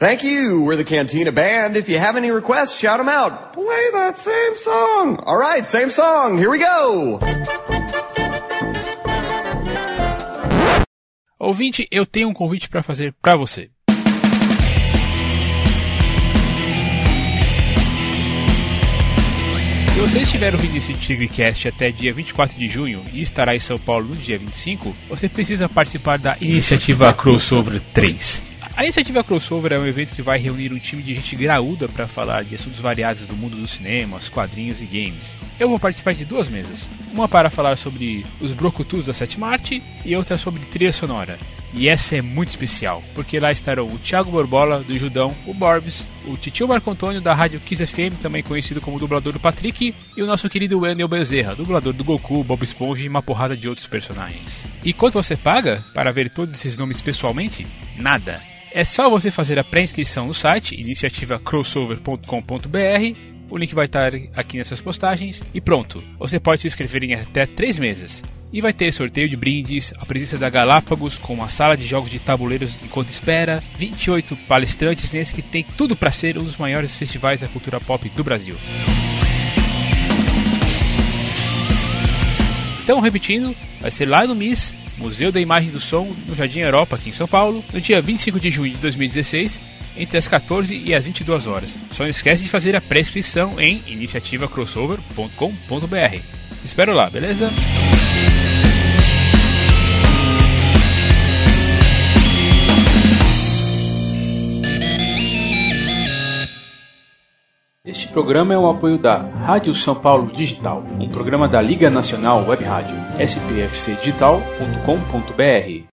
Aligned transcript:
Thank 0.00 0.24
you. 0.24 0.62
We're 0.62 0.76
the 0.76 0.84
Cantina 0.84 1.30
Band. 1.30 1.76
If 1.76 1.86
you 1.90 1.98
have 1.98 2.16
any 2.16 2.30
requests, 2.30 2.74
shout 2.74 2.96
them 2.96 3.10
out. 3.10 3.52
Play 3.52 3.90
that 3.92 4.16
same 4.16 4.56
song. 4.56 5.22
All 5.26 5.36
right, 5.36 5.68
same 5.68 5.90
song. 5.90 6.38
Here 6.38 6.48
we 6.48 6.58
go. 6.58 7.18
Ouvinte, 11.38 11.86
eu 11.90 12.06
tenho 12.06 12.30
um 12.30 12.32
convite 12.32 12.70
para 12.70 12.82
fazer 12.82 13.12
para 13.20 13.36
você. 13.36 13.68
Se 19.92 20.00
você 20.00 20.20
estiver 20.20 20.54
ouvindo 20.54 20.78
esse 20.78 20.94
TigreCast 20.94 21.68
até 21.68 21.90
dia 21.90 22.10
24 22.14 22.58
de 22.58 22.68
junho 22.68 23.04
e 23.12 23.20
estará 23.20 23.54
em 23.54 23.60
São 23.60 23.78
Paulo 23.78 24.06
no 24.06 24.16
dia 24.16 24.38
25, 24.38 24.96
você 25.10 25.28
precisa 25.28 25.68
participar 25.68 26.18
da 26.18 26.38
iniciativa 26.40 27.12
Crossover 27.12 27.82
3. 27.92 28.48
A 28.80 28.84
iniciativa 28.84 29.22
Crossover 29.22 29.74
é 29.74 29.78
um 29.78 29.86
evento 29.86 30.14
que 30.14 30.22
vai 30.22 30.38
reunir 30.38 30.72
um 30.72 30.78
time 30.78 31.02
de 31.02 31.14
gente 31.14 31.36
graúda 31.36 31.86
para 31.86 32.08
falar 32.08 32.44
de 32.44 32.54
assuntos 32.54 32.80
variados 32.80 33.26
do 33.26 33.36
mundo 33.36 33.54
do 33.54 33.68
cinema, 33.68 34.18
quadrinhos 34.32 34.80
e 34.80 34.86
games. 34.86 35.36
Eu 35.60 35.68
vou 35.68 35.78
participar 35.78 36.14
de 36.14 36.24
duas 36.24 36.48
mesas, 36.48 36.88
uma 37.12 37.28
para 37.28 37.50
falar 37.50 37.76
sobre 37.76 38.24
os 38.40 38.54
brocutus 38.54 39.04
da 39.04 39.12
sétima 39.12 39.48
arte 39.48 39.82
e 40.02 40.16
outra 40.16 40.34
sobre 40.38 40.64
trilha 40.64 40.94
sonora. 40.94 41.38
E 41.74 41.90
essa 41.90 42.16
é 42.16 42.22
muito 42.22 42.48
especial, 42.48 43.04
porque 43.14 43.38
lá 43.38 43.52
estarão 43.52 43.86
o 43.86 43.98
Thiago 43.98 44.30
Borbola, 44.30 44.80
do 44.80 44.98
Judão, 44.98 45.36
o 45.46 45.52
Borbs, 45.52 46.06
o 46.26 46.34
Titio 46.38 46.66
Marco 46.66 46.90
Antônio, 46.90 47.20
da 47.20 47.34
Rádio 47.34 47.60
Kiss 47.60 47.86
FM, 47.86 48.18
também 48.22 48.42
conhecido 48.42 48.80
como 48.80 48.98
dublador 48.98 49.34
do 49.34 49.38
Patrick, 49.38 49.94
e 50.16 50.22
o 50.22 50.26
nosso 50.26 50.48
querido 50.48 50.80
Wendel 50.80 51.06
Bezerra, 51.06 51.54
dublador 51.54 51.92
do 51.92 52.02
Goku, 52.02 52.42
Bob 52.42 52.62
Esponja 52.62 53.04
e 53.04 53.08
uma 53.10 53.22
porrada 53.22 53.54
de 53.54 53.68
outros 53.68 53.86
personagens. 53.86 54.66
E 54.82 54.94
quanto 54.94 55.22
você 55.22 55.36
paga 55.36 55.84
para 55.92 56.10
ver 56.10 56.30
todos 56.30 56.54
esses 56.54 56.78
nomes 56.78 57.02
pessoalmente? 57.02 57.66
Nada. 57.98 58.40
É 58.72 58.84
só 58.84 59.10
você 59.10 59.32
fazer 59.32 59.58
a 59.58 59.64
pré-inscrição 59.64 60.28
no 60.28 60.34
site 60.34 60.80
iniciativacrossover.com.br. 60.80 63.18
O 63.50 63.58
link 63.58 63.74
vai 63.74 63.86
estar 63.86 64.12
aqui 64.36 64.58
nessas 64.58 64.80
postagens 64.80 65.42
e 65.52 65.60
pronto. 65.60 66.00
Você 66.20 66.38
pode 66.38 66.62
se 66.62 66.68
inscrever 66.68 67.02
em 67.02 67.14
até 67.14 67.46
3 67.46 67.80
meses. 67.80 68.22
E 68.52 68.60
vai 68.60 68.72
ter 68.72 68.92
sorteio 68.92 69.28
de 69.28 69.36
brindes, 69.36 69.92
a 70.00 70.06
presença 70.06 70.38
da 70.38 70.48
Galápagos 70.48 71.18
com 71.18 71.34
uma 71.34 71.48
sala 71.48 71.76
de 71.76 71.84
jogos 71.84 72.12
de 72.12 72.20
tabuleiros 72.20 72.84
enquanto 72.84 73.10
espera, 73.10 73.60
28 73.76 74.36
palestrantes 74.48 75.10
nesse 75.10 75.34
que 75.34 75.42
tem 75.42 75.66
tudo 75.76 75.96
para 75.96 76.12
ser 76.12 76.38
um 76.38 76.44
dos 76.44 76.56
maiores 76.56 76.94
festivais 76.94 77.40
da 77.40 77.48
cultura 77.48 77.80
pop 77.80 78.08
do 78.08 78.22
Brasil. 78.22 78.54
Então, 82.84 83.00
repetindo, 83.00 83.52
vai 83.80 83.90
ser 83.90 84.06
lá 84.06 84.24
no 84.26 84.34
MIS, 84.34 84.74
Museu 85.00 85.32
da 85.32 85.40
Imagem 85.40 85.70
do 85.70 85.80
Som, 85.80 86.14
no 86.28 86.34
Jardim 86.34 86.58
Europa, 86.60 86.96
aqui 86.96 87.08
em 87.10 87.14
São 87.14 87.26
Paulo, 87.26 87.64
no 87.72 87.80
dia 87.80 88.00
25 88.00 88.38
de 88.38 88.50
junho 88.50 88.70
de 88.72 88.78
2016, 88.78 89.58
entre 89.96 90.16
as 90.18 90.28
14 90.28 90.76
e 90.76 90.94
as 90.94 91.06
22 91.06 91.46
horas. 91.46 91.76
Só 91.92 92.04
não 92.04 92.10
esquece 92.10 92.44
de 92.44 92.48
fazer 92.48 92.76
a 92.76 92.80
pré-inscrição 92.80 93.60
em 93.60 93.82
iniciativacrossover.com.br. 93.86 96.20
Espero 96.64 96.94
lá, 96.94 97.10
beleza? 97.10 97.50
Este 107.82 108.08
programa 108.08 108.52
é 108.52 108.58
o 108.58 108.68
apoio 108.68 108.98
da 108.98 109.16
Rádio 109.16 109.72
São 109.72 109.94
Paulo 109.94 110.30
Digital, 110.30 110.84
um 111.00 111.08
programa 111.08 111.48
da 111.48 111.62
Liga 111.62 111.88
Nacional 111.88 112.46
Web 112.46 112.62
Rádio, 112.62 112.94
spfcdigital.com.br. 113.18 115.86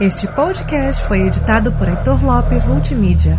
Este 0.00 0.26
podcast 0.28 1.04
foi 1.04 1.20
editado 1.20 1.70
por 1.72 1.90
Heitor 1.90 2.24
Lopes 2.24 2.66
Multimídia. 2.66 3.38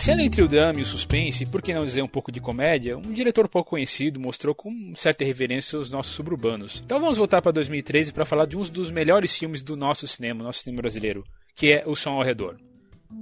Passeando 0.00 0.22
entre 0.22 0.40
o 0.40 0.48
drama 0.48 0.78
e 0.78 0.82
o 0.82 0.86
suspense, 0.86 1.44
por 1.44 1.60
que 1.60 1.74
não 1.74 1.84
dizer 1.84 2.02
um 2.02 2.08
pouco 2.08 2.32
de 2.32 2.40
comédia, 2.40 2.96
um 2.96 3.12
diretor 3.12 3.46
pouco 3.46 3.68
conhecido 3.68 4.18
mostrou 4.18 4.54
com 4.54 4.94
certa 4.96 5.26
reverência 5.26 5.78
os 5.78 5.90
nossos 5.90 6.14
suburbanos. 6.14 6.82
Então 6.82 6.98
vamos 6.98 7.18
voltar 7.18 7.42
para 7.42 7.52
2013 7.52 8.10
para 8.10 8.24
falar 8.24 8.46
de 8.46 8.56
um 8.56 8.62
dos 8.62 8.90
melhores 8.90 9.36
filmes 9.36 9.62
do 9.62 9.76
nosso 9.76 10.06
cinema, 10.06 10.42
nosso 10.42 10.60
cinema 10.60 10.80
brasileiro, 10.80 11.22
que 11.54 11.70
é 11.70 11.84
O 11.86 11.94
Som 11.94 12.12
ao 12.12 12.22
Redor. 12.22 12.56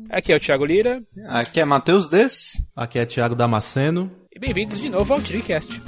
Aqui 0.09 0.33
é 0.33 0.37
o 0.37 0.41
Thiago 0.41 0.65
Lira. 0.65 1.03
Aqui 1.27 1.59
é 1.59 1.65
Matheus 1.65 2.09
Des. 2.09 2.53
Aqui 2.77 3.00
é 3.00 3.05
Thiago 3.05 3.34
Damasceno. 3.34 4.12
E 4.33 4.39
bem-vindos 4.39 4.81
de 4.81 4.89
novo 4.89 5.15
ao 5.15 5.21
TriCast. 5.21 5.83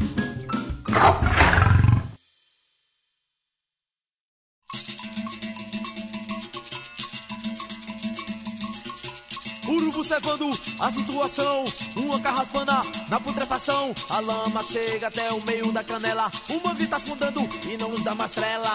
Observando 10.00 10.50
a 10.80 10.90
situação. 10.90 11.64
Uma 11.96 12.20
carraspana 12.20 12.82
na 13.08 13.20
putrefação. 13.20 13.94
A 14.08 14.20
lama 14.20 14.62
chega 14.62 15.08
até 15.08 15.30
o 15.30 15.44
meio 15.44 15.70
da 15.72 15.84
canela. 15.84 16.30
O 16.48 16.66
mangue 16.66 16.86
tá 16.86 16.96
afundando 16.96 17.40
e 17.70 17.76
não 17.76 17.90
nos 17.90 18.02
dá 18.02 18.14
mais 18.14 18.32
trela. 18.32 18.70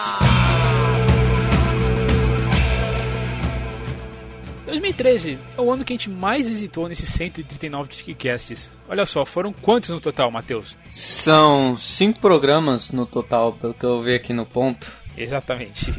2013 4.66 5.38
é 5.56 5.60
o 5.60 5.72
ano 5.72 5.84
que 5.84 5.92
a 5.92 5.96
gente 5.96 6.10
mais 6.10 6.48
visitou 6.48 6.88
nesses 6.88 7.08
139 7.10 7.88
Tickcasts. 7.88 8.70
Olha 8.88 9.06
só, 9.06 9.24
foram 9.24 9.52
quantos 9.52 9.90
no 9.90 10.00
total, 10.00 10.30
Matheus? 10.30 10.76
São 10.90 11.76
cinco 11.76 12.18
programas 12.18 12.90
no 12.90 13.06
total, 13.06 13.52
pelo 13.52 13.74
que 13.74 13.84
eu 13.84 14.02
vi 14.02 14.14
aqui 14.14 14.32
no 14.32 14.44
ponto. 14.44 14.90
Exatamente. 15.26 15.92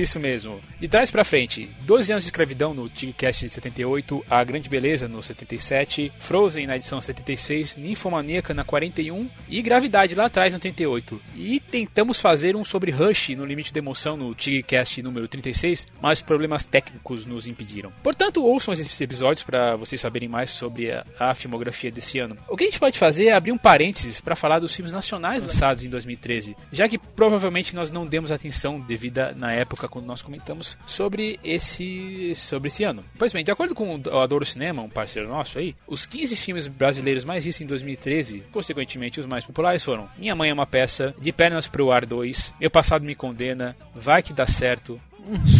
Isso 0.00 0.20
mesmo. 0.20 0.60
De 0.80 0.88
trás 0.88 1.10
para 1.10 1.24
frente, 1.24 1.68
12 1.82 2.12
anos 2.12 2.24
de 2.24 2.28
escravidão 2.28 2.72
no 2.72 2.88
Tigcast 2.88 3.48
78, 3.48 4.24
A 4.30 4.44
Grande 4.44 4.68
Beleza 4.68 5.08
no 5.08 5.22
77, 5.22 6.12
Frozen 6.18 6.66
na 6.66 6.76
edição 6.76 7.00
76, 7.00 7.76
Ninfomaníaca 7.76 8.54
na 8.54 8.64
41 8.64 9.28
e 9.48 9.60
Gravidade 9.60 10.14
lá 10.14 10.26
atrás 10.26 10.52
no 10.52 10.60
38. 10.60 11.20
E 11.34 11.58
tentamos 11.58 12.20
fazer 12.20 12.54
um 12.54 12.64
sobre 12.64 12.90
Rush 12.90 13.30
no 13.30 13.44
Limite 13.44 13.72
da 13.72 13.80
Emoção 13.80 14.16
no 14.16 14.34
Tigcast 14.34 15.02
número 15.02 15.26
36, 15.26 15.88
mas 16.00 16.20
problemas 16.20 16.64
técnicos 16.64 17.26
nos 17.26 17.46
impediram. 17.46 17.92
Portanto, 18.02 18.44
ouçam 18.44 18.72
esses 18.72 19.00
episódios 19.00 19.42
para 19.42 19.76
vocês 19.76 20.00
saberem 20.00 20.28
mais 20.28 20.50
sobre 20.50 20.90
a, 20.90 21.04
a, 21.18 21.34
filmografia 21.34 21.90
desse 21.90 22.18
ano. 22.18 22.36
O 22.48 22.56
que 22.56 22.64
a 22.64 22.66
gente 22.66 22.78
pode 22.78 22.98
fazer 22.98 23.26
é 23.26 23.32
abrir 23.32 23.52
um 23.52 23.58
parênteses 23.58 24.20
para 24.20 24.36
falar 24.36 24.60
dos 24.60 24.74
filmes 24.74 24.92
nacionais 24.92 25.42
lançados 25.42 25.84
em 25.84 25.88
2013, 25.88 26.56
já 26.70 26.88
que 26.88 26.98
provavelmente 26.98 27.74
nós 27.74 27.90
não 27.90 28.06
demos 28.06 28.30
atenção 28.30 28.51
atenção 28.52 28.78
devida 28.78 29.32
na 29.34 29.52
época 29.52 29.88
quando 29.88 30.04
nós 30.04 30.20
comentamos 30.20 30.76
sobre 30.86 31.40
esse, 31.42 32.34
sobre 32.34 32.68
esse 32.68 32.84
ano. 32.84 33.02
Pois 33.18 33.32
bem, 33.32 33.42
de 33.42 33.50
acordo 33.50 33.74
com 33.74 33.96
o 33.96 34.18
Adoro 34.18 34.44
Cinema, 34.44 34.82
um 34.82 34.90
parceiro 34.90 35.28
nosso 35.28 35.58
aí, 35.58 35.74
os 35.88 36.04
15 36.04 36.36
filmes 36.36 36.68
brasileiros 36.68 37.24
mais 37.24 37.44
vistos 37.44 37.62
em 37.62 37.66
2013, 37.66 38.44
consequentemente 38.52 39.18
os 39.18 39.26
mais 39.26 39.44
populares 39.44 39.82
foram 39.82 40.08
Minha 40.18 40.36
Mãe 40.36 40.50
é 40.50 40.52
uma 40.52 40.66
Peça, 40.66 41.14
De 41.18 41.32
Pernas 41.32 41.66
pro 41.66 41.90
Ar 41.90 42.04
2, 42.04 42.54
Meu 42.60 42.70
Passado 42.70 43.04
Me 43.04 43.14
Condena, 43.14 43.74
Vai 43.94 44.22
Que 44.22 44.34
Dá 44.34 44.46
Certo, 44.46 45.00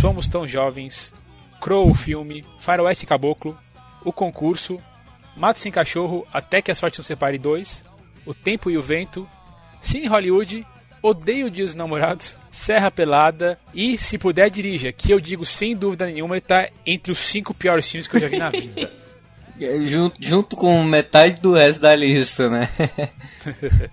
Somos 0.01 0.29
Tão 0.29 0.47
Jovens, 0.47 1.13
Crow 1.61 1.89
o 1.89 1.95
Filme, 1.95 2.45
Faroeste 2.61 3.07
Caboclo, 3.07 3.59
O 4.05 4.13
Concurso, 4.13 4.79
Mato 5.35 5.59
Sem 5.59 5.73
Cachorro, 5.73 6.27
Até 6.33 6.61
Que 6.61 6.71
a 6.71 6.75
Sorte 6.75 6.99
Nos 6.99 7.07
Separe 7.07 7.39
2, 7.39 7.83
O 8.27 8.35
Tempo 8.35 8.71
e 8.71 8.77
o 8.77 8.83
Vento, 8.83 9.27
Cine 9.81 10.07
Hollywood, 10.07 10.67
Odeio 11.03 11.49
o 11.49 11.51
Dia 11.51 11.65
dos 11.65 11.75
Namorados, 11.75 12.37
Serra 12.51 12.91
Pelada 12.91 13.59
e 13.75 13.99
Se 13.99 14.17
Puder 14.17 14.49
Dirija, 14.49 14.93
que 14.93 15.13
eu 15.13 15.19
digo 15.19 15.45
sem 15.45 15.75
dúvida 15.77 16.07
nenhuma 16.07 16.39
está 16.39 16.69
entre 16.87 17.11
os 17.11 17.19
cinco 17.19 17.53
piores 17.53 17.91
filmes 17.91 18.07
que 18.07 18.17
eu 18.17 18.21
já 18.21 18.29
vi 18.29 18.39
na 18.39 18.51
vida. 18.55 19.02
Junto, 19.85 20.17
junto 20.21 20.57
com 20.57 20.83
metade 20.85 21.41
do 21.41 21.53
resto 21.53 21.81
da 21.81 21.95
lista, 21.95 22.49
né? 22.49 22.69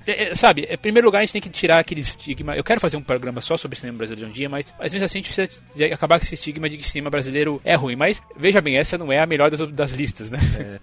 É, 0.07 0.35
sabe, 0.35 0.67
em 0.69 0.77
primeiro 0.77 1.07
lugar 1.07 1.19
a 1.19 1.21
gente 1.21 1.33
tem 1.33 1.41
que 1.41 1.49
tirar 1.49 1.79
aquele 1.79 2.01
estigma. 2.01 2.55
Eu 2.55 2.63
quero 2.63 2.79
fazer 2.79 2.97
um 2.97 3.01
programa 3.01 3.41
só 3.41 3.57
sobre 3.57 3.77
cinema 3.77 3.97
brasileiro 3.97 4.29
um 4.29 4.33
dia, 4.33 4.47
mas, 4.47 4.73
mas 4.77 4.93
mesmo 4.93 5.05
assim 5.05 5.19
a 5.19 5.21
gente 5.21 5.33
precisa 5.33 5.93
acabar 5.93 6.19
com 6.19 6.25
esse 6.25 6.35
estigma 6.35 6.69
de 6.69 6.77
que 6.77 6.87
cinema 6.87 7.09
brasileiro 7.09 7.59
é 7.63 7.75
ruim. 7.75 7.95
Mas 7.95 8.21
veja 8.37 8.61
bem, 8.61 8.77
essa 8.77 8.97
não 8.97 9.11
é 9.11 9.19
a 9.19 9.25
melhor 9.25 9.49
das, 9.49 9.59
das 9.71 9.91
listas, 9.91 10.29
né? 10.29 10.39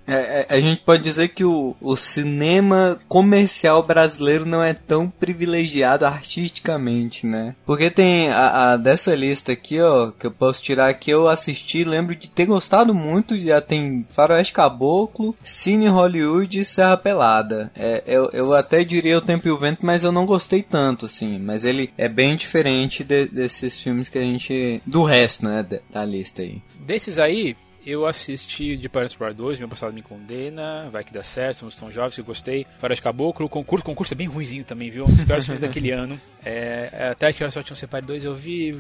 É, 0.07 0.15
é, 0.15 0.47
a 0.49 0.61
gente 0.61 0.83
pode 0.83 1.03
dizer 1.03 1.29
que 1.29 1.45
o, 1.45 1.77
o 1.81 1.97
cinema 1.97 2.99
comercial 3.09 3.83
brasileiro 3.83 4.47
não 4.47 4.63
é 4.63 4.75
tão 4.75 5.09
privilegiado 5.09 6.05
artisticamente, 6.05 7.27
né? 7.27 7.55
Porque 7.65 7.91
tem 7.91 8.31
a, 8.31 8.73
a 8.73 8.77
dessa 8.77 9.15
lista 9.15 9.53
aqui, 9.53 9.81
ó, 9.81 10.11
que 10.11 10.27
eu 10.27 10.31
posso 10.31 10.63
tirar 10.63 10.89
aqui, 10.89 11.11
eu 11.11 11.29
assisti, 11.29 11.85
lembro 11.85 12.15
de 12.15 12.29
ter 12.29 12.47
gostado 12.47 12.95
muito, 12.95 13.37
já 13.39 13.61
tem 13.61 14.07
Faroeste 14.11 14.53
Caboclo 14.53 14.76
Caboclo, 14.77 15.35
Cine 15.43 15.89
Hollywood 15.89 16.61
e 16.61 16.65
Serra 16.65 16.97
Pelada. 16.99 17.73
É, 17.75 18.03
eu, 18.07 18.29
eu 18.33 18.55
até 18.55 18.85
diria 18.85 19.17
O 19.17 19.23
Tempo 19.23 19.49
e 19.49 19.51
o 19.51 19.57
Vento, 19.57 19.85
mas 19.85 20.05
eu 20.05 20.13
não 20.13 20.27
gostei 20.27 20.63
tanto, 20.63 21.07
assim. 21.07 21.39
Mas 21.39 21.65
ele 21.65 21.91
é 21.97 22.09
bem 22.09 22.37
diferente 22.37 23.03
de, 23.03 23.27
desses 23.27 23.83
filmes 23.83 24.11
que 24.11 24.19
a 24.19 24.23
gente... 24.23 24.83
do 24.87 25.03
resto, 25.03 25.45
né, 25.47 25.67
da, 25.91 26.05
lista 26.05 26.43
aí. 26.43 26.61
Desses 26.81 27.19
aí, 27.19 27.57
eu 27.85 28.05
assisti 28.05 28.77
de 28.77 28.89
Parents 28.89 29.15
Part 29.15 29.35
2, 29.35 29.59
Meu 29.59 29.69
Passado 29.69 29.95
Me 29.95 30.03
Condena, 30.03 30.91
Vai 30.93 31.03
Que 31.03 31.13
Dá 31.13 31.23
Certo, 31.23 31.59
Somos 31.59 31.75
Tão 31.75 31.91
Jovens, 31.91 32.15
que 32.15 32.21
eu 32.21 32.25
gostei. 32.25 32.67
Faroeste 32.79 33.03
Caboclo, 33.03 33.49
concurso, 33.49 33.85
concurso 33.85 34.13
é 34.13 34.17
bem 34.17 34.27
ruimzinho 34.27 34.65
também, 34.65 34.91
viu? 34.91 35.05
Um 35.05 35.09
dos 35.09 35.25
piores 35.25 35.47
filmes 35.47 35.63
daquele 35.63 35.91
ano. 35.93 36.21
É, 36.45 37.09
até 37.13 37.33
que 37.33 37.51
só 37.51 37.63
tinha 37.63 37.73
um 37.75 37.77
Separe 37.77 38.05
2, 38.05 38.25
eu 38.25 38.35
vi... 38.35 38.79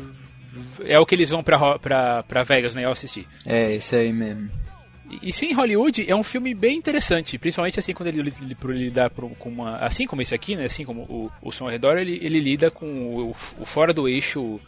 É 0.80 0.98
o 0.98 1.04
que 1.04 1.14
eles 1.14 1.30
vão 1.30 1.42
pra, 1.42 1.78
pra, 1.78 2.22
pra 2.22 2.42
Vegas, 2.42 2.74
né? 2.74 2.84
Eu 2.84 2.90
assisti. 2.90 3.26
É, 3.44 3.74
esse 3.74 3.94
aí 3.94 4.10
mesmo. 4.10 4.50
E, 5.10 5.28
e 5.28 5.32
sim, 5.32 5.52
Hollywood 5.52 6.04
é 6.08 6.14
um 6.14 6.22
filme 6.22 6.54
bem 6.54 6.76
interessante, 6.76 7.38
principalmente 7.38 7.78
assim 7.78 7.94
quando 7.94 8.08
ele, 8.08 8.20
ele, 8.20 8.34
ele 8.40 8.78
lidar 8.84 9.10
com 9.10 9.48
uma. 9.48 9.76
Assim 9.78 10.06
como 10.06 10.22
esse 10.22 10.34
aqui, 10.34 10.56
né? 10.56 10.64
Assim 10.64 10.84
como 10.84 11.02
o, 11.02 11.30
o 11.42 11.52
Som 11.52 11.64
ao 11.64 11.70
Redor, 11.70 11.96
ele, 11.98 12.18
ele 12.22 12.40
lida 12.40 12.70
com 12.70 12.86
o, 12.86 13.30
o 13.60 13.64
fora 13.64 13.92
do 13.92 14.08
eixo 14.08 14.60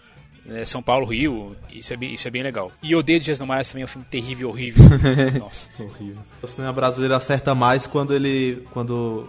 né, 0.49 0.65
São 0.65 0.83
Paulo, 0.83 1.07
Rio, 1.07 1.55
isso 1.71 1.93
é, 1.93 1.97
bem, 1.97 2.13
isso 2.15 2.27
é 2.27 2.31
bem 2.31 2.43
legal. 2.43 2.73
E 2.83 2.97
Odeio 2.97 3.19
de 3.21 3.27
Dias 3.27 3.41
Mares 3.43 3.69
também 3.69 3.83
é 3.83 3.85
um 3.85 3.89
filme 3.89 4.07
terrível, 4.11 4.49
horrível. 4.49 4.83
Nossa. 5.39 5.71
horrível. 5.79 6.23
O 6.43 6.47
cinema 6.47 6.73
brasileiro 6.73 7.15
acerta 7.15 7.55
mais 7.55 7.87
quando 7.87 8.15
ele. 8.15 8.67
quando. 8.73 9.29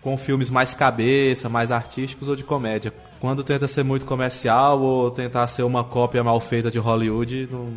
com 0.00 0.16
filmes 0.16 0.48
mais 0.48 0.72
cabeça, 0.72 1.48
mais 1.48 1.72
artísticos 1.72 2.28
ou 2.28 2.36
de 2.36 2.44
comédia. 2.44 2.94
Quando 3.20 3.44
tenta 3.44 3.68
ser 3.68 3.84
muito 3.84 4.06
comercial 4.06 4.80
ou 4.80 5.10
tentar 5.10 5.46
ser 5.48 5.62
uma 5.62 5.84
cópia 5.84 6.24
mal 6.24 6.40
feita 6.40 6.70
de 6.70 6.78
Hollywood, 6.78 7.48
não, 7.52 7.70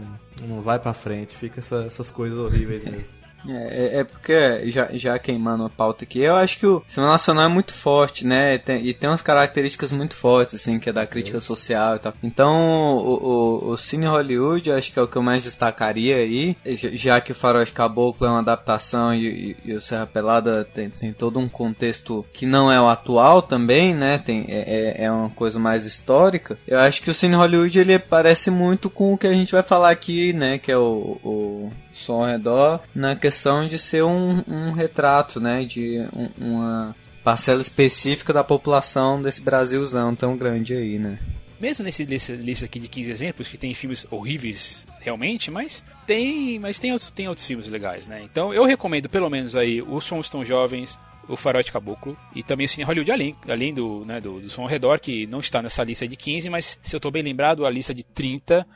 não 0.47 0.61
vai 0.61 0.79
pra 0.79 0.93
frente, 0.93 1.35
fica 1.35 1.59
essa, 1.59 1.83
essas 1.83 2.09
coisas 2.09 2.39
horríveis 2.39 2.83
mesmo. 2.85 3.22
É, 3.47 3.99
é, 3.99 4.03
porque, 4.03 4.69
já, 4.69 4.89
já 4.93 5.19
queimando 5.19 5.65
a 5.65 5.69
pauta 5.69 6.03
aqui, 6.03 6.19
eu 6.19 6.35
acho 6.35 6.57
que 6.57 6.65
o 6.65 6.83
cinema 6.87 7.13
nacional 7.13 7.45
é 7.45 7.49
muito 7.49 7.73
forte, 7.73 8.25
né? 8.25 8.57
Tem, 8.57 8.85
e 8.85 8.93
tem 8.93 9.09
umas 9.09 9.21
características 9.21 9.91
muito 9.91 10.15
fortes, 10.15 10.55
assim, 10.55 10.79
que 10.79 10.89
é 10.89 10.93
da 10.93 11.05
crítica 11.05 11.39
social 11.39 11.95
e 11.95 11.99
tal. 11.99 12.13
Então, 12.23 12.97
o, 12.97 13.69
o, 13.69 13.71
o 13.71 13.77
Cine 13.77 14.05
Hollywood, 14.05 14.71
acho 14.71 14.91
que 14.91 14.99
é 14.99 15.01
o 15.01 15.07
que 15.07 15.15
eu 15.15 15.23
mais 15.23 15.43
destacaria 15.43 16.17
aí, 16.17 16.55
já 16.65 17.19
que 17.19 17.31
o 17.31 17.35
Faroeste 17.35 17.73
Caboclo 17.73 18.25
é 18.25 18.29
uma 18.29 18.39
adaptação 18.39 19.13
e, 19.13 19.55
e, 19.65 19.71
e 19.71 19.73
o 19.73 19.81
Serra 19.81 20.07
Pelada 20.07 20.63
tem, 20.63 20.89
tem, 20.89 21.13
todo 21.13 21.39
um 21.39 21.49
contexto 21.49 22.25
que 22.33 22.45
não 22.45 22.71
é 22.71 22.79
o 22.79 22.87
atual 22.87 23.41
também, 23.41 23.93
né? 23.93 24.17
Tem, 24.17 24.45
é, 24.47 25.01
é, 25.01 25.05
é 25.05 25.11
uma 25.11 25.29
coisa 25.29 25.59
mais 25.59 25.85
histórica. 25.85 26.57
Eu 26.67 26.79
acho 26.79 27.01
que 27.01 27.09
o 27.09 27.13
Cine 27.13 27.35
Hollywood, 27.35 27.79
ele 27.79 27.99
parece 27.99 28.49
muito 28.49 28.89
com 28.89 29.13
o 29.13 29.17
que 29.17 29.27
a 29.27 29.33
gente 29.33 29.51
vai 29.51 29.63
falar 29.63 29.91
aqui, 29.91 30.33
né? 30.33 30.57
Que 30.57 30.71
é 30.71 30.77
o, 30.77 31.19
o 31.23 31.71
som 31.97 32.21
ao 32.23 32.27
redor, 32.27 32.81
na 32.93 33.15
questão 33.15 33.67
de 33.67 33.77
ser 33.77 34.03
um, 34.03 34.43
um 34.47 34.71
retrato, 34.71 35.39
né, 35.39 35.63
de 35.63 35.99
um, 36.13 36.29
uma 36.49 36.95
parcela 37.23 37.61
específica 37.61 38.33
da 38.33 38.43
população 38.43 39.21
desse 39.21 39.41
Brasilzão 39.41 40.15
tão 40.15 40.35
grande 40.37 40.73
aí, 40.73 40.99
né. 40.99 41.19
Mesmo 41.59 41.85
nesse 41.85 42.03
lista, 42.03 42.33
lista 42.33 42.65
aqui 42.65 42.77
de 42.77 42.89
15 42.89 43.09
exemplos, 43.09 43.47
que 43.47 43.57
tem 43.57 43.73
filmes 43.73 44.05
horríveis 44.11 44.85
realmente, 44.99 45.49
mas 45.49 45.81
tem, 46.05 46.59
mas 46.59 46.77
tem 46.77 46.91
outros, 46.91 47.09
tem 47.09 47.29
outros 47.29 47.47
filmes 47.47 47.69
legais, 47.69 48.05
né? 48.05 48.21
Então 48.21 48.53
eu 48.53 48.65
recomendo 48.65 49.07
pelo 49.07 49.29
menos 49.29 49.55
aí 49.55 49.81
Os 49.81 50.03
Sons 50.03 50.29
Tão 50.29 50.43
Jovens, 50.43 50.99
o 51.27 51.37
Farote 51.37 51.71
Caboclo 51.71 52.17
e 52.35 52.43
também 52.43 52.65
o 52.65 52.69
Cine 52.69 52.83
Hollywood, 52.83 53.11
além, 53.11 53.35
além 53.47 53.73
do, 53.73 54.03
né, 54.03 54.19
do, 54.19 54.41
do 54.41 54.49
Som 54.49 54.63
ao 54.63 54.67
Redor, 54.67 54.99
que 54.99 55.25
não 55.27 55.39
está 55.39 55.61
nessa 55.61 55.83
lista 55.83 56.05
de 56.07 56.17
15, 56.17 56.49
mas 56.49 56.77
se 56.81 56.95
eu 56.95 56.97
estou 56.97 57.11
bem 57.11 57.23
lembrado, 57.23 57.65
a 57.65 57.69
lista 57.69 57.93
de 57.93 58.03
30 58.03 58.67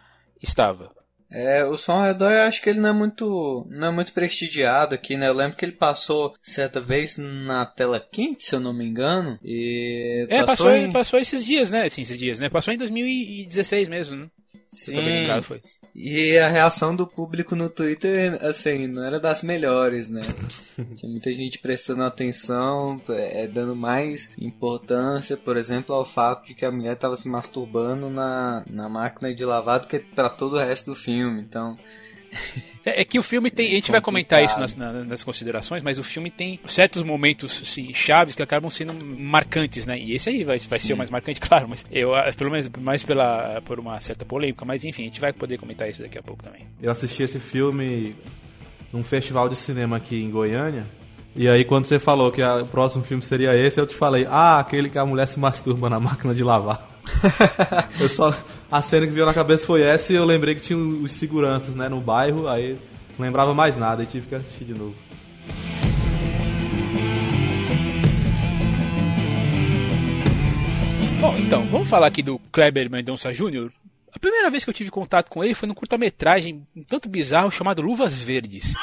estava. 0.41 0.89
É, 1.31 1.63
o 1.65 1.75
som 1.77 1.93
ao 1.93 2.03
redor 2.03 2.31
eu 2.31 2.43
acho 2.43 2.61
que 2.61 2.69
ele 2.69 2.79
não 2.79 2.89
é 2.89 2.93
muito 2.93 3.67
não 3.69 3.89
é 3.89 3.91
muito 3.91 4.13
prestigiado 4.13 4.95
aqui, 4.95 5.17
né? 5.17 5.27
Eu 5.27 5.33
lembro 5.33 5.57
que 5.57 5.65
ele 5.65 5.73
passou 5.73 6.33
certa 6.41 6.79
vez 6.79 7.17
na 7.17 7.65
tela 7.65 7.99
quente, 7.99 8.45
se 8.45 8.55
eu 8.55 8.59
não 8.59 8.73
me 8.73 8.85
engano. 8.85 9.37
E 9.43 10.25
é, 10.29 10.39
passou, 10.45 10.67
passou, 10.67 10.75
em... 10.75 10.91
passou 10.91 11.19
esses 11.19 11.43
dias, 11.43 11.71
né? 11.71 11.83
Assim, 11.83 12.01
esses 12.01 12.17
dias, 12.17 12.39
né? 12.39 12.49
Passou 12.49 12.73
em 12.73 12.77
2016 12.77 13.89
mesmo, 13.89 14.15
né? 14.15 14.27
Sim. 14.71 14.95
Lembrado, 14.95 15.43
foi. 15.43 15.61
E 15.95 16.37
a 16.37 16.47
reação 16.47 16.95
do 16.95 17.07
público 17.07 17.55
no 17.55 17.69
Twitter, 17.69 18.37
assim, 18.45 18.85
não 18.85 19.03
era 19.03 19.19
das 19.19 19.41
melhores, 19.41 20.07
né? 20.07 20.21
Tinha 20.95 21.11
muita 21.11 21.33
gente 21.33 21.57
prestando 21.57 22.03
atenção, 22.03 23.01
é, 23.09 23.47
dando 23.47 23.75
mais 23.75 24.29
importância, 24.37 25.35
por 25.35 25.57
exemplo, 25.57 25.95
ao 25.95 26.05
fato 26.05 26.45
de 26.45 26.53
que 26.53 26.65
a 26.65 26.71
mulher 26.71 26.93
estava 26.93 27.15
se 27.15 27.27
masturbando 27.27 28.09
na, 28.09 28.63
na 28.69 28.87
máquina 28.87 29.33
de 29.33 29.43
lavar 29.43 29.79
do 29.79 29.87
que 29.87 29.99
para 29.99 30.29
todo 30.29 30.53
o 30.53 30.59
resto 30.59 30.91
do 30.91 30.95
filme. 30.95 31.41
Então, 31.41 31.75
é, 32.85 33.01
é, 33.01 33.05
que 33.05 33.19
o 33.19 33.23
filme 33.23 33.51
tem. 33.51 33.67
A 33.67 33.75
gente 33.75 33.91
vai 33.91 34.01
comentar 34.01 34.41
isso 34.43 34.59
nas, 34.59 34.75
nas, 34.75 35.23
considerações, 35.23 35.83
mas 35.83 35.99
o 35.99 36.03
filme 36.03 36.31
tem 36.31 36.59
certos 36.65 37.03
momentos 37.03 37.61
assim, 37.61 37.93
chaves 37.93 38.35
que 38.35 38.41
acabam 38.41 38.69
sendo 38.69 38.93
marcantes, 38.93 39.85
né? 39.85 39.99
E 39.99 40.13
esse 40.13 40.29
aí 40.29 40.43
vai, 40.43 40.57
vai 40.57 40.79
ser 40.79 40.93
o 40.93 40.97
mais 40.97 41.09
marcante, 41.09 41.39
claro, 41.41 41.67
mas 41.67 41.85
eu, 41.91 42.15
ah, 42.15 42.31
pelo 42.37 42.51
menos 42.51 42.69
mais 42.79 43.03
pela, 43.03 43.61
por 43.65 43.79
uma 43.79 43.99
certa 43.99 44.23
polêmica, 44.25 44.63
mas 44.63 44.85
enfim, 44.85 45.03
a 45.03 45.05
gente 45.05 45.19
vai 45.19 45.33
poder 45.33 45.57
comentar 45.57 45.89
isso 45.89 46.01
daqui 46.01 46.17
a 46.17 46.23
pouco 46.23 46.43
também. 46.43 46.65
Eu 46.81 46.91
assisti 46.91 47.23
esse 47.23 47.39
filme 47.39 48.15
num 48.91 49.03
festival 49.03 49.49
de 49.49 49.55
cinema 49.55 49.97
aqui 49.97 50.21
em 50.21 50.31
Goiânia. 50.31 50.85
E 51.35 51.47
aí, 51.47 51.63
quando 51.65 51.85
você 51.85 51.99
falou 51.99 52.31
que 52.31 52.41
a, 52.41 52.63
o 52.63 52.65
próximo 52.65 53.03
filme 53.03 53.21
seria 53.21 53.55
esse, 53.55 53.79
eu 53.79 53.85
te 53.85 53.93
falei: 53.93 54.25
Ah, 54.27 54.59
aquele 54.59 54.89
que 54.89 54.97
a 54.97 55.05
mulher 55.05 55.27
se 55.27 55.39
masturba 55.39 55.89
na 55.89 55.99
máquina 55.99 56.33
de 56.33 56.43
lavar. 56.43 56.87
eu 57.99 58.09
só 58.09 58.35
a 58.71 58.81
cena 58.81 59.07
que 59.07 59.13
veio 59.13 59.25
na 59.25 59.33
cabeça 59.33 59.65
foi 59.65 59.81
essa 59.81 60.11
e 60.11 60.15
eu 60.15 60.25
lembrei 60.25 60.55
que 60.55 60.61
tinha 60.61 60.77
os 60.77 61.11
seguranças, 61.13 61.73
né, 61.73 61.87
no 61.87 62.01
bairro, 62.01 62.47
aí 62.47 62.77
não 63.17 63.25
lembrava 63.25 63.53
mais 63.53 63.77
nada 63.77 64.03
e 64.03 64.05
tive 64.05 64.27
que 64.27 64.35
assistir 64.35 64.65
de 64.65 64.73
novo. 64.73 64.95
Bom, 71.19 71.33
então, 71.39 71.67
vamos 71.71 71.89
falar 71.89 72.07
aqui 72.07 72.21
do 72.21 72.37
Kleber 72.51 72.91
Mendonça 72.91 73.31
Jr. 73.31 73.71
A 74.13 74.19
primeira 74.19 74.49
vez 74.51 74.63
que 74.63 74.69
eu 74.69 74.73
tive 74.73 74.91
contato 74.91 75.29
com 75.29 75.43
ele 75.43 75.55
foi 75.55 75.67
num 75.67 75.73
curta-metragem 75.73 76.65
um 76.75 76.83
tanto 76.83 77.09
bizarro 77.09 77.49
chamado 77.49 77.81
Luvas 77.81 78.13
Verdes. 78.13 78.73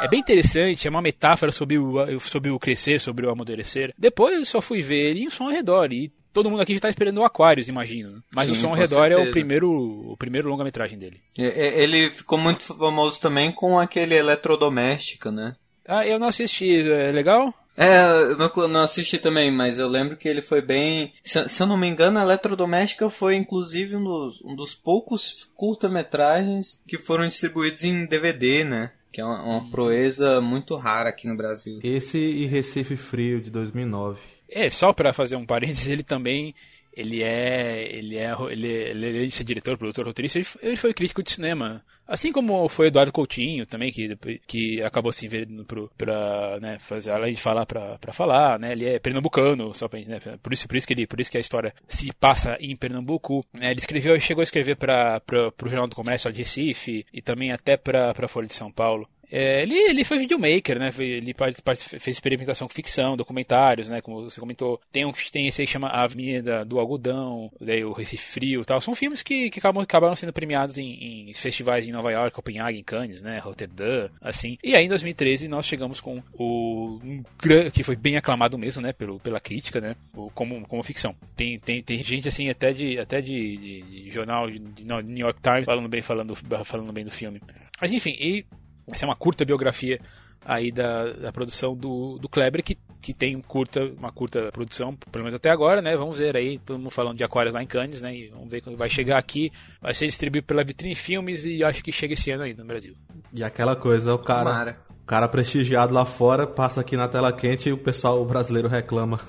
É 0.00 0.08
bem 0.08 0.20
interessante, 0.20 0.86
é 0.86 0.90
uma 0.90 1.02
metáfora 1.02 1.50
sobre 1.50 1.78
o, 1.78 2.18
sobre 2.20 2.50
o 2.50 2.58
crescer, 2.58 3.00
sobre 3.00 3.26
o 3.26 3.30
amadurecer. 3.30 3.92
Depois 3.98 4.36
eu 4.36 4.44
só 4.44 4.60
fui 4.60 4.80
ver 4.80 5.10
ele 5.10 5.24
em 5.24 5.30
som 5.30 5.44
ao 5.44 5.50
redor 5.50 5.92
e 5.92 6.12
todo 6.34 6.50
mundo 6.50 6.60
aqui 6.60 6.72
já 6.72 6.78
está 6.78 6.90
esperando 6.90 7.18
o 7.18 7.24
Aquarius, 7.24 7.68
imagino. 7.68 8.22
Mas 8.34 8.48
Sim, 8.48 8.52
o 8.52 8.56
Som 8.56 8.68
ao 8.68 8.74
Redor 8.74 9.06
certeza. 9.06 9.20
é 9.20 9.28
o 9.28 9.30
primeiro, 9.30 9.70
o 9.70 10.16
primeiro 10.18 10.48
longa-metragem 10.48 10.98
dele. 10.98 11.20
Ele 11.36 12.10
ficou 12.10 12.36
muito 12.36 12.64
famoso 12.64 13.20
também 13.20 13.52
com 13.52 13.78
aquele 13.78 14.14
Eletrodoméstico, 14.16 15.30
né? 15.30 15.54
Ah, 15.86 16.06
eu 16.06 16.18
não 16.18 16.26
assisti. 16.26 16.80
É 16.90 17.12
legal? 17.12 17.54
É, 17.76 18.04
eu 18.06 18.36
não, 18.36 18.68
não, 18.68 18.82
assisti 18.82 19.18
também, 19.18 19.50
mas 19.50 19.78
eu 19.78 19.88
lembro 19.88 20.16
que 20.16 20.28
ele 20.28 20.40
foi 20.40 20.60
bem. 20.60 21.12
Se, 21.22 21.48
se 21.48 21.62
eu 21.62 21.66
não 21.66 21.76
me 21.76 21.88
engano, 21.88 22.18
a 22.18 22.22
Eletrodoméstica 22.22 23.08
foi 23.10 23.36
inclusive 23.36 23.96
um 23.96 24.04
dos, 24.04 24.40
um 24.42 24.54
dos 24.54 24.74
poucos 24.74 25.48
curta-metragens 25.56 26.80
que 26.86 26.96
foram 26.96 27.26
distribuídos 27.26 27.84
em 27.84 28.06
DVD, 28.06 28.64
né? 28.64 28.92
Que 29.12 29.20
é 29.20 29.24
uma, 29.24 29.42
uma 29.42 29.70
proeza 29.70 30.40
muito 30.40 30.76
rara 30.76 31.10
aqui 31.10 31.28
no 31.28 31.36
Brasil. 31.36 31.78
Esse 31.82 32.18
e 32.18 32.46
Recife 32.46 32.96
Frio, 32.96 33.40
de 33.40 33.50
2009. 33.50 34.20
É, 34.54 34.70
só 34.70 34.92
para 34.92 35.12
fazer 35.12 35.34
um 35.34 35.44
parênteses, 35.44 35.88
ele 35.88 36.04
também 36.04 36.54
ele 36.96 37.22
é 37.24 37.88
ele 37.90 38.16
é 38.16 38.32
ele, 38.50 38.68
ele, 38.68 39.06
ele 39.06 39.26
é 39.26 39.42
diretor, 39.42 39.76
produtor, 39.76 40.06
roteirista, 40.06 40.38
ele, 40.38 40.46
ele 40.62 40.76
foi 40.76 40.94
crítico 40.94 41.22
de 41.24 41.32
cinema. 41.32 41.84
Assim 42.06 42.30
como 42.30 42.68
foi 42.68 42.88
Eduardo 42.88 43.10
Coutinho 43.10 43.66
também, 43.66 43.90
que, 43.90 44.14
que 44.46 44.82
acabou 44.82 45.10
se 45.10 45.26
envolvendo 45.26 45.64
para 45.96 46.60
né, 46.60 46.78
fazer, 46.78 47.10
além 47.10 47.32
de 47.32 47.40
falar 47.40 47.64
para 47.64 48.12
falar, 48.12 48.58
né, 48.58 48.72
ele 48.72 48.84
é 48.84 48.98
pernambucano, 48.98 49.72
só 49.72 49.88
pra, 49.88 49.98
né, 50.00 50.20
por, 50.42 50.52
isso, 50.52 50.68
por, 50.68 50.76
isso 50.76 50.86
que 50.86 50.92
ele, 50.92 51.06
por 51.06 51.18
isso 51.18 51.30
que 51.30 51.38
a 51.38 51.40
história 51.40 51.72
se 51.88 52.12
passa 52.12 52.58
em 52.60 52.76
Pernambuco. 52.76 53.42
Né, 53.54 53.70
ele 53.70 53.80
escreveu, 53.80 54.20
chegou 54.20 54.42
a 54.42 54.44
escrever 54.44 54.76
para 54.76 55.22
o 55.30 55.68
Jornal 55.68 55.88
do 55.88 55.96
Comércio 55.96 56.30
de 56.30 56.38
Recife 56.38 57.06
e 57.10 57.22
também 57.22 57.52
até 57.52 57.78
para 57.78 58.10
a 58.10 58.28
Folha 58.28 58.46
de 58.46 58.54
São 58.54 58.70
Paulo. 58.70 59.08
É, 59.36 59.62
ele, 59.62 59.74
ele 59.74 60.04
foi 60.04 60.18
videomaker, 60.18 60.78
né? 60.78 60.90
Ele 60.96 61.34
fez 61.76 62.06
experimentação 62.06 62.68
com 62.68 62.74
ficção, 62.74 63.16
documentários, 63.16 63.88
né? 63.88 64.00
Como 64.00 64.30
você 64.30 64.38
comentou. 64.38 64.80
Tem 64.92 65.04
um 65.04 65.12
tem 65.32 65.48
esse 65.48 65.60
aí 65.60 65.66
que 65.66 65.72
chama 65.72 65.88
A 65.88 66.04
Avenida 66.04 66.64
do 66.64 66.78
Algodão, 66.78 67.50
daí 67.60 67.84
o 67.84 67.90
Recife 67.90 68.22
Frio 68.22 68.62
e 68.62 68.64
tal. 68.64 68.80
São 68.80 68.94
filmes 68.94 69.24
que, 69.24 69.50
que 69.50 69.58
acabam, 69.58 69.82
acabaram 69.82 70.14
sendo 70.14 70.32
premiados 70.32 70.78
em, 70.78 71.30
em, 71.30 71.34
festivais 71.34 71.84
em 71.84 71.90
Nova 71.90 72.12
York, 72.12 72.32
Copenhague, 72.32 72.84
Cannes, 72.84 73.22
né? 73.22 73.40
Rotterdam, 73.40 74.08
assim. 74.20 74.56
E 74.62 74.76
aí 74.76 74.84
em 74.84 74.88
2013 74.88 75.48
nós 75.48 75.66
chegamos 75.66 76.00
com 76.00 76.22
o 76.34 77.00
um, 77.02 77.24
que 77.72 77.82
foi 77.82 77.96
bem 77.96 78.16
aclamado 78.16 78.56
mesmo, 78.56 78.82
né? 78.82 78.92
Pelo, 78.92 79.18
pela 79.18 79.40
crítica, 79.40 79.80
né? 79.80 79.96
Como, 80.32 80.64
como 80.68 80.82
ficção. 80.84 81.12
Tem, 81.34 81.58
tem, 81.58 81.82
tem 81.82 82.00
gente 82.04 82.28
assim 82.28 82.48
até 82.50 82.72
de, 82.72 83.00
até 83.00 83.20
de, 83.20 83.56
de, 83.56 83.82
de 83.82 84.10
jornal 84.12 84.48
de 84.48 84.84
New 84.84 85.26
York 85.26 85.40
Times 85.42 85.64
falando 85.64 85.88
bem, 85.88 86.02
falando, 86.02 86.36
falando 86.64 86.92
bem 86.92 87.04
do 87.04 87.10
filme. 87.10 87.42
Mas 87.80 87.90
enfim, 87.90 88.16
e 88.20 88.44
essa 88.90 89.04
é 89.04 89.08
uma 89.08 89.16
curta 89.16 89.44
biografia 89.44 90.00
aí 90.44 90.70
da, 90.70 91.12
da 91.12 91.32
produção 91.32 91.74
do, 91.74 92.18
do 92.18 92.28
Kleber, 92.28 92.62
que, 92.62 92.76
que 93.00 93.14
tem 93.14 93.34
um 93.34 93.40
curta, 93.40 93.82
uma 93.98 94.12
curta 94.12 94.50
produção, 94.52 94.94
pelo 94.94 95.24
menos 95.24 95.34
até 95.34 95.50
agora, 95.50 95.80
né? 95.80 95.96
Vamos 95.96 96.18
ver 96.18 96.36
aí, 96.36 96.58
todo 96.58 96.78
mundo 96.78 96.90
falando 96.90 97.16
de 97.16 97.24
Aquários 97.24 97.54
lá 97.54 97.62
em 97.62 97.66
Cannes, 97.66 98.02
né? 98.02 98.14
E 98.14 98.28
vamos 98.28 98.48
ver 98.48 98.60
quando 98.60 98.76
vai 98.76 98.90
chegar 98.90 99.18
aqui. 99.18 99.50
Vai 99.80 99.94
ser 99.94 100.06
distribuído 100.06 100.46
pela 100.46 100.62
Vitrine 100.62 100.94
Filmes 100.94 101.44
e 101.44 101.64
acho 101.64 101.82
que 101.82 101.90
chega 101.90 102.14
esse 102.14 102.30
ano 102.30 102.44
aí 102.44 102.54
no 102.54 102.64
Brasil. 102.64 102.94
E 103.32 103.42
aquela 103.42 103.74
coisa, 103.74 104.14
o 104.14 104.18
cara. 104.18 104.78
O 105.02 105.06
cara 105.06 105.28
prestigiado 105.28 105.92
lá 105.92 106.06
fora 106.06 106.46
passa 106.46 106.80
aqui 106.80 106.96
na 106.96 107.06
tela 107.06 107.30
quente 107.30 107.68
e 107.68 107.72
o 107.72 107.76
pessoal 107.76 108.22
o 108.22 108.24
brasileiro 108.24 108.68
reclama. 108.68 109.20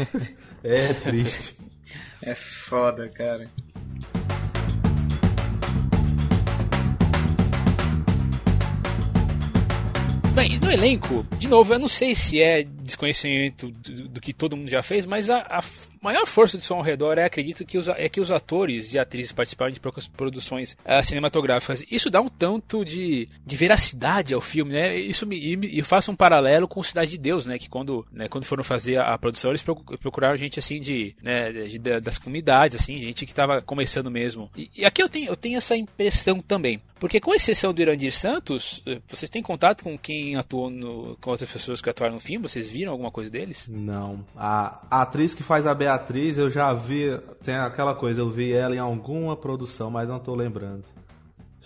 é 0.62 0.92
triste. 0.92 1.56
É 2.22 2.34
foda, 2.34 3.08
cara. 3.08 3.48
Bem, 10.34 10.58
no 10.58 10.68
elenco, 10.68 11.24
de 11.38 11.46
novo, 11.46 11.74
eu 11.74 11.78
não 11.78 11.86
sei 11.86 12.12
se 12.12 12.42
é 12.42 12.66
desconhecimento 12.84 13.70
do, 13.70 14.08
do 14.08 14.20
que 14.20 14.32
todo 14.32 14.56
mundo 14.56 14.68
já 14.68 14.82
fez, 14.82 15.06
mas 15.06 15.30
a, 15.30 15.38
a 15.38 15.62
maior 16.00 16.26
força 16.26 16.58
de 16.58 16.64
som 16.64 16.76
ao 16.76 16.82
redor 16.82 17.18
é, 17.18 17.24
acredito, 17.24 17.64
que 17.64 17.78
os, 17.78 17.88
é 17.88 18.08
que 18.08 18.20
os 18.20 18.30
atores 18.30 18.94
e 18.94 18.98
atrizes 18.98 19.32
participaram 19.32 19.72
de 19.72 19.80
produções 20.16 20.76
uh, 20.84 21.02
cinematográficas. 21.02 21.84
Isso 21.90 22.10
dá 22.10 22.20
um 22.20 22.28
tanto 22.28 22.84
de, 22.84 23.28
de 23.44 23.56
veracidade 23.56 24.34
ao 24.34 24.40
filme, 24.40 24.72
né? 24.72 24.96
Isso 24.98 25.26
me, 25.26 25.36
e 25.36 25.82
faço 25.82 26.10
um 26.10 26.16
paralelo 26.16 26.68
com 26.68 26.82
Cidade 26.82 27.12
de 27.12 27.18
Deus, 27.18 27.46
né? 27.46 27.58
Que 27.58 27.68
quando, 27.68 28.06
né, 28.12 28.28
quando 28.28 28.44
foram 28.44 28.62
fazer 28.62 28.98
a, 28.98 29.14
a 29.14 29.18
produção, 29.18 29.50
eles 29.50 29.62
procuraram 29.62 30.36
gente 30.36 30.58
assim 30.58 30.80
de, 30.80 31.14
né, 31.22 31.50
de, 31.50 31.78
de 31.78 32.00
das 32.00 32.18
comunidades, 32.18 32.80
assim, 32.80 33.00
gente 33.00 33.24
que 33.24 33.32
estava 33.32 33.62
começando 33.62 34.10
mesmo. 34.10 34.50
E, 34.56 34.70
e, 34.76 34.84
aqui 34.84 35.02
eu 35.02 35.08
tenho, 35.08 35.28
eu 35.28 35.36
tenho 35.36 35.56
essa 35.56 35.76
impressão 35.76 36.40
também. 36.40 36.80
Porque 36.98 37.20
com 37.20 37.34
exceção 37.34 37.74
do 37.74 37.82
Irandir 37.82 38.12
Santos, 38.12 38.82
eh, 38.86 39.00
vocês 39.08 39.28
têm 39.28 39.42
contato 39.42 39.84
com 39.84 39.98
quem 39.98 40.36
atuou 40.36 40.70
no, 40.70 41.16
com 41.20 41.30
outras 41.30 41.50
pessoas 41.50 41.82
que 41.82 41.90
atuaram 41.90 42.14
no 42.14 42.20
filme? 42.20 42.48
Vocês 42.48 42.70
viram 42.74 42.90
alguma 42.90 43.12
coisa 43.12 43.30
deles? 43.30 43.68
Não. 43.68 44.24
A, 44.36 44.80
a 44.90 45.02
atriz 45.02 45.32
que 45.32 45.44
faz 45.44 45.64
a 45.64 45.72
Beatriz, 45.72 46.36
eu 46.36 46.50
já 46.50 46.72
vi. 46.72 47.16
Tem 47.44 47.54
aquela 47.54 47.94
coisa, 47.94 48.20
eu 48.20 48.28
vi 48.28 48.52
ela 48.52 48.74
em 48.74 48.80
alguma 48.80 49.36
produção, 49.36 49.92
mas 49.92 50.08
não 50.08 50.18
tô 50.18 50.34
lembrando. 50.34 50.84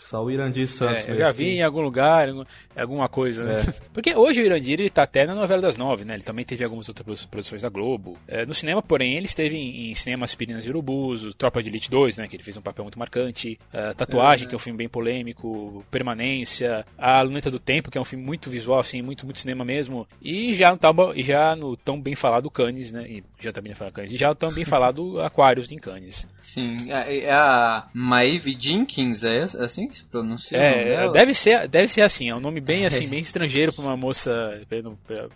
Só 0.05 0.25
o 0.25 0.31
Irandir 0.31 0.67
Santos 0.67 1.07
é, 1.07 1.12
Eu 1.12 1.17
já 1.17 1.33
vi 1.33 1.45
que... 1.45 1.50
em 1.52 1.62
algum 1.62 1.81
lugar, 1.81 2.28
alguma 2.76 3.09
coisa, 3.09 3.45
né? 3.45 3.61
É. 3.61 3.73
Porque 3.93 4.14
hoje 4.14 4.40
o 4.40 4.45
Irandir 4.45 4.81
ele 4.81 4.90
tá 4.90 5.02
até 5.02 5.26
na 5.26 5.35
novela 5.35 5.62
das 5.62 5.76
nove, 5.76 6.05
né? 6.05 6.14
Ele 6.14 6.23
também 6.23 6.45
teve 6.45 6.64
algumas 6.64 6.88
outras 6.88 7.26
produções 7.26 7.62
da 7.62 7.69
Globo. 7.69 8.17
É, 8.26 8.47
no 8.47 8.55
cinema, 8.55 8.83
porém, 8.83 9.14
ele 9.14 9.26
esteve 9.26 9.57
em, 9.57 9.90
em 9.90 9.95
Cinema 9.95 10.25
Aspirinas 10.25 10.64
e 10.64 10.69
Urubus, 10.69 11.35
Tropa 11.35 11.62
de 11.62 11.69
Elite 11.69 11.90
2, 11.90 12.17
né? 12.17 12.28
Que 12.28 12.37
ele 12.37 12.43
fez 12.43 12.57
um 12.57 12.62
papel 12.62 12.85
muito 12.85 12.99
marcante. 12.99 13.59
Uh, 13.73 13.95
Tatuagem, 13.95 14.47
é. 14.47 14.49
que 14.49 14.55
é 14.55 14.57
um 14.57 14.61
filme 14.61 14.76
bem 14.76 14.88
polêmico. 14.88 15.85
Permanência. 15.90 16.85
A 16.97 17.21
Luneta 17.23 17.50
do 17.50 17.59
Tempo, 17.59 17.90
que 17.90 17.99
é 17.99 18.00
um 18.00 18.05
filme 18.05 18.25
muito 18.25 18.50
visual, 18.50 18.78
assim, 18.78 19.02
muito, 19.02 19.25
muito 19.25 19.38
cinema 19.38 19.64
mesmo. 19.64 20.07
E 20.23 20.52
já 20.55 20.71
no, 20.71 20.78
tão, 20.78 20.95
já 21.17 21.57
no 21.57 21.76
tão 21.76 22.00
bem 22.00 22.14
falado 22.14 22.50
Cannes, 22.50 22.93
né? 22.93 23.07
E 23.09 23.25
já 23.40 23.52
também 23.52 23.75
falado 23.75 23.95
Cannes. 23.95 24.12
E 24.12 24.17
já 24.17 24.35
tão 24.35 24.52
bem 24.52 24.64
falado 24.64 25.21
Aquários 25.23 25.67
de 25.67 25.76
Cannes. 25.76 26.26
Sim, 26.43 26.90
é, 26.90 27.25
é 27.25 27.33
a 27.33 27.88
Maeve 27.93 28.57
Jenkins, 28.59 29.25
é 29.25 29.43
assim 29.43 29.88
que 29.88 29.97
se 29.97 30.04
pronuncia? 30.04 30.57
É, 30.57 31.11
deve 31.11 31.35
ser, 31.35 31.68
deve 31.68 31.88
ser 31.88 32.02
assim, 32.02 32.28
é 32.28 32.35
um 32.35 32.40
nome 32.40 32.61
bem 32.61 32.87
assim, 32.87 33.07
bem 33.09 33.21
estrangeiro 33.21 33.73
pra 33.73 33.83
uma 33.83 33.97
moça, 33.97 34.61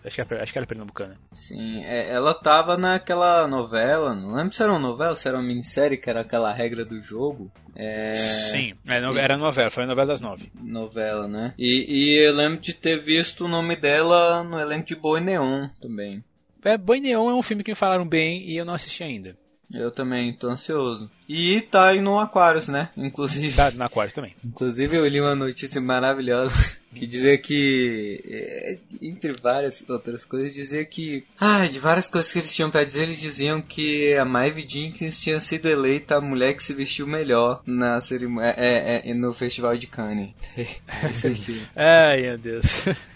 acho 0.04 0.14
que, 0.14 0.34
é, 0.34 0.42
acho 0.42 0.52
que 0.52 0.58
ela 0.58 0.64
é 0.64 0.68
pernambucana. 0.68 1.16
Sim, 1.30 1.82
é, 1.84 2.10
ela 2.10 2.34
tava 2.34 2.76
naquela 2.76 3.46
novela, 3.46 4.14
não 4.14 4.34
lembro 4.34 4.54
se 4.54 4.62
era 4.62 4.72
uma 4.72 4.78
novela, 4.78 5.14
se 5.14 5.26
era 5.26 5.36
uma 5.36 5.46
minissérie, 5.46 5.96
que 5.96 6.08
era 6.08 6.20
aquela 6.20 6.52
regra 6.52 6.84
do 6.84 7.00
jogo. 7.00 7.50
É... 7.74 8.12
Sim, 8.50 8.74
era 8.86 9.36
novela, 9.36 9.70
foi 9.70 9.84
a 9.84 9.86
novela 9.86 10.06
das 10.06 10.20
nove. 10.20 10.52
Novela, 10.62 11.26
né? 11.26 11.54
E, 11.58 11.86
e 11.88 12.14
eu 12.18 12.34
lembro 12.34 12.60
de 12.60 12.74
ter 12.74 12.98
visto 12.98 13.46
o 13.46 13.48
nome 13.48 13.76
dela 13.76 14.44
no 14.44 14.58
elenco 14.60 14.86
de 14.86 14.94
Boi 14.94 15.20
Neon 15.20 15.68
também. 15.80 16.22
É, 16.64 16.76
Boi 16.76 17.00
Neon 17.00 17.30
é 17.30 17.34
um 17.34 17.42
filme 17.42 17.64
que 17.64 17.70
me 17.70 17.76
falaram 17.76 18.06
bem 18.06 18.42
e 18.48 18.56
eu 18.56 18.64
não 18.64 18.74
assisti 18.74 19.02
ainda. 19.02 19.36
Eu 19.72 19.90
também 19.90 20.32
tô 20.34 20.48
ansioso. 20.48 21.10
E 21.26 21.62
tá 21.62 21.88
aí 21.88 22.00
no 22.00 22.18
Aquarius, 22.18 22.68
né? 22.68 22.90
Inclusive. 22.96 23.56
Tá 23.56 23.70
no 23.70 23.84
Aquarius 23.84 24.12
também. 24.12 24.34
Inclusive 24.44 24.96
eu 24.96 25.06
li 25.06 25.18
uma 25.18 25.34
notícia 25.34 25.80
maravilhosa 25.80 26.52
que 26.94 27.06
dizia 27.06 27.38
que, 27.38 28.20
é, 28.26 28.78
entre 29.00 29.32
várias 29.32 29.82
outras 29.88 30.26
coisas, 30.26 30.52
dizia 30.52 30.84
que, 30.84 31.24
ah, 31.40 31.64
de 31.64 31.78
várias 31.78 32.06
coisas 32.06 32.30
que 32.30 32.38
eles 32.40 32.54
tinham 32.54 32.70
para 32.70 32.84
dizer, 32.84 33.04
eles 33.04 33.18
diziam 33.18 33.62
que 33.62 34.14
a 34.14 34.26
Maeve 34.26 34.66
Jenkins 34.68 35.18
tinha 35.18 35.40
sido 35.40 35.66
eleita 35.66 36.16
a 36.16 36.20
mulher 36.20 36.52
que 36.52 36.62
se 36.62 36.74
vestiu 36.74 37.06
melhor 37.06 37.62
na 37.64 37.98
cerimônia, 38.00 38.54
é, 38.58 39.00
é, 39.06 39.10
é 39.10 39.14
no 39.14 39.32
Festival 39.32 39.76
de 39.78 39.86
Cannes. 39.86 40.34
Ai, 41.74 42.20
meu 42.20 42.38
Deus. 42.38 42.66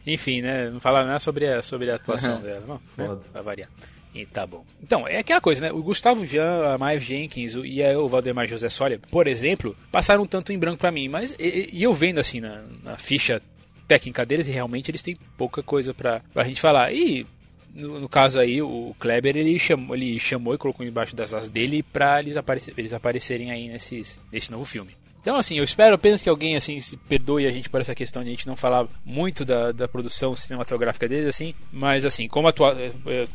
Enfim, 0.07 0.41
né? 0.41 0.71
Não 0.71 0.81
falaram 0.81 1.07
nada 1.07 1.19
sobre 1.19 1.47
a, 1.47 1.61
sobre 1.61 1.91
a 1.91 1.97
atuação 1.97 2.41
dela, 2.41 2.65
não? 2.67 2.81
Né? 2.97 3.19
Vai 3.33 3.43
variar. 3.43 3.69
E 4.17 4.25
tá 4.25 4.47
bom. 4.47 4.65
Então, 4.83 5.07
é 5.07 5.19
aquela 5.19 5.41
coisa, 5.41 5.67
né? 5.67 5.73
O 5.73 5.83
Gustavo 5.83 6.25
Jean, 6.25 6.73
a 6.73 6.79
Maia 6.79 6.99
Jenkins 6.99 7.53
e 7.55 7.83
o 7.97 8.09
Valdemar 8.09 8.47
José 8.47 8.71
Soria, 8.71 8.99
por 9.11 9.27
exemplo, 9.27 9.77
passaram 9.93 10.23
um 10.23 10.27
tanto 10.27 10.53
em 10.53 10.59
branco 10.59 10.79
para 10.79 10.91
mim. 10.91 11.07
Mas 11.07 11.35
e, 11.39 11.69
e, 11.71 11.83
eu 11.83 11.93
vendo 11.93 12.19
assim 12.19 12.41
na, 12.41 12.63
na, 12.83 12.97
ficha 12.97 13.43
técnica 13.87 14.25
deles, 14.25 14.49
e 14.49 14.51
realmente 14.51 14.91
eles 14.91 15.03
têm 15.03 15.17
pouca 15.37 15.63
coisa 15.63 15.93
pra, 15.93 16.23
pra 16.33 16.45
gente 16.45 16.61
falar. 16.61 16.93
E 16.95 17.27
no, 17.75 18.01
no, 18.01 18.09
caso 18.09 18.41
aí, 18.41 18.63
o 18.63 18.97
Kleber 18.99 19.37
ele 19.37 19.59
chamou, 19.59 19.95
ele 19.95 20.19
chamou 20.19 20.55
e 20.55 20.59
colocou 20.59 20.85
embaixo 20.87 21.15
das 21.15 21.35
asas 21.35 21.51
dele 21.51 21.83
pra 21.83 22.19
eles, 22.21 22.39
aparecer, 22.39 22.73
eles 22.77 22.95
aparecerem 22.95 23.51
aí 23.51 23.69
nesses, 23.69 24.19
nesse 24.33 24.51
novo 24.51 24.65
filme. 24.65 24.97
Então, 25.27 25.39
assim, 25.39 25.59
eu 25.59 25.65
espero 25.65 25.97
apenas 25.97 26.23
que 26.23 26.29
alguém, 26.29 26.55
assim, 26.55 26.79
se 26.79 26.97
perdoe 26.97 27.49
a 27.49 27.51
gente 27.51 27.69
por 27.69 27.81
essa 27.81 27.97
questão 27.97 28.23
de 28.23 28.29
a 28.29 28.31
gente 28.31 28.47
não 28.47 28.55
falar 28.55 28.87
muito 29.05 29.45
da, 29.45 29.73
da 29.73 29.89
produção 29.89 30.37
cinematográfica 30.37 31.09
deles, 31.09 31.27
assim, 31.27 31.53
mas, 31.73 32.07
assim, 32.07 32.29
como 32.29 32.47
atuar, 32.47 32.77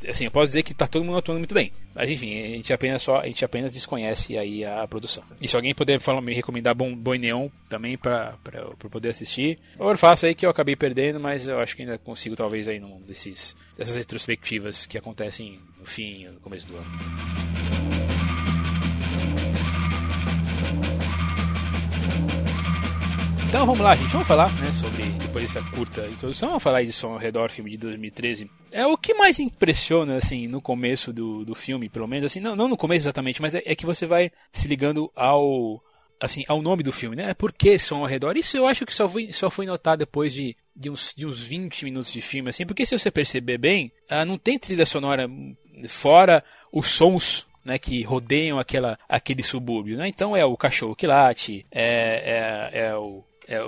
assim, 0.07 0.24
eu 0.24 0.31
posso 0.31 0.48
dizer 0.48 0.63
que 0.63 0.74
tá 0.74 0.88
todo 0.88 1.03
mundo 1.03 1.17
atuando 1.17 1.39
muito 1.39 1.53
bem. 1.53 1.74
Mas, 1.93 2.10
enfim, 2.10 2.41
a 2.41 2.48
gente 2.48 2.71
apenas 2.71 3.01
só, 3.01 3.17
a 3.17 3.25
gente 3.25 3.43
apenas 3.43 3.74
desconhece 3.74 4.38
aí 4.38 4.63
a, 4.63 4.88
produção. 4.88 5.21
E 5.41 5.50
se 5.50 5.55
alguém 5.57 5.75
puder 5.75 6.00
falar, 6.00 6.21
me 6.21 6.33
recomendar 6.33 6.74
Bom 6.74 6.95
Boi 6.95 7.17
Neon 7.17 7.50
também 7.67 7.98
para 7.98 8.38
poder 8.89 9.10
assistir, 9.10 9.60
ou 9.77 9.98
faça 9.98 10.27
aí 10.27 10.33
que 10.33 10.45
eu 10.45 10.50
acabei 10.50 10.77
perdendo, 10.77 11.19
mas 11.19 11.45
eu 11.50 11.60
acho 11.60 11.75
que 11.75 11.81
ainda 11.81 11.98
consigo, 11.98 12.38
talvez, 12.38 12.69
aí 12.69 12.79
num 12.79 13.01
desses, 13.01 13.53
dessas 13.75 13.98
retrospectivas 13.98 14.86
que 14.86 14.98
acontecem 14.98 15.60
no 15.77 15.86
fim, 15.86 16.24
no 16.27 16.39
começo 16.39 16.69
do 16.69 16.77
ano. 16.77 17.70
Então 23.51 23.65
vamos 23.65 23.81
lá, 23.81 23.93
gente, 23.93 24.10
vamos 24.13 24.27
falar, 24.29 24.50
né, 24.62 24.67
sobre, 24.79 25.03
depois 25.03 25.43
dessa 25.43 25.62
curta 25.72 26.08
introdução, 26.08 26.48
vamos 26.48 26.63
falar 26.63 26.84
de 26.84 26.93
Som 26.93 27.10
ao 27.10 27.17
Redor, 27.17 27.50
filme 27.50 27.72
de 27.72 27.77
2013. 27.79 28.50
É 28.72 28.88
o 28.88 28.98
que 28.98 29.13
mais 29.13 29.39
impressiona, 29.39 30.15
assim, 30.15 30.48
no 30.48 30.62
começo 30.62 31.12
do, 31.12 31.43
do 31.43 31.53
filme, 31.53 31.89
pelo 31.89 32.08
menos, 32.08 32.27
assim, 32.27 32.39
não, 32.39 32.55
não 32.55 32.70
no 32.70 32.77
começo 32.77 33.03
exatamente, 33.03 33.41
mas 33.41 33.53
é, 33.53 33.62
é 33.65 33.75
que 33.75 33.86
você 33.86 34.05
vai 34.05 34.31
se 34.53 34.70
ligando 34.70 35.12
ao, 35.13 35.84
assim, 36.17 36.46
ao 36.48 36.62
nome 36.62 36.81
do 36.81 36.93
filme, 36.93 37.17
né? 37.17 37.34
Por 37.34 37.51
que 37.51 37.77
Som 37.77 37.98
ao 37.98 38.05
Redor? 38.05 38.38
Isso 38.38 38.55
eu 38.55 38.65
acho 38.65 38.86
que 38.86 38.96
só 38.96 39.08
foi, 39.08 39.34
só 39.34 39.50
foi 39.50 39.65
notar 39.65 39.98
depois 39.98 40.34
de, 40.34 40.55
de, 40.74 40.89
uns, 40.89 41.13
de 41.13 41.27
uns 41.27 41.41
20 41.41 41.84
minutos 41.84 42.13
de 42.13 42.22
filme, 42.22 42.50
assim, 42.50 42.65
porque 42.65 42.86
se 42.86 42.98
você 42.98 43.12
perceber 43.12 43.58
bem, 43.58 43.91
ah, 44.10 44.24
não 44.24 44.38
tem 44.38 44.58
trilha 44.58 44.86
sonora 44.86 45.29
fora 45.89 46.41
os 46.72 46.88
sons 46.88 47.46
né, 47.65 47.77
que 47.77 48.01
rodeiam 48.01 48.58
aquela, 48.58 48.98
aquele 49.10 49.43
subúrbio. 49.43 49.98
Né? 49.98 50.08
Então 50.08 50.38
é 50.38 50.46
o 50.46 50.55
cachorro 50.55 50.96
que 50.96 51.05
late, 51.05 51.65
é, 51.70 52.70
é, 52.72 52.88
é 52.88 52.96
o, 52.96 53.25
é, 53.48 53.60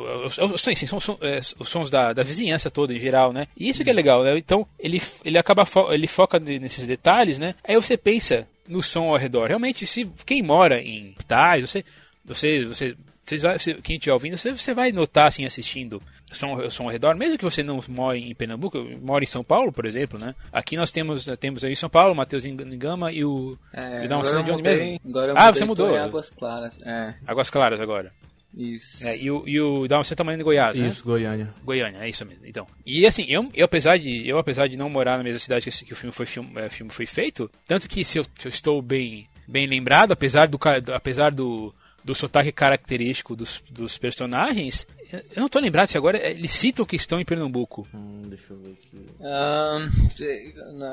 sim, 0.57 0.75
sim, 0.75 0.85
são, 0.85 0.99
são 0.99 1.17
é, 1.21 1.39
os 1.59 1.67
sons 1.67 1.89
da, 1.89 2.13
da 2.13 2.23
vizinhança 2.23 2.69
toda 2.69 2.93
em 2.93 2.99
geral, 2.99 3.33
né? 3.33 3.47
E 3.57 3.69
isso 3.69 3.83
que 3.83 3.89
é 3.89 3.93
legal, 3.93 4.23
né? 4.23 4.37
Então 4.37 4.67
ele, 4.79 5.01
ele 5.25 5.37
acaba 5.37 5.65
fo 5.65 5.91
ele 5.91 6.07
foca 6.07 6.39
nesses 6.39 6.87
detalhes, 6.87 7.37
né? 7.37 7.55
Aí 7.63 7.75
você 7.75 7.97
pensa 7.97 8.47
no 8.67 8.81
som 8.81 9.09
ao 9.09 9.17
redor. 9.17 9.47
Realmente, 9.47 9.85
se 9.85 10.09
quem 10.25 10.41
mora 10.41 10.81
em 10.81 11.15
tais, 11.27 11.69
você, 11.69 11.83
você, 12.23 12.63
você, 12.65 12.95
você, 13.25 13.73
quem 13.75 13.97
estiver 13.97 14.13
ouvindo, 14.13 14.37
você, 14.37 14.51
você 14.51 14.73
vai 14.73 14.91
notar 14.91 15.27
assim 15.27 15.45
assistindo 15.45 16.01
som, 16.33 16.69
som 16.69 16.83
ao 16.83 16.89
redor, 16.89 17.15
mesmo 17.15 17.37
que 17.37 17.43
você 17.43 17.63
não 17.63 17.79
more 17.87 18.19
em 18.19 18.33
Pernambuco, 18.33 18.77
mora 19.01 19.23
em 19.23 19.27
São 19.27 19.43
Paulo, 19.43 19.71
por 19.71 19.85
exemplo, 19.85 20.19
né? 20.19 20.35
Aqui 20.51 20.75
nós 20.75 20.91
temos 20.91 21.25
temos 21.39 21.63
aí 21.63 21.75
São 21.75 21.89
Paulo, 21.89 22.15
Matheus 22.15 22.45
Gama 22.45 23.11
e 23.11 23.23
o 23.23 23.57
é, 23.73 24.05
e 24.05 24.07
dá 24.07 24.17
uma 24.17 24.43
de 24.43 24.51
onde 24.51 24.63
mesmo? 24.63 24.99
ah, 25.35 25.51
você 25.51 25.65
mudou. 25.65 25.95
Águas 25.95 26.29
Claras. 26.29 26.79
É. 26.83 27.13
Águas 27.25 27.49
Claras 27.49 27.79
agora. 27.79 28.11
Isso. 28.55 29.05
É, 29.05 29.17
e 29.17 29.31
o, 29.31 29.47
e 29.47 29.59
o 29.59 29.87
Dalma 29.87 30.03
também 30.15 30.35
é 30.35 30.37
de 30.37 30.43
Goiás, 30.43 30.77
né? 30.77 30.87
Isso, 30.87 31.03
Goiânia. 31.03 31.53
Goiânia, 31.63 31.99
é 31.99 32.09
isso 32.09 32.23
mesmo. 32.25 32.45
Então. 32.45 32.67
E 32.85 33.05
assim, 33.05 33.25
eu, 33.27 33.49
eu, 33.53 33.65
apesar, 33.65 33.97
de, 33.97 34.27
eu 34.27 34.37
apesar 34.37 34.67
de 34.67 34.77
não 34.77 34.89
morar 34.89 35.17
na 35.17 35.23
mesma 35.23 35.39
cidade 35.39 35.69
que, 35.69 35.85
que 35.85 35.93
o 35.93 35.95
filme 35.95 36.13
foi, 36.13 36.25
film, 36.25 36.45
é, 36.57 36.69
filme 36.69 36.91
foi 36.91 37.05
feito, 37.05 37.49
tanto 37.67 37.89
que 37.89 38.05
se 38.05 38.19
eu, 38.19 38.23
se 38.35 38.45
eu 38.45 38.49
estou 38.49 38.81
bem, 38.81 39.27
bem 39.47 39.65
lembrado, 39.65 40.11
apesar 40.11 40.47
do, 40.47 40.59
apesar 40.93 41.31
do, 41.31 41.73
do 42.03 42.13
sotaque 42.13 42.51
característico 42.51 43.35
dos, 43.35 43.63
dos 43.71 43.97
personagens, 43.97 44.85
eu 45.11 45.21
não 45.37 45.45
estou 45.45 45.61
lembrado 45.61 45.87
se 45.87 45.97
agora 45.97 46.17
eles 46.17 46.51
citam 46.51 46.85
que 46.85 46.95
estão 46.95 47.19
em 47.19 47.25
Pernambuco. 47.25 47.87
Hum, 47.93 48.23
deixa 48.25 48.51
eu 48.53 48.57
ver 48.57 48.71
aqui. 48.71 49.05
Ah, 49.21 49.87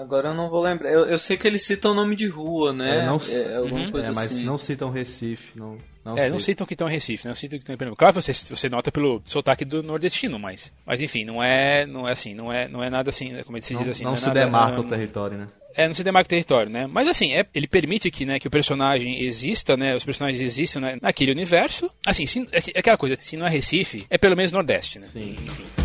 agora 0.02 0.28
eu 0.28 0.34
não 0.34 0.50
vou 0.50 0.62
lembrar. 0.62 0.90
Eu, 0.90 1.06
eu, 1.06 1.18
sei 1.18 1.38
que 1.38 1.46
eles 1.46 1.62
citam 1.62 1.92
o 1.92 1.94
nome 1.94 2.14
de 2.14 2.26
rua, 2.26 2.72
né? 2.72 2.98
É, 2.98 3.06
não, 3.06 3.16
é, 3.16 3.60
uhum. 3.60 3.98
é 3.98 4.10
mas 4.10 4.32
assim. 4.32 4.44
não 4.44 4.58
citam 4.58 4.90
Recife, 4.90 5.58
não. 5.58 5.78
Não 6.04 6.16
é, 6.16 6.22
sei. 6.22 6.30
não 6.30 6.38
citam 6.38 6.66
que 6.66 6.74
estão 6.74 6.88
em 6.88 6.92
Recife, 6.92 7.28
não 7.28 7.34
citam 7.34 7.58
que 7.58 7.62
estão 7.62 7.74
em 7.74 7.78
Pernambuco. 7.78 7.98
Claro, 7.98 8.14
você, 8.14 8.32
você 8.32 8.68
nota 8.68 8.90
pelo 8.90 9.22
sotaque 9.26 9.64
do 9.64 9.82
nordestino, 9.82 10.38
mas, 10.38 10.72
mas 10.86 11.00
enfim, 11.00 11.24
não 11.24 11.42
é, 11.42 11.86
não 11.86 12.08
é 12.08 12.12
assim, 12.12 12.34
não 12.34 12.52
é, 12.52 12.68
não 12.68 12.82
é 12.82 12.88
nada 12.88 13.10
assim, 13.10 13.42
como 13.44 13.60
se 13.60 13.74
diz 13.74 13.88
assim. 13.88 14.04
Não, 14.04 14.12
não 14.12 14.16
se 14.16 14.26
nada, 14.28 14.40
demarca 14.40 14.80
o 14.80 14.84
território, 14.84 15.36
né? 15.36 15.46
É, 15.74 15.86
não 15.86 15.94
se 15.94 16.02
demarca 16.02 16.26
o 16.26 16.30
território, 16.30 16.70
né? 16.70 16.86
Mas 16.86 17.06
assim, 17.06 17.34
é, 17.34 17.46
ele 17.54 17.68
permite 17.68 18.10
que, 18.10 18.24
né, 18.24 18.38
que 18.38 18.48
o 18.48 18.50
personagem 18.50 19.22
exista, 19.22 19.76
né? 19.76 19.94
Os 19.94 20.04
personagens 20.04 20.42
existam 20.42 20.80
né, 20.80 20.98
naquele 21.00 21.32
universo. 21.32 21.90
Assim, 22.06 22.26
se, 22.26 22.48
é, 22.50 22.58
é 22.74 22.80
aquela 22.80 22.96
coisa, 22.96 23.16
se 23.20 23.36
não 23.36 23.46
é 23.46 23.50
Recife, 23.50 24.06
é 24.08 24.16
pelo 24.16 24.36
menos 24.36 24.52
Nordeste, 24.52 24.98
né? 24.98 25.06
Sim. 25.12 25.36
Enfim. 25.38 25.79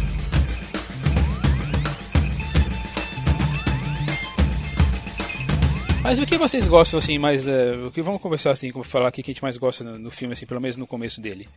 Mas 6.06 6.20
o 6.20 6.26
que 6.28 6.38
vocês 6.38 6.68
gostam, 6.68 7.00
assim, 7.00 7.18
mais. 7.18 7.48
é, 7.48 7.72
o 7.78 7.90
que 7.90 8.00
vamos 8.00 8.22
conversar, 8.22 8.52
assim, 8.52 8.70
como 8.70 8.86
falar 8.86 9.08
aqui 9.08 9.24
que 9.24 9.32
a 9.32 9.34
gente 9.34 9.42
mais 9.42 9.58
gosta 9.58 9.84
no, 9.84 9.98
no 9.98 10.12
filme, 10.12 10.34
assim, 10.34 10.46
pelo 10.46 10.62
menos 10.62 10.78
no 10.78 10.86
começo 10.86 11.20
dele? 11.20 11.50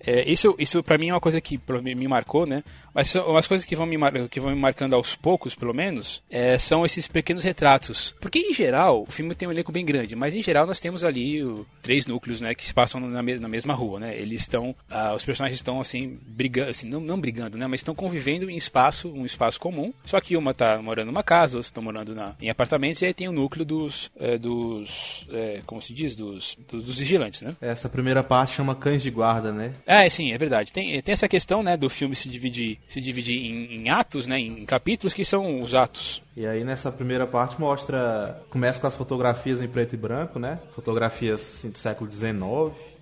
É, 0.00 0.26
isso, 0.32 0.56
isso 0.58 0.82
para 0.82 0.96
mim 0.96 1.10
é 1.10 1.12
uma 1.12 1.20
coisa 1.20 1.42
que 1.42 1.60
mim, 1.82 1.94
me 1.94 2.08
marcou, 2.08 2.46
né? 2.46 2.64
Mas 2.94 3.08
são 3.08 3.26
umas 3.30 3.46
coisas 3.46 3.64
que 3.64 3.74
vão 3.76 3.86
me, 3.86 3.96
mar- 3.96 4.28
que 4.28 4.40
vão 4.40 4.50
me 4.54 4.60
marcando 4.60 4.94
aos 4.94 5.14
poucos, 5.14 5.54
pelo 5.54 5.72
menos, 5.74 6.22
é, 6.30 6.58
são 6.58 6.84
esses 6.84 7.08
pequenos 7.08 7.42
retratos. 7.42 8.14
Porque, 8.20 8.38
em 8.38 8.52
geral, 8.52 9.02
o 9.08 9.10
filme 9.10 9.34
tem 9.34 9.48
um 9.48 9.52
elenco 9.52 9.72
bem 9.72 9.84
grande, 9.84 10.14
mas 10.14 10.34
em 10.34 10.42
geral 10.42 10.66
nós 10.66 10.80
temos 10.80 11.02
ali 11.04 11.42
o- 11.42 11.66
três 11.80 12.06
núcleos, 12.06 12.40
né, 12.40 12.54
que 12.54 12.64
se 12.64 12.74
passam 12.74 13.00
na, 13.00 13.22
me- 13.22 13.38
na 13.38 13.48
mesma 13.48 13.74
rua, 13.74 13.98
né? 13.98 14.16
Eles 14.16 14.42
estão, 14.42 14.74
ah, 14.90 15.14
os 15.14 15.24
personagens 15.24 15.58
estão, 15.58 15.80
assim, 15.80 16.18
brigando, 16.26 16.70
assim, 16.70 16.88
não, 16.88 17.00
não 17.00 17.20
brigando, 17.20 17.56
né? 17.56 17.66
Mas 17.66 17.80
estão 17.80 17.94
convivendo 17.94 18.48
em 18.50 18.56
espaço, 18.56 19.08
um 19.12 19.24
espaço 19.24 19.58
comum. 19.58 19.92
Só 20.04 20.20
que 20.20 20.36
uma 20.36 20.52
tá 20.54 20.80
morando 20.82 21.06
numa 21.06 21.22
casa, 21.22 21.56
outros 21.56 21.66
estão 21.68 21.82
morando 21.82 22.14
na, 22.14 22.34
em 22.40 22.50
apartamentos, 22.50 23.00
e 23.02 23.06
aí 23.06 23.14
tem 23.14 23.28
o 23.28 23.32
núcleo 23.32 23.64
dos, 23.64 24.10
é, 24.18 24.36
dos, 24.38 25.26
é, 25.32 25.60
como 25.66 25.80
se 25.80 25.92
diz, 25.94 26.14
dos, 26.14 26.56
dos, 26.70 26.84
dos 26.84 26.98
vigilantes, 26.98 27.42
né? 27.42 27.56
Essa 27.60 27.88
primeira 27.88 28.22
parte 28.22 28.54
chama 28.54 28.74
Cães 28.74 29.02
de 29.02 29.10
Guarda, 29.10 29.52
né? 29.52 29.72
É, 29.86 30.08
sim, 30.08 30.32
é 30.32 30.38
verdade. 30.38 30.72
Tem, 30.72 31.00
tem 31.00 31.12
essa 31.12 31.28
questão, 31.28 31.62
né, 31.62 31.76
do 31.76 31.88
filme 31.88 32.14
se 32.14 32.28
dividir, 32.28 32.78
se 32.88 33.00
dividir 33.00 33.36
em, 33.36 33.76
em 33.76 33.90
atos, 33.90 34.26
né, 34.26 34.38
em 34.38 34.64
capítulos, 34.66 35.14
que 35.14 35.24
são 35.24 35.60
os 35.62 35.74
atos. 35.74 36.22
E 36.36 36.46
aí 36.46 36.64
nessa 36.64 36.90
primeira 36.90 37.26
parte 37.26 37.60
mostra. 37.60 38.42
Começa 38.50 38.80
com 38.80 38.86
as 38.86 38.94
fotografias 38.94 39.62
em 39.62 39.68
preto 39.68 39.94
e 39.94 39.96
branco, 39.96 40.38
né? 40.38 40.58
Fotografias 40.74 41.40
assim, 41.40 41.70
do 41.70 41.78
século 41.78 42.10
XIX, 42.10 42.34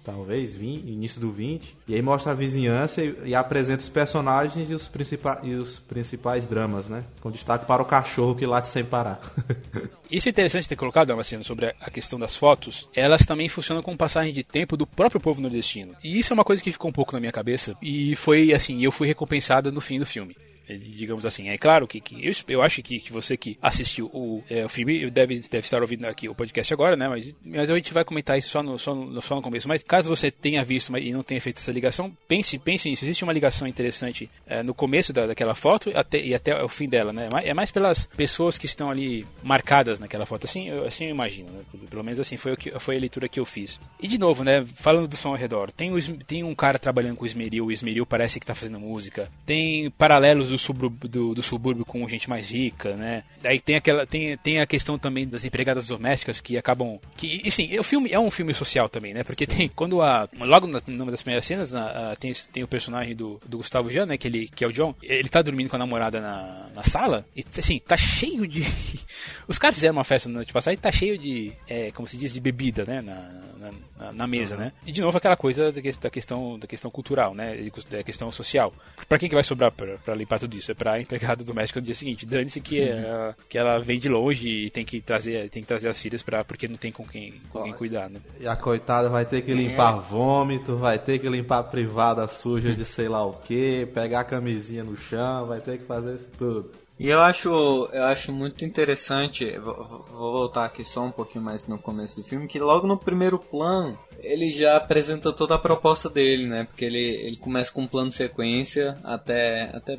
talvez, 0.04 0.54
20, 0.54 0.86
início 0.88 1.20
do 1.20 1.30
20. 1.30 1.76
E 1.88 1.94
aí 1.94 2.02
mostra 2.02 2.32
a 2.32 2.34
vizinhança 2.34 3.02
e, 3.02 3.14
e 3.26 3.34
apresenta 3.34 3.82
os 3.82 3.88
personagens 3.88 4.70
e 4.70 4.74
os, 4.74 4.88
principais 4.88 5.40
e 5.44 5.54
os 5.54 5.78
principais 5.78 6.46
dramas, 6.46 6.88
né? 6.88 7.04
Com 7.20 7.30
destaque 7.30 7.66
para 7.66 7.82
o 7.82 7.86
cachorro 7.86 8.34
que 8.34 8.46
late 8.46 8.68
sem 8.68 8.84
parar. 8.84 9.20
Isso 10.10 10.28
é 10.28 10.30
interessante 10.30 10.68
ter 10.68 10.76
colocado, 10.76 11.08
Damasceno, 11.08 11.44
sobre 11.44 11.66
a- 11.80 11.90
questão 11.90 12.18
das 12.18 12.36
fotos. 12.36 12.88
Elas 12.94 13.22
também 13.24 13.48
funcionam 13.48 13.82
como 13.82 13.96
passagem 13.96 14.32
de 14.32 14.42
tempo 14.42 14.76
do 14.76 14.86
próprio 14.86 15.20
povo 15.20 15.40
nordestino. 15.40 15.94
E 16.02 16.18
isso 16.18 16.32
é 16.32 16.34
uma 16.34 16.44
coisa 16.44 16.60
que 16.60 16.72
ficou 16.72 16.90
um 16.90 16.92
pouco 16.92 17.12
na 17.12 17.20
minha 17.20 17.30
cabeça. 17.30 17.76
E 17.80 18.16
foi 18.16 18.52
assim, 18.52 18.82
eu 18.82 18.90
fui 18.90 19.06
recompensado 19.06 19.70
no 19.70 19.80
fim 19.80 20.00
do 20.00 20.06
filme. 20.06 20.36
Digamos 20.78 21.24
assim, 21.26 21.48
é 21.48 21.58
claro 21.58 21.86
que, 21.86 22.00
que 22.00 22.26
eu, 22.26 22.32
eu 22.48 22.62
acho 22.62 22.82
que, 22.82 22.98
que 23.00 23.12
você 23.12 23.36
que 23.36 23.58
assistiu 23.60 24.06
o, 24.06 24.42
eh, 24.48 24.64
o 24.64 24.68
filme 24.68 25.10
deve, 25.10 25.38
deve 25.40 25.64
estar 25.64 25.80
ouvindo 25.80 26.04
aqui 26.06 26.28
o 26.28 26.34
podcast 26.34 26.72
agora, 26.72 26.96
né? 26.96 27.08
Mas, 27.08 27.34
mas 27.44 27.70
a 27.70 27.74
gente 27.74 27.92
vai 27.92 28.04
comentar 28.04 28.38
isso 28.38 28.48
só 28.48 28.62
no, 28.62 28.78
só, 28.78 28.94
no, 28.94 29.20
só 29.20 29.34
no 29.34 29.42
começo. 29.42 29.68
Mas 29.68 29.82
caso 29.82 30.08
você 30.08 30.30
tenha 30.30 30.62
visto 30.62 30.96
e 30.98 31.12
não 31.12 31.22
tenha 31.22 31.40
feito 31.40 31.58
essa 31.58 31.72
ligação, 31.72 32.14
pense, 32.28 32.58
pense 32.58 32.88
nisso. 32.88 33.04
Existe 33.04 33.24
uma 33.24 33.32
ligação 33.32 33.66
interessante 33.66 34.30
eh, 34.46 34.62
no 34.62 34.74
começo 34.74 35.12
da, 35.12 35.26
daquela 35.26 35.54
foto 35.54 35.90
até, 35.94 36.20
e 36.20 36.34
até 36.34 36.62
o 36.62 36.68
fim 36.68 36.88
dela, 36.88 37.12
né? 37.12 37.28
É 37.42 37.54
mais- 37.54 37.70
É 37.70 37.72
pelas 37.72 38.06
pessoas 38.06 38.58
que 38.58 38.66
estão 38.66 38.90
ali 38.90 39.24
marcadas 39.42 39.98
naquela 39.98 40.26
foto. 40.26 40.44
Assim 40.44 40.68
eu, 40.68 40.86
assim 40.86 41.04
eu 41.04 41.10
imagino, 41.10 41.50
né? 41.50 41.60
Pelo 41.88 42.02
menos 42.02 42.18
assim 42.18 42.36
foi, 42.36 42.52
o 42.52 42.56
que, 42.56 42.70
foi 42.78 42.96
a 42.96 43.00
leitura 43.00 43.28
que 43.28 43.38
eu 43.38 43.44
fiz. 43.44 43.78
E 44.00 44.08
de 44.08 44.18
novo, 44.18 44.42
né? 44.44 44.64
Falando 44.74 45.08
do 45.08 45.16
som 45.16 45.30
ao 45.30 45.36
redor, 45.36 45.70
tem, 45.70 45.92
o 45.92 46.00
tem 46.24 46.42
um 46.42 46.54
cara 46.54 46.78
trabalhando 46.78 47.16
com 47.16 47.24
o 47.24 47.26
esmeril, 47.26 47.66
o 47.66 47.72
esmeril 47.72 48.04
parece 48.06 48.40
que 48.40 48.46
tá 48.46 48.54
fazendo 48.54 48.80
música. 48.80 49.30
Tem 49.46 49.90
paralelos 49.90 50.48
do 50.48 50.58
subúrbio, 50.60 51.08
do, 51.08 51.34
do 51.34 51.42
subúrbio 51.42 51.84
com 51.84 52.06
gente 52.08 52.28
mais 52.28 52.50
rica, 52.50 52.94
né? 52.96 53.24
Daí 53.42 53.58
tem 53.60 53.76
aquela 53.76 54.06
tem, 54.06 54.36
tem 54.38 54.60
a 54.60 54.66
questão 54.66 54.98
também 54.98 55.26
das 55.26 55.44
empregadas 55.44 55.86
domésticas 55.86 56.40
que 56.40 56.56
acabam 56.56 56.98
que 57.16 57.40
e, 57.44 57.50
sim, 57.50 57.78
o 57.78 57.82
filme 57.82 58.10
é 58.12 58.18
um 58.18 58.30
filme 58.30 58.52
social 58.54 58.88
também, 58.88 59.12
né? 59.14 59.24
Porque 59.24 59.46
tem 59.46 59.68
quando 59.68 60.00
a 60.02 60.28
logo 60.38 60.66
na, 60.66 60.80
numa 60.86 61.10
das 61.10 61.22
primeiras 61.22 61.44
cenas 61.44 61.72
na- 61.72 62.12
a- 62.12 62.16
tem, 62.16 62.32
tem 62.52 62.62
o 62.62 62.68
personagem 62.68 63.14
do, 63.16 63.40
do 63.46 63.56
Gustavo 63.58 63.90
Jean, 63.90 64.06
né? 64.06 64.16
Que 64.18 64.28
ele 64.28 64.48
que 64.48 64.64
é 64.64 64.66
o 64.68 64.72
John. 64.72 64.94
Ele 65.02 65.28
tá 65.28 65.42
dormindo 65.42 65.68
com 65.70 65.76
a 65.76 65.78
namorada 65.78 66.20
na, 66.20 66.68
na 66.74 66.82
sala 66.82 67.24
e 67.36 67.44
assim 67.58 67.78
tá 67.78 67.96
cheio 67.96 68.46
de 68.46 68.62
os 69.48 69.58
caras 69.58 69.74
fizeram 69.76 69.94
uma 69.94 70.04
festa 70.04 70.28
na 70.28 70.36
noite 70.36 70.52
passada 70.52 70.74
e 70.74 70.76
tá 70.76 70.90
cheio 70.90 71.16
de 71.18 71.52
é, 71.68 71.90
como 71.92 72.06
se 72.08 72.16
diz 72.16 72.32
de 72.32 72.40
bebida, 72.40 72.84
né? 72.84 73.00
Na, 73.00 73.14
na, 73.58 74.12
na- 74.12 74.26
mesa, 74.26 74.56
né? 74.56 74.72
E 74.86 74.92
de 74.92 75.00
novo 75.00 75.16
aquela 75.16 75.36
coisa 75.36 75.72
da, 75.72 75.80
da 75.80 76.10
questão 76.10 76.58
da 76.58 76.66
questão 76.66 76.90
cultural, 76.90 77.34
né? 77.34 77.56
Da 77.90 78.02
questão 78.02 78.30
social. 78.30 78.72
Pra 79.08 79.18
quem 79.18 79.28
que 79.28 79.34
vai 79.34 79.42
sobrar 79.44 79.70
pra 79.72 80.14
limpar 80.14 80.38
tudo 80.40 80.56
isso? 80.56 80.70
É 80.70 80.74
pra 80.74 81.00
empregada 81.00 81.44
doméstica 81.44 81.80
no 81.80 81.86
dia 81.86 81.94
seguinte. 81.94 82.26
Dane-se 82.26 82.60
que, 82.60 82.80
é, 82.80 83.34
que 83.48 83.58
ela 83.58 83.78
vem 83.78 83.98
de 83.98 84.08
longe 84.08 84.48
e 84.48 84.70
tem 84.70 84.84
que 84.84 85.00
trazer, 85.00 85.48
tem 85.50 85.62
que 85.62 85.68
trazer 85.68 85.88
as 85.88 86.00
filhas 86.00 86.22
para 86.22 86.44
porque 86.44 86.66
não 86.66 86.76
tem 86.76 86.90
com 86.90 87.06
quem, 87.06 87.34
com 87.50 87.62
quem 87.62 87.72
cuidar, 87.72 88.08
né? 88.08 88.20
E 88.40 88.46
a 88.46 88.56
coitada 88.56 89.08
vai 89.08 89.24
ter 89.24 89.42
que 89.42 89.52
limpar 89.52 89.92
vômito, 89.92 90.76
vai 90.76 90.98
ter 90.98 91.18
que 91.18 91.28
limpar 91.28 91.58
a 91.58 91.64
privada 91.64 92.26
suja 92.26 92.74
de 92.74 92.84
sei 92.84 93.08
lá 93.08 93.24
o 93.24 93.34
que, 93.34 93.86
pegar 93.94 94.20
a 94.20 94.24
camisinha 94.24 94.82
no 94.82 94.96
chão, 94.96 95.46
vai 95.46 95.60
ter 95.60 95.78
que 95.78 95.84
fazer 95.84 96.14
isso 96.14 96.28
tudo. 96.38 96.70
E 97.00 97.08
eu 97.08 97.22
acho, 97.22 97.48
eu 97.94 98.04
acho 98.04 98.30
muito 98.30 98.62
interessante, 98.62 99.56
vou, 99.58 100.04
vou 100.12 100.32
voltar 100.32 100.66
aqui 100.66 100.84
só 100.84 101.02
um 101.02 101.10
pouquinho 101.10 101.42
mais 101.42 101.66
no 101.66 101.78
começo 101.78 102.14
do 102.14 102.22
filme, 102.22 102.46
que 102.46 102.58
logo 102.58 102.86
no 102.86 102.98
primeiro 102.98 103.38
plano 103.38 103.98
ele 104.18 104.50
já 104.50 104.76
apresenta 104.76 105.32
toda 105.32 105.54
a 105.54 105.58
proposta 105.58 106.10
dele, 106.10 106.46
né? 106.46 106.64
Porque 106.64 106.84
ele, 106.84 106.98
ele 106.98 107.38
começa 107.38 107.72
com 107.72 107.80
um 107.80 107.86
plano 107.86 108.12
sequência 108.12 108.98
até, 109.02 109.74
até 109.74 109.94
é, 109.94 109.98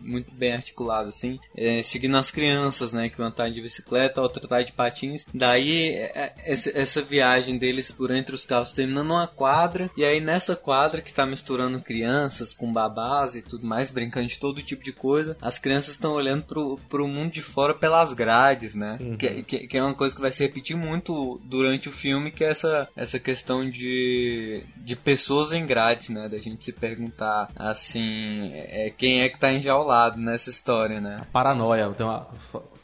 muito 0.00 0.32
bem 0.34 0.52
articulado, 0.52 1.08
assim, 1.08 1.38
é, 1.56 1.82
seguindo 1.82 2.16
as 2.16 2.30
crianças, 2.30 2.92
né? 2.92 3.08
Que 3.08 3.20
uma 3.20 3.30
tá 3.30 3.48
de 3.48 3.60
bicicleta, 3.60 4.20
outra 4.20 4.46
tá 4.46 4.62
de 4.62 4.72
patins. 4.72 5.26
Daí, 5.32 5.88
é, 5.88 6.32
é, 6.44 6.52
essa, 6.52 7.02
viagem 7.02 7.58
deles 7.58 7.90
por 7.90 8.10
entre 8.10 8.34
os 8.34 8.44
carros 8.44 8.72
terminando 8.72 9.08
numa 9.08 9.26
quadra, 9.26 9.90
e 9.96 10.04
aí 10.04 10.20
nessa 10.20 10.56
quadra 10.56 11.02
que 11.02 11.12
tá 11.12 11.26
misturando 11.26 11.80
crianças 11.80 12.54
com 12.54 12.72
babás 12.72 13.34
e 13.34 13.42
tudo 13.42 13.66
mais, 13.66 13.90
brincando 13.90 14.26
de 14.26 14.38
todo 14.38 14.62
tipo 14.62 14.82
de 14.82 14.92
coisa, 14.92 15.36
as 15.40 15.58
crianças 15.58 15.90
estão 15.90 16.12
olhando 16.12 16.44
pro, 16.44 16.78
pro 16.88 17.06
mundo 17.06 17.32
de 17.32 17.42
fora 17.42 17.74
pelas 17.74 18.12
grades, 18.12 18.74
né? 18.74 18.98
Que, 19.18 19.42
que, 19.42 19.66
que 19.66 19.78
é 19.78 19.82
uma 19.82 19.94
coisa 19.94 20.14
que 20.14 20.20
vai 20.20 20.32
se 20.32 20.42
repetir 20.42 20.76
muito 20.76 21.40
durante 21.44 21.88
o 21.88 21.92
filme, 21.92 22.30
que 22.30 22.44
é 22.44 22.50
essa, 22.50 22.88
essa 22.96 23.18
questão 23.18 23.68
de, 23.68 24.64
de 24.76 24.96
pessoas 24.96 25.52
em 25.52 25.66
grades, 25.66 26.08
né? 26.08 26.28
Da 26.28 26.38
gente 26.38 26.64
se 26.64 26.72
perguntar, 26.72 27.50
assim, 27.56 28.50
é, 28.54 28.92
quem 28.96 29.20
é 29.20 29.28
que 29.28 29.38
tá 29.38 29.52
enjaulado 29.54 30.18
nessa 30.18 30.50
história, 30.50 31.00
né? 31.00 31.20
Paranoia, 31.32 31.88
tem 31.90 32.04
uma, 32.06 32.26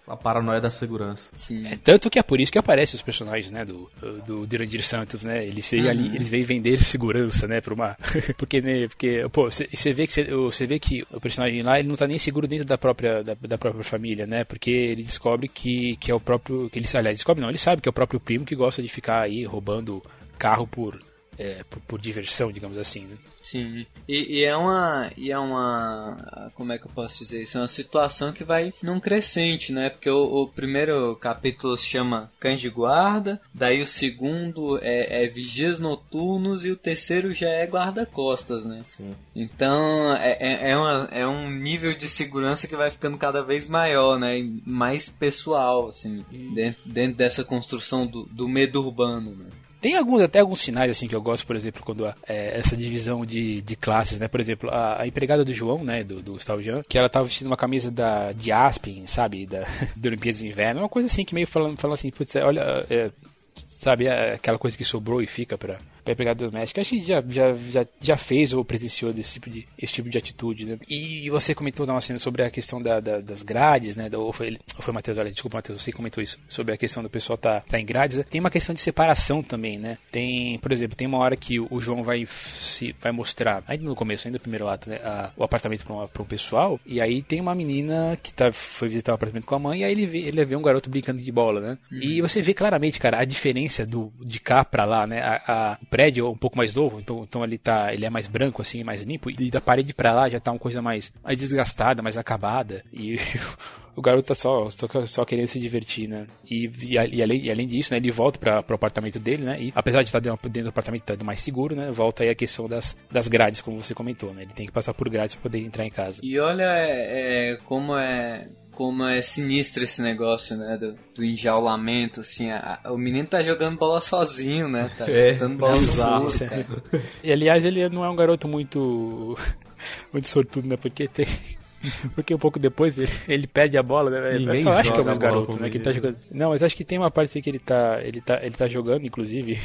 a 0.07 0.17
paranoia 0.17 0.61
da 0.61 0.71
segurança. 0.71 1.29
Sim. 1.35 1.67
É 1.69 1.77
tanto 1.77 2.11
que 2.11 2.19
é 2.19 2.23
por 2.23 2.41
isso 2.41 2.51
que 2.51 2.59
aparecem 2.59 2.97
os 2.97 3.03
personagens, 3.03 3.51
né, 3.53 3.65
do, 3.65 3.89
do 4.27 4.47
Dirandir 4.47 4.83
Santos, 4.83 5.23
né? 5.23 5.47
Eles 5.47 5.69
veem 5.71 5.89
ali, 5.89 6.15
eles 6.17 6.29
veem 6.29 6.43
vender 6.43 6.81
segurança, 6.83 7.47
né, 7.47 7.61
pra 7.61 7.73
uma 7.75 7.97
porque 8.37 8.61
né, 8.61 8.89
porque 8.89 9.25
pô, 9.33 9.49
você 9.51 9.93
vê 9.93 10.07
que 10.07 10.13
cê- 10.13 10.25
você 10.25 10.67
vê 10.67 10.79
que 10.79 11.05
o 11.13 11.21
personagem 11.21 11.63
lá, 11.63 11.79
ele 11.79 11.89
não 11.89 11.97
tá 11.97 12.07
nem 12.07 12.19
seguro 12.19 12.49
dentro 12.49 12.65
da 12.65 12.77
própria 12.79 13.23
da, 13.23 13.35
da 13.35 13.59
própria 13.59 13.85
família, 13.85 14.27
né? 14.27 14.43
Porque 14.45 14.71
ele 14.71 15.03
descobre 15.03 15.47
que 15.49 15.97
que 15.97 16.11
é 16.11 16.15
o 16.15 16.21
próprio 16.21 16.69
que 16.71 16.79
ele 16.79 16.89
aliás, 16.95 17.17
descobre 17.17 17.41
não, 17.43 17.49
ele 17.49 17.59
sabe 17.59 17.81
que 17.81 17.89
é 17.89 17.91
o 17.91 17.93
próprio 17.93 18.19
primo 18.19 18.45
que 18.45 18.57
gosta 18.57 18.83
de 18.83 18.89
ficar 18.89 19.21
aí 19.23 19.45
roubando 19.45 20.03
carro 20.39 20.67
por 20.67 20.99
é, 21.43 21.65
por, 21.71 21.81
por 21.81 22.01
diversão, 22.01 22.53
digamos 22.53 22.77
assim, 22.77 23.07
né? 23.07 23.17
Sim. 23.43 23.87
E, 24.07 24.39
e 24.41 24.45
é 24.45 24.55
uma. 24.55 25.11
E 25.17 25.33
é 25.33 25.39
uma. 25.39 26.51
Como 26.55 26.73
é 26.73 26.79
que 26.79 26.87
eu 26.87 26.91
posso 26.91 27.19
dizer 27.19 27.43
isso? 27.43 27.57
É 27.57 27.63
uma 27.63 27.69
situação 27.69 28.31
que 28.33 28.45
vai 28.45 28.75
num 28.83 29.01
crescente, 29.01 29.73
né? 29.73 29.89
Porque 29.89 30.11
o, 30.11 30.23
o 30.43 30.49
primeiro 30.49 31.17
capítulo 31.17 31.77
se 31.77 31.87
chama 31.87 32.31
Cães 32.39 32.61
de 32.61 32.69
Guarda, 32.69 33.41
daí 33.55 33.81
o 33.81 33.87
segundo 33.87 34.79
é, 34.83 35.25
é 35.25 35.27
Vigias 35.29 35.81
Noturnos 35.81 36.65
e 36.65 36.71
o 36.71 36.77
terceiro 36.77 37.33
já 37.33 37.49
é 37.49 37.67
Guarda-Costas, 37.67 38.65
né? 38.65 38.83
Sim. 38.89 39.15
Então 39.35 40.15
é, 40.17 40.37
é, 40.41 40.71
é, 40.71 40.77
uma- 40.77 41.09
é 41.11 41.27
um 41.27 41.51
nível 41.51 41.95
de 41.95 42.09
segurança 42.09 42.69
que 42.69 42.77
vai 42.77 42.91
ficando 42.91 43.17
cada 43.17 43.43
vez 43.43 43.67
maior, 43.67 44.19
né? 44.19 44.39
E 44.39 44.63
mais 44.67 45.09
pessoal, 45.09 45.89
assim, 45.89 46.23
dentro, 46.55 46.83
dentro 46.85 47.17
dessa 47.17 47.43
construção 47.45 48.07
do, 48.07 48.25
do 48.25 48.47
medo 48.49 48.85
urbano, 48.85 49.31
né? 49.35 49.47
Tem 49.81 49.97
alguns, 49.97 50.21
até 50.23 50.41
alguns 50.41 50.61
sinais 50.61 50.91
assim 50.91 51.09
que 51.09 51.15
eu 51.15 51.23
gosto, 51.23 51.47
por 51.47 51.57
exemplo, 51.57 51.83
quando 51.83 52.07
é, 52.07 52.59
essa 52.59 52.77
divisão 52.77 53.25
de, 53.25 53.63
de 53.63 53.77
classes, 53.77 54.21
né? 54.21 54.29
Por 54.29 54.39
exemplo, 54.39 54.69
a, 54.71 55.03
a 55.03 55.07
empregada 55.07 55.45
do 55.45 55.55
João, 55.55 55.83
né? 55.83 56.05
Do, 56.05 56.21
do 56.21 56.33
Gustavo 56.33 56.63
Jean, 56.63 56.83
que 56.89 56.99
ela 56.99 57.09
tava 57.09 57.25
vestindo 57.27 57.47
uma 57.47 57.57
camisa 57.57 57.91
da, 57.91 58.33
de 58.33 58.53
Aspen, 58.53 59.07
sabe? 59.07 59.47
Da, 59.47 59.67
do 59.97 60.09
Olimpíadas 60.09 60.41
de 60.41 60.47
Inverno. 60.47 60.83
Uma 60.83 60.89
coisa 60.89 61.07
assim 61.07 61.25
que 61.25 61.35
meio 61.35 61.47
falando, 61.47 61.79
falando 61.79 61.95
assim, 61.95 62.11
putz, 62.11 62.37
olha, 62.37 62.87
é, 62.91 63.11
sabe? 63.55 64.07
é 64.07 64.35
aquela 64.35 64.59
coisa 64.59 64.77
que 64.77 64.85
sobrou 64.85 65.23
e 65.23 65.27
fica 65.27 65.57
pra, 65.57 65.79
pra 66.05 66.13
empregada 66.13 66.45
doméstica. 66.45 66.81
Acho 66.81 66.91
que 66.91 67.05
já, 67.05 67.23
já, 67.29 67.55
já, 67.55 67.87
já 68.01 68.17
fez 68.17 68.53
ou 68.53 68.65
presenciou 68.65 69.13
desse 69.13 69.35
tipo 69.35 69.51
de, 69.51 69.67
esse 69.79 69.93
tipo 69.93 70.09
de 70.09 70.19
atitude, 70.19 70.65
né? 70.65 70.79
E 70.89 71.29
você 71.31 71.55
comentou 71.55 71.87
na 71.87 72.01
cena 72.01 72.19
sobre 72.19 72.43
a 72.43 72.51
questão 72.51 72.81
da, 72.83 73.01
da- 73.01 73.21
das 73.21 73.43
grades, 73.43 73.97
né? 73.97 74.09
Ou 74.15 74.33
foi, 74.33 74.57
ou 74.77 74.83
foi 74.83 74.93
o 74.93 74.95
Matheus, 74.95 75.19
olha, 75.19 75.31
desculpa, 75.31 75.59
Matheus, 75.59 75.83
você 75.83 75.93
comentou 75.93 76.23
isso. 76.23 76.39
Sobre 76.49 76.75
a 76.75 76.77
questão 76.77 77.03
do 77.03 77.11
pessoal 77.11 77.37
tá, 77.37 77.61
tá 77.61 77.79
em 77.79 77.85
grades. 77.85 78.19
né? 78.19 78.25
Tem 78.29 78.41
uma 78.41 78.51
questão 78.51 78.75
de 78.75 78.81
separação 78.81 79.43
também, 79.43 79.79
né? 79.79 79.99
Tem, 80.11 80.59
por 80.59 80.73
exemplo, 80.73 80.97
tem 80.97 81.07
uma 81.07 81.19
hora 81.19 81.37
que 81.37 81.59
o, 81.61 81.81
João 81.81 82.03
vai 82.03 82.27
se 82.27 82.95
vai 83.01 83.13
mostrar, 83.13 83.63
ainda 83.67 83.85
no 83.85 83.95
começo, 83.95 84.27
ainda 84.27 84.37
no 84.37 84.43
primeiro 84.43 84.69
ato, 84.69 84.89
né? 84.91 84.97
a- 85.03 85.33
o 85.37 85.45
apartamento 85.45 85.85
para 85.85 86.23
o 86.23 86.27
pessoal. 86.27 86.79
E 86.87 87.01
aí 87.01 87.23
tem 87.23 87.41
uma 87.41 87.55
menina 87.55 88.19
que 88.23 88.33
tá, 88.33 88.53
foi 88.53 88.89
visitar 88.89 89.13
o 89.13 89.15
apartamento 89.15 89.47
com 89.47 89.55
a 89.55 89.59
mãe. 89.59 89.81
E 89.81 89.85
aí 89.85 89.93
ele 89.93 90.07
vê, 90.07 90.19
ele 90.19 90.45
vê 90.45 90.57
um 90.57 90.63
garoto 90.63 90.89
brincando 90.91 91.23
de 91.23 91.33
bola, 91.33 91.61
né? 91.61 91.79
E 91.91 92.21
você 92.21 92.41
vê 92.43 92.53
claramente, 92.55 92.99
cara, 92.99 93.19
a 93.21 93.25
diferença 93.25 93.85
do, 93.87 94.13
de 94.21 94.41
cá 94.41 94.65
pra 94.65 94.85
lá, 94.85 95.07
né? 95.07 95.21
A, 95.21 95.43
a- 95.47 95.79
prédio 95.91 96.31
um 96.31 96.37
pouco 96.37 96.57
mais 96.57 96.75
novo, 96.75 97.01
então, 97.01 97.25
então 97.29 97.45
ele 97.45 97.59
tá, 97.59 97.93
ele 97.93 98.07
é 98.07 98.11
mais 98.11 98.29
branco 98.29 98.63
assim, 98.63 98.85
mais 98.85 99.03
limpo, 99.03 99.29
e 99.31 99.51
da 99.51 99.61
parede 99.61 99.93
para 99.93 100.15
lá 100.15 100.29
já 100.29 100.39
tá 100.39 100.53
uma 100.53 100.59
coisa 100.59 100.81
mais, 100.81 101.13
mais 101.23 101.39
desgastada, 101.39 102.03
mais 102.03 102.17
acabada, 102.17 102.85
e 102.93 103.17
o 103.97 104.01
garoto 104.01 104.29
tá 104.29 104.35
só, 104.35 104.71
só, 104.71 104.87
só 105.05 105.25
querendo 105.25 105.49
se 105.49 105.59
divertir, 105.59 106.09
né? 106.09 106.27
E, 106.49 106.71
e, 106.83 106.95
e, 106.95 107.23
além, 107.23 107.41
e 107.43 107.51
além 107.51 107.67
disso, 107.67 107.93
né, 107.93 107.99
ele 107.99 108.11
volta 108.11 108.39
para 108.39 108.63
pro 108.63 108.75
apartamento 108.77 109.19
dele, 109.19 109.43
né? 109.43 109.61
E 109.61 109.73
apesar 109.75 110.03
de 110.03 110.09
estar 110.09 110.21
dentro, 110.21 110.49
dentro 110.49 110.65
do 110.65 110.69
apartamento 110.71 111.03
tá 111.03 111.25
mais 111.25 111.41
seguro, 111.41 111.75
né? 111.75 111.91
Volta 111.91 112.23
aí 112.23 112.31
a 112.31 112.35
questão 112.35 112.69
das, 112.69 112.97
das 113.11 113.29
grades, 113.29 113.61
como 113.61 113.79
você 113.79 113.95
comentou, 113.95 114.33
né? 114.33 114.43
Ele 114.43 114.53
tem 114.53 114.67
que 114.67 114.73
passar 114.73 114.95
por 114.95 115.09
grades 115.09 115.35
para 115.35 115.43
poder 115.43 115.59
entrar 115.59 115.85
em 115.85 115.91
casa. 115.91 116.21
E 116.23 116.39
olha 116.39 116.65
é, 116.65 117.53
é, 117.53 117.57
como 117.57 117.97
é 117.97 118.49
como 118.81 119.05
é 119.05 119.21
sinistro 119.21 119.85
esse 119.85 120.01
negócio, 120.01 120.57
né? 120.57 120.79
Do, 120.79 120.95
do 121.15 121.23
enjaulamento, 121.23 122.21
assim. 122.21 122.51
A, 122.51 122.79
a, 122.83 122.93
o 122.93 122.97
menino 122.97 123.29
tá 123.29 123.43
jogando 123.43 123.77
bola 123.79 124.01
sozinho, 124.01 124.69
né? 124.69 124.91
Tá 124.97 125.05
É, 125.07 125.35
jogando 125.35 125.59
bola 125.59 125.75
é 125.75 125.79
bizarro, 125.79 126.25
muro, 126.25 126.39
cara. 126.39 126.67
E 127.23 127.31
aliás, 127.31 127.67
ele 127.67 127.87
não 127.91 128.03
é 128.03 128.09
um 128.09 128.17
garoto 128.17 128.49
muito. 128.49 129.37
muito 130.11 130.29
sortudo, 130.29 130.67
né? 130.67 130.79
Porque 130.79 131.07
tem. 131.07 131.27
Porque 132.15 132.35
um 132.35 132.39
pouco 132.39 132.59
depois 132.59 132.97
ele, 132.97 133.11
ele 133.29 133.47
perde 133.47 133.77
a 133.77 133.83
bola, 133.83 134.11
né? 134.11 134.39
Ninguém 134.39 134.63
Eu 134.63 134.71
acho 134.73 134.93
que 134.95 134.99
é 134.99 135.03
bola 135.03 135.19
garoto, 135.19 135.61
né? 135.61 135.69
Que 135.69 135.77
ele 135.77 135.85
tá 135.85 135.91
menino. 135.91 136.07
jogando. 136.09 136.23
Não, 136.31 136.49
mas 136.49 136.63
acho 136.63 136.75
que 136.75 136.85
tem 136.85 136.97
uma 136.97 137.11
parte 137.11 137.37
aí 137.37 137.43
que 137.43 137.51
ele 137.51 137.59
tá. 137.59 138.01
Ele 138.03 138.21
tá, 138.23 138.39
ele 138.43 138.55
tá 138.55 138.67
jogando, 138.67 139.07
inclusive. 139.07 139.61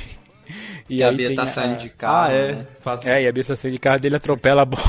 E 0.90 0.98
Que 0.98 1.04
a 1.04 1.10
aí 1.10 1.16
Bia 1.16 1.28
tem 1.28 1.36
tá 1.38 1.44
a- 1.44 1.48
saindo 1.48 1.78
de 1.78 1.90
carro. 1.90 2.28
Ah, 2.30 2.32
é. 2.34 2.52
né? 2.54 2.68
Faz... 2.82 3.06
É, 3.06 3.24
e 3.24 3.28
a 3.28 3.32
besta 3.32 3.56
saindo 3.56 3.76
de 3.76 3.80
carro 3.80 3.98
dele 4.00 4.18
atropela 4.18 4.62
a 4.64 4.66
bola. 4.66 4.84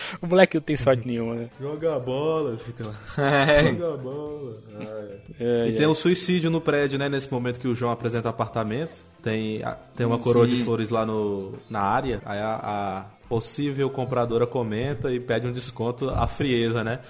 O 0.22 0.26
moleque 0.26 0.56
não 0.56 0.62
tem 0.62 0.76
sorte 0.76 1.06
nenhuma, 1.06 1.34
né? 1.34 1.50
Joga 1.60 1.96
a 1.96 1.98
bola, 1.98 2.56
fica 2.58 2.84
lá. 2.86 2.94
É. 3.48 3.66
Joga 3.72 3.94
a 3.94 3.96
bola. 3.96 4.58
É. 4.80 5.16
É, 5.38 5.68
E 5.68 5.72
é. 5.72 5.76
tem 5.76 5.86
um 5.86 5.94
suicídio 5.94 6.50
no 6.50 6.60
prédio, 6.60 6.98
né? 6.98 7.08
Nesse 7.08 7.30
momento 7.32 7.58
que 7.60 7.68
o 7.68 7.74
João 7.74 7.90
apresenta 7.92 8.28
o 8.28 8.30
apartamento. 8.30 8.96
Tem, 9.22 9.62
a- 9.62 9.74
tem 9.96 10.06
uma 10.06 10.18
coroa 10.18 10.46
de 10.46 10.56
Sim. 10.58 10.64
flores 10.64 10.90
lá 10.90 11.04
no, 11.04 11.52
na 11.70 11.80
área. 11.80 12.20
Aí 12.24 12.38
a, 12.38 12.54
a 12.62 13.04
possível 13.28 13.90
compradora 13.90 14.46
comenta 14.46 15.12
e 15.12 15.18
pede 15.18 15.46
um 15.46 15.52
desconto 15.52 16.08
à 16.10 16.26
frieza, 16.26 16.84
né? 16.84 17.00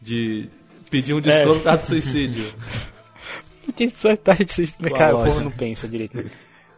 De 0.00 0.48
pedir 0.90 1.14
um 1.14 1.20
desconto 1.20 1.56
por 1.60 1.64
causa 1.64 1.78
do 1.82 1.86
suicídio. 1.86 2.44
Porque 3.64 3.88
só 3.88 4.14
tá 4.16 4.34
de 4.34 4.52
se 4.52 4.74
Com 4.76 4.86
a 4.86 4.90
cara, 4.90 5.16
o 5.16 5.24
povo 5.24 5.40
não 5.40 5.50
pensa 5.50 5.86
direito. 5.88 6.16
né? 6.16 6.24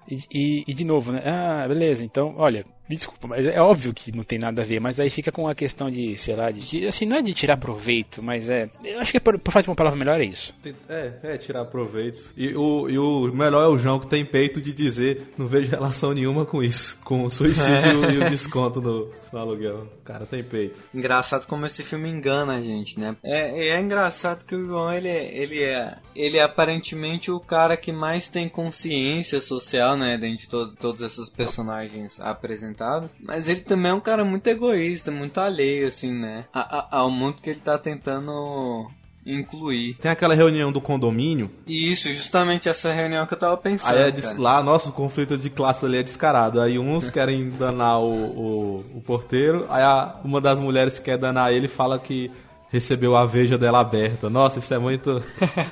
E, 0.09 0.19
e, 0.31 0.65
e 0.69 0.75
de 0.75 0.85
novo, 0.85 1.11
né? 1.13 1.23
Ah, 1.25 1.67
beleza, 1.67 2.05
então, 2.05 2.35
olha, 2.37 2.65
me 2.89 2.97
desculpa, 2.97 3.27
mas 3.29 3.47
é 3.47 3.61
óbvio 3.61 3.93
que 3.95 4.11
não 4.15 4.23
tem 4.25 4.39
nada 4.39 4.63
a 4.63 4.65
ver, 4.65 4.81
mas 4.81 5.01
aí 5.01 5.09
fica 5.11 5.33
com 5.33 5.49
a 5.49 5.55
questão 5.55 5.91
de, 5.91 6.17
sei 6.19 6.37
lá, 6.37 6.51
de, 6.51 6.61
de- 6.61 6.87
assim, 6.87 7.07
não 7.07 7.17
é 7.17 7.23
de 7.23 7.33
tirar 7.35 7.57
proveito, 7.57 8.23
mas 8.23 8.49
é. 8.49 8.69
Eu 8.85 9.01
acho 9.01 9.13
que 9.13 9.21
por, 9.21 9.39
por 9.39 9.63
de 9.63 9.69
uma 9.69 9.75
palavra 9.77 9.99
melhor 9.99 10.21
é 10.21 10.25
isso. 10.25 10.55
É, 10.89 11.13
é, 11.23 11.37
tirar 11.39 11.65
proveito. 11.67 12.33
E 12.37 12.55
o, 12.55 12.89
e 12.89 12.99
o 12.99 13.33
melhor 13.33 13.65
é 13.65 13.69
o 13.69 13.79
João 13.79 13.99
que 13.99 14.07
tem 14.07 14.25
peito 14.25 14.61
de 14.61 14.73
dizer 14.75 15.33
não 15.39 15.47
vejo 15.47 15.71
relação 15.71 16.13
nenhuma 16.13 16.45
com 16.45 16.63
isso. 16.63 16.99
Com 17.05 17.25
o 17.25 17.31
suicídio 17.31 18.05
e 18.13 18.19
o 18.19 18.29
desconto 18.31 18.81
no, 18.81 19.11
no 19.33 19.39
aluguel. 19.39 19.89
O 20.01 20.05
cara 20.05 20.27
tem 20.27 20.43
peito. 20.43 20.79
Engraçado 20.95 21.47
como 21.47 21.65
esse 21.65 21.83
filme 21.83 22.09
engana 22.11 22.57
a 22.57 22.61
gente, 22.61 23.01
né? 23.01 23.17
É, 23.25 23.69
é 23.69 23.81
engraçado 23.81 24.45
que 24.45 24.55
o 24.55 24.67
João, 24.67 24.93
ele, 24.93 25.09
é- 25.09 25.35
ele 25.37 25.63
é 25.63 25.97
ele 26.15 26.37
é 26.39 26.43
aparentemente 26.43 27.31
o 27.31 27.41
cara 27.41 27.77
que 27.77 27.91
mais 27.93 28.29
tem 28.29 28.49
consciência 28.49 29.41
social, 29.41 29.97
né? 29.97 30.17
Dentro 30.19 30.37
de 30.39 30.49
to 30.49 30.67
todos 30.77 31.01
esses 31.03 31.29
personagens 31.31 32.21
Mas 33.21 33.49
ele 33.49 33.61
também 33.61 33.91
é 33.91 33.95
um 33.95 34.01
cara 34.01 34.25
muito 34.25 34.47
egoísta, 34.47 35.11
muito 35.11 35.39
alheio, 35.41 35.87
assim, 35.87 36.13
né? 36.13 36.45
A- 36.53 36.79
a- 36.79 36.99
ao 36.99 37.11
mundo 37.11 37.41
que 37.43 37.51
ele 37.51 37.61
tá 37.61 37.79
tentando 37.79 38.91
incluir. 39.27 39.95
Tem 39.95 40.11
aquela 40.11 40.35
reunião 40.35 40.71
do 40.71 40.81
condomínio. 40.81 41.51
E 41.67 41.91
isso, 41.91 42.13
justamente 42.13 42.69
essa 42.69 42.93
reunião 42.93 43.25
que 43.27 43.33
eu 43.35 43.39
tava 43.39 43.57
pensando. 43.57 43.97
Aí 43.97 44.09
é 44.09 44.13
cara. 44.13 44.39
lá, 44.39 44.63
nosso 44.63 44.93
conflito 44.93 45.39
de 45.39 45.49
classe 45.49 45.85
ali 45.87 45.97
é 45.99 46.03
descarado. 46.03 46.61
Aí 46.61 46.79
uns 46.79 47.09
querem 47.11 47.49
danar 47.51 48.01
o, 48.01 48.13
o, 48.13 48.85
o 48.97 49.01
porteiro, 49.01 49.67
aí 49.71 49.83
a- 49.83 50.17
uma 50.25 50.41
das 50.41 50.61
mulheres 50.61 50.99
que 50.99 51.07
quer 51.07 51.17
danar 51.19 51.53
ele 51.53 51.69
fala 51.69 51.99
que 51.99 52.31
recebeu 52.71 53.17
a 53.17 53.25
veja 53.25 53.57
dela 53.57 53.79
aberta. 53.81 54.29
Nossa, 54.29 54.59
isso 54.59 54.75
é 54.75 54.79
muito. 54.79 55.23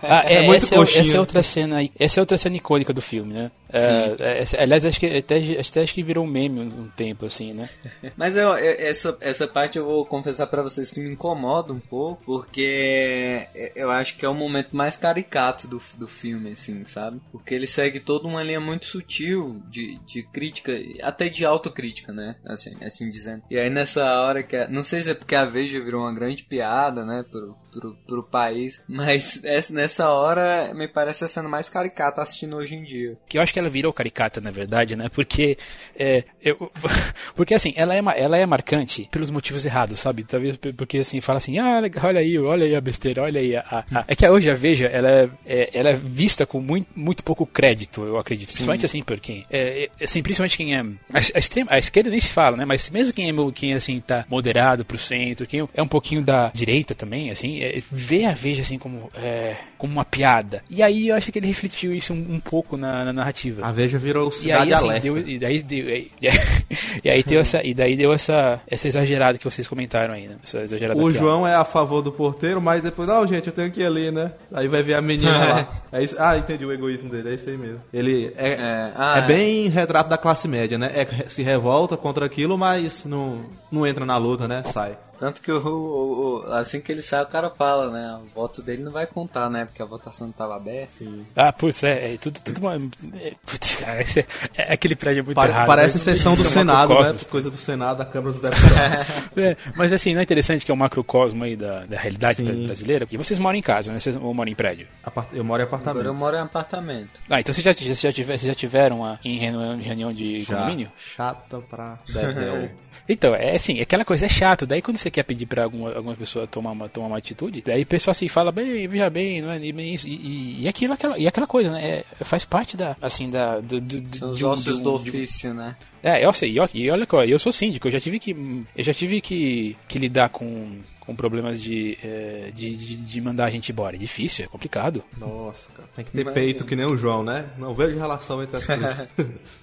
Ah, 0.02 0.22
é, 0.32 0.34
É 0.36 0.46
muito 0.46 0.64
essa, 0.64 0.74
é, 0.74 0.78
coxinha. 0.78 1.00
essa 1.02 1.16
é 1.16 1.20
outra 1.20 1.42
cena 1.42 1.76
aí- 1.76 1.90
essa 1.98 2.20
é 2.20 2.22
outra 2.22 2.38
cena 2.38 2.56
icônica 2.56 2.92
do 2.92 3.02
filme, 3.02 3.34
né? 3.34 3.50
É, 3.72 4.16
é, 4.18 4.42
essa- 4.42 4.60
aliás, 4.60 4.84
acho 4.84 5.00
que 5.00 5.06
até, 5.06 5.36
até 5.36 5.82
acho 5.82 5.94
que 5.94 6.02
virou 6.02 6.24
um 6.24 6.28
meme 6.28 6.60
um, 6.60 6.88
tempo, 6.88 7.26
assim, 7.26 7.52
né? 7.52 7.68
Mas 8.16 8.36
eu, 8.36 8.52
essa, 8.54 9.16
essa 9.20 9.46
parte 9.48 9.78
eu 9.78 9.84
vou 9.84 10.04
confessar 10.06 10.46
pra 10.46 10.62
vocês 10.62 10.90
que 10.90 11.00
me 11.00 11.10
incomoda 11.12 11.72
um 11.72 11.80
pouco, 11.80 12.22
porque 12.24 13.48
eu 13.74 13.90
acho 13.90 14.16
que 14.16 14.24
é 14.24 14.28
o 14.28 14.34
momento 14.34 14.74
mais 14.76 14.96
caricato 14.96 15.66
do, 15.68 15.80
do 15.96 16.06
filme, 16.08 16.50
assim, 16.52 16.84
sabe? 16.84 17.20
Porque 17.30 17.54
ele 17.54 17.66
segue 17.66 18.00
toda 18.00 18.26
uma 18.28 18.42
linha 18.42 18.60
muito 18.60 18.86
sutil 18.86 19.62
de, 19.68 19.98
de 20.06 20.22
crítica, 20.22 20.72
até 21.02 21.28
de 21.28 21.44
autocrítica, 21.44 22.12
né? 22.12 22.36
Assim, 22.44 22.76
assim 22.82 23.08
dizendo. 23.08 23.42
E 23.50 23.58
aí 23.58 23.70
nessa 23.70 24.04
hora 24.22 24.42
que. 24.42 24.56
a- 24.56 24.68
não 24.68 24.82
sei 24.82 25.02
se 25.02 25.10
é 25.10 25.14
porque 25.14 25.34
a 25.34 25.44
Veja 25.44 25.82
virou 25.82 26.02
uma 26.02 26.12
grande 26.14 26.44
piada, 26.44 27.04
né? 27.04 27.24
Pro, 27.30 27.56
pro, 27.72 27.94
pro 28.06 28.22
país, 28.22 28.82
mas 28.88 29.42
essa- 29.44 29.72
nessa 29.72 30.10
hora 30.10 30.72
me 30.74 30.88
parece 30.88 31.24
a 31.24 31.28
cena 31.28 31.48
mais 31.48 31.68
caricata 31.68 32.20
assistindo 32.22 32.56
hoje 32.56 32.74
em 32.74 32.82
dia. 32.82 33.16
Que 33.28 33.38
eu 33.38 33.42
acho 33.42 33.52
que 33.52 33.61
ela 33.62 33.70
virou 33.70 33.92
caricata, 33.92 34.40
na 34.40 34.50
verdade, 34.50 34.96
né? 34.96 35.08
Porque, 35.08 35.56
é, 35.98 36.24
eu, 36.42 36.70
porque 37.34 37.54
assim, 37.54 37.72
ela 37.76 37.94
é, 37.94 38.02
ela 38.16 38.36
é 38.36 38.44
marcante 38.46 39.08
pelos 39.10 39.30
motivos 39.30 39.64
errados, 39.64 40.00
sabe? 40.00 40.24
Talvez 40.24 40.56
porque 40.76 40.98
assim, 40.98 41.20
fala 41.20 41.38
assim, 41.38 41.58
ah, 41.58 41.80
olha 42.02 42.20
aí, 42.20 42.38
olha 42.38 42.66
aí 42.66 42.74
a 42.74 42.80
besteira, 42.80 43.22
olha 43.22 43.40
aí 43.40 43.56
a... 43.56 43.60
a- 43.60 43.84
a- 44.00 44.04
É 44.08 44.14
que 44.14 44.28
hoje 44.28 44.50
a 44.50 44.54
Veja, 44.54 44.86
ela 44.86 45.10
é, 45.10 45.28
é- 45.46 45.70
ela 45.74 45.90
é 45.90 45.94
vista 45.94 46.46
com 46.46 46.60
muito, 46.60 46.88
muito 46.94 47.22
pouco 47.24 47.44
crédito, 47.46 48.02
eu 48.04 48.18
acredito. 48.18 48.48
Principalmente 48.48 48.84
assim, 48.86 49.02
por 49.02 49.18
quem... 49.20 49.44
É, 49.50 49.88
é, 49.98 50.04
assim, 50.04 50.22
principalmente 50.22 50.56
quem 50.56 50.74
é... 50.74 50.80
A, 50.80 51.18
a 51.34 51.38
extrema, 51.38 51.70
a 51.72 51.78
esquerda 51.78 52.10
nem 52.10 52.20
se 52.20 52.28
fala, 52.28 52.56
né? 52.56 52.64
Mas 52.64 52.88
mesmo 52.90 53.12
quem 53.12 53.28
é, 53.28 53.32
quem 53.54 53.72
assim, 53.74 54.00
tá 54.00 54.24
moderado 54.28 54.84
pro 54.84 54.98
centro, 54.98 55.46
quem 55.46 55.66
é 55.74 55.82
um 55.82 55.88
pouquinho 55.88 56.22
da 56.22 56.50
direita 56.54 56.94
também, 56.94 57.30
assim, 57.30 57.60
é, 57.60 57.82
vê 57.90 58.24
a 58.24 58.32
Veja 58.32 58.62
assim 58.62 58.78
como, 58.78 59.10
é, 59.14 59.56
como 59.78 59.92
uma 59.92 60.04
piada. 60.04 60.62
E 60.70 60.82
aí 60.82 61.08
eu 61.08 61.16
acho 61.16 61.30
que 61.30 61.38
ele 61.38 61.46
refletiu 61.46 61.94
isso 61.94 62.12
um, 62.12 62.34
um 62.34 62.40
pouco 62.40 62.76
na, 62.76 63.04
na 63.04 63.12
narrativa. 63.12 63.51
A 63.60 63.72
Veja 63.72 63.98
virou 63.98 64.28
E 64.28 64.32
cidade 64.32 64.62
aí, 64.62 64.72
assim, 64.72 64.84
alerta. 64.84 65.02
deu, 65.02 65.18
e 65.18 65.38
daí 65.38 65.62
deu, 65.62 65.88
e, 65.90 66.10
e 67.04 67.10
aí 67.10 67.22
deu 67.22 67.40
essa, 67.40 67.60
e 67.66 67.74
daí 67.74 67.96
deu 67.96 68.12
essa, 68.12 68.60
essa 68.66 68.88
exagerada 68.88 69.36
que 69.38 69.44
vocês 69.44 69.66
comentaram 69.68 70.14
aí, 70.14 70.28
né? 70.28 70.36
Essa 70.42 70.62
exagerada 70.62 70.98
O 71.00 71.04
piada. 71.10 71.18
João 71.18 71.46
é 71.46 71.54
a 71.54 71.64
favor 71.64 72.02
do 72.02 72.12
porteiro, 72.12 72.60
mas 72.60 72.82
depois, 72.82 73.08
não, 73.08 73.26
gente, 73.26 73.46
eu 73.48 73.52
tenho 73.52 73.70
que 73.70 73.80
ir 73.80 73.86
ali, 73.86 74.10
né? 74.10 74.32
Aí 74.52 74.68
vai 74.68 74.82
ver 74.82 74.94
a 74.94 75.00
menina 75.02 75.36
lá. 75.38 75.68
É 75.92 76.02
isso- 76.02 76.16
ah, 76.18 76.38
entendi 76.38 76.64
o 76.64 76.72
egoísmo 76.72 77.10
dele, 77.10 77.30
é 77.30 77.34
isso 77.34 77.50
aí 77.50 77.56
mesmo. 77.58 77.80
Ele 77.92 78.32
é, 78.36 78.48
É, 78.52 78.92
ah, 78.94 79.18
é 79.18 79.24
é. 79.24 79.26
bem 79.26 79.68
retrato 79.68 80.08
da 80.08 80.16
classe 80.16 80.48
média, 80.48 80.78
né? 80.78 80.90
É, 80.94 81.28
se 81.28 81.42
revolta 81.42 81.96
contra 81.96 82.24
aquilo, 82.24 82.56
mas 82.56 83.04
não, 83.04 83.40
não 83.70 83.86
entra 83.86 84.06
na 84.06 84.16
luta, 84.16 84.46
né? 84.48 84.62
Sai. 84.72 84.96
Tanto 85.22 85.40
que 85.40 85.52
o, 85.52 85.56
o- 85.64 86.40
o- 86.48 86.52
assim 86.52 86.80
que 86.80 86.90
ele 86.90 87.00
sai, 87.00 87.22
o 87.22 87.26
cara 87.28 87.48
fala, 87.48 87.92
né? 87.92 88.18
O 88.24 88.34
voto 88.34 88.60
dele 88.60 88.82
não 88.82 88.90
vai 88.90 89.06
contar, 89.06 89.48
né? 89.48 89.64
Porque 89.66 89.80
a 89.80 89.84
votação 89.84 90.26
não 90.26 90.32
tava 90.32 90.56
aberta. 90.56 91.04
Ah, 91.36 91.52
putz, 91.52 91.84
é, 91.84 92.14
é 92.14 92.16
tudo, 92.16 92.40
tudo 92.44 92.58
uma, 92.60 92.74
é, 92.74 93.32
putz, 93.46 93.76
cara, 93.76 94.00
esse 94.02 94.18
é, 94.18 94.26
é 94.56 94.72
aquele 94.74 94.96
prédio 94.96 95.20
é 95.20 95.22
muito 95.22 95.36
Pare- 95.36 95.52
errado. 95.52 95.66
parece 95.68 95.96
né? 95.98 96.02
sessão 96.02 96.34
do 96.34 96.42
Senado, 96.44 96.92
né? 97.00 97.16
Coisa 97.30 97.48
do 97.48 97.56
Senado, 97.56 97.98
da 97.98 98.04
Câmara 98.04 98.32
dos 98.32 98.40
Deputados. 98.42 99.36
É, 99.38 99.56
mas 99.76 99.92
assim, 99.92 100.12
não 100.12 100.18
é 100.18 100.24
interessante 100.24 100.64
que 100.64 100.72
é 100.72 100.74
um 100.74 100.78
macrocosmo 100.78 101.44
aí 101.44 101.54
da, 101.54 101.86
da 101.86 101.96
realidade 102.00 102.38
Sim. 102.44 102.66
brasileira? 102.66 103.06
Porque 103.06 103.16
vocês 103.16 103.38
moram 103.38 103.56
em 103.56 103.62
casa, 103.62 103.92
né? 103.92 104.00
Vocês 104.00 104.16
ou 104.16 104.34
moram 104.34 104.50
em 104.50 104.56
prédio? 104.56 104.88
Apart- 105.04 105.32
Eu 105.32 105.44
moro 105.44 105.62
em 105.62 105.66
Agora 105.66 105.76
apartamento. 105.82 106.06
eu 106.06 106.14
moro 106.14 106.36
em 106.36 106.40
apartamento. 106.40 107.20
Ah, 107.30 107.38
então 107.38 107.54
vocês 107.54 107.64
já, 107.64 107.72
vocês 107.72 108.00
já, 108.00 108.10
tiver, 108.10 108.36
vocês 108.38 108.48
já 108.48 108.54
tiveram 108.56 109.04
a, 109.04 109.20
em 109.24 109.38
reunião, 109.38 109.78
reunião 109.78 110.12
de 110.12 110.42
Já. 110.42 110.56
condomínio? 110.56 110.90
Chata 110.96 111.60
pra 111.60 111.96
Dedéu. 112.12 112.70
Então, 113.08 113.34
é 113.34 113.56
assim, 113.56 113.80
aquela 113.80 114.04
coisa 114.04 114.26
é 114.26 114.28
chato. 114.28 114.64
Daí 114.64 114.80
quando 114.80 114.96
você 114.96 115.10
quer 115.12 115.22
pedir 115.22 115.46
pra 115.46 115.64
alguma, 115.64 115.94
alguma 115.94 116.16
pessoa 116.16 116.46
tomar 116.46 116.72
uma, 116.72 116.88
tomar 116.88 117.06
uma 117.06 117.18
atitude, 117.18 117.62
daí 117.64 117.82
o 117.82 117.86
pessoal 117.86 118.12
assim 118.12 118.26
fala, 118.28 118.50
bem, 118.50 118.88
veja 118.88 119.08
bem, 119.08 119.40
não 119.40 119.50
é 119.50 119.64
e, 119.64 119.72
bem 119.72 119.94
isso. 119.94 120.08
E, 120.08 120.14
e, 120.14 120.62
e 120.62 120.68
aquilo, 120.68 120.94
aquela, 120.94 121.18
e 121.18 121.26
aquela 121.26 121.46
coisa, 121.46 121.70
né? 121.70 122.04
É, 122.20 122.24
faz 122.24 122.44
parte 122.44 122.76
da, 122.76 122.96
assim, 123.00 123.30
da... 123.30 123.60
Do, 123.60 123.80
do, 123.80 124.16
São 124.16 124.30
os 124.30 124.42
um- 124.42 124.48
ossos 124.48 124.80
do 124.80 124.94
ofício, 124.94 125.54
né? 125.54 125.76
É, 126.02 126.26
eu 126.26 126.32
sei, 126.32 126.50
e, 126.50 126.58
e 126.74 126.90
olha, 126.90 127.06
que, 127.06 127.14
eu 127.14 127.38
sou 127.38 127.52
síndico, 127.52 127.86
eu 127.86 127.92
já 127.92 128.00
tive 128.00 128.18
que, 128.18 128.32
eu 128.76 128.82
já 128.84 128.92
tive 128.92 129.20
que, 129.20 129.76
que 129.86 129.98
lidar 130.00 130.30
com, 130.30 130.78
com 130.98 131.14
problemas 131.14 131.60
de, 131.60 131.96
é, 132.02 132.50
de, 132.52 132.76
de, 132.76 132.96
de 132.96 133.20
mandar 133.20 133.44
a 133.46 133.50
gente 133.50 133.70
embora. 133.70 133.96
É 133.96 133.98
difícil, 133.98 134.44
é 134.44 134.48
complicado. 134.48 135.02
Nossa, 135.18 135.70
cara. 135.72 135.88
Tem 135.94 136.04
que 136.04 136.10
ter 136.12 136.32
peito 136.32 136.64
que 136.64 136.74
nem 136.74 136.86
o 136.86 136.96
João, 136.96 137.22
né? 137.22 137.46
Não 137.58 137.74
vejo 137.74 137.98
relação 137.98 138.42
entre 138.42 138.56
as 138.56 138.64
coisas. 138.66 139.08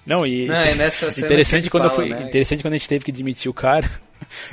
Não, 0.06 0.26
e 0.26 0.46
Não, 0.46 0.54
é 0.54 0.74
nessa 0.74 1.08
interessante 1.20 1.68
quando 1.68 1.84
eu 1.84 1.90
fala, 1.90 2.02
fui, 2.02 2.08
né? 2.08 2.22
interessante 2.22 2.62
quando 2.62 2.74
a 2.74 2.78
gente 2.78 2.88
teve 2.88 3.04
que 3.04 3.12
demitir 3.12 3.50
o 3.50 3.54
cara. 3.54 3.88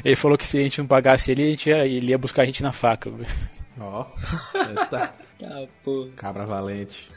Ele 0.04 0.16
falou 0.16 0.38
que 0.38 0.46
se 0.46 0.58
a 0.58 0.62
gente 0.64 0.80
não 0.80 0.88
pagasse 0.88 1.32
ele, 1.32 1.44
a 1.44 1.50
gente 1.50 1.70
ia, 1.70 1.86
ele 1.86 2.12
ia 2.12 2.18
buscar 2.18 2.44
a 2.44 2.46
gente 2.46 2.64
na 2.64 2.74
faca. 2.74 3.12
Ó. 3.80 4.06
É, 4.56 4.86
tá. 4.86 5.14
Ah, 5.44 5.68
pô. 5.84 6.10
Cabra 6.16 6.46
valente. 6.46 7.10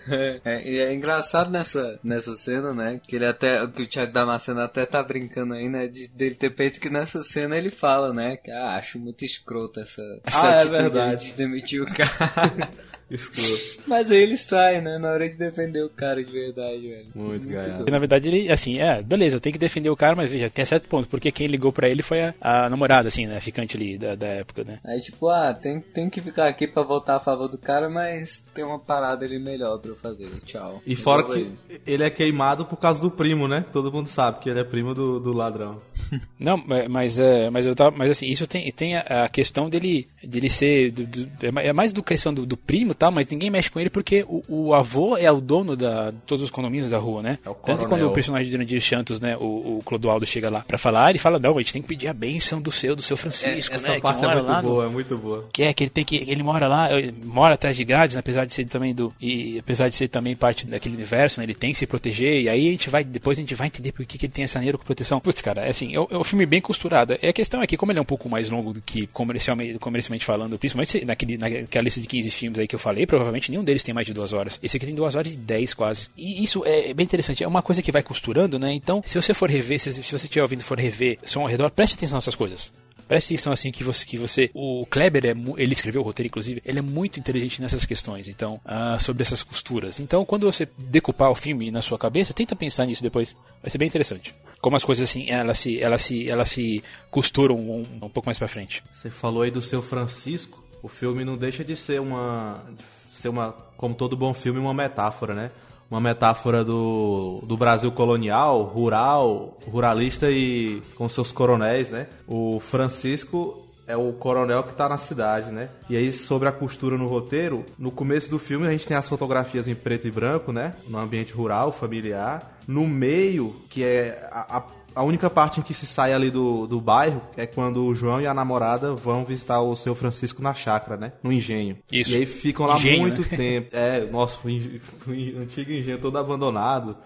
É, 0.44 0.68
e 0.68 0.79
é 0.79 0.92
engraçado 0.92 1.51
nessa, 1.51 1.99
nessa 2.05 2.37
cena, 2.37 2.75
né? 2.75 3.01
Que 3.03 3.16
ele 3.16 3.27
até. 3.27 3.66
Que 3.66 3.83
o 3.83 3.88
Thiago 3.88 4.12
Damasceno 4.12 4.61
até 4.61 4.85
tá 4.85 5.03
brincando 5.03 5.55
aí, 5.55 5.68
né? 5.68 5.88
De, 5.88 6.09
dele 6.09 6.35
ter 6.35 6.51
peito 6.51 6.81
que 6.81 6.90
nessa 6.90 7.23
cena 7.23 7.57
ele 7.57 7.70
fala, 7.70 8.12
né? 8.12 8.37
Que 8.37 8.51
ah, 8.51 8.77
acho 8.77 8.99
muito 8.99 9.25
escroto 9.25 9.81
essa. 9.81 10.03
essa 10.25 10.42
Ah, 10.42 10.51
é 10.51 10.59
atitude 10.59 10.79
verdade. 10.83 11.27
De 11.29 11.33
demitir 11.33 11.83
o 11.83 11.87
cara. 11.87 12.70
Escroto. 13.11 13.81
Mas 13.87 14.11
aí 14.11 14.23
ele 14.23 14.37
sai, 14.37 14.81
né? 14.81 14.99
Na 14.99 15.11
hora 15.11 15.29
de 15.29 15.37
defender 15.37 15.83
o 15.85 15.88
cara 15.90 16.23
de 16.23 16.31
verdade, 16.31 16.81
velho. 16.88 17.07
Muito 17.14 17.49
gaiado. 17.49 17.77
Porque, 17.79 17.90
na 17.90 17.99
verdade, 17.99 18.29
ele, 18.29 18.53
assim, 18.53 18.79
é, 18.79 19.03
beleza, 19.03 19.37
eu 19.37 19.40
tenho 19.40 19.53
que 19.53 19.59
defender 19.59 19.90
o 19.90 19.96
cara, 19.96 20.14
mas 20.14 20.31
veja, 20.31 20.49
tem 20.51 20.64
certo 20.64 20.88
ponto, 20.88 21.09
porque 21.09 21.33
quem 21.33 21.46
ligou 21.46 21.73
pra 21.73 21.88
ele 21.88 22.03
foi 22.03 22.20
a, 22.23 22.35
a 22.40 22.68
namorada, 22.70 23.09
assim, 23.09 23.27
né, 23.27 23.40
ficante 23.40 23.77
ali 23.77 23.99
da, 23.99 24.14
da 24.14 24.27
época, 24.29 24.64
né. 24.64 24.79
Aí 24.85 25.01
tipo, 25.01 25.29
ah, 25.29 25.53
tem, 25.53 25.81
tem 25.81 26.09
que 26.09 26.20
ficar 26.20 26.46
aqui 26.49 26.66
pra 26.66 26.83
votar 26.83 27.16
a 27.16 27.20
favor 27.20 27.49
do 27.49 27.59
cara, 27.59 27.88
mas 27.88 28.44
tem 28.55 28.64
uma 28.64 28.79
parada 28.79 29.25
ali 29.25 29.38
melhor 29.38 29.79
pra 29.79 29.90
eu 29.90 29.96
fazer. 29.96 30.29
Tchau. 30.44 30.81
E 30.87 30.94
fora 30.94 31.25
que 31.25 31.33
aí. 31.35 31.53
ele 31.87 32.03
é 32.05 32.11
queimado 32.11 32.64
por 32.64 32.77
causa 32.77 33.01
do 33.01 33.11
primo, 33.11 33.49
né? 33.49 33.64
Todo 33.73 33.92
mundo 33.92 34.07
sabe 34.07 34.40
que 34.40 34.49
ele 34.49 34.61
é 34.61 34.64
primo 34.64 34.94
do, 34.94 35.18
do 35.18 35.33
ladrão. 35.33 35.81
Não, 36.38 36.57
ma- 36.57 36.88
mas, 36.88 37.18
é, 37.18 37.51
mas 37.51 37.66
eu 37.66 37.75
tava, 37.75 37.90
mas 37.96 38.11
assim, 38.11 38.27
isso 38.27 38.46
tem, 38.46 38.70
tem 38.73 38.96
a, 38.96 39.25
a 39.25 39.29
questão 39.29 39.68
dele, 39.68 40.07
dele 40.23 40.49
ser, 40.49 40.90
do- 40.92 41.07
do- 41.07 41.29
é 41.42 41.68
é 41.70 41.73
mais 41.73 41.92
do 41.92 42.03
questão 42.03 42.33
do, 42.33 42.46
do 42.46 42.57
primo 42.57 42.94
tal, 43.01 43.11
mas 43.11 43.27
ninguém 43.27 43.51
mexe 43.51 43.71
com 43.71 43.81
ele 43.81 43.91
porque 43.91 44.25
o, 44.29 44.45
o 44.49 44.75
avô 44.75 45.17
é 45.17 45.31
o 45.33 45.41
dono 45.41 45.75
da, 45.77 46.11
de 46.11 46.19
todos 46.27 46.45
os 46.45 46.51
condomínios 46.51 46.91
da 46.91 46.99
rua, 46.99 47.23
né. 47.23 47.39
É 47.45 47.51
Tanto 47.65 47.89
quando 47.89 48.07
o 48.07 48.13
personagem 48.13 48.47
de 48.47 48.53
Jurandir 48.53 48.81
Santos, 48.83 49.19
né, 49.19 49.37
o, 49.37 49.79
o 49.79 49.83
Clodoaldo 49.85 50.25
chega 50.27 50.49
lá 50.51 50.61
pra 50.61 50.79
falar, 50.79 51.11
ele 51.11 51.19
fala, 51.19 51.39
não, 51.39 51.57
a 51.59 51.61
gente 51.63 51.73
tem 51.73 51.83
que 51.83 51.89
pedir 51.89 52.07
a 52.09 52.13
benção 52.13 52.61
do 52.61 52.71
seu, 52.71 52.95
do 52.95 53.03
seu 53.03 53.17
Francisco, 53.17 53.73
É, 53.73 53.77
Essa 53.77 53.89
né, 53.89 53.95
que 53.97 54.01
parte 54.03 54.25
é 54.25 54.29
muito 54.29 54.47
lá 54.49 54.63
no- 54.63 54.69
boa, 54.69 54.85
é 54.85 54.89
muito 54.89 55.19
boa. 55.19 55.49
que 55.53 55.63
é 55.63 55.73
que 55.73 55.83
ele 55.85 55.91
tem 55.91 56.05
que 56.05 56.17
ele 56.17 56.43
mora 56.43 56.69
lá 56.69 56.93
ele 56.97 57.13
mora 57.25 57.55
atrás 57.55 57.77
de 57.77 57.85
grades 57.85 58.15
né, 58.15 58.21
apesar 58.21 58.45
de 58.45 58.53
ser 58.53 58.67
também 58.67 58.95
do 58.95 59.13
e 59.21 59.59
apesar 59.59 59.89
de 59.89 59.97
ser 59.97 60.09
também 60.09 60.37
parte 60.37 60.67
daquele 60.67 60.95
universo 60.95 61.41
né, 61.41 61.47
ele 61.47 61.55
tem 61.55 61.73
que 61.73 61.79
se 61.79 61.87
proteger 61.87 62.43
e 62.43 62.49
aí 62.49 62.69
a 62.69 62.71
gente 62.71 62.91
vai 62.91 63.03
depois 63.03 63.39
a 63.39 63.41
gente 63.41 63.55
vai 63.55 63.69
entender 63.69 63.93
por 63.93 64.05
que, 64.05 64.19
que 64.19 64.27
ele 64.27 64.33
tem 64.33 64.45
essa 64.45 64.61
neuroproteção 64.61 65.19
putz 65.21 65.41
cara 65.41 65.63
é 65.65 65.71
assim 65.71 65.95
é, 65.95 66.01
um- 66.01 66.07
é 66.11 66.19
um 66.19 66.25
filme 66.25 66.45
bem 66.45 66.61
costurado 66.61 67.17
é 67.23 67.29
a 67.29 67.33
questão 67.33 67.63
é 67.63 67.67
que 67.67 67.77
como 67.77 67.93
ele 67.93 67.99
é 67.99 68.03
um 68.03 68.05
pouco 68.05 68.29
mais 68.29 68.51
longo 68.51 68.73
do 68.75 68.81
que 68.83 69.07
comercialmente 69.07 69.79
comercialmente 69.79 70.25
falando 70.25 70.59
principalmente 70.59 71.05
naquele 71.05 71.39
naquela 71.39 71.85
lista 71.85 72.01
de 72.01 72.07
15 72.07 72.31
filmes 72.31 72.59
aí 72.59 72.67
que 72.69 72.75
eu 72.75 72.79
falei 72.79 72.89
provavelmente 73.07 73.50
nenhum 73.50 73.64
deles 73.64 73.83
tem 73.83 73.94
mais 73.94 74.07
de 74.07 74.12
duas 74.12 74.33
horas 74.33 74.59
esse 74.62 74.76
aqui 74.76 74.87
tem 74.87 74.94
duas 74.94 75.14
horas 75.14 75.33
e 75.33 75.37
10 75.37 75.74
quase 75.74 76.09
e 76.16 76.42
isso 76.42 76.62
é 76.64 76.92
bem 76.94 77.05
interessante 77.05 77.42
é 77.44 77.48
uma 77.48 77.62
coisa 77.62 77.83
que 77.83 77.92
vai 77.92 78.03
costurando 78.03 78.59
né 78.59 78.72
então 78.72 79.03
se 79.05 79.20
você 79.20 79.33
for 79.35 79.50
rever 79.50 79.79
se, 79.79 79.92
se 79.92 80.03
você 80.03 80.26
estiver 80.26 80.42
ouvindo 80.42 80.62
for 80.62 80.79
rever 80.79 81.18
som 81.24 81.40
ao 81.40 81.46
redor 81.46 81.70
preste 81.70 81.94
atenção 81.94 82.16
nessas 82.16 82.35
coisas 82.35 82.72
Preste 83.11 83.35
atenção 83.35 83.53
assim 83.53 83.72
que 83.72 83.83
você, 83.83 84.07
que 84.07 84.16
você, 84.16 84.53
o 84.55 84.87
Kleber 84.87 85.26
é, 85.26 85.31
ele 85.57 85.72
escreveu 85.72 86.00
o 86.00 86.05
roteiro 86.05 86.29
inclusive, 86.29 86.62
ele 86.64 86.79
é 86.79 86.83
muito 86.83 87.18
inteligente 87.18 87.61
nessas 87.61 87.85
questões, 87.85 88.29
então, 88.29 88.61
ah, 88.64 89.00
sobre 89.00 89.24
essas 89.24 89.42
costuras. 89.42 89.98
Então, 89.98 90.24
quando 90.24 90.46
você 90.46 90.68
decupar 90.79 91.29
o 91.29 91.35
filme 91.35 91.72
na 91.72 91.83
sua 91.83 91.98
cabeça, 91.98 92.33
tenta 92.33 92.55
pensar 92.55 92.87
nisso 92.87 93.03
depois, 93.03 93.37
vai 93.61 93.68
ser 93.68 93.79
bem 93.79 93.88
interessante. 93.88 94.33
Como 94.61 94.76
as 94.76 94.85
coisas 94.85 95.11
assim, 95.11 95.29
elas 95.29 95.59
se, 95.59 95.81
elas 95.81 96.03
se, 96.03 96.31
elas 96.31 96.50
se 96.50 96.85
costuram 97.11 97.57
um, 97.57 97.85
um 98.00 98.09
pouco 98.09 98.26
mais 98.26 98.38
pra 98.38 98.46
frente. 98.46 98.81
Você 98.92 99.11
falou 99.11 99.42
aí 99.42 99.50
do 99.50 99.61
seu 99.61 99.83
Francisco. 99.83 100.60
O 100.83 100.88
filme 100.88 101.25
não 101.25 101.37
deixa 101.37 101.64
de 101.64 101.77
ser 101.77 102.01
uma. 102.01 102.62
ser 103.11 103.29
uma. 103.29 103.53
como 103.77 103.95
todo 103.95 104.16
bom 104.16 104.33
filme, 104.33 104.59
uma 104.59 104.75
metáfora, 104.75 105.35
né? 105.35 105.51
Uma 105.90 106.01
metáfora 106.01 106.62
do, 106.62 107.43
do 107.45 107.57
Brasil 107.57 107.90
colonial, 107.90 108.62
rural, 108.62 109.59
ruralista 109.66 110.31
e 110.31 110.81
com 110.95 111.09
seus 111.09 111.33
coronéis, 111.33 111.90
né? 111.90 112.07
O 112.29 112.61
Francisco 112.61 113.66
é 113.90 113.97
o 113.97 114.12
coronel 114.12 114.62
que 114.62 114.73
tá 114.73 114.88
na 114.88 114.97
cidade, 114.97 115.51
né? 115.51 115.69
E 115.88 115.97
aí, 115.97 116.12
sobre 116.12 116.49
a 116.49 116.53
costura 116.53 116.97
no 116.97 117.09
roteiro, 117.09 117.66
no 117.77 117.90
começo 117.90 118.31
do 118.31 118.38
filme 118.38 118.66
a 118.66 118.71
gente 118.71 118.87
tem 118.87 118.97
as 118.97 119.09
fotografias 119.09 119.66
em 119.66 119.75
preto 119.75 120.07
e 120.07 120.11
branco, 120.12 120.53
né? 120.53 120.77
No 120.87 120.99
ambiente 120.99 121.33
rural, 121.33 121.73
familiar. 121.73 122.61
No 122.69 122.87
meio, 122.87 123.57
que 123.69 123.83
é 123.83 124.29
a, 124.31 124.59
a 124.59 124.61
a 124.94 125.03
única 125.03 125.29
parte 125.31 125.61
em 125.61 125.62
que 125.62 125.72
se 125.74 125.87
sai 125.87 126.12
ali 126.12 126.31
do, 126.31 126.66
do 126.66 126.81
bairro 126.81 127.20
é 127.37 127.46
quando 127.46 127.85
o 127.85 127.94
João 127.94 128.20
e 128.20 128.26
a 128.26 128.35
namorada 128.35 128.92
vão 128.94 129.24
visitar 129.24 129.61
o 129.61 129.74
seu 129.76 129.94
Francisco 129.94 130.42
na 130.42 130.53
chácara, 130.55 130.96
né? 130.96 131.12
No 131.22 131.33
engenho. 131.33 131.76
Isso. 131.90 132.11
E 132.12 132.16
aí 132.16 132.26
ficam 132.26 132.66
lá 132.66 132.74
Engenho, 132.76 133.03
muito 133.03 133.22
né? 133.22 133.29
tempo. 133.37 133.68
É, 133.72 134.00
nossa, 134.11 134.38
o, 134.44 134.50
en- 134.50 134.81
o 135.09 135.40
antigo 135.42 135.70
engenho 135.72 135.98
todo 135.98 136.18
abandonado. 136.18 136.96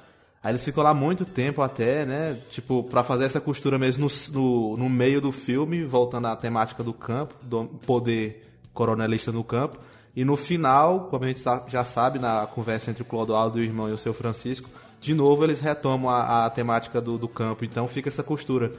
Aí 0.43 0.51
eles 0.53 0.65
ficam 0.65 0.83
lá 0.83 0.93
muito 0.93 1.25
tempo 1.25 1.63
até, 1.63 2.05
né? 2.05 2.37
Tipo, 2.51 2.83
pra 2.85 3.03
fazer 3.03 3.25
essa 3.25 3.41
costura 3.41 3.79
mesmo 3.79 4.07
no, 4.33 4.41
no, 4.41 4.77
no 4.77 4.89
meio 4.91 5.21
do 5.21 5.33
filme, 5.33 5.85
voltando 5.85 6.27
à 6.27 6.37
temática 6.37 6.83
do 6.83 6.93
campo, 6.93 7.35
do 7.43 7.65
poder 7.87 8.47
coronelista 8.75 9.33
no 9.33 9.43
campo. 9.43 9.79
E 10.17 10.25
no 10.25 10.37
final, 10.37 11.09
como 11.11 11.25
a 11.25 11.29
gente 11.29 11.43
já 11.69 11.85
sabe, 11.85 12.19
na 12.19 12.47
conversa 12.47 12.91
entre 12.91 13.03
o 13.03 13.07
Clodoaldo, 13.07 13.59
o 13.59 13.63
irmão 13.63 13.89
e 13.89 13.93
o 13.93 13.99
seu 13.99 14.13
Francisco, 14.15 14.69
de 15.05 15.13
novo 15.15 15.45
eles 15.45 15.61
retomam 15.61 16.09
a, 16.11 16.47
a 16.47 16.51
temática 16.51 16.99
do, 16.99 17.19
do 17.19 17.29
campo. 17.29 17.63
Então 17.63 17.87
fica 17.87 18.09
essa 18.09 18.23
costura. 18.23 18.73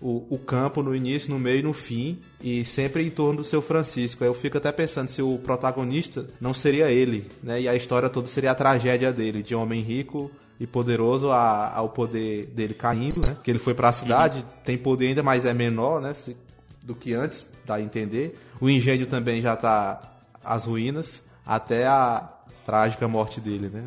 O, 0.00 0.26
o 0.30 0.38
campo 0.38 0.82
no 0.82 0.94
início, 0.94 1.30
no 1.30 1.38
meio 1.38 1.60
e 1.60 1.62
no 1.62 1.72
fim, 1.72 2.20
e 2.42 2.64
sempre 2.64 3.02
em 3.06 3.10
torno 3.10 3.38
do 3.38 3.44
seu 3.44 3.60
Francisco. 3.62 4.22
Aí 4.22 4.28
eu 4.28 4.34
fico 4.34 4.56
até 4.58 4.70
pensando 4.72 5.08
se 5.08 5.20
o 5.22 5.38
protagonista 5.38 6.26
não 6.40 6.52
seria 6.54 6.90
ele, 6.90 7.30
né? 7.42 7.60
E 7.62 7.68
a 7.68 7.74
história 7.74 8.08
toda 8.10 8.26
seria 8.26 8.50
a 8.50 8.54
tragédia 8.54 9.10
dele, 9.12 9.42
de 9.42 9.54
homem 9.54 9.80
rico 9.82 10.30
e 10.58 10.66
poderoso 10.66 11.30
a- 11.30 11.72
ao 11.74 11.88
poder 11.90 12.46
dele 12.46 12.74
caindo, 12.74 13.26
né? 13.26 13.36
Que 13.42 13.50
ele 13.50 13.58
foi 13.58 13.72
pra 13.74 13.90
cidade, 13.92 14.44
tem 14.64 14.76
poder 14.78 15.08
ainda, 15.08 15.22
mas 15.22 15.44
é 15.46 15.52
menor, 15.54 16.00
né? 16.02 16.12
se- 16.14 16.36
do 16.82 16.94
que 16.94 17.12
antes, 17.14 17.44
dá 17.66 17.74
a 17.76 17.80
entender. 17.82 18.38
O 18.60 18.68
engenho 18.70 19.06
também 19.06 19.40
já 19.42 19.54
tá 19.56 20.00
às 20.42 20.64
ruínas, 20.64 21.22
até 21.44 21.86
a 21.86 22.26
trágica 22.66 23.06
morte 23.08 23.38
dele, 23.40 23.68
né? 23.68 23.84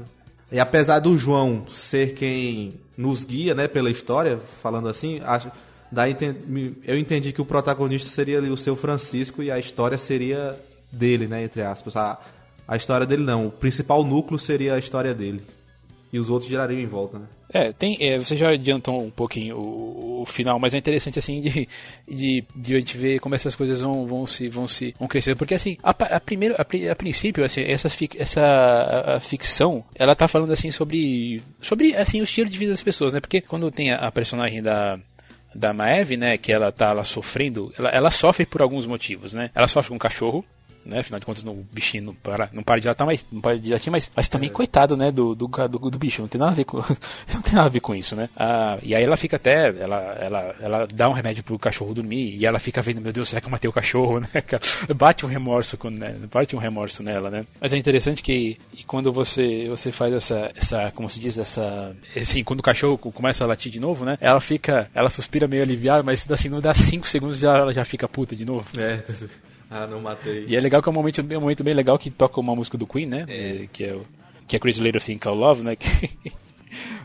E 0.52 0.60
apesar 0.60 1.00
do 1.00 1.18
João 1.18 1.66
ser 1.70 2.14
quem 2.14 2.76
nos 2.98 3.24
guia, 3.24 3.56
né, 3.56 3.68
pela 3.68 3.90
história, 3.90 4.40
falando 4.62 4.88
assim, 4.88 5.20
acho, 5.24 5.52
me- 6.48 6.76
eu 6.86 6.98
entendi 6.98 7.32
que 7.32 7.42
o 7.42 7.46
protagonista 7.46 8.10
seria 8.10 8.40
o 8.42 8.58
seu 8.58 8.76
Francisco 8.76 9.42
e 9.42 9.50
a 9.50 9.58
história 9.58 9.98
seria 9.98 10.58
dele, 10.92 11.28
né, 11.28 11.44
entre 11.44 11.62
aspas. 11.64 11.96
A, 11.96 12.20
a 12.68 12.76
história 12.76 13.06
dele 13.06 13.24
não, 13.24 13.48
o 13.48 13.52
principal 13.52 14.04
núcleo 14.04 14.38
seria 14.38 14.76
a 14.76 14.80
história 14.80 15.14
dele. 15.14 15.44
E 16.12 16.20
os 16.20 16.30
outros 16.30 16.48
girariam 16.50 16.80
em 16.80 16.86
volta, 16.86 17.18
né? 17.18 17.26
É, 17.54 17.72
tem, 17.72 17.98
é, 18.00 18.18
você 18.18 18.36
já 18.36 18.50
adiantou 18.50 19.00
um 19.00 19.12
pouquinho 19.12 19.58
o, 19.58 20.22
o 20.22 20.26
final, 20.26 20.58
mas 20.58 20.74
é 20.74 20.78
interessante 20.80 21.20
assim 21.20 21.40
de, 21.40 21.68
de, 22.10 22.44
de 22.56 22.76
a 22.76 22.80
gente 22.80 22.98
ver 22.98 23.20
como 23.20 23.36
essas 23.36 23.56
coisas 23.56 23.82
vão, 23.82 24.08
vão 24.08 24.26
se 24.26 24.50
vão 24.50 24.68
se 24.68 24.96
vão 24.98 25.08
crescendo, 25.08 25.38
porque 25.38 25.54
assim, 25.54 25.78
a, 25.84 25.92
a 25.92 26.20
primeiro 26.20 26.56
a, 26.56 26.62
a 26.92 26.96
princípio 26.96 27.44
assim, 27.44 27.62
essa 27.62 27.88
essa 28.18 28.42
a, 28.42 29.16
a 29.18 29.20
ficção, 29.20 29.86
ela 29.94 30.16
tá 30.16 30.28
falando 30.28 30.52
assim 30.52 30.72
sobre 30.72 31.44
sobre 31.62 31.96
assim 31.96 32.22
o 32.22 32.24
estilo 32.24 32.50
de 32.50 32.58
vida 32.58 32.72
das 32.72 32.82
pessoas, 32.82 33.14
né? 33.14 33.20
Porque 33.20 33.40
quando 33.40 33.70
tem 33.70 33.92
a, 33.92 33.98
a 33.98 34.12
personagem 34.12 34.64
da 34.64 34.98
da 35.56 35.72
Maeve, 35.72 36.18
né, 36.18 36.36
que 36.36 36.52
ela 36.52 36.72
tá 36.72 36.92
lá 36.94 37.04
sofrendo, 37.04 37.72
ela, 37.78 37.90
ela 37.90 38.10
sofre 38.10 38.44
por 38.44 38.64
alguns 38.64 38.88
motivos, 38.88 39.34
né? 39.34 39.52
Ela 39.54 39.68
sofre 39.68 39.90
com 39.90 39.96
um 39.96 40.00
cachorro, 40.00 40.44
né? 40.86 41.00
Afinal 41.00 41.20
de 41.20 41.26
contas, 41.26 41.44
o 41.44 41.66
bichinho 41.72 42.06
não 42.06 42.14
para, 42.14 42.50
não 42.54 42.64
para 42.64 42.80
de 42.80 42.88
latar, 42.88 43.06
mas 43.06 43.26
não 43.32 43.42
para 43.42 43.58
de 43.58 43.72
latir, 43.72 43.92
mas, 43.92 44.12
mas 44.16 44.30
também 44.30 44.50
coitado, 44.50 44.96
né, 44.98 45.12
do, 45.12 45.36
do, 45.36 45.48
do, 45.48 45.90
do 45.90 46.00
bicho, 46.00 46.22
não 46.22 46.28
tem 46.28 46.40
nada 46.40 46.52
a 46.52 46.56
ver 46.56 46.66
com, 46.66 46.78
não 47.34 47.42
tem 47.42 47.54
nada 47.54 47.68
a 47.68 47.70
ver 47.70 47.80
com 47.80 47.96
isso, 47.96 48.16
né? 48.16 48.30
Ah, 48.36 48.78
e 48.82 48.94
aí 48.96 49.04
ela 49.04 49.18
fica 49.18 49.38
até, 49.38 49.70
ela, 49.70 49.98
ela, 50.20 50.56
ela 50.60 50.88
dá 50.94 51.10
um 51.10 51.14
remédio 51.14 51.44
pro 51.44 51.58
cachorro 51.60 51.94
dormir 51.94 52.36
e 52.36 52.46
ela 52.46 52.60
fica 52.60 52.82
vendo, 52.82 53.02
meu 53.02 53.14
Deus, 53.14 53.30
será 53.30 53.42
que 53.42 53.48
eu 53.48 53.52
matei 53.52 53.70
o 53.70 53.74
cachorro, 53.74 54.20
né? 54.22 54.28
Bate 54.96 55.26
um 55.26 55.30
remorso 55.30 55.78
com, 55.78 55.90
né? 55.90 56.16
Bate 56.32 56.56
um 56.56 56.60
remorso 56.60 57.04
nela, 57.04 57.30
né? 57.30 57.46
Mas 57.60 57.74
é 57.74 57.78
interessante 57.78 58.22
que 58.22 58.58
quando 58.88 59.12
você 59.12 59.68
você 59.70 59.92
faz 59.92 60.14
essa 60.14 60.52
essa, 60.56 60.92
como 60.92 61.10
se 61.10 61.20
diz, 61.20 61.38
essa 61.38 61.96
assim, 62.16 62.44
quando 62.44 62.60
o 62.60 62.64
cachorro 62.64 62.98
começa 62.98 63.44
a 63.44 63.48
latir 63.48 63.72
de 63.72 63.80
novo, 63.80 64.06
né? 64.06 64.18
Ela 64.20 64.40
fica, 64.40 64.90
ela 64.94 65.10
suspira 65.10 65.48
meio 65.48 65.64
aliviada, 65.64 66.04
mas 66.04 66.30
assim, 66.30 66.50
não 66.50 66.60
dá 66.60 66.74
5 66.74 67.08
segundos 67.08 67.40
já 67.40 67.58
ela 67.58 67.74
já 67.74 67.86
fica 67.86 68.08
puta 68.08 68.36
de 68.36 68.46
novo. 68.46 68.68
É, 68.78 69.04
ah, 69.74 69.88
não 69.88 70.00
matei. 70.02 70.46
E 70.48 70.56
é 70.56 70.60
legal 70.60 70.82
que 70.82 70.90
é 70.90 70.92
um 70.92 70.96
momento, 70.96 71.20
é 71.28 71.38
um 71.38 71.42
momento 71.42 71.64
bem 71.64 71.74
legal 71.74 71.98
que 71.98 72.10
toca 72.12 72.40
uma 72.40 72.56
música 72.56 72.78
do 72.78 72.86
Queen, 72.88 73.06
né? 73.08 73.26
É, 73.28 73.68
Que 73.72 73.84
é 73.86 73.94
o 73.96 74.06
que 74.48 74.56
é 74.56 74.60
Crazy 74.60 74.82
Little 74.82 75.02
Thing 75.02 75.18
Called 75.18 75.40
Love, 75.40 75.62
né? 75.64 75.76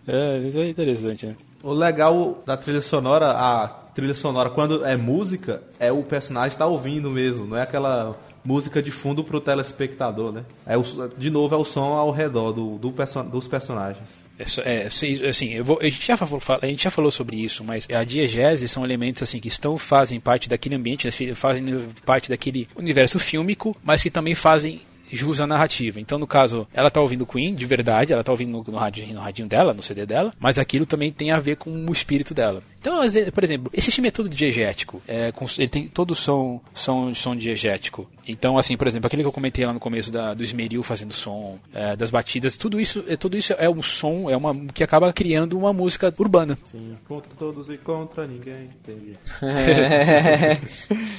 É, 0.06 0.38
isso 0.38 0.58
é 0.58 0.68
interessante, 0.68 1.26
né? 1.26 1.36
O 1.62 1.72
legal 1.72 2.38
da 2.46 2.56
trilha 2.56 2.80
sonora, 2.80 3.30
a 3.32 3.68
trilha 3.94 4.14
sonora, 4.14 4.48
quando 4.48 4.84
é 4.84 4.96
música, 4.96 5.62
é 5.78 5.92
o 5.92 6.02
personagem 6.02 6.48
estar 6.54 6.66
ouvindo 6.66 7.10
mesmo, 7.10 7.46
não 7.46 7.56
é 7.56 7.62
aquela 7.62 8.16
música 8.44 8.82
de 8.82 8.90
fundo 8.90 9.22
pro 9.22 9.40
telespectador, 9.40 10.32
né? 10.32 10.44
É 10.66 10.78
o, 10.78 10.82
de 11.18 11.28
novo, 11.30 11.54
é 11.54 11.58
o 11.58 11.64
som 11.64 11.92
ao 11.92 12.10
redor 12.10 12.52
do, 12.52 12.78
do 12.78 12.90
perso- 12.92 13.22
dos 13.24 13.46
personagens. 13.46 14.08
É, 14.38 14.82
é, 14.82 14.86
assim, 14.86 15.60
vou, 15.62 15.78
a, 15.80 15.88
gente 15.88 16.06
já 16.06 16.16
falou, 16.16 16.40
a 16.62 16.66
gente 16.66 16.84
já 16.84 16.90
falou 16.90 17.10
sobre 17.10 17.36
isso, 17.36 17.64
mas 17.64 17.88
a 17.90 18.04
diegese 18.04 18.68
são 18.68 18.84
elementos 18.84 19.22
assim 19.22 19.40
que 19.40 19.48
estão 19.48 19.76
fazem 19.76 20.20
parte 20.20 20.48
daquele 20.48 20.76
ambiente, 20.76 21.06
né, 21.06 21.34
fazem 21.34 21.64
parte 22.04 22.28
daquele 22.28 22.68
universo 22.76 23.18
fílmico, 23.18 23.76
mas 23.82 24.02
que 24.02 24.10
também 24.10 24.34
fazem 24.34 24.80
jus 25.10 25.40
à 25.40 25.46
narrativa. 25.46 26.00
Então, 26.00 26.18
no 26.18 26.26
caso, 26.26 26.66
ela 26.72 26.90
tá 26.90 27.00
ouvindo 27.00 27.26
Queen 27.26 27.54
de 27.54 27.66
verdade, 27.66 28.12
ela 28.12 28.22
tá 28.22 28.32
ouvindo 28.32 28.52
no, 28.52 28.64
no, 28.72 28.78
radinho, 28.78 29.14
no 29.14 29.20
radinho 29.20 29.48
dela, 29.48 29.72
no 29.72 29.82
CD 29.82 30.06
dela, 30.06 30.32
mas 30.38 30.58
aquilo 30.58 30.86
também 30.86 31.10
tem 31.10 31.30
a 31.30 31.38
ver 31.38 31.56
com 31.56 31.70
o 31.70 31.92
espírito 31.92 32.34
dela. 32.34 32.62
Então, 32.80 33.00
por 33.32 33.44
exemplo, 33.44 33.70
esse 33.74 33.90
filme 33.90 34.08
é 34.08 34.12
todo 34.12 34.28
diegético, 34.28 35.02
é, 35.06 35.32
ele 35.58 35.68
tem 35.68 35.88
todo 35.88 36.14
som, 36.14 36.60
som, 36.72 37.14
som 37.14 37.34
diegético. 37.34 38.08
Então, 38.28 38.58
assim, 38.58 38.76
por 38.76 38.86
exemplo, 38.86 39.06
aquele 39.06 39.22
que 39.22 39.26
eu 39.28 39.32
comentei 39.32 39.64
lá 39.64 39.72
no 39.72 39.80
começo 39.80 40.12
da, 40.12 40.34
do 40.34 40.42
esmeril 40.42 40.82
fazendo 40.82 41.12
som, 41.14 41.58
é, 41.72 41.96
das 41.96 42.10
batidas, 42.10 42.56
tudo 42.56 42.78
isso, 42.80 43.02
é, 43.08 43.16
tudo 43.16 43.36
isso 43.36 43.54
é 43.54 43.68
um 43.68 43.82
som, 43.82 44.28
é 44.30 44.36
uma 44.36 44.54
que 44.72 44.84
acaba 44.84 45.12
criando 45.12 45.56
uma 45.58 45.72
música 45.72 46.12
urbana. 46.18 46.58
Sim, 46.64 46.96
contra 47.08 47.30
todos 47.36 47.68
e 47.70 47.78
contra 47.78 48.26
ninguém. 48.26 48.70
Entendi. 48.82 49.16
É, 49.42 50.58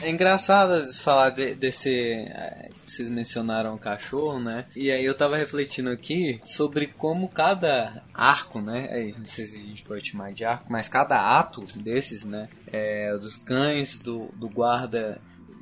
é 0.07 0.09
engraçado 0.09 0.81
falar 0.99 1.31
de- 1.31 1.55
desse. 1.55 1.89
é, 1.89 2.69
Vocês 2.85 3.09
mencionaram 3.09 3.73
o 3.75 3.77
cachorro, 3.79 4.39
né? 4.39 4.65
E 4.75 4.91
aí 4.91 5.03
eu 5.03 5.15
tava 5.15 5.37
refletindo 5.37 5.89
aqui 5.89 6.39
sobre 6.43 6.87
como 6.87 7.27
cada 7.29 8.03
arco, 8.13 8.61
né? 8.61 8.89
Aí, 8.91 9.13
não 9.17 9.25
sei 9.25 9.45
se 9.45 9.57
a 9.57 9.59
gente 9.61 9.83
pode 9.83 10.07
chamar 10.07 10.31
de 10.33 10.43
arco, 10.45 10.65
mas 10.71 10.87
cada 10.89 11.37
ato 11.39 11.65
desses, 11.75 12.23
né? 12.23 12.49
É, 12.71 13.15
dos 13.17 13.37
cães, 13.37 13.97
do, 13.99 14.29
do 14.35 14.47
guarda 14.49 15.19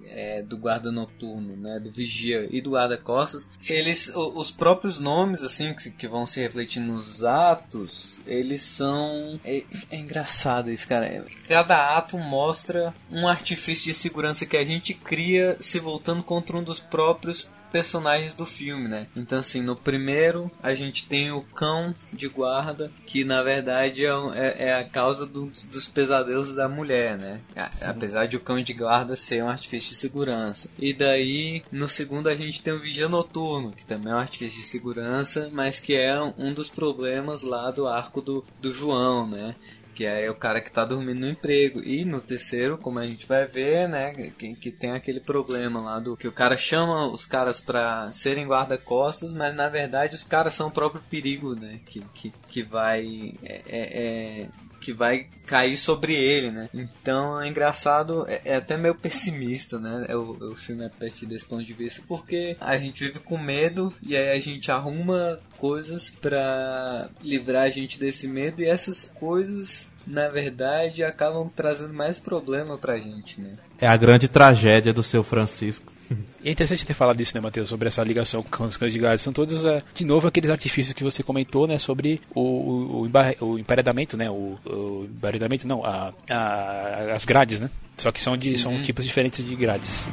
é, 0.10 0.42
do 0.42 0.58
guarda 0.58 0.92
noturno, 0.92 1.56
né, 1.56 1.80
do 1.80 1.92
vigia 1.92 2.48
e 2.50 2.62
do 2.62 2.72
guarda 2.72 2.98
costas, 2.98 3.48
eles, 3.68 4.12
os 4.16 4.52
próprios 4.52 5.00
nomes 5.00 5.42
assim 5.42 5.74
que, 5.74 5.92
que 5.92 6.08
vão 6.08 6.26
se 6.26 6.40
refletindo 6.40 6.94
nos 6.94 7.24
atos, 7.24 8.20
eles 8.26 8.62
são 8.62 9.40
é, 9.44 9.64
é 9.92 9.98
engraçado 9.98 10.72
isso, 10.72 10.88
cara. 10.88 11.26
Cada 11.48 11.98
ato 11.98 12.18
mostra 12.18 12.94
um 13.12 13.28
artifício 13.28 13.92
de 13.92 13.94
segurança 13.94 14.46
que 14.46 14.58
a 14.58 14.66
gente 14.66 14.94
cria 14.94 15.58
se 15.60 15.80
voltando 15.80 16.24
contra 16.24 16.58
um 16.58 16.64
dos 16.64 16.80
próprios 16.80 17.48
personagens 17.72 18.34
do 18.34 18.46
filme, 18.46 18.88
né? 18.88 19.08
Então 19.16 19.40
assim, 19.40 19.62
no 19.62 19.76
primeiro 19.76 20.50
a 20.62 20.74
gente 20.74 21.06
tem 21.08 21.32
o 21.32 21.42
cão 21.42 21.94
de 22.12 22.28
guarda 22.28 22.92
que 23.06 23.24
na 23.24 23.44
verdade 23.44 24.06
é, 24.06 24.10
é- 24.36 24.56
é 24.70 24.74
a 24.74 24.84
causa 24.84 25.26
do- 25.26 25.52
dos 25.72 25.88
pesadelos 25.88 26.54
da 26.56 26.68
mulher, 26.70 27.18
né? 27.18 27.42
Apesar 27.82 28.26
de 28.28 28.36
o 28.38 28.40
cão 28.40 28.62
de 28.62 28.74
guarda 28.74 29.16
ser 29.16 29.44
um 29.44 29.50
artifício 29.50 29.90
de 29.92 29.96
segurança. 29.96 30.70
E 30.80 30.94
daí 30.94 31.62
no 31.72 31.88
segundo 31.90 32.28
a 32.30 32.36
gente 32.36 32.62
tem 32.62 32.74
o 32.74 32.80
vigia 32.80 33.10
noturno 33.10 33.72
que 33.72 33.86
também 33.86 34.12
é 34.12 34.16
um 34.16 34.20
artifício 34.20 34.60
de 34.62 34.68
segurança, 34.68 35.50
mas 35.52 35.80
que 35.80 35.96
é 35.96 36.20
um 36.38 36.54
dos 36.54 36.70
problemas 36.70 37.42
lá 37.44 37.70
do 37.72 37.88
arco 37.88 38.22
do, 38.22 38.44
do 38.62 38.74
João, 38.74 39.28
né? 39.28 39.56
Que 39.98 40.06
é 40.06 40.30
o 40.30 40.36
cara 40.36 40.62
que 40.62 40.72
tá 40.72 40.86
dormindo 40.86 41.22
no 41.22 41.30
emprego. 41.30 41.82
E 41.84 42.06
no 42.06 42.22
terceiro, 42.22 42.78
como 42.78 43.00
a 43.00 43.08
gente 43.08 43.26
vai 43.26 43.48
ver, 43.48 43.90
né, 43.90 44.14
que, 44.38 44.54
que 44.54 44.70
tem 44.70 44.92
aquele 44.92 45.20
problema 45.20 45.82
lá 45.82 46.00
do 46.00 46.16
que 46.16 46.28
o 46.28 46.32
cara 46.32 46.56
chama 46.56 47.08
os 47.08 47.26
caras 47.26 47.60
pra 47.60 48.12
serem 48.12 48.46
guarda-costas, 48.46 49.34
mas 49.34 49.56
na 49.56 49.68
verdade 49.68 50.14
os 50.14 50.24
caras 50.24 50.54
são 50.54 50.68
o 50.68 50.72
próprio 50.72 51.02
perigo, 51.10 51.56
né, 51.56 51.80
que, 51.88 52.02
que, 52.14 52.32
que 52.48 52.62
vai 52.62 53.34
é, 53.42 53.62
é- 53.68 54.42
é- 54.44 54.50
que 54.88 54.94
vai 54.94 55.28
cair 55.46 55.76
sobre 55.76 56.14
ele, 56.14 56.50
né? 56.50 56.70
Então 56.74 57.42
é 57.42 57.50
engraçado, 57.50 58.26
é, 58.26 58.42
é 58.46 58.56
até 58.56 58.78
meio 58.78 58.96
pessimista, 58.96 59.78
né? 59.78 60.06
É 60.08 60.16
o, 60.16 60.52
o 60.52 60.56
filme 60.56 60.86
é 60.86 60.88
partir 60.88 61.26
desse 61.26 61.46
ponto 61.46 61.66
de 61.66 61.74
vista, 61.74 62.02
porque 62.08 62.56
a 62.58 62.78
gente 62.78 63.04
vive 63.04 63.20
com 63.20 63.38
medo 63.38 63.94
e 64.02 64.16
aí 64.16 64.32
a 64.32 64.40
gente 64.40 64.72
arruma 64.72 65.42
coisas 65.58 66.10
pra 66.10 67.10
livrar 67.22 67.64
a 67.64 67.70
gente 67.70 68.00
desse 68.00 68.30
medo 68.30 68.62
e 68.62 68.66
essas 68.66 69.04
coisas, 69.04 69.90
na 70.06 70.30
verdade, 70.30 71.04
acabam 71.04 71.50
trazendo 71.54 71.94
mais 71.94 72.18
problema 72.18 72.78
pra 72.78 72.98
gente, 72.98 73.42
né? 73.42 73.58
É 73.82 73.88
a 73.88 73.98
grande 73.98 74.30
tragédia 74.30 74.94
do 74.94 75.04
seu 75.04 75.22
Francisco. 75.22 75.92
E 76.44 76.50
é 76.50 76.52
interessante 76.52 76.86
ter 76.86 76.94
falado 76.94 77.20
isso, 77.20 77.36
né, 77.36 77.42
Matheus, 77.42 77.68
sobre 77.68 77.88
essa 77.88 78.02
ligação 78.04 78.42
com 78.44 78.64
os 78.64 78.78
cães 78.78 78.94
de 78.94 79.00
guarda. 79.00 79.18
São 79.18 79.34
todos, 79.34 79.66
é, 79.66 79.84
de 79.94 80.06
novo, 80.06 80.28
aqueles 80.28 80.50
artifícios 80.50 80.94
que 80.94 81.04
você 81.04 81.22
comentou, 81.24 81.68
né, 81.68 81.78
sobre 81.78 82.22
o, 82.34 83.02
o, 83.06 83.10
o 83.42 83.60
emparedamento, 83.60 84.16
né, 84.16 84.30
o, 84.30 84.58
o 84.66 85.06
emparedamento, 85.12 85.68
não, 85.68 85.84
a, 85.84 86.14
a- 86.30 87.14
as 87.16 87.26
grades, 87.26 87.60
né, 87.60 87.70
só 87.98 88.12
que 88.12 88.22
são, 88.22 88.38
de, 88.38 88.58
são 88.58 88.82
tipos 88.84 89.04
diferentes 89.06 89.44
de 89.46 89.56
grades. 89.56 90.06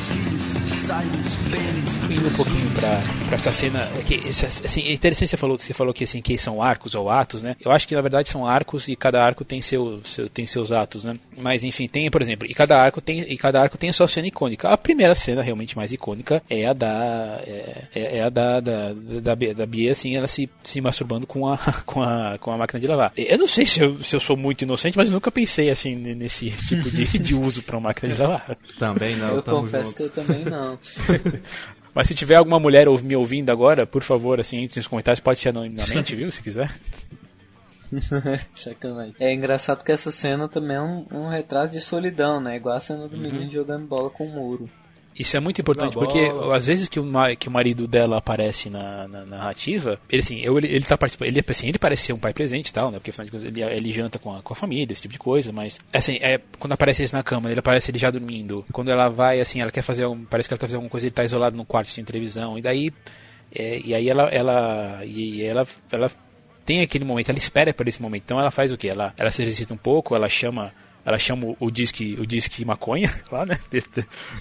Dos 0.00 1.36
pênis. 1.50 2.10
Indo 2.10 2.26
um 2.26 2.32
pouquinho 2.34 2.70
pra, 2.70 3.00
pra 3.26 3.34
essa 3.36 3.52
cena, 3.52 3.88
é 3.98 4.02
que, 4.02 4.14
assim, 4.28 4.80
é 4.82 4.92
interessante 4.92 5.28
você 5.28 5.36
falou, 5.36 5.58
você 5.58 5.74
falou 5.74 5.92
que, 5.94 6.04
assim, 6.04 6.20
que 6.22 6.36
são 6.38 6.62
arcos 6.62 6.94
ou 6.94 7.08
atos, 7.10 7.42
né, 7.42 7.54
eu 7.60 7.70
acho 7.70 7.86
que 7.86 7.94
na 7.94 8.00
verdade 8.00 8.28
são 8.28 8.46
arcos 8.46 8.88
e 8.88 8.96
cada 8.96 9.22
arco 9.22 9.44
tem, 9.44 9.60
seu, 9.62 10.00
seu, 10.04 10.28
tem 10.28 10.46
seus 10.46 10.72
atos, 10.72 11.04
né, 11.04 11.14
mas 11.38 11.62
enfim, 11.64 11.86
tem, 11.86 12.10
por 12.10 12.20
exemplo, 12.22 12.48
e 12.50 12.54
cada 12.54 12.76
arco 12.80 13.00
tem, 13.00 13.20
e 13.20 13.36
cada 13.36 13.60
arco 13.60 13.76
tem 13.78 13.90
a 13.90 13.92
sua 13.92 14.08
cena 14.08 14.26
icônica. 14.26 14.68
A 14.68 14.76
primeira 14.76 15.14
cena 15.14 15.42
realmente 15.42 15.76
mais 15.76 15.92
icônica 15.92 16.42
é 16.50 16.66
a 16.66 16.72
da, 16.72 17.40
é, 17.46 17.84
é- 17.94 18.16
é 18.18 18.22
a 18.22 18.28
da, 18.30 18.58
da, 18.60 18.92
da, 18.94 19.36
Bia- 19.36 19.54
da 19.54 19.66
Bia, 19.66 19.92
assim, 19.92 20.16
ela 20.16 20.26
se, 20.26 20.48
se 20.64 20.80
masturbando 20.80 21.26
com 21.26 21.46
a, 21.46 21.58
com 21.86 22.02
a, 22.02 22.38
com 22.38 22.50
a 22.50 22.56
máquina 22.58 22.80
de 22.80 22.86
lavar. 22.86 23.12
Eu 23.16 23.38
não 23.38 23.46
sei 23.46 23.66
se 23.66 23.80
eu, 23.82 24.02
se 24.02 24.16
eu 24.16 24.20
sou 24.20 24.36
muito 24.36 24.62
inocente, 24.62 24.96
mas 24.96 25.08
eu 25.08 25.12
nunca 25.14 25.30
pensei, 25.30 25.70
assim, 25.70 25.94
nesse 25.94 26.50
tipo 26.50 26.90
de, 26.90 27.04
de 27.18 27.34
uso 27.34 27.62
pra 27.62 27.76
uma 27.76 27.88
máquina 27.90 28.12
de 28.14 28.20
lavar. 28.20 28.56
Também 28.78 29.14
não, 29.16 29.28
eu 29.36 29.42
tamo 29.42 29.60
confesso 29.60 29.89
eu 29.98 30.10
também 30.10 30.44
não. 30.44 30.78
Mas 31.94 32.06
se 32.06 32.14
tiver 32.14 32.38
alguma 32.38 32.60
mulher 32.60 32.86
me 33.02 33.16
ouvindo 33.16 33.50
agora, 33.50 33.86
por 33.86 34.02
favor, 34.02 34.38
assim, 34.38 34.58
entre 34.58 34.78
nos 34.78 34.86
comentários, 34.86 35.20
pode 35.20 35.38
ser 35.38 35.48
anonimamente, 35.48 36.14
viu, 36.14 36.30
se 36.30 36.40
quiser. 36.40 36.72
Sacanagem. 38.54 39.14
É 39.18 39.32
engraçado 39.32 39.84
que 39.84 39.90
essa 39.90 40.12
cena 40.12 40.48
também 40.48 40.76
é 40.76 40.80
um, 40.80 41.06
um 41.10 41.28
retrato 41.28 41.72
de 41.72 41.80
solidão, 41.80 42.40
né? 42.40 42.56
Igual 42.56 42.76
a 42.76 42.80
cena 42.80 43.08
do 43.08 43.18
menino 43.18 43.50
jogando 43.50 43.86
bola 43.86 44.08
com 44.08 44.24
o 44.24 44.30
muro. 44.30 44.70
Isso 45.20 45.36
é 45.36 45.40
muito 45.40 45.60
importante, 45.60 45.92
porque 45.92 46.32
às 46.50 46.66
vezes 46.66 46.88
que 46.88 46.98
o, 46.98 47.04
que 47.38 47.46
o 47.46 47.50
marido 47.50 47.86
dela 47.86 48.16
aparece 48.16 48.70
na, 48.70 49.06
na 49.06 49.26
narrativa, 49.26 50.00
ele 50.08 50.22
assim, 50.22 50.40
eu, 50.40 50.56
ele, 50.56 50.68
ele 50.68 50.82
tá 50.82 50.96
participando, 50.96 51.28
ele, 51.28 51.44
assim, 51.46 51.68
ele 51.68 51.78
parece 51.78 52.04
ser 52.04 52.14
um 52.14 52.18
pai 52.18 52.32
presente 52.32 52.70
e 52.70 52.72
tal, 52.72 52.90
né? 52.90 52.98
Porque 52.98 53.10
afinal 53.10 53.26
de 53.26 53.30
contas 53.30 53.46
ele, 53.46 53.62
ele 53.62 53.92
janta 53.92 54.18
com 54.18 54.34
a, 54.34 54.40
com 54.42 54.54
a 54.54 54.56
família, 54.56 54.90
esse 54.90 55.02
tipo 55.02 55.12
de 55.12 55.18
coisa, 55.18 55.52
mas 55.52 55.78
assim, 55.92 56.16
é, 56.22 56.40
quando 56.58 56.72
aparece 56.72 57.02
ele 57.02 57.10
na 57.12 57.22
cama, 57.22 57.50
ele 57.50 57.60
aparece 57.60 57.90
ele 57.90 57.98
já 57.98 58.10
dormindo. 58.10 58.64
Quando 58.72 58.90
ela 58.90 59.10
vai, 59.10 59.40
assim, 59.42 59.60
ela 59.60 59.70
quer 59.70 59.82
fazer 59.82 60.06
um, 60.06 60.24
parece 60.24 60.48
que 60.48 60.54
ela 60.54 60.58
quer 60.58 60.66
fazer 60.66 60.76
alguma 60.76 60.90
coisa, 60.90 61.06
ele 61.06 61.14
tá 61.14 61.22
isolado 61.22 61.54
no 61.54 61.66
quarto 61.66 61.94
de 61.94 62.02
televisão, 62.02 62.56
e 62.56 62.62
daí 62.62 62.90
é, 63.54 63.78
e 63.78 63.94
aí 63.94 64.08
ela 64.08 64.22
ela 64.30 65.04
e 65.04 65.42
ela 65.42 65.66
ela 65.92 66.10
tem 66.64 66.80
aquele 66.80 67.04
momento, 67.04 67.28
ela 67.28 67.36
espera 67.36 67.74
por 67.74 67.86
esse 67.86 68.00
momento. 68.00 68.22
Então 68.24 68.40
ela 68.40 68.50
faz 68.50 68.72
o 68.72 68.78
que? 68.78 68.88
Ela 68.88 69.12
ela 69.18 69.30
se 69.30 69.42
exercita 69.42 69.74
um 69.74 69.76
pouco, 69.76 70.16
ela 70.16 70.30
chama 70.30 70.72
ela 71.10 71.18
chama 71.18 71.46
o- 71.46 71.56
o 71.60 71.70
disque, 71.70 72.16
o 72.18 72.26
disque 72.26 72.64
maconha 72.64 73.12
lá, 73.30 73.44
né? 73.46 73.58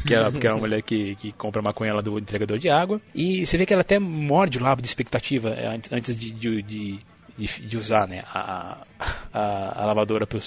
Que 0.06 0.14
ela, 0.14 0.32
que 0.32 0.48
é 0.48 0.52
uma 0.52 0.60
mulher 0.60 0.82
que, 0.82 1.16
que 1.16 1.32
compra 1.34 1.62
maconha 1.62 1.94
lá 1.94 2.02
do 2.02 2.18
entregador 2.18 2.58
de 2.58 2.70
água. 2.70 3.02
E 3.14 3.46
você 3.46 3.58
vê 3.58 3.66
que 3.66 3.74
ela 3.74 3.82
até 3.82 4.00
morde 4.00 4.58
o 4.58 4.62
lábio 4.64 4.82
de 4.82 4.88
expectativa 4.88 5.50
é, 5.50 5.68
antes- 5.92 6.16
de, 6.16 6.32
de, 6.32 6.62
de, 6.62 7.00
de, 7.38 7.48
de 7.68 7.78
usar 7.78 8.08
né, 8.08 8.22
a, 8.34 8.78
a, 9.34 9.84
a 9.84 9.86
lavadora 9.86 10.28
para 10.28 10.38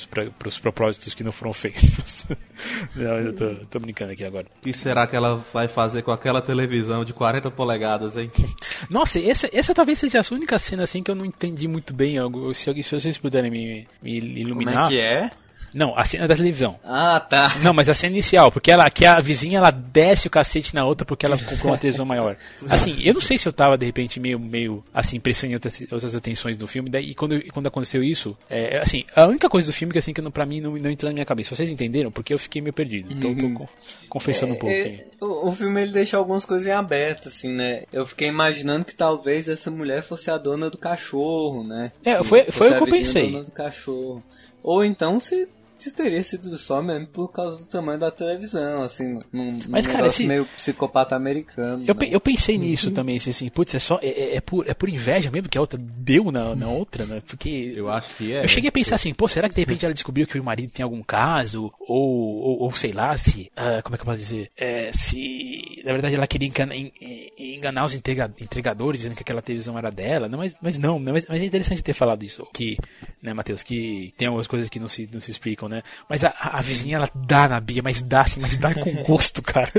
os 0.48 0.58
propósitos 0.58 1.14
que 1.14 1.24
não 1.24 1.32
foram 1.32 1.52
feitos. 1.52 2.26
não, 2.94 3.12
eu 3.14 3.32
tô, 3.34 3.54
tô 3.66 3.78
brincando 3.80 4.12
aqui 4.12 4.24
agora. 4.24 4.46
O 4.58 4.60
que 4.62 4.72
será 4.72 5.06
que 5.06 5.16
ela 5.16 5.36
vai 5.52 5.68
fazer 5.68 6.02
com 6.02 6.10
aquela 6.10 6.42
televisão 6.42 7.04
de 7.04 7.12
40 7.12 7.50
polegadas, 7.50 8.16
hein? 8.16 8.30
Nossa, 8.90 9.18
essa, 9.20 9.48
essa 9.52 9.74
talvez 9.74 9.98
seja 9.98 10.20
a 10.20 10.34
única 10.34 10.58
cena 10.58 10.82
assim 10.82 11.02
que 11.02 11.10
eu 11.10 11.14
não 11.14 11.24
entendi 11.24 11.66
muito 11.66 11.94
bem. 11.94 12.18
algo- 12.18 12.52
Se, 12.54 12.68
alguém- 12.68 12.82
se 12.82 12.94
vocês 12.98 13.16
puderem 13.16 13.50
me, 13.50 13.86
me 14.02 14.20
Como 14.20 14.38
iluminar. 14.38 14.84
é 14.84 14.88
que 14.88 15.00
é? 15.00 15.30
Não, 15.74 15.96
a 15.96 16.04
cena 16.04 16.28
da 16.28 16.36
televisão. 16.36 16.78
Ah, 16.84 17.18
tá. 17.18 17.48
Não, 17.62 17.72
mas 17.72 17.88
a 17.88 17.94
cena 17.94 18.12
inicial, 18.12 18.52
porque 18.52 18.70
ela, 18.70 18.90
que 18.90 19.06
a 19.06 19.18
vizinha 19.20 19.58
ela 19.58 19.70
desce 19.70 20.26
o 20.26 20.30
cacete 20.30 20.74
na 20.74 20.84
outra 20.84 21.04
porque 21.06 21.24
ela 21.24 21.38
comprou 21.38 21.72
uma 21.72 21.78
televisão 21.78 22.04
maior. 22.04 22.36
Assim, 22.68 22.96
eu 23.02 23.14
não 23.14 23.20
sei 23.20 23.38
se 23.38 23.48
eu 23.48 23.52
tava 23.52 23.78
de 23.78 23.86
repente 23.86 24.20
meio, 24.20 24.38
meio 24.38 24.84
assim, 24.92 25.18
prestando 25.18 25.52
em 25.52 25.54
outras, 25.54 25.80
outras 25.90 26.14
atenções 26.14 26.56
do 26.56 26.66
filme, 26.68 26.90
daí 26.90 27.10
e 27.10 27.14
quando, 27.14 27.36
e 27.36 27.50
quando 27.50 27.66
aconteceu 27.68 28.02
isso, 28.02 28.36
é, 28.50 28.80
assim, 28.82 29.04
a 29.16 29.24
única 29.26 29.48
coisa 29.48 29.66
do 29.70 29.72
filme 29.72 29.92
que 29.92 29.98
assim, 29.98 30.12
que 30.12 30.20
não, 30.20 30.30
pra 30.30 30.44
mim 30.44 30.60
não, 30.60 30.76
não 30.76 30.90
entrou 30.90 31.08
na 31.10 31.14
minha 31.14 31.24
cabeça. 31.26 31.54
Vocês 31.56 31.70
entenderam? 31.70 32.10
Porque 32.12 32.34
eu 32.34 32.38
fiquei 32.38 32.60
meio 32.60 32.72
perdido. 32.72 33.12
Então 33.12 33.30
eu 33.30 33.36
tô 33.38 33.50
con- 33.50 33.68
confessando 34.08 34.52
um 34.52 34.56
pouco. 34.56 34.74
É, 34.74 35.04
o, 35.20 35.48
o 35.48 35.52
filme 35.52 35.80
ele 35.82 35.92
deixa 35.92 36.16
algumas 36.16 36.44
coisas 36.44 36.66
em 36.66 36.72
aberto, 36.72 37.28
assim, 37.28 37.50
né? 37.52 37.84
Eu 37.92 38.04
fiquei 38.06 38.28
imaginando 38.28 38.84
que 38.84 38.94
talvez 38.94 39.48
essa 39.48 39.70
mulher 39.70 40.02
fosse 40.02 40.30
a 40.30 40.36
dona 40.36 40.68
do 40.68 40.76
cachorro, 40.78 41.64
né? 41.64 41.92
É, 42.04 42.16
Que 42.18 42.24
foi- 42.24 42.44
foi 42.50 42.70
o 42.70 42.74
a 42.74 42.76
que 42.78 42.82
eu 42.82 42.86
pensei. 42.88 43.30
Dona 43.30 43.44
do 43.44 43.50
cachorro. 43.52 44.22
Ou 44.62 44.84
então 44.84 45.18
se, 45.18 45.48
teria 45.90 46.22
sido 46.22 46.56
só 46.58 46.80
mesmo 46.82 47.06
por 47.08 47.28
causa 47.32 47.58
do 47.58 47.66
tamanho 47.66 47.98
da 47.98 48.10
televisão, 48.10 48.82
assim, 48.82 49.14
num, 49.32 49.52
num 49.52 49.60
Mas, 49.68 49.86
cara, 49.86 49.98
negócio 49.98 50.20
esse- 50.20 50.26
meio 50.26 50.44
psicopata 50.56 51.16
americano. 51.16 51.84
Eu, 51.86 51.94
né? 51.94 52.00
pe- 52.00 52.12
eu 52.14 52.20
pensei 52.20 52.56
nisso 52.58 52.90
também, 52.90 53.16
assim, 53.16 53.30
assim, 53.30 53.48
putz, 53.48 53.74
é 53.74 53.78
só, 53.78 53.98
é, 54.02 54.08
é- 54.08 54.36
é 54.36 54.40
por, 54.40 54.68
é 54.68 54.74
por 54.74 54.88
inveja 54.88 55.30
mesmo 55.30 55.48
que 55.48 55.58
a 55.58 55.60
outra 55.60 55.78
deu 55.78 56.30
na, 56.30 56.54
na 56.54 56.68
outra, 56.68 57.04
né? 57.06 57.22
Porque 57.26 57.72
Eu 57.74 57.90
acho 57.90 58.14
que 58.16 58.32
é. 58.32 58.44
Eu 58.44 58.48
cheguei 58.48 58.68
a 58.68 58.72
pensar 58.72 58.94
assim, 58.96 59.12
pô, 59.14 59.26
será 59.26 59.48
que 59.48 59.54
de 59.54 59.60
repente 59.60 59.84
ela 59.84 59.94
descobriu 59.94 60.26
que 60.26 60.38
o 60.38 60.44
marido 60.44 60.70
tem 60.72 60.84
algum 60.84 61.02
caso? 61.02 61.72
Ou, 61.80 62.38
ou, 62.42 62.62
ou 62.62 62.72
sei 62.72 62.92
lá, 62.92 63.16
se. 63.16 63.50
ah, 63.56 63.80
como 63.82 63.94
é 63.94 63.98
que 63.98 64.02
eu 64.02 64.06
posso 64.06 64.18
dizer? 64.18 64.50
É, 64.56 64.90
se. 64.92 65.82
Na 65.84 65.92
verdade 65.92 66.14
ela 66.14 66.26
queria 66.26 66.48
engana- 66.48 66.74
en- 66.76 66.92
en- 67.00 67.54
enganar 67.56 67.84
os 67.84 67.94
entrega- 67.94 68.32
entregadores, 68.40 69.00
dizendo 69.00 69.16
que 69.16 69.22
aquela 69.22 69.42
televisão 69.42 69.78
era 69.78 69.90
dela. 69.90 70.28
Não, 70.28 70.38
mas, 70.38 70.56
mas 70.60 70.78
não, 70.78 70.98
né? 70.98 71.12
mas, 71.12 71.26
mas 71.28 71.42
é 71.42 71.44
interessante 71.44 71.82
ter 71.82 71.92
falado 71.92 72.22
isso. 72.22 72.46
Que, 72.52 72.76
né, 73.22 73.32
Matheus, 73.32 73.62
que 73.62 74.12
tem 74.16 74.28
algumas 74.28 74.46
coisas 74.46 74.68
que 74.68 74.78
não 74.78 74.88
se, 74.88 75.08
não 75.12 75.20
se 75.20 75.30
explicam, 75.30 75.68
né? 75.72 75.82
Mas 76.08 76.24
a, 76.24 76.32
a 76.38 76.60
vizinha 76.60 76.96
ela 76.96 77.08
dá 77.14 77.48
na 77.48 77.60
Bia, 77.60 77.82
mas 77.82 78.00
dá 78.00 78.22
assim, 78.22 78.40
mas 78.40 78.56
dá 78.56 78.72
com 78.74 79.02
gosto, 79.02 79.42
cara. 79.42 79.72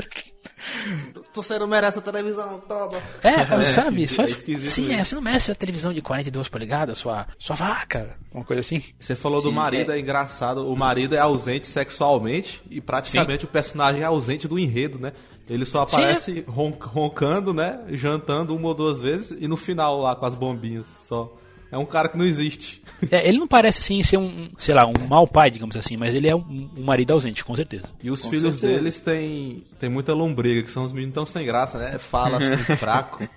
Você 1.34 1.58
não 1.58 1.66
merece 1.66 1.98
a 1.98 2.02
televisão, 2.02 2.60
toma. 2.60 2.98
É, 3.22 3.64
sabe? 3.64 4.06
Só 4.08 4.22
é 4.22 4.26
isso. 4.26 4.36
esquisito 4.36 4.70
Sim, 4.70 4.92
é, 4.94 5.04
você 5.04 5.14
não 5.14 5.22
merece 5.22 5.50
a 5.50 5.54
televisão 5.54 5.92
de 5.92 6.00
42 6.00 6.48
polegadas, 6.48 6.98
sua, 6.98 7.26
sua 7.38 7.56
vaca. 7.56 8.16
Uma 8.32 8.44
coisa 8.44 8.60
assim. 8.60 8.82
Você 8.98 9.14
falou 9.16 9.42
do 9.42 9.52
marido, 9.52 9.92
é. 9.92 9.98
engraçado. 9.98 10.70
O 10.70 10.76
marido 10.76 11.14
é 11.14 11.18
ausente 11.18 11.66
sexualmente 11.66 12.62
e 12.70 12.80
praticamente 12.80 13.44
o 13.44 13.48
personagem 13.48 14.02
é 14.02 14.04
ausente 14.04 14.46
do 14.48 14.58
enredo, 14.58 14.98
né? 14.98 15.12
Ele 15.48 15.66
só 15.66 15.82
aparece 15.82 16.44
ron- 16.48 16.76
roncando, 16.80 17.52
né? 17.52 17.80
Jantando 17.90 18.56
uma 18.56 18.68
ou 18.68 18.74
duas 18.74 19.00
vezes 19.00 19.36
e 19.38 19.46
no 19.46 19.56
final 19.56 20.00
lá 20.00 20.16
com 20.16 20.24
as 20.24 20.34
bombinhas 20.34 20.86
só. 20.86 21.30
É 21.72 21.78
um 21.78 21.84
cara 21.86 22.08
que 22.08 22.16
não 22.16 22.24
existe. 22.24 22.82
É, 23.10 23.28
ele 23.28 23.38
não 23.38 23.48
parece 23.48 23.80
assim 23.80 24.02
ser 24.02 24.16
um, 24.16 24.50
sei 24.56 24.74
lá, 24.74 24.86
um 24.86 25.06
mau 25.08 25.26
pai, 25.26 25.50
digamos 25.50 25.76
assim, 25.76 25.96
mas 25.96 26.14
ele 26.14 26.28
é 26.28 26.34
um, 26.36 26.70
um 26.78 26.84
marido 26.84 27.12
ausente, 27.12 27.44
com 27.44 27.54
certeza. 27.56 27.84
E 28.02 28.10
os 28.10 28.22
Com 28.22 28.30
filhos 28.30 28.56
certeza. 28.56 28.72
deles 28.80 29.00
têm, 29.00 29.62
têm 29.78 29.88
muita 29.90 30.14
lombriga, 30.14 30.62
que 30.62 30.70
são 30.70 30.84
os 30.84 30.92
meninos 30.92 31.14
tão 31.14 31.26
sem 31.26 31.44
graça, 31.44 31.76
né? 31.78 31.98
Fala 31.98 32.38
assim, 32.40 32.56
fraco. 32.76 33.28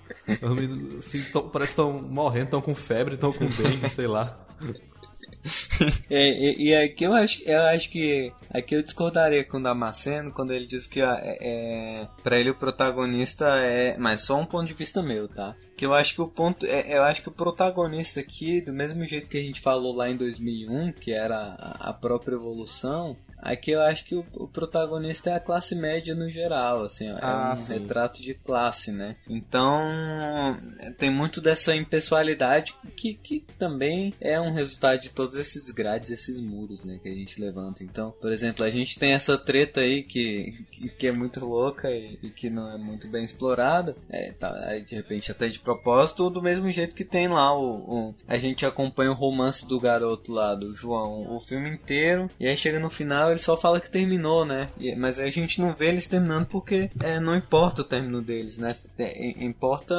Os 0.41 0.55
meninos 0.55 0.95
assim, 0.99 1.21
tão- 1.33 1.49
parece 1.49 1.73
que 1.75 1.81
estão 1.81 2.01
morrendo, 2.01 2.45
estão 2.45 2.61
com 2.61 2.75
febre, 2.75 3.15
estão 3.15 3.33
com 3.33 3.45
dengue, 3.47 3.89
sei 3.89 4.07
lá. 4.07 4.37
É, 6.09 6.29
e, 6.29 6.69
e 6.69 6.75
aqui 6.75 7.03
eu 7.03 7.13
acho, 7.13 7.41
eu 7.45 7.61
acho 7.67 7.89
que 7.89 8.33
aqui 8.49 8.75
eu 8.75 8.81
discordaria 8.81 9.43
com 9.43 9.57
o 9.57 9.63
Damasceno 9.63 10.31
quando 10.31 10.51
ele 10.51 10.65
diz 10.65 10.87
que 10.87 11.01
ó, 11.01 11.13
é, 11.13 11.37
é, 11.39 12.07
para 12.23 12.39
ele 12.39 12.49
o 12.49 12.55
protagonista 12.55 13.45
é, 13.57 13.97
mas 13.97 14.21
só 14.21 14.39
um 14.39 14.45
ponto 14.45 14.67
de 14.67 14.73
vista 14.73 15.01
meu, 15.01 15.27
tá? 15.27 15.55
Que 15.75 15.85
eu 15.85 15.93
acho 15.93 16.15
que 16.15 16.21
o 16.21 16.27
ponto, 16.27 16.65
é, 16.65 16.97
eu 16.97 17.03
acho 17.03 17.21
que 17.21 17.29
o 17.29 17.33
protagonista 17.33 18.19
aqui, 18.19 18.61
do 18.61 18.73
mesmo 18.73 19.05
jeito 19.05 19.29
que 19.29 19.37
a 19.37 19.41
gente 19.41 19.61
falou 19.61 19.95
lá 19.95 20.09
em 20.09 20.17
2001, 20.17 20.93
que 20.93 21.11
era 21.11 21.37
a, 21.37 21.89
a 21.89 21.93
própria 21.93 22.35
evolução, 22.35 23.15
aqui 23.41 23.71
eu 23.71 23.81
acho 23.81 24.03
que 24.05 24.15
o, 24.15 24.25
o 24.35 24.47
protagonista 24.47 25.29
é 25.29 25.33
a 25.35 25.39
classe 25.39 25.75
média 25.75 26.13
no 26.15 26.29
geral, 26.29 26.83
assim, 26.83 27.11
ó, 27.11 27.17
Ah, 27.21 27.55
é 27.55 27.61
um 27.61 27.65
sim. 27.65 27.73
retrato 27.73 28.21
de 28.21 28.33
classe, 28.33 28.91
né? 28.91 29.15
Então 29.29 29.81
tem 30.97 31.09
muito 31.09 31.39
dessa 31.41 31.75
impessoalidade 31.75 32.75
que, 32.95 33.13
que 33.13 33.45
também 33.57 34.13
é 34.19 34.39
um 34.39 34.53
resultado 34.53 34.99
de 35.01 35.09
todos 35.09 35.35
esses 35.37 35.69
grades, 35.71 36.09
esses 36.09 36.39
muros, 36.39 36.83
né, 36.83 36.99
que 37.01 37.09
a 37.09 37.13
gente 37.13 37.39
levanta. 37.41 37.83
Então, 37.83 38.11
por 38.21 38.31
exemplo, 38.31 38.63
a 38.63 38.69
gente 38.69 38.97
tem 38.97 39.13
essa 39.13 39.37
treta 39.37 39.81
aí 39.81 40.03
que, 40.03 40.65
que, 40.97 41.07
é 41.07 41.11
muito 41.11 41.45
louca 41.45 41.91
e, 41.91 42.17
e 42.21 42.29
que 42.29 42.49
não 42.49 42.71
é 42.71 42.77
muito 42.77 43.07
bem 43.07 43.23
explorada, 43.23 43.95
é, 44.09 44.31
tá, 44.31 44.53
de 44.79 44.95
repente 44.95 45.31
até 45.31 45.47
de 45.47 45.59
propósito, 45.59 46.29
do 46.29 46.41
mesmo 46.41 46.69
jeito 46.71 46.95
que 46.95 47.05
tem 47.05 47.27
lá 47.27 47.57
o, 47.57 48.09
o- 48.09 48.15
a 48.27 48.37
gente 48.37 48.65
acompanha 48.65 49.11
o 49.11 49.15
romance 49.15 49.65
do 49.67 49.79
garoto 49.79 50.31
lá, 50.31 50.53
do 50.55 50.73
João, 50.73 51.35
o 51.35 51.39
filme 51.39 51.69
inteiro, 51.69 52.29
e 52.39 52.47
aí 52.47 52.57
chega 52.57 52.79
no 52.79 52.89
final 52.89 53.26
ele 53.31 53.39
só 53.39 53.55
fala 53.57 53.79
que 53.79 53.89
terminou, 53.89 54.45
né? 54.45 54.69
Mas 54.97 55.19
a 55.19 55.29
gente 55.29 55.59
não 55.61 55.73
vê 55.73 55.87
eles 55.89 56.07
terminando 56.07 56.45
porque 56.45 56.89
é, 57.01 57.19
não 57.19 57.35
importa 57.35 57.81
o 57.81 57.85
término 57.85 58.21
deles, 58.21 58.57
né? 58.57 58.75
É, 58.97 59.25
im- 59.27 59.45
importa 59.45 59.95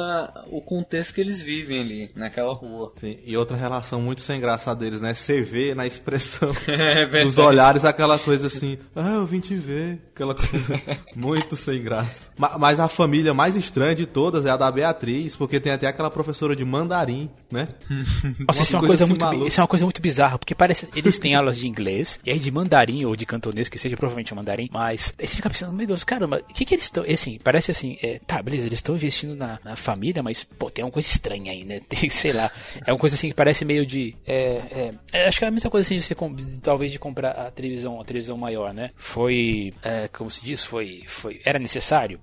o 0.51 0.61
contexto 0.61 1.13
que 1.13 1.21
eles 1.21 1.41
vivem 1.41 1.79
ali, 1.81 2.11
naquela 2.15 2.53
rua. 2.53 2.91
Sim, 2.97 3.17
E 3.25 3.35
outra 3.37 3.55
relação 3.57 4.01
muito 4.01 4.21
sem 4.21 4.39
graça 4.39 4.75
deles, 4.75 5.01
né? 5.01 5.13
Você 5.13 5.41
vê 5.41 5.73
na 5.75 5.85
expressão 5.87 6.51
É 6.67 7.23
dos 7.23 7.37
olhares 7.37 7.85
aquela 7.85 8.17
coisa 8.19 8.47
assim, 8.47 8.77
ah, 8.95 9.11
eu 9.13 9.25
vim 9.25 9.39
te 9.39 9.55
ver. 9.55 9.99
Aquela 10.13 10.35
coisa 10.35 10.81
muito 11.15 11.55
sem 11.55 11.81
graça. 11.81 12.29
Ma- 12.37 12.57
Mas 12.57 12.79
a 12.79 12.87
família 12.89 13.33
mais 13.33 13.55
estranha 13.55 13.95
de 13.95 14.05
todas 14.05 14.45
é 14.45 14.49
a 14.49 14.57
da 14.57 14.71
Beatriz, 14.71 15.35
porque 15.35 15.59
tem 15.59 15.71
até 15.71 15.87
aquela 15.87 16.09
professora 16.09 16.55
de 16.55 16.65
mandarim, 16.65 17.29
né? 17.51 17.67
Nossa, 18.47 18.63
isso 18.63 18.75
é 18.75 18.79
uma 18.79 18.87
coisa 18.87 18.87
coisa 18.87 19.03
assim 19.05 19.13
muito, 19.13 19.21
maluca. 19.25 19.47
isso 19.47 19.59
é 19.59 19.63
uma 19.63 19.67
coisa 19.67 19.85
muito 19.85 20.01
bizarra, 20.01 20.37
porque 20.37 20.53
parece 20.55 20.87
eles 20.95 21.19
têm 21.19 21.35
aulas 21.35 21.57
de 21.57 21.67
inglês 21.67 22.19
e 22.25 22.31
aí 22.31 22.39
de 22.39 22.51
mandarim 22.51 23.05
ou 23.05 23.15
de 23.19 23.25
cantonês, 23.25 23.69
que 23.69 23.77
seja 23.77 23.95
provavelmente 23.95 24.33
um 24.33 24.37
mandarim, 24.37 24.69
mas 24.71 25.13
aí 25.19 25.27
você 25.27 25.35
fica 25.35 25.49
pensando, 25.49 25.73
meu 25.73 25.85
Deus, 25.85 26.03
caramba, 26.03 26.41
o 26.49 26.53
que 26.53 26.65
que 26.65 26.73
eles 26.73 26.85
estão, 26.85 27.03
assim, 27.03 27.37
parece 27.43 27.71
assim, 27.71 27.97
é, 28.01 28.19
tá, 28.19 28.41
beleza, 28.41 28.65
eles 28.67 28.79
estão 28.79 28.95
investindo 28.95 29.35
na, 29.35 29.59
na 29.63 29.75
família, 29.75 30.23
mas 30.23 30.43
pô, 30.43 30.69
tem 30.69 30.83
uma 30.83 30.91
coisa 30.91 31.07
estranha 31.07 31.51
aí, 31.51 31.63
né? 31.63 31.79
Tem, 31.89 32.07
sei 32.09 32.31
lá, 32.31 32.51
é 32.85 32.91
uma 32.93 32.99
coisa 32.99 33.15
assim 33.15 33.29
que 33.29 33.35
parece 33.35 33.65
meio 33.65 33.85
de, 33.85 34.15
é, 34.25 34.61
é, 34.71 34.93
é, 35.11 35.27
acho 35.27 35.39
que 35.39 35.45
é 35.45 35.47
a 35.47 35.51
mesma 35.51 35.69
coisa 35.69 35.85
assim 35.85 35.97
de 35.97 36.03
você 36.03 36.15
talvez 36.61 36.91
de 36.91 36.99
comprar 36.99 37.31
a 37.31 37.51
televisão, 37.51 37.99
a 37.99 38.05
televisão 38.05 38.37
maior, 38.37 38.73
né? 38.73 38.91
Foi, 38.95 39.73
é, 39.81 40.07
como 40.07 40.29
se 40.29 40.43
diz, 40.43 40.63
foi, 40.63 41.03
foi, 41.07 41.41
era 41.43 41.57
necessário 41.57 42.19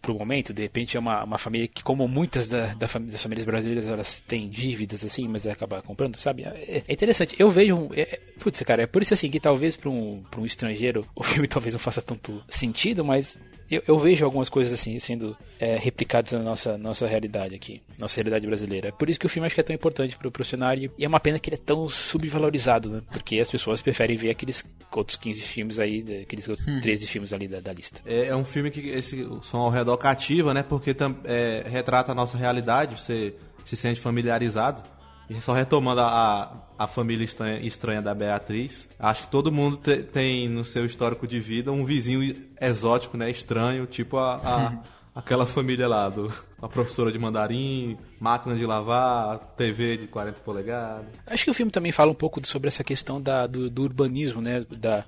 pro 0.00 0.14
momento, 0.14 0.52
de 0.52 0.62
repente 0.62 0.96
é 0.96 1.00
uma, 1.00 1.24
uma 1.24 1.38
família 1.38 1.68
que, 1.68 1.82
como 1.82 2.08
muitas 2.08 2.48
da, 2.48 2.74
da 2.74 2.88
fami- 2.88 3.10
das 3.10 3.22
famílias 3.22 3.44
brasileiras, 3.44 3.86
elas 3.86 4.20
têm 4.20 4.48
dívidas 4.48 5.04
assim, 5.04 5.28
mas 5.28 5.46
acaba 5.46 5.82
comprando, 5.82 6.16
sabe? 6.16 6.42
É, 6.44 6.82
é 6.88 6.92
interessante. 6.92 7.36
Eu 7.38 7.50
vejo 7.50 7.74
um. 7.76 7.94
É, 7.94 8.02
é- 8.02 8.20
putz, 8.38 8.62
cara, 8.62 8.82
é 8.82 8.86
por 8.86 9.02
isso 9.02 9.12
assim 9.14 9.30
que 9.30 9.38
talvez 9.38 9.76
para 9.76 9.90
um, 9.90 10.22
um 10.38 10.46
estrangeiro 10.46 11.06
o 11.14 11.22
filme 11.22 11.46
talvez 11.48 11.74
não 11.74 11.80
faça 11.80 12.00
tanto 12.00 12.42
sentido, 12.48 13.04
mas 13.04 13.38
eu, 13.70 13.82
eu 13.86 13.98
vejo 13.98 14.24
algumas 14.24 14.48
coisas 14.48 14.72
assim 14.72 14.98
sendo 14.98 15.36
é, 15.58 15.76
replicadas 15.76 16.32
na 16.32 16.40
nossa, 16.40 16.76
nossa 16.76 17.06
realidade 17.06 17.54
aqui, 17.54 17.80
nossa 17.98 18.16
realidade 18.16 18.46
brasileira. 18.46 18.88
É 18.88 18.92
por 18.92 19.08
isso 19.08 19.18
que 19.20 19.26
o 19.26 19.28
filme 19.28 19.46
acho 19.46 19.54
que 19.54 19.60
é 19.60 19.64
tão 19.64 19.74
importante 19.74 20.16
pro, 20.16 20.30
pro 20.30 20.44
cenário 20.44 20.90
e 20.98 21.04
é 21.04 21.08
uma 21.08 21.20
pena 21.20 21.38
que 21.38 21.48
ele 21.50 21.56
é 21.56 21.64
tão 21.64 21.88
subvalorizado, 21.88 22.90
né? 22.90 23.02
Porque 23.12 23.38
as 23.38 23.50
pessoas 23.50 23.80
preferem 23.80 24.16
ver 24.16 24.30
aqueles 24.30 24.64
outros 24.94 25.16
15 25.16 25.40
filmes 25.42 25.78
aí, 25.78 26.22
aqueles 26.22 26.48
outros 26.48 26.66
13 26.80 27.06
filmes 27.06 27.32
ali 27.32 27.46
da, 27.48 27.60
da 27.60 27.72
lista. 27.72 28.00
É, 28.04 28.26
é 28.26 28.36
um 28.36 28.44
filme 28.44 28.70
que 28.70 28.88
esse 28.90 29.22
o 29.22 29.42
som 29.42 29.58
ao 29.58 29.70
redor 29.70 29.96
cativa, 29.96 30.52
né? 30.52 30.62
Porque 30.62 30.92
tam- 30.94 31.16
é, 31.24 31.64
retrata 31.68 32.12
a 32.12 32.14
nossa 32.14 32.36
realidade, 32.36 33.00
você 33.00 33.34
se 33.64 33.76
sente 33.76 34.00
familiarizado. 34.00 34.82
E 35.30 35.40
só 35.40 35.52
retomando 35.52 36.00
a, 36.00 36.60
a, 36.76 36.86
família 36.88 37.24
estranha, 37.24 37.60
estranha 37.60 38.02
da 38.02 38.12
Beatriz, 38.12 38.88
acho 38.98 39.22
que 39.22 39.28
todo 39.28 39.52
mundo 39.52 39.76
te- 39.76 40.02
tem 40.02 40.48
no 40.48 40.64
seu 40.64 40.84
histórico 40.84 41.24
de 41.24 41.38
vida 41.38 41.70
um 41.70 41.84
vizinho 41.84 42.34
exótico, 42.60 43.16
né? 43.16 43.30
Estranho, 43.30 43.86
tipo 43.86 44.16
a, 44.16 44.34
a- 44.36 44.82
aquela 45.14 45.46
família 45.46 45.86
lá, 45.86 46.08
do, 46.08 46.32
a 46.60 46.68
professora 46.68 47.12
de 47.12 47.18
mandarim, 47.18 47.96
máquina 48.18 48.56
de 48.56 48.66
lavar, 48.66 49.38
TV 49.56 49.98
de 49.98 50.08
40 50.08 50.40
polegadas. 50.40 51.06
Acho 51.24 51.44
que 51.44 51.50
o 51.50 51.54
filme 51.54 51.70
também 51.70 51.92
fala 51.92 52.10
um 52.10 52.14
pouco 52.14 52.44
sobre 52.44 52.66
essa 52.66 52.82
questão 52.82 53.22
da, 53.22 53.46
do, 53.46 53.70
do 53.70 53.82
urbanismo, 53.82 54.42
né? 54.42 54.64
Da, 54.68 55.04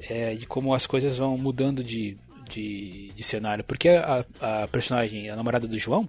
é, 0.00 0.34
de 0.36 0.46
como 0.46 0.72
as 0.72 0.86
coisas 0.86 1.18
vão 1.18 1.36
mudando 1.36 1.84
de, 1.84 2.16
de, 2.48 3.12
de 3.14 3.22
cenário. 3.22 3.62
Porque 3.62 3.90
a, 3.90 4.24
a 4.40 4.68
personagem, 4.68 5.28
a 5.28 5.36
namorada 5.36 5.68
do 5.68 5.78
João, 5.78 6.08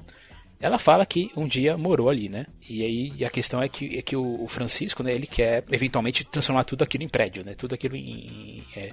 ela 0.59 0.77
fala 0.79 1.05
que 1.05 1.31
um 1.35 1.47
dia 1.47 1.77
morou 1.77 2.09
ali, 2.09 2.29
né? 2.29 2.45
E 2.67 2.83
aí 2.83 3.13
e 3.15 3.25
a 3.25 3.29
questão 3.29 3.61
é 3.61 3.69
que, 3.69 3.97
é 3.97 4.01
que 4.01 4.15
o, 4.15 4.47
Francisco, 4.47 5.03
né? 5.03 5.13
Ele 5.13 5.27
quer 5.27 5.63
eventualmente 5.71 6.23
transformar 6.25 6.63
tudo 6.63 6.83
aquilo 6.83 7.03
em 7.03 7.09
prédio, 7.09 7.43
né? 7.43 7.53
Tudo 7.53 7.75
aquilo 7.75 7.95
em... 7.95 8.63
é, 8.75 8.89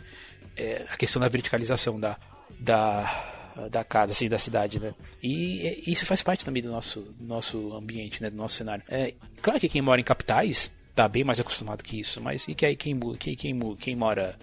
é, 0.57 0.87
a 0.91 0.97
questão 0.97 1.21
da 1.21 1.29
verticalização 1.29 1.99
da... 1.99 2.19
da 2.59 3.31
da 3.71 3.85
casa, 3.85 4.11
assim, 4.11 4.29
da 4.29 4.37
cidade, 4.37 4.81
né? 4.81 4.93
E 5.23 5.61
é, 5.65 5.91
isso 5.91 6.05
faz 6.05 6.21
parte 6.25 6.45
também 6.45 6.61
do 6.61 6.73
nosso, 6.73 7.07
nosso 7.21 7.73
ambiente, 7.73 8.21
né? 8.21 8.29
Do 8.29 8.37
nosso 8.37 8.57
cenário. 8.57 8.83
É, 8.89 9.15
claro 9.41 9.61
que 9.61 9.69
quem 9.69 9.81
mora 9.81 10.01
em 10.01 10.05
capitais 10.05 10.75
tá 10.95 11.09
bem 11.09 11.23
mais 11.23 11.39
acostumado 11.39 11.83
que 11.83 12.01
isso, 12.01 12.21
mas 12.21 12.49
e 12.49 12.55
que 12.55 12.67
aí 12.67 12.77
quem, 12.77 12.99
quem, 13.17 13.37
quem, 13.37 13.77
quem 13.77 13.97
mora 13.97 14.37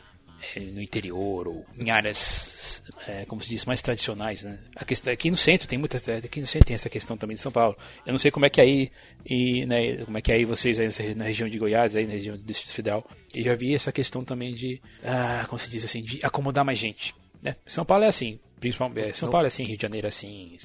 no 0.71 0.81
interior 0.81 1.47
ou 1.47 1.65
em 1.77 1.89
áreas, 1.89 2.81
é, 3.07 3.25
como 3.25 3.41
se 3.41 3.49
diz, 3.49 3.65
mais 3.65 3.81
tradicionais, 3.81 4.43
né? 4.43 4.59
A 4.75 4.83
questão, 4.83 5.13
aqui 5.13 5.29
no 5.29 5.37
centro 5.37 5.67
tem 5.67 5.77
muita, 5.77 5.97
aqui 5.97 6.39
no 6.39 6.45
centro 6.45 6.67
tem 6.67 6.75
essa 6.75 6.89
questão 6.89 7.15
também 7.15 7.35
de 7.35 7.41
São 7.41 7.51
Paulo. 7.51 7.77
Eu 8.05 8.11
não 8.11 8.19
sei 8.19 8.31
como 8.31 8.45
é 8.45 8.49
que 8.49 8.59
é 8.59 8.63
aí 8.63 8.91
e 9.25 9.65
né, 9.65 9.97
como 10.05 10.17
é 10.17 10.21
que 10.21 10.31
é 10.31 10.35
aí 10.35 10.45
vocês 10.45 10.79
aí 10.79 11.15
na 11.15 11.25
região 11.25 11.47
de 11.47 11.57
Goiás, 11.57 11.95
aí 11.95 12.05
na 12.05 12.13
região 12.13 12.35
do 12.35 12.43
Distrito 12.43 12.73
Federal. 12.73 13.07
E 13.35 13.43
já 13.43 13.53
vi 13.55 13.73
essa 13.73 13.91
questão 13.91 14.23
também 14.23 14.53
de, 14.53 14.81
ah, 15.03 15.45
como 15.47 15.59
se 15.59 15.69
diz 15.69 15.85
assim, 15.85 16.01
de 16.01 16.19
acomodar 16.23 16.65
mais 16.65 16.77
gente. 16.77 17.13
Né? 17.41 17.55
São 17.65 17.85
Paulo 17.85 18.03
é 18.03 18.07
assim, 18.07 18.39
principalmente 18.62 19.09
é, 19.09 19.12
São 19.14 19.30
Paulo 19.30 19.45
é 19.45 19.49
assim, 19.49 19.64
Rio 19.66 19.76
de 19.76 19.82
Janeiro 19.82 20.07
é 20.07 20.09
assim, 20.09 20.57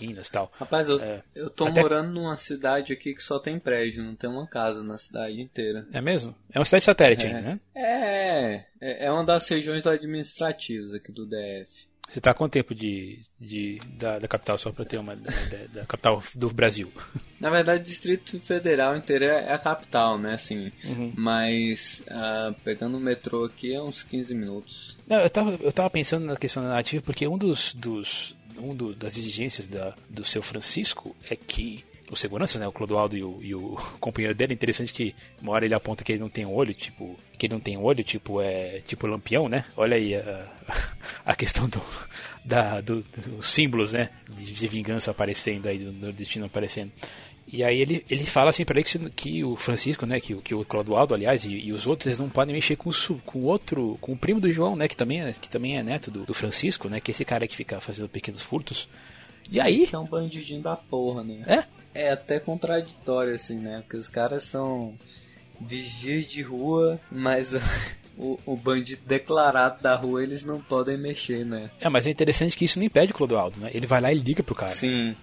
Minas 0.00 0.26
e 0.26 0.32
tal. 0.32 0.50
Rapaz, 0.58 0.88
eu, 0.88 1.00
É. 1.00 1.22
eu 1.34 1.48
tô 1.50 1.66
Até- 1.66 1.80
morando 1.80 2.10
numa 2.10 2.36
cidade 2.36 2.92
aqui 2.92 3.14
que 3.14 3.22
só 3.22 3.38
tem 3.38 3.58
prédio, 3.60 4.02
não 4.02 4.16
tem 4.16 4.28
uma 4.28 4.46
casa 4.48 4.82
na 4.82 4.98
cidade 4.98 5.40
inteira. 5.40 5.86
É 5.92 6.00
mesmo? 6.00 6.34
É 6.52 6.58
uma 6.58 6.64
cidade 6.64 6.82
satélite 6.84 7.24
É. 7.24 7.28
ainda, 7.28 7.40
né? 7.42 7.60
É, 7.74 8.54
é, 8.80 9.04
é 9.06 9.12
uma 9.12 9.24
das 9.24 9.46
regiões 9.48 9.86
administrativas 9.86 10.92
aqui 10.94 11.12
do 11.12 11.24
DF. 11.26 11.88
Você 12.10 12.20
tá 12.20 12.32
há 12.32 12.34
quanto 12.34 12.52
tempo 12.54 12.74
de, 12.74 13.20
de, 13.40 13.78
da, 13.96 14.18
da 14.18 14.26
capital, 14.26 14.58
só 14.58 14.72
pra 14.72 14.84
ter 14.84 14.98
uma 14.98 15.14
ideia, 15.14 15.68
da 15.72 15.86
capital 15.86 16.20
do 16.34 16.50
Brasil? 16.50 16.92
Na 17.38 17.48
verdade, 17.50 17.82
o 17.82 17.84
Distrito 17.84 18.40
Federal 18.40 18.96
inteiro 18.96 19.24
é 19.26 19.46
é 19.46 19.52
a 19.52 19.58
capital, 19.58 20.18
né, 20.18 20.34
assim. 20.34 20.72
Uhum. 20.84 21.12
Mas 21.16 22.02
ah, 22.10 22.52
pegando 22.64 22.96
o 22.96 23.00
metrô 23.00 23.44
aqui 23.44 23.72
é 23.72 23.80
uns 23.80 24.02
15 24.02 24.34
minutos. 24.34 24.98
Não, 25.06 25.18
eu 25.20 25.30
tava, 25.30 25.50
eu 25.62 25.70
tava 25.72 25.88
pensando 25.88 26.26
na 26.26 26.36
questão 26.36 26.62
da 26.64 26.70
narrativa 26.70 27.00
porque 27.02 27.28
um 27.28 27.38
dos, 27.38 27.74
dos 27.74 28.34
um 28.58 28.74
do- 28.74 28.94
das 28.94 29.16
exigências 29.16 29.66
da, 29.68 29.94
do 30.08 30.24
seu 30.24 30.42
Francisco 30.42 31.14
é 31.30 31.36
que 31.36 31.84
o 32.10 32.16
segurança, 32.16 32.58
né, 32.58 32.66
o 32.66 32.72
Clodoaldo 32.72 33.16
e 33.16 33.22
o, 33.22 33.38
e 33.42 33.54
o 33.54 33.76
companheiro 34.00 34.34
dele, 34.34 34.52
é 34.52 34.54
interessante 34.54 34.92
que 34.92 35.14
uma 35.40 35.52
hora 35.52 35.64
ele 35.64 35.74
aponta 35.74 36.02
que 36.04 36.12
ele 36.12 36.20
não 36.20 36.28
tem 36.28 36.44
um 36.44 36.52
olho, 36.54 36.74
tipo, 36.74 37.16
que 37.38 37.46
ele 37.46 37.54
não 37.54 37.60
tem 37.60 37.76
um 37.76 37.82
olho, 37.84 38.02
tipo, 38.04 38.40
é, 38.40 38.80
tipo 38.86 39.06
lampião, 39.06 39.48
né? 39.48 39.64
Olha 39.76 39.96
aí 39.96 40.14
a, 40.14 40.46
a 41.24 41.34
questão 41.34 41.68
do, 41.68 41.80
da, 42.44 42.80
do, 42.80 43.02
dos 43.02 43.46
símbolos, 43.46 43.92
né, 43.92 44.10
de, 44.28 44.52
de 44.52 44.68
vingança 44.68 45.10
aparecendo 45.10 45.66
aí, 45.68 45.78
do 45.78 45.92
nordestino 45.92 46.46
aparecendo. 46.46 46.90
E 47.52 47.64
aí 47.64 47.80
ele, 47.80 48.04
ele 48.08 48.24
fala 48.24 48.50
assim 48.50 48.64
pra 48.64 48.78
ele 48.78 48.84
que, 48.84 49.10
que 49.10 49.42
o 49.44 49.56
Francisco, 49.56 50.06
né, 50.06 50.20
que, 50.20 50.34
o- 50.34 50.40
que 50.40 50.54
o 50.54 50.64
Clodoaldo, 50.64 51.14
aliás, 51.14 51.44
e, 51.44 51.50
e 51.52 51.72
os 51.72 51.84
outros, 51.84 52.06
eles 52.06 52.18
não 52.20 52.28
podem 52.28 52.54
mexer 52.54 52.76
com 52.76 52.90
o, 52.90 53.14
com 53.26 53.40
outro, 53.42 53.98
com 54.00 54.12
o 54.12 54.16
primo 54.16 54.38
do 54.40 54.52
João, 54.52 54.76
né, 54.76 54.86
que 54.86 54.96
também 54.96 55.20
é, 55.22 55.32
que 55.32 55.48
também 55.48 55.76
é 55.76 55.82
neto 55.82 56.10
do, 56.12 56.24
do 56.24 56.32
Francisco, 56.34 56.88
né, 56.88 57.00
que 57.00 57.10
é 57.10 57.12
esse 57.12 57.24
cara 57.24 57.48
que 57.48 57.56
fica 57.56 57.80
fazendo 57.80 58.08
pequenos 58.08 58.40
furtos. 58.42 58.88
E 59.50 59.58
aí, 59.58 59.88
Que 59.88 59.96
é 59.96 59.98
um 59.98 60.04
bandidinho 60.06 60.62
da 60.62 60.76
porra, 60.76 61.24
né? 61.24 61.42
é, 61.44 61.64
É 61.94 62.10
até 62.10 62.38
contraditório, 62.38 63.34
assim, 63.34 63.58
né? 63.58 63.80
Porque 63.80 63.96
os 63.96 64.08
caras 64.08 64.44
são 64.44 64.94
vigias 65.60 66.26
de 66.26 66.42
rua, 66.42 67.00
mas 67.10 67.52
o, 68.16 68.38
o 68.46 68.56
bandido 68.56 69.02
declarado 69.06 69.82
da 69.82 69.94
rua 69.94 70.22
eles 70.22 70.44
não 70.44 70.60
podem 70.60 70.96
mexer, 70.96 71.44
né? 71.44 71.70
é, 71.80 71.88
mas 71.88 72.06
é 72.06 72.10
interessante 72.10 72.56
que 72.56 72.64
isso 72.64 72.78
não 72.78 72.86
impede 72.86 73.12
o 73.12 73.14
Clodoaldo, 73.14 73.60
né, 73.60 73.70
ele 73.72 73.86
vai 73.86 74.00
lá 74.00 74.12
e 74.12 74.18
liga 74.18 74.42
pro 74.42 74.54
cara. 74.54 74.72
Sim. 74.72 75.14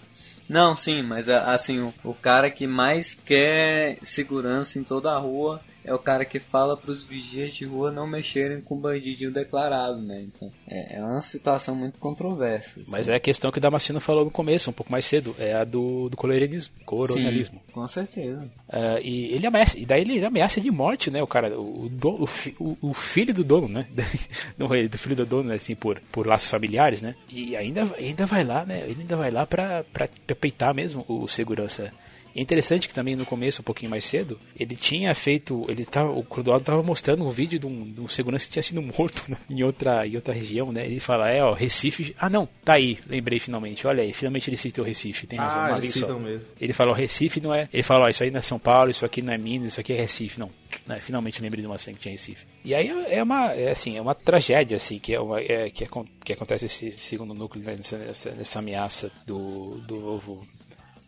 Não, 0.49 0.75
sim, 0.75 1.01
mas 1.01 1.27
assim, 1.27 1.79
o, 1.79 1.93
o 2.05 2.13
cara 2.13 2.49
que 2.49 2.65
mais 2.65 3.13
quer 3.13 3.97
segurança 4.01 4.79
em 4.79 4.83
toda 4.83 5.11
a 5.11 5.17
rua 5.17 5.61
é 5.87 5.93
o 5.93 5.99
cara 5.99 6.23
que 6.25 6.39
fala 6.39 6.77
pros 6.77 7.03
vigias 7.03 7.53
de 7.55 7.65
rua 7.65 7.91
não 7.91 8.05
mexerem 8.05 8.61
com 8.61 8.75
o 8.75 8.79
bandidinho 8.79 9.31
declarado, 9.31 9.97
né? 10.01 10.21
Então, 10.21 10.51
é, 10.69 10.97
é 10.97 11.01
uma 11.03 11.21
situação 11.21 11.73
muito 11.75 11.97
controversa. 11.97 12.81
assim. 12.81 12.91
Mas 12.91 13.07
é 13.09 13.15
a 13.15 13.19
questão 13.19 13.51
que 13.51 13.57
o 13.57 13.61
Damasceno 13.61 13.99
falou 13.99 14.25
no 14.25 14.31
começo, 14.31 14.69
um 14.69 14.73
pouco 14.73 14.91
mais 14.91 15.05
cedo, 15.05 15.35
é 15.39 15.53
a 15.53 15.63
do, 15.63 16.09
do 16.09 16.17
colonialismo. 16.17 16.73
colonialismo. 16.85 17.61
Sim, 17.65 17.71
com 17.73 17.87
certeza. 17.87 18.47
Ah, 18.69 18.99
e 19.01 19.33
ele 19.33 19.47
ameaça, 19.47 19.79
e 19.79 19.85
daí 19.85 20.01
ele 20.01 20.23
ameaça 20.25 20.59
de 20.59 20.69
morte, 20.69 21.09
né, 21.09 21.23
o 21.23 21.27
cara, 21.27 21.57
o, 21.59 21.87
do- 21.89 22.23
o 22.23 22.27
fi- 22.27 22.55
o- 22.59 22.77
o 22.81 22.93
filho 22.93 23.33
do 23.33 23.43
dono, 23.43 23.67
né, 23.69 23.87
não 24.57 24.73
é 24.75 24.87
do 24.87 24.97
filho 24.97 25.15
do 25.15 25.25
dono, 25.25 25.49
né, 25.49 25.55
assim, 25.55 25.73
por, 25.75 26.01
por 26.11 26.27
laços 26.27 26.49
familiares, 26.49 27.01
né, 27.01 27.15
e 27.31 27.55
ainda, 27.55 27.89
ainda 27.97 28.25
vai 28.25 28.43
lá, 28.43 28.65
né, 28.65 28.81
ele 28.87 29.01
ainda 29.01 29.15
vai 29.15 29.31
lá 29.31 29.45
pra, 29.45 29.83
pra, 29.93 30.09
pra 30.25 30.35
peitar 30.35 30.73
mesmo 30.73 31.05
o 31.07 31.27
segurança. 31.27 31.91
É 32.37 32.41
interessante 32.41 32.87
que 32.87 32.93
também 32.93 33.15
no 33.15 33.25
começo, 33.25 33.61
um 33.61 33.63
pouquinho 33.63 33.89
mais 33.89 34.05
cedo, 34.05 34.39
ele 34.57 34.75
tinha 34.75 35.13
feito, 35.15 35.65
ele 35.67 35.85
tava, 35.85 36.11
o 36.11 36.23
Clodoaldo 36.23 36.63
tava 36.63 36.83
mostrando 36.83 37.25
um 37.25 37.29
vídeo 37.31 37.57
de 37.57 37.65
um, 37.65 37.83
de 37.91 37.99
um 37.99 38.07
segurança 38.07 38.45
que 38.45 38.51
tinha 38.53 38.61
sido 38.63 38.81
morto 38.81 39.23
né, 39.27 39.35
em 39.49 39.63
outra, 39.63 40.05
em 40.07 40.15
outra 40.15 40.33
região, 40.33 40.71
né, 40.71 40.85
ele 40.85 40.99
fala, 40.99 41.29
é, 41.29 41.43
ó, 41.43 41.53
Recife, 41.53 42.15
ah 42.19 42.29
não, 42.29 42.47
tá 42.63 42.73
aí, 42.75 42.99
lembrei 43.07 43.39
finalmente, 43.39 43.87
olha 43.87 44.03
aí, 44.03 44.13
finalmente 44.13 44.49
ele 44.49 44.57
citou 44.57 44.85
Recife, 44.85 45.25
tem 45.25 45.39
razão, 45.39 45.75
Ah, 45.75 45.77
eles 45.79 45.93
citam 45.93 46.19
mesmo. 46.19 46.47
Ele 46.61 46.73
falou 46.73 46.93
Recife 46.93 47.41
não 47.41 47.53
é. 47.53 47.67
Ele 47.73 47.81
falou, 47.83 48.05
ó, 48.05 48.09
isso 48.09 48.23
aí 48.23 48.29
não 48.29 48.37
é 48.37 48.41
São 48.41 48.59
Paulo, 48.59 48.91
isso 48.91 49.03
aqui 49.05 49.21
não 49.21 49.33
é 49.33 49.37
Minas, 49.37 49.71
isso 49.71 49.79
aqui 49.81 49.93
é 49.93 49.95
Recife, 49.97 50.39
não. 50.39 50.51
Né, 50.85 50.99
Finalmente 51.01 51.41
lembrei 51.41 51.61
de 51.61 51.67
uma 51.67 51.77
cena 51.79 51.95
que 51.97 52.03
tinha 52.03 52.11
Recife. 52.11 52.45
E 52.63 52.75
aí 52.75 52.87
é 53.09 53.23
uma, 53.23 53.51
é 53.53 53.71
assim, 53.71 53.97
é 53.97 54.01
uma 54.01 54.13
tragédia 54.13 54.77
assim 54.77 54.99
que 54.99 55.13
é, 55.13 55.19
uma, 55.19 55.39
é 55.41 55.69
que, 55.71 55.83
acon- 55.83 56.05
que 56.23 56.33
acontece 56.33 56.65
esse 56.67 56.91
segundo 56.91 57.33
núcleo 57.33 57.63
né, 57.63 57.75
nessa, 57.77 57.97
nessa, 57.97 58.31
nessa 58.31 58.59
ameaça 58.59 59.11
do 59.25 59.79
do 59.87 59.95
novo 59.95 60.45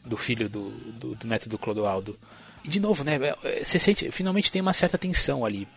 do 0.05 0.17
filho 0.17 0.49
do, 0.49 0.69
do, 0.71 1.15
do 1.15 1.27
neto 1.27 1.47
do 1.49 1.57
Clodoaldo. 1.57 2.17
E 2.63 2.67
de 2.69 2.79
novo, 2.79 3.03
né? 3.03 3.17
é, 3.43 3.63
Você 3.63 3.79
sente, 3.79 4.11
finalmente 4.11 4.51
tem 4.51 4.61
uma 4.61 4.73
certa 4.73 4.97
tensão 4.97 5.45
ali. 5.45 5.67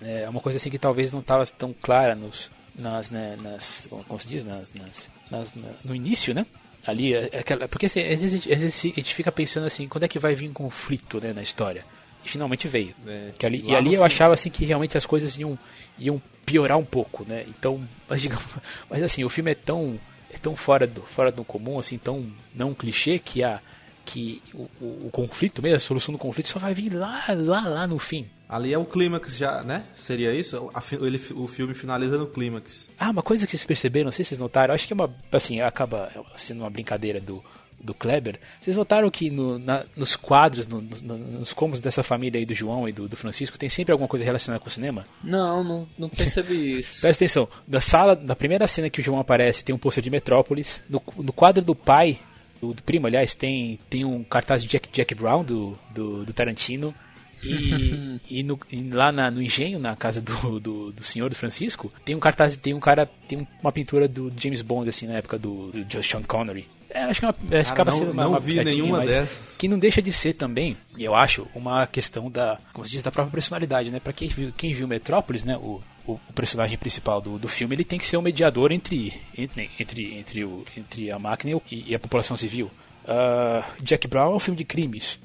É 0.00 0.28
uma 0.28 0.40
coisa 0.40 0.56
assim 0.58 0.70
que 0.70 0.78
talvez 0.78 1.12
não 1.12 1.20
estava 1.20 1.46
tão 1.46 1.72
clara 1.72 2.14
nos, 2.14 2.50
nas, 2.74 3.10
né, 3.10 3.36
nas, 3.40 3.86
como 4.08 4.20
se 4.20 4.26
diz, 4.28 4.44
nas, 4.44 4.72
nas, 4.74 5.10
nas- 5.30 5.54
na- 5.54 5.70
no 5.84 5.94
início, 5.94 6.34
né? 6.34 6.44
Ali, 6.86 7.14
é 7.14 7.30
aquela, 7.38 7.66
porque 7.68 7.86
assim, 7.86 8.00
às, 8.02 8.20
vezes, 8.20 8.40
às 8.40 8.60
vezes 8.60 8.78
a 8.84 8.88
gente 8.88 9.14
fica 9.14 9.32
pensando 9.32 9.66
assim, 9.66 9.86
quando 9.88 10.04
é 10.04 10.08
que 10.08 10.18
vai 10.18 10.34
vir 10.34 10.48
um 10.50 10.52
conflito, 10.52 11.20
né, 11.20 11.32
na 11.32 11.40
história? 11.42 11.84
E 12.24 12.28
finalmente 12.28 12.66
veio. 12.68 12.94
É, 13.06 13.28
Que 13.38 13.46
ali, 13.46 13.62
e 13.64 13.74
ali 13.74 13.94
eu 13.94 14.00
fim. 14.00 14.06
achava 14.06 14.34
assim 14.34 14.50
que 14.50 14.64
realmente 14.64 14.96
as 14.98 15.06
coisas 15.06 15.36
iam, 15.38 15.58
iam 15.98 16.20
piorar 16.44 16.76
um 16.76 16.84
pouco, 16.84 17.24
né? 17.26 17.44
Então, 17.48 17.80
mas, 18.08 18.20
digamos, 18.20 18.44
mas 18.90 19.02
assim, 19.02 19.24
o 19.24 19.28
filme 19.30 19.52
é 19.52 19.54
tão, 19.54 19.94
é 19.94 19.98
tão 20.44 20.54
fora 20.54 20.86
do, 20.86 21.00
fora 21.00 21.32
do 21.32 21.42
comum, 21.42 21.78
assim, 21.78 21.96
tão 21.98 22.24
não 22.54 22.74
clichê 22.74 23.18
que 23.18 23.42
a 23.42 23.60
que 24.06 24.42
o, 24.52 24.68
o, 24.82 25.06
o 25.06 25.10
conflito 25.10 25.62
mesmo, 25.62 25.76
a 25.76 25.80
solução 25.80 26.12
do 26.12 26.18
conflito 26.18 26.46
só 26.48 26.58
vai 26.58 26.74
vir 26.74 26.92
lá, 26.92 27.24
lá, 27.34 27.66
lá 27.66 27.86
no 27.86 27.98
fim. 27.98 28.26
Ali 28.46 28.74
é 28.74 28.76
o 28.78 28.84
clímax 28.84 29.34
já, 29.38 29.62
né? 29.62 29.84
Seria 29.94 30.30
isso? 30.34 30.70
Ele- 31.00 31.18
o 31.34 31.48
filme 31.48 31.72
finaliza 31.72 32.18
no 32.18 32.26
clímax. 32.26 32.86
Ah, 32.98 33.08
uma 33.08 33.22
coisa 33.22 33.46
que 33.46 33.52
vocês 33.52 33.64
perceberam, 33.64 34.04
não 34.04 34.12
sei 34.12 34.22
se 34.22 34.28
vocês 34.28 34.40
notaram, 34.40 34.74
acho 34.74 34.86
que 34.86 34.92
é 34.92 34.96
uma, 34.96 35.10
assim, 35.32 35.62
acaba 35.62 36.12
sendo 36.36 36.60
uma 36.60 36.68
brincadeira 36.70 37.18
do, 37.18 37.42
do 37.84 37.92
Kleber. 37.94 38.40
Vocês 38.60 38.76
notaram 38.76 39.10
que 39.10 39.30
no, 39.30 39.58
na- 39.58 39.84
nos 39.96 40.16
quadros, 40.16 40.66
no- 40.66 40.80
no- 40.80 41.18
nos 41.18 41.52
cômodos 41.52 41.80
dessa 41.80 42.02
família 42.02 42.38
aí 42.40 42.46
do 42.46 42.54
João 42.54 42.88
e 42.88 42.92
do, 42.92 43.06
do 43.08 43.16
Francisco, 43.16 43.58
tem 43.58 43.68
sempre 43.68 43.92
alguma 43.92 44.08
coisa 44.08 44.24
relacionada 44.24 44.58
com 44.60 44.68
o 44.68 44.72
cinema? 44.72 45.04
Não, 45.22 45.62
não, 45.62 45.88
não 45.98 46.08
percebi 46.08 46.78
isso. 46.80 47.00
Presta 47.02 47.24
atenção, 47.24 47.48
da 47.68 47.80
sala, 47.80 48.16
da 48.16 48.34
primeira 48.34 48.66
cena 48.66 48.88
que 48.90 49.00
o 49.00 49.04
João 49.04 49.20
aparece, 49.20 49.64
tem 49.64 49.74
um 49.74 49.78
pôster 49.78 50.02
de 50.02 50.10
Metrópolis. 50.10 50.82
No, 50.88 51.02
no 51.18 51.32
quadro 51.32 51.62
do 51.62 51.74
pai, 51.74 52.18
do, 52.60 52.72
do 52.72 52.82
primo, 52.82 53.06
aliás, 53.06 53.34
tem, 53.34 53.78
tem 53.90 54.04
um 54.04 54.24
cartaz 54.24 54.62
de 54.62 54.68
Jack, 54.68 54.88
Jack 54.90 55.14
Brown, 55.14 55.44
do, 55.44 55.78
do, 55.94 56.24
do 56.24 56.32
Tarantino. 56.32 56.94
E, 57.42 58.20
e, 58.40 58.42
no- 58.42 58.58
e 58.72 58.82
lá 58.90 59.12
na- 59.12 59.30
no 59.30 59.42
engenho, 59.42 59.78
na 59.78 59.94
casa 59.94 60.20
do, 60.20 60.58
do, 60.58 60.92
do 60.92 61.02
senhor 61.02 61.28
do 61.28 61.36
Francisco, 61.36 61.92
tem 62.04 62.14
um 62.14 62.20
cartaz, 62.20 62.56
tem 62.56 62.72
um 62.72 62.80
cara, 62.80 63.04
tem 63.28 63.38
um- 63.38 63.46
uma 63.60 63.70
pintura 63.70 64.08
do 64.08 64.32
James 64.40 64.62
Bond, 64.62 64.88
assim, 64.88 65.06
na 65.06 65.14
época 65.14 65.38
do, 65.38 65.70
do 65.70 66.02
Sean 66.02 66.22
Connery. 66.22 66.66
É, 66.94 67.02
acho 67.04 67.18
que 67.20 67.26
é 67.26 67.28
uma, 67.28 67.34
acho 67.34 67.48
que 67.48 67.56
Ah, 67.56 67.72
acaba 67.72 67.90
não- 67.90 67.98
sendo 67.98 68.12
uma, 68.12 68.22
não 68.22 68.30
uma 68.30 68.40
vi 68.40 68.62
nenhuma 68.64 68.98
mas 68.98 69.10
dessas. 69.10 69.56
que 69.58 69.66
não 69.68 69.78
deixa 69.78 70.00
de 70.00 70.12
ser 70.12 70.34
também, 70.34 70.76
eu 70.96 71.14
acho, 71.14 71.46
uma 71.54 71.86
questão 71.88 72.30
da, 72.30 72.58
como 72.72 72.86
se 72.86 72.92
diz, 72.92 73.02
da 73.02 73.10
própria 73.10 73.32
personalidade, 73.32 73.90
né? 73.90 73.98
Para 74.00 74.12
quem 74.12 74.28
viu, 74.28 74.52
quem 74.56 74.72
viu 74.72 74.86
Metrópolis, 74.86 75.44
né, 75.44 75.56
o, 75.56 75.82
o, 76.06 76.12
o 76.12 76.32
personagem 76.34 76.78
principal 76.78 77.20
do, 77.20 77.36
do 77.38 77.48
filme, 77.48 77.74
ele 77.74 77.84
tem 77.84 77.98
que 77.98 78.06
ser 78.06 78.16
um 78.16 78.22
mediador 78.22 78.70
entre 78.70 79.12
entre 79.36 79.70
entre, 79.78 80.14
entre, 80.14 80.44
o, 80.44 80.64
entre 80.76 81.10
a 81.10 81.18
máquina 81.18 81.50
e 81.68 81.92
o- 81.92 81.96
a 81.96 81.98
população 81.98 82.36
civil. 82.36 82.70
Ah, 83.06 83.64
Jack 83.82 84.06
Brown 84.06 84.32
é 84.32 84.36
um 84.36 84.38
filme 84.38 84.56
de 84.56 84.64
crimes. 84.64 85.18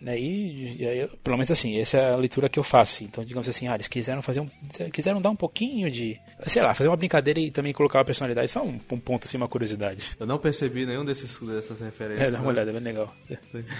Né, 0.00 0.18
e, 0.18 0.76
e 0.80 0.86
aí, 0.86 1.08
pelo 1.22 1.36
menos 1.36 1.50
assim, 1.50 1.78
essa 1.78 1.98
é 1.98 2.12
a 2.12 2.16
leitura 2.16 2.48
que 2.48 2.58
eu 2.58 2.62
faço. 2.62 2.94
assim. 2.94 3.04
Então, 3.04 3.22
digamos 3.22 3.48
assim, 3.48 3.68
ah, 3.68 3.74
eles 3.74 3.86
quiseram 3.86 4.22
fazer 4.22 4.40
um. 4.40 4.48
quiseram 4.90 5.20
dar 5.20 5.30
um 5.30 5.36
pouquinho 5.36 5.90
de. 5.90 6.18
sei 6.46 6.62
lá, 6.62 6.74
fazer 6.74 6.88
uma 6.88 6.96
brincadeira 6.96 7.38
e 7.38 7.50
também 7.50 7.72
colocar 7.72 7.98
uma 7.98 8.04
personalidade. 8.04 8.50
Só 8.50 8.62
um, 8.62 8.80
um 8.90 8.98
ponto 8.98 9.26
assim, 9.26 9.36
uma 9.36 9.48
curiosidade. 9.48 10.16
Eu 10.18 10.26
não 10.26 10.38
percebi 10.38 10.86
nenhum 10.86 11.04
desses, 11.04 11.38
dessas 11.40 11.80
referências. 11.80 12.28
É, 12.28 12.30
dá 12.30 12.38
uma 12.40 12.48
olhada, 12.48 12.70
é 12.70 12.72
bem 12.72 12.82
legal. 12.82 13.14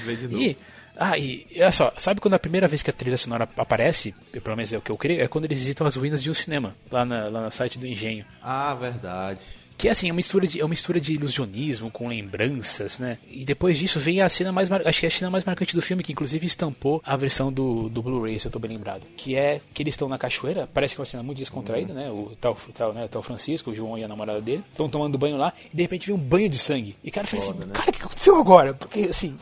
Ver 0.05 0.17
de 0.17 0.29
novo. 0.29 0.43
E, 0.43 0.57
ah, 0.97 1.17
e 1.17 1.47
olha 1.57 1.73
só, 1.73 1.93
sabe 1.97 2.21
quando 2.21 2.35
a 2.35 2.39
primeira 2.39 2.69
vez 2.69 2.83
que 2.83 2.91
a 2.91 2.93
trilha 2.93 3.17
sonora 3.17 3.49
aparece, 3.57 4.15
pelo 4.43 4.57
menos 4.57 4.73
é 4.73 4.77
o 4.77 4.83
que 4.83 4.91
eu 4.91 4.99
creio, 4.99 5.23
é 5.23 5.29
quando 5.29 5.47
eles 5.47 5.59
visitam 5.59 5.87
as 5.87 5.97
ruínas 5.97 6.23
de 6.23 6.31
um 6.31 6.35
cinema, 6.35 6.75
lá, 6.91 7.05
na, 7.07 7.29
lá 7.29 7.45
no 7.45 7.51
site 7.51 7.79
do 7.79 7.87
Engenho. 7.87 8.27
Ah, 8.43 8.75
verdade. 8.75 9.41
Que 9.81 9.89
assim, 9.89 10.09
é 10.09 10.13
uma 10.13 10.17
mistura 10.17 10.47
de, 10.47 10.61
é 10.61 10.63
uma 10.63 10.69
mistura 10.69 11.01
de 11.01 11.13
ilusionismo 11.15 11.91
com 11.91 12.07
lembranças, 12.09 12.99
né? 12.99 13.17
E 13.31 13.45
depois 13.45 13.79
disso 13.79 13.99
vem 13.99 14.21
a 14.21 14.29
cena 14.29 14.53
mais, 14.53 14.69
mar- 14.69 14.87
acho 14.87 15.01
que 15.01 15.07
é 15.07 15.09
a 15.09 15.11
cena 15.11 15.31
mais 15.31 15.45
marcante 15.45 15.75
do 15.75 15.81
filme, 15.81 16.03
que 16.03 16.13
inclusive 16.13 16.47
estampou 16.47 17.01
a 17.05 17.17
versão 17.17 17.51
do, 17.53 17.89
do 17.89 18.03
Blu-ray, 18.03 18.39
se 18.39 18.47
eu 18.47 18.51
tô 18.51 18.59
bem 18.59 18.71
lembrado. 18.73 19.03
Que 19.17 19.35
é 19.37 19.61
que 19.73 19.83
eles 19.83 19.95
estão 19.95 20.09
na 20.09 20.19
cachoeira, 20.19 20.69
parece 20.73 20.95
que 20.95 21.01
é 21.01 21.03
uma 21.03 21.07
cena 21.07 21.23
muito 21.23 21.39
descontraída, 21.39 21.95
né? 21.95 22.11
O 22.11 22.33
tal, 22.41 22.57
tal, 22.77 22.93
né? 22.93 23.07
o 23.07 23.09
tal 23.09 23.23
Francisco, 23.23 23.71
o 23.71 23.75
João 23.75 23.97
e 23.97 24.05
a 24.05 24.09
namorada 24.09 24.41
dele, 24.41 24.63
estão 24.71 24.89
tomando 24.89 25.17
banho 25.17 25.37
lá, 25.39 25.53
e 25.73 25.77
de 25.77 25.83
repente 25.83 26.07
vem 26.07 26.15
um 26.15 26.19
banho 26.19 26.49
de 26.51 26.59
sangue. 26.59 26.95
E 27.03 27.09
o 27.09 27.13
cara 27.13 27.27
fala 27.27 27.43
assim, 27.43 27.55
cara, 27.73 27.89
o 27.91 27.93
que 27.95 28.03
aconteceu 28.03 28.37
agora? 28.37 28.75
Porque 28.75 29.01
assim, 29.09 29.37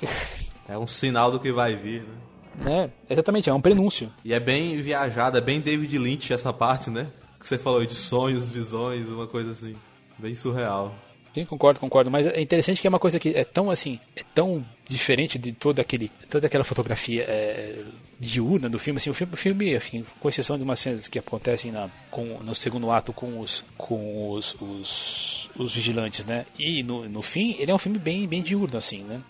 É 0.68 0.78
um 0.78 0.86
sinal 0.86 1.32
do 1.32 1.40
que 1.40 1.50
vai 1.50 1.74
vir, 1.74 2.02
né? 2.56 2.64
né? 2.86 2.90
Exatamente, 3.10 3.50
é 3.50 3.52
um 3.54 3.60
prenúncio. 3.60 4.08
E 4.24 4.32
é 4.32 4.38
bem 4.38 4.80
viajado, 4.80 5.36
é 5.36 5.40
bem 5.40 5.60
David 5.60 5.98
Lynch 5.98 6.32
essa 6.32 6.52
parte, 6.52 6.90
né? 6.90 7.08
Que 7.40 7.46
você 7.48 7.56
falou 7.58 7.84
de 7.86 7.94
sonhos, 7.94 8.48
visões, 8.50 9.08
uma 9.08 9.26
coisa 9.26 9.52
assim. 9.52 9.74
Bem 10.18 10.34
surreal. 10.34 10.94
Sim, 11.34 11.44
concordo, 11.44 11.78
concordo. 11.78 12.10
Mas 12.10 12.26
é 12.26 12.40
interessante 12.40 12.80
que 12.80 12.86
é 12.86 12.90
uma 12.90 12.98
coisa 12.98 13.20
que 13.20 13.28
é 13.30 13.44
tão 13.44 13.70
assim, 13.70 14.00
é 14.16 14.22
tão 14.34 14.64
diferente 14.86 15.38
de 15.38 15.52
todo 15.52 15.78
aquele, 15.78 16.10
toda 16.28 16.46
aquela 16.46 16.64
fotografia 16.64 17.22
é, 17.22 17.84
diurna 18.18 18.68
do 18.68 18.78
filme. 18.78 18.98
Assim, 18.98 19.10
o 19.10 19.14
filme, 19.14 19.34
o 19.34 19.36
filme 19.36 19.74
assim, 19.74 20.04
com 20.18 20.28
exceção 20.28 20.56
de 20.56 20.64
umas 20.64 20.80
cenas 20.80 21.06
que 21.06 21.18
acontecem 21.18 21.70
na, 21.70 21.88
com, 22.10 22.24
no 22.42 22.54
segundo 22.54 22.90
ato 22.90 23.12
com 23.12 23.38
os, 23.40 23.64
com 23.76 24.32
os, 24.32 24.56
os, 24.60 25.50
os 25.54 25.74
vigilantes, 25.74 26.24
né? 26.24 26.46
E 26.58 26.82
no, 26.82 27.08
no 27.08 27.22
fim, 27.22 27.54
ele 27.58 27.70
é 27.70 27.74
um 27.74 27.78
filme 27.78 27.98
bem, 27.98 28.26
bem 28.26 28.42
diurno, 28.42 28.76
assim, 28.76 29.04
né? 29.04 29.20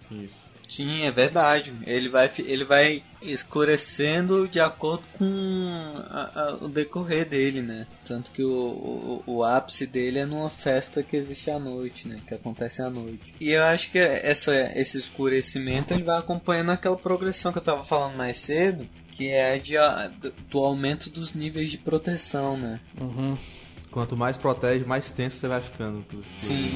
Sim, 0.69 1.03
é 1.05 1.11
verdade. 1.11 1.73
Ele 1.87 2.09
vai, 2.11 2.31
ele 2.39 2.65
vai 2.65 3.03
escurecendo 3.23 4.47
de 4.47 4.61
acordo 4.61 5.05
com 5.17 5.95
a- 6.11 6.31
a- 6.35 6.59
o 6.61 6.69
decorrer 6.69 7.27
dele, 7.29 7.63
né? 7.63 7.87
Tanto 8.07 8.31
que 8.31 8.43
o, 8.45 8.53
o, 8.53 9.23
o 9.27 9.45
ápice 9.45 9.87
dele 9.87 10.19
é 10.19 10.27
numa 10.27 10.51
festa 10.51 11.03
que 11.03 11.17
existe 11.17 11.51
à 11.51 11.59
noite, 11.59 12.07
né? 12.07 12.21
Que 12.27 12.35
acontece 12.35 12.83
à 12.83 12.91
noite. 12.91 13.35
E 13.41 13.51
eu 13.51 13.63
acho 13.65 13.91
que 13.91 13.99
essa, 13.99 14.53
esse 14.79 14.99
escurecimento 14.99 15.95
ele 15.95 16.03
vai 16.05 16.19
acompanhando 16.19 16.71
aquela 16.71 16.97
progressão 16.97 17.51
que 17.51 17.59
eu 17.59 17.63
tava 17.63 17.83
falando 17.85 18.17
mais 18.17 18.37
cedo, 18.37 18.87
que 19.11 19.29
é 19.29 19.55
a 19.55 19.59
de, 19.59 19.75
do, 20.21 20.33
do 20.51 20.59
aumento 20.59 21.09
dos 21.11 21.33
níveis 21.33 21.71
de 21.71 21.79
proteção, 21.79 22.57
né? 22.59 22.79
Uhum. 23.01 23.37
Quanto 23.91 24.17
mais 24.17 24.37
protege, 24.37 24.85
mais 24.85 25.11
tenso 25.11 25.39
você 25.39 25.49
vai 25.49 25.63
ficando. 25.63 26.05
Sim. 26.37 26.75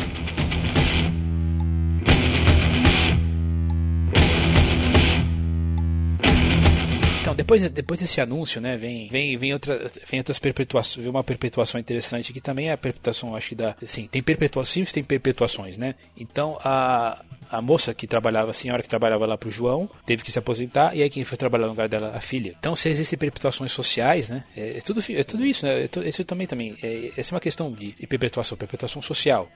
Então, 7.32 7.36
depois, 7.36 7.70
depois 7.70 8.00
desse 8.00 8.20
anúncio, 8.20 8.60
né, 8.60 8.76
vem, 8.76 9.08
vem, 9.08 9.38
vem, 9.38 9.52
outra, 9.54 9.90
vem 10.10 10.20
outras 10.20 10.38
perpetuações, 10.38 11.02
vem 11.02 11.10
uma 11.10 11.24
perpetuação 11.24 11.80
interessante 11.80 12.32
que 12.32 12.40
também 12.40 12.68
é 12.68 12.72
a 12.72 12.76
perpetuação, 12.76 13.34
acho 13.34 13.50
que 13.50 13.54
da, 13.54 13.74
assim, 13.82 14.06
tem 14.06 14.22
perpetuações, 14.22 14.92
têm 14.92 15.02
perpetuações, 15.02 15.78
né? 15.78 15.94
Então, 16.16 16.58
a, 16.60 17.24
a 17.50 17.62
moça 17.62 17.94
que 17.94 18.06
trabalhava, 18.06 18.50
a 18.50 18.54
senhora 18.54 18.82
que 18.82 18.88
trabalhava 18.88 19.26
lá 19.26 19.38
pro 19.38 19.50
João, 19.50 19.88
teve 20.04 20.22
que 20.22 20.30
se 20.30 20.38
aposentar, 20.38 20.94
e 20.94 21.02
aí 21.02 21.08
quem 21.08 21.24
foi 21.24 21.38
trabalhar 21.38 21.64
no 21.64 21.70
lugar 21.70 21.88
dela, 21.88 22.12
a 22.14 22.20
filha. 22.20 22.54
Então, 22.58 22.76
se 22.76 22.90
existem 22.90 23.18
perpetuações 23.18 23.72
sociais, 23.72 24.28
né? 24.28 24.44
É, 24.54 24.78
é 24.78 24.80
tudo, 24.82 25.02
é 25.08 25.24
tudo 25.24 25.44
isso, 25.44 25.64
né? 25.64 25.84
É 25.84 26.08
isso 26.08 26.24
também, 26.24 26.46
também. 26.46 26.76
É, 26.82 27.12
essa 27.16 27.32
é 27.32 27.34
uma 27.34 27.40
questão 27.40 27.72
de, 27.72 27.92
de 27.92 28.06
perpetuação, 28.06 28.58
perpetuação 28.58 29.00
social. 29.00 29.48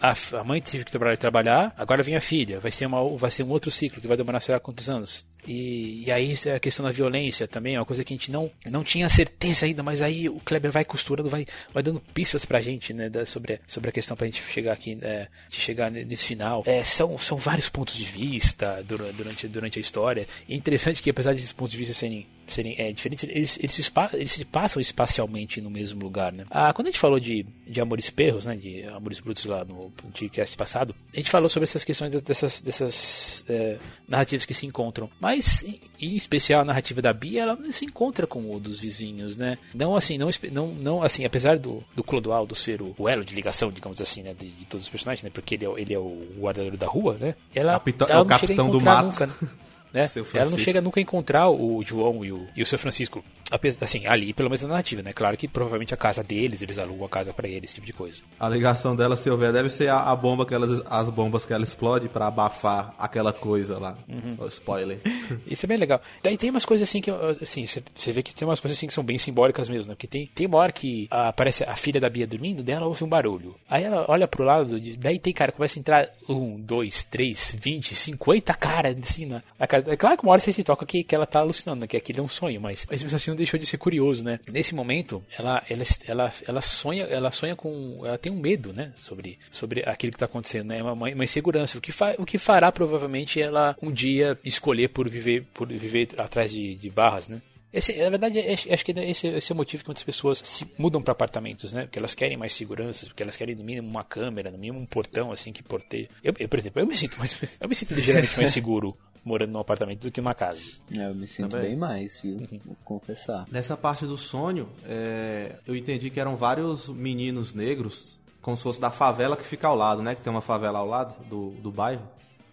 A, 0.00 0.14
a 0.38 0.44
mãe 0.44 0.60
teve 0.60 0.84
que 0.84 0.90
trabalhar, 0.90 1.16
trabalhar, 1.16 1.74
agora 1.78 2.02
vem 2.02 2.14
a 2.16 2.20
filha. 2.20 2.60
Vai 2.60 2.70
ser, 2.70 2.86
uma, 2.86 3.16
vai 3.16 3.30
ser 3.30 3.42
um 3.42 3.50
outro 3.50 3.70
ciclo 3.70 4.00
que 4.00 4.06
vai 4.08 4.16
demorar 4.16 4.40
sei 4.40 4.54
lá 4.54 4.60
quantos 4.60 4.88
anos. 4.90 5.24
E, 5.46 6.04
e 6.06 6.12
aí 6.12 6.34
é 6.46 6.54
a 6.54 6.60
questão 6.60 6.84
da 6.86 6.90
violência 6.90 7.46
também, 7.46 7.74
é 7.74 7.78
uma 7.78 7.84
coisa 7.84 8.02
que 8.02 8.14
a 8.14 8.16
gente 8.16 8.30
não, 8.30 8.50
não 8.70 8.82
tinha 8.82 9.06
certeza 9.10 9.66
ainda, 9.66 9.82
mas 9.82 10.00
aí 10.00 10.26
o 10.26 10.40
Kleber 10.40 10.72
vai 10.72 10.86
costurando, 10.86 11.28
vai, 11.28 11.44
vai 11.72 11.82
dando 11.82 12.00
pistas 12.00 12.46
pra 12.46 12.62
gente, 12.62 12.94
né, 12.94 13.10
da- 13.10 13.26
sobre, 13.26 13.60
sobre 13.66 13.90
a 13.90 13.92
questão 13.92 14.16
pra 14.16 14.26
gente 14.26 14.42
chegar 14.42 14.72
aqui, 14.72 14.98
é, 15.02 15.28
chegar 15.50 15.90
ne- 15.90 16.02
nesse 16.04 16.24
final. 16.24 16.62
É, 16.66 16.82
são, 16.82 17.18
são 17.18 17.36
vários 17.36 17.68
pontos 17.68 17.94
de 17.94 18.04
vista 18.06 18.82
dura- 18.84 19.12
durante, 19.12 19.46
durante 19.46 19.78
a 19.78 19.82
história. 19.82 20.26
E 20.48 20.54
é 20.54 20.56
interessante 20.56 21.02
que 21.02 21.10
apesar 21.10 21.34
desses 21.34 21.52
pontos 21.52 21.72
de 21.72 21.78
vista 21.78 21.92
serem, 21.92 22.26
serem 22.46 22.74
é, 22.78 22.92
diferentes, 22.92 23.24
eles, 23.24 23.58
eles, 23.58 23.72
se, 23.74 23.92
eles 24.14 24.30
se 24.32 24.44
passam 24.44 24.80
espacialmente 24.80 25.60
no 25.60 25.70
mesmo 25.70 26.02
lugar, 26.02 26.32
né. 26.32 26.44
Ah, 26.50 26.72
quando 26.72 26.88
a 26.88 26.90
gente 26.90 27.00
falou 27.00 27.18
de, 27.20 27.44
de 27.66 27.80
Amores 27.80 28.10
Perros, 28.10 28.46
né, 28.46 28.54
de 28.56 28.82
Amores 28.84 29.20
Brutos 29.20 29.44
lá 29.44 29.64
no 29.64 29.90
podcast 29.90 30.56
passado, 30.56 30.94
a 31.12 31.16
gente 31.16 31.30
falou 31.30 31.48
sobre 31.48 31.64
essas 31.64 31.84
questões 31.84 32.12
dessas, 32.22 32.60
dessas 32.62 33.44
é, 33.48 33.78
narrativas 34.08 34.44
que 34.44 34.54
se 34.54 34.66
encontram. 34.66 35.08
Mas, 35.20 35.62
em, 35.62 35.80
em 36.00 36.16
especial, 36.16 36.60
a 36.60 36.64
narrativa 36.64 37.00
da 37.02 37.12
Bia, 37.12 37.42
ela 37.42 37.56
não 37.56 37.70
se 37.72 37.84
encontra 37.84 38.26
com 38.26 38.54
o 38.54 38.60
dos 38.60 38.80
vizinhos, 38.80 39.36
né? 39.36 39.58
Não 39.74 39.96
assim, 39.96 40.18
não, 40.18 40.28
não, 40.50 40.66
não 40.74 41.02
assim, 41.02 41.24
apesar 41.24 41.58
do, 41.58 41.82
do 41.94 42.02
Clodoaldo 42.04 42.54
ser 42.54 42.80
o, 42.82 42.94
o 42.98 43.08
elo 43.08 43.24
de 43.24 43.34
ligação, 43.34 43.70
digamos 43.70 44.00
assim, 44.00 44.22
né, 44.22 44.34
de, 44.38 44.50
de 44.50 44.64
todos 44.66 44.86
os 44.86 44.90
personagens, 44.90 45.22
né? 45.22 45.30
Porque 45.32 45.54
ele 45.54 45.64
é, 45.64 45.68
o- 45.68 45.78
ele 45.78 45.94
é 45.94 45.98
o 45.98 46.26
guardadeiro 46.38 46.76
da 46.76 46.86
rua, 46.86 47.16
né? 47.20 47.34
Ela, 47.54 47.72
ela 48.08 48.20
é 48.20 48.22
o 48.22 48.26
capitão 48.26 48.70
do 48.70 48.80
mato. 48.80 49.06
nunca, 49.06 49.26
né? 49.26 49.32
Seu 50.08 50.26
Ela 50.34 50.50
não 50.50 50.58
chega 50.58 50.80
nunca 50.80 50.98
a 50.98 51.02
encontrar 51.02 51.48
o 51.48 51.82
João 51.84 52.24
e 52.24 52.32
o, 52.32 52.48
e 52.56 52.62
o 52.62 52.66
seu 52.66 52.78
Francisco. 52.78 53.24
Apesar, 53.50 53.84
assim, 53.84 54.06
ali, 54.06 54.32
pelo 54.32 54.48
menos 54.48 54.62
na 54.62 54.68
narrativa, 54.68 55.02
né? 55.02 55.12
Claro 55.12 55.36
que 55.36 55.46
provavelmente 55.46 55.92
a 55.92 55.96
casa 55.96 56.22
deles, 56.22 56.62
eles 56.62 56.78
alugam 56.78 57.06
a 57.06 57.08
casa 57.08 57.32
pra 57.32 57.46
eles, 57.46 57.64
esse 57.64 57.74
tipo 57.74 57.86
de 57.86 57.92
coisa. 57.92 58.22
A 58.40 58.48
ligação 58.48 58.96
dela, 58.96 59.16
se 59.16 59.28
houver, 59.28 59.52
deve 59.52 59.68
ser 59.68 59.88
a, 59.88 60.10
a 60.10 60.16
bomba 60.16 60.46
que 60.46 60.54
ela, 60.54 60.82
as 60.86 61.10
bombas 61.10 61.44
que 61.44 61.52
ela 61.52 61.62
explode 61.62 62.08
pra 62.08 62.26
abafar 62.26 62.94
aquela 62.98 63.32
coisa 63.32 63.78
lá. 63.78 63.96
Uhum. 64.08 64.36
Spoiler. 64.48 65.00
Isso 65.46 65.66
é 65.66 65.68
bem 65.68 65.76
legal. 65.76 66.00
Daí 66.22 66.36
tem 66.36 66.50
umas 66.50 66.64
coisas 66.64 66.88
assim 66.88 67.00
que, 67.00 67.10
assim, 67.10 67.66
você 67.66 68.12
vê 68.12 68.22
que 68.22 68.34
tem 68.34 68.46
umas 68.46 68.60
coisas 68.60 68.78
assim 68.78 68.86
que 68.86 68.94
são 68.94 69.04
bem 69.04 69.18
simbólicas 69.18 69.68
mesmo, 69.68 69.88
né? 69.88 69.94
Porque 69.94 70.06
tem, 70.06 70.26
tem 70.34 70.46
uma 70.46 70.58
hora 70.58 70.72
que 70.72 71.06
aparece 71.10 71.64
a 71.64 71.76
filha 71.76 72.00
da 72.00 72.08
Bia 72.08 72.26
dormindo, 72.26 72.62
daí 72.62 72.74
ela 72.74 72.86
ouve 72.86 73.04
um 73.04 73.08
barulho. 73.08 73.54
Aí 73.68 73.84
ela 73.84 74.06
olha 74.08 74.26
pro 74.26 74.44
lado, 74.44 74.78
daí 74.98 75.18
tem, 75.18 75.32
cara, 75.32 75.52
começa 75.52 75.78
a 75.78 75.80
entrar 75.80 76.10
um, 76.28 76.60
dois, 76.60 77.04
três, 77.04 77.54
vinte, 77.58 77.94
cinquenta 77.94 78.54
caras 78.54 78.96
assim 79.02 79.26
na, 79.26 79.42
na 79.58 79.66
casa. 79.66 79.92
É 79.92 79.96
claro 79.96 80.16
que 80.16 80.22
uma 80.22 80.32
hora 80.32 80.40
você 80.40 80.52
se 80.52 80.64
toca 80.64 80.86
que, 80.86 81.04
que 81.04 81.14
ela 81.14 81.26
tá 81.26 81.40
alucinando, 81.40 81.82
né? 81.82 81.86
Que 81.86 81.96
aquilo 81.96 82.20
é 82.20 82.22
um 82.22 82.28
sonho, 82.28 82.60
mas, 82.60 82.86
mas 82.90 83.14
assim 83.14 83.33
não 83.34 83.36
deixou 83.36 83.58
de 83.58 83.66
ser 83.66 83.78
curioso, 83.78 84.24
né? 84.24 84.38
Nesse 84.50 84.74
momento, 84.74 85.22
ela, 85.36 85.62
ela, 85.68 85.84
ela, 86.06 86.32
ela 86.46 86.60
sonha, 86.60 87.04
ela 87.04 87.30
sonha 87.30 87.56
com, 87.56 88.00
ela 88.04 88.16
tem 88.16 88.32
um 88.32 88.40
medo, 88.40 88.72
né? 88.72 88.92
Sobre, 88.94 89.38
sobre 89.50 89.82
aquilo 89.84 90.12
que 90.12 90.18
tá 90.18 90.26
acontecendo, 90.26 90.68
né? 90.68 90.82
Uma, 90.82 90.92
uma 90.92 91.14
uma 91.14 91.24
insegurança. 91.24 91.78
O 91.78 91.80
que, 91.80 91.92
fa, 91.92 92.14
o 92.18 92.26
que 92.26 92.38
fará 92.38 92.70
provavelmente 92.70 93.40
ela 93.40 93.76
um 93.82 93.90
dia 93.90 94.38
escolher 94.44 94.88
por 94.88 95.08
viver, 95.08 95.44
por 95.54 95.68
viver 95.68 96.08
atrás 96.18 96.52
de, 96.52 96.74
de 96.74 96.90
barras, 96.90 97.28
né? 97.28 97.40
Esse, 97.74 97.92
na 97.92 98.08
verdade, 98.08 98.38
é- 98.38 98.52
acho 98.52 98.84
que 98.84 98.92
esse, 98.92 99.26
esse 99.26 99.52
é 99.52 99.54
o 99.54 99.56
motivo 99.56 99.82
que 99.82 99.88
muitas 99.88 100.04
pessoas 100.04 100.38
se 100.44 100.64
mudam 100.78 101.02
para 101.02 101.10
apartamentos, 101.10 101.72
né? 101.72 101.82
Porque 101.82 101.98
elas 101.98 102.14
querem 102.14 102.36
mais 102.36 102.54
segurança, 102.54 103.06
porque 103.06 103.22
elas 103.22 103.36
querem 103.36 103.56
no 103.56 103.64
mínimo 103.64 103.88
uma 103.88 104.04
câmera, 104.04 104.48
no 104.50 104.56
mínimo 104.56 104.78
um 104.78 104.86
portão 104.86 105.32
assim 105.32 105.52
que 105.52 105.62
porteia. 105.62 106.08
Eu, 106.22 106.32
eu, 106.38 106.48
por 106.48 106.58
exemplo, 106.58 106.80
eu 106.80 106.86
me 106.86 106.96
sinto 106.96 107.18
mais, 107.18 107.36
eu 107.60 107.68
me 107.68 107.74
sinto 107.74 107.92
ligeiramente 107.94 108.36
mais 108.36 108.50
seguro 108.52 108.96
morando 109.24 109.52
num 109.52 109.58
apartamento 109.58 110.02
do 110.02 110.12
que 110.12 110.20
numa 110.20 110.34
casa. 110.34 110.62
É, 110.94 111.08
eu 111.08 111.14
me 111.14 111.26
sinto 111.26 111.48
Também. 111.48 111.70
bem 111.70 111.76
mais, 111.76 112.20
viu? 112.22 112.46
Vou 112.64 112.76
confessar. 112.84 113.46
Nessa 113.50 113.76
parte 113.76 114.04
do 114.04 114.16
sonho, 114.16 114.68
é, 114.84 115.56
eu 115.66 115.74
entendi 115.74 116.10
que 116.10 116.20
eram 116.20 116.36
vários 116.36 116.88
meninos 116.88 117.54
negros, 117.54 118.18
como 118.42 118.56
se 118.56 118.62
fosse 118.62 118.80
da 118.80 118.90
favela 118.90 119.36
que 119.36 119.44
fica 119.44 119.66
ao 119.66 119.74
lado, 119.74 120.02
né? 120.02 120.14
Que 120.14 120.22
tem 120.22 120.30
uma 120.30 120.42
favela 120.42 120.78
ao 120.78 120.86
lado 120.86 121.24
do, 121.24 121.50
do 121.52 121.72
bairro. 121.72 122.06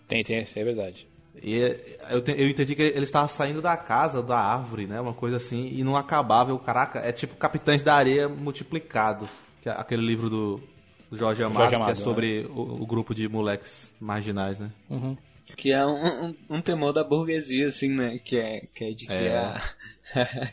Tem, 0.08 0.24
tem, 0.24 0.42
isso 0.42 0.58
é 0.58 0.64
verdade. 0.64 1.08
E 1.42 1.56
eu, 2.10 2.22
te- 2.22 2.32
eu 2.38 2.50
entendi 2.50 2.76
que 2.76 2.82
eles 2.82 3.04
estavam 3.10 3.30
saindo 3.30 3.62
da 3.62 3.78
casa, 3.78 4.22
da 4.22 4.38
árvore, 4.38 4.86
né? 4.88 5.00
Uma 5.00 5.14
coisa 5.14 5.38
assim, 5.38 5.70
e 5.74 5.84
não 5.84 5.96
acabava. 5.96 6.52
Eu, 6.52 6.60
caraca, 6.60 7.00
é 7.00 7.12
tipo 7.12 7.36
Capitães 7.36 7.82
da 7.82 7.94
Areia 7.96 8.28
multiplicado. 8.28 9.28
Que 9.62 9.70
é 9.70 9.72
aquele 9.72 10.06
livro 10.06 10.30
do, 10.30 10.62
Jorge 11.12 11.44
Amado, 11.44 11.58
Jorge 11.58 11.70
que 11.70 11.76
é 11.76 11.84
Amado, 11.84 11.98
sobre 11.98 12.48
o, 12.50 12.82
o 12.82 12.86
grupo 12.86 13.14
de 13.16 13.28
moleques 13.30 13.92
marginais, 14.00 14.60
né? 14.60 14.72
Que 15.58 15.72
é 15.72 15.86
um, 15.86 16.26
um, 16.28 16.36
um 16.50 16.62
temor 16.62 16.94
da 16.94 17.04
burguesia, 17.04 17.68
assim, 17.68 17.90
né? 17.90 18.18
Que 18.24 18.38
é, 18.38 18.62
que 18.74 18.84
é 18.86 18.92
de 18.92 19.06
que 19.08 19.14
É. 19.14 19.38
a- 19.38 19.62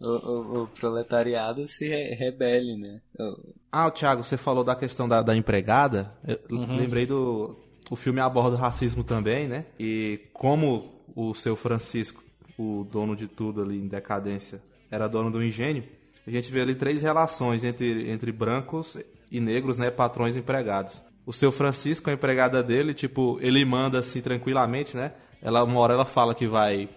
o, 0.00 0.10
o- 0.10 0.62
o 0.62 0.66
proletariado 0.68 1.66
se 1.66 1.86
re- 1.88 2.14
rebele, 2.14 2.76
né? 2.76 3.00
O- 3.18 3.54
Ah, 3.70 3.86
o 3.86 3.90
Thiago, 3.90 4.22
você 4.24 4.36
falou 4.36 4.64
da 4.64 4.74
questão 4.74 5.08
da, 5.08 5.22
da 5.22 5.36
empregada. 5.36 6.12
Eu 6.26 6.38
lembrei 6.50 7.06
do. 7.06 7.56
O 7.90 7.96
filme 7.96 8.20
aborda 8.20 8.56
o 8.56 8.58
racismo 8.58 9.02
também, 9.02 9.48
né? 9.48 9.64
E 9.78 10.20
como 10.32 10.92
o 11.14 11.34
seu 11.34 11.56
Francisco, 11.56 12.22
o 12.58 12.86
dono 12.90 13.16
de 13.16 13.26
tudo 13.26 13.62
ali 13.62 13.78
em 13.78 13.86
decadência, 13.86 14.62
era 14.90 15.08
dono 15.08 15.30
do 15.30 15.42
engenho, 15.42 15.84
a 16.26 16.30
gente 16.30 16.50
vê 16.52 16.60
ali 16.60 16.74
três 16.74 17.00
relações 17.00 17.64
entre, 17.64 18.10
entre 18.10 18.30
brancos 18.30 18.98
e 19.30 19.40
negros, 19.40 19.78
né? 19.78 19.90
Patrões 19.90 20.36
e 20.36 20.40
empregados. 20.40 21.02
O 21.24 21.32
seu 21.32 21.50
Francisco, 21.50 22.10
a 22.10 22.12
empregada 22.12 22.62
dele, 22.62 22.92
tipo, 22.92 23.38
ele 23.40 23.64
manda 23.64 23.98
assim 23.98 24.20
tranquilamente, 24.20 24.96
né? 24.96 25.12
Ela, 25.40 25.64
uma 25.64 25.80
hora 25.80 25.94
ela 25.94 26.04
fala 26.04 26.34
que 26.34 26.46
vai 26.46 26.88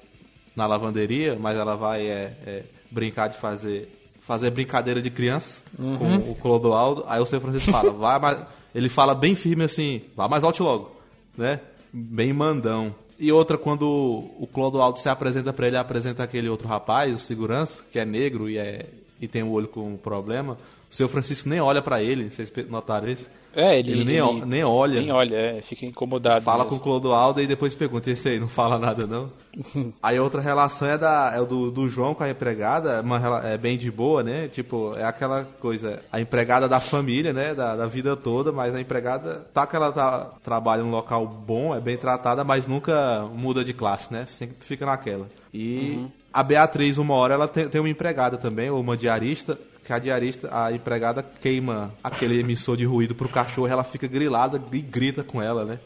na 0.55 0.65
lavanderia, 0.65 1.37
mas 1.39 1.57
ela 1.57 1.75
vai 1.75 2.05
é, 2.07 2.37
é, 2.45 2.63
brincar 2.89 3.29
de 3.29 3.37
fazer 3.37 3.97
fazer 4.21 4.51
brincadeira 4.51 5.01
de 5.01 5.09
criança 5.09 5.63
com 5.75 6.31
o 6.31 6.35
Clodoaldo. 6.35 7.03
Aí 7.07 7.19
o 7.19 7.25
seu 7.25 7.41
Francisco 7.41 7.71
fala, 7.71 7.91
vai 7.91 8.19
mais. 8.19 8.45
Ele 8.73 8.89
fala 8.89 9.13
bem 9.13 9.35
firme 9.35 9.63
assim, 9.63 10.01
vá 10.15 10.27
mais 10.27 10.43
alto 10.43 10.63
logo, 10.63 10.91
né? 11.37 11.59
Bem 11.91 12.31
mandão. 12.33 12.95
E 13.19 13.31
outra, 13.31 13.57
quando 13.57 13.87
o 13.87 14.47
Clodoaldo 14.51 14.97
se 14.97 15.07
apresenta 15.07 15.53
pra 15.53 15.67
ele, 15.67 15.77
apresenta 15.77 16.23
aquele 16.23 16.49
outro 16.49 16.67
rapaz, 16.67 17.15
o 17.15 17.19
segurança, 17.19 17.83
que 17.91 17.99
é 17.99 18.05
negro 18.05 18.49
e, 18.49 18.57
é, 18.57 18.87
e 19.19 19.27
tem 19.27 19.43
o 19.43 19.51
olho 19.51 19.67
com 19.67 19.95
problema. 19.95 20.57
O 20.89 20.95
seu 20.95 21.07
Francisco 21.07 21.47
nem 21.47 21.59
olha 21.59 21.81
pra 21.81 22.01
ele, 22.01 22.29
vocês 22.29 22.51
notaram 22.67 23.07
isso? 23.07 23.29
É, 23.53 23.77
ele, 23.79 23.91
Ele 23.91 24.03
nem, 24.05 24.21
o- 24.21 24.45
nem 24.45 24.63
olha. 24.63 25.01
Nem 25.01 25.11
olha, 25.11 25.35
é, 25.35 25.61
fica 25.61 25.85
incomodado. 25.85 26.43
Fala 26.45 26.63
com 26.63 26.69
o 26.69 26.73
mesmo. 26.73 26.83
Clodoaldo 26.83 27.41
e 27.41 27.47
depois 27.47 27.75
pergunta, 27.75 28.09
esse 28.09 28.29
aí 28.29 28.39
não 28.39 28.47
fala 28.47 28.79
nada 28.79 29.05
não? 29.05 29.29
aí 30.01 30.17
a 30.17 30.23
outra 30.23 30.39
relação 30.39 30.87
é, 30.87 30.97
da, 30.97 31.33
é 31.35 31.45
do, 31.45 31.69
do 31.69 31.89
João 31.89 32.13
com 32.13 32.23
a 32.23 32.29
empregada, 32.29 32.91
é 32.91 33.01
uma, 33.01 33.41
é 33.45 33.57
bem 33.57 33.77
de 33.77 33.91
boa, 33.91 34.23
né? 34.23 34.47
Tipo, 34.47 34.95
é 34.95 35.03
aquela 35.03 35.43
coisa, 35.59 36.01
a 36.11 36.21
empregada 36.21 36.69
da 36.69 36.79
família, 36.79 37.33
né? 37.33 37.53
Da, 37.53 37.75
da 37.75 37.87
vida 37.87 38.15
toda, 38.15 38.51
mas 38.53 38.73
a 38.73 38.79
empregada, 38.79 39.45
tá 39.53 39.67
que 39.67 39.75
ela 39.75 39.91
tá, 39.91 40.31
trabalha 40.41 40.81
num 40.81 40.91
local 40.91 41.27
bom, 41.27 41.75
é 41.75 41.81
bem 41.81 41.97
tratada, 41.97 42.43
mas 42.45 42.65
nunca 42.67 43.27
muda 43.35 43.63
de 43.65 43.73
classe, 43.73 44.13
né? 44.13 44.25
Sempre 44.29 44.55
fica 44.61 44.85
naquela. 44.85 45.27
E 45.53 46.05
a 46.33 46.41
Beatriz, 46.41 46.97
uma 46.97 47.13
hora, 47.15 47.33
ela 47.33 47.47
tem, 47.49 47.67
tem 47.67 47.81
uma 47.81 47.89
empregada 47.89 48.37
também, 48.37 48.69
ou 48.69 48.79
uma 48.79 48.95
diarista, 48.95 49.59
que 49.83 49.91
a 49.93 49.99
diarista, 49.99 50.49
a 50.51 50.71
empregada 50.71 51.23
queima 51.41 51.93
aquele 52.03 52.39
emissor 52.39 52.77
de 52.77 52.85
ruído 52.85 53.15
pro 53.15 53.29
cachorro, 53.29 53.67
ela 53.67 53.83
fica 53.83 54.07
grilada 54.07 54.61
e 54.71 54.79
grita 54.81 55.23
com 55.23 55.41
ela, 55.41 55.65
né? 55.65 55.79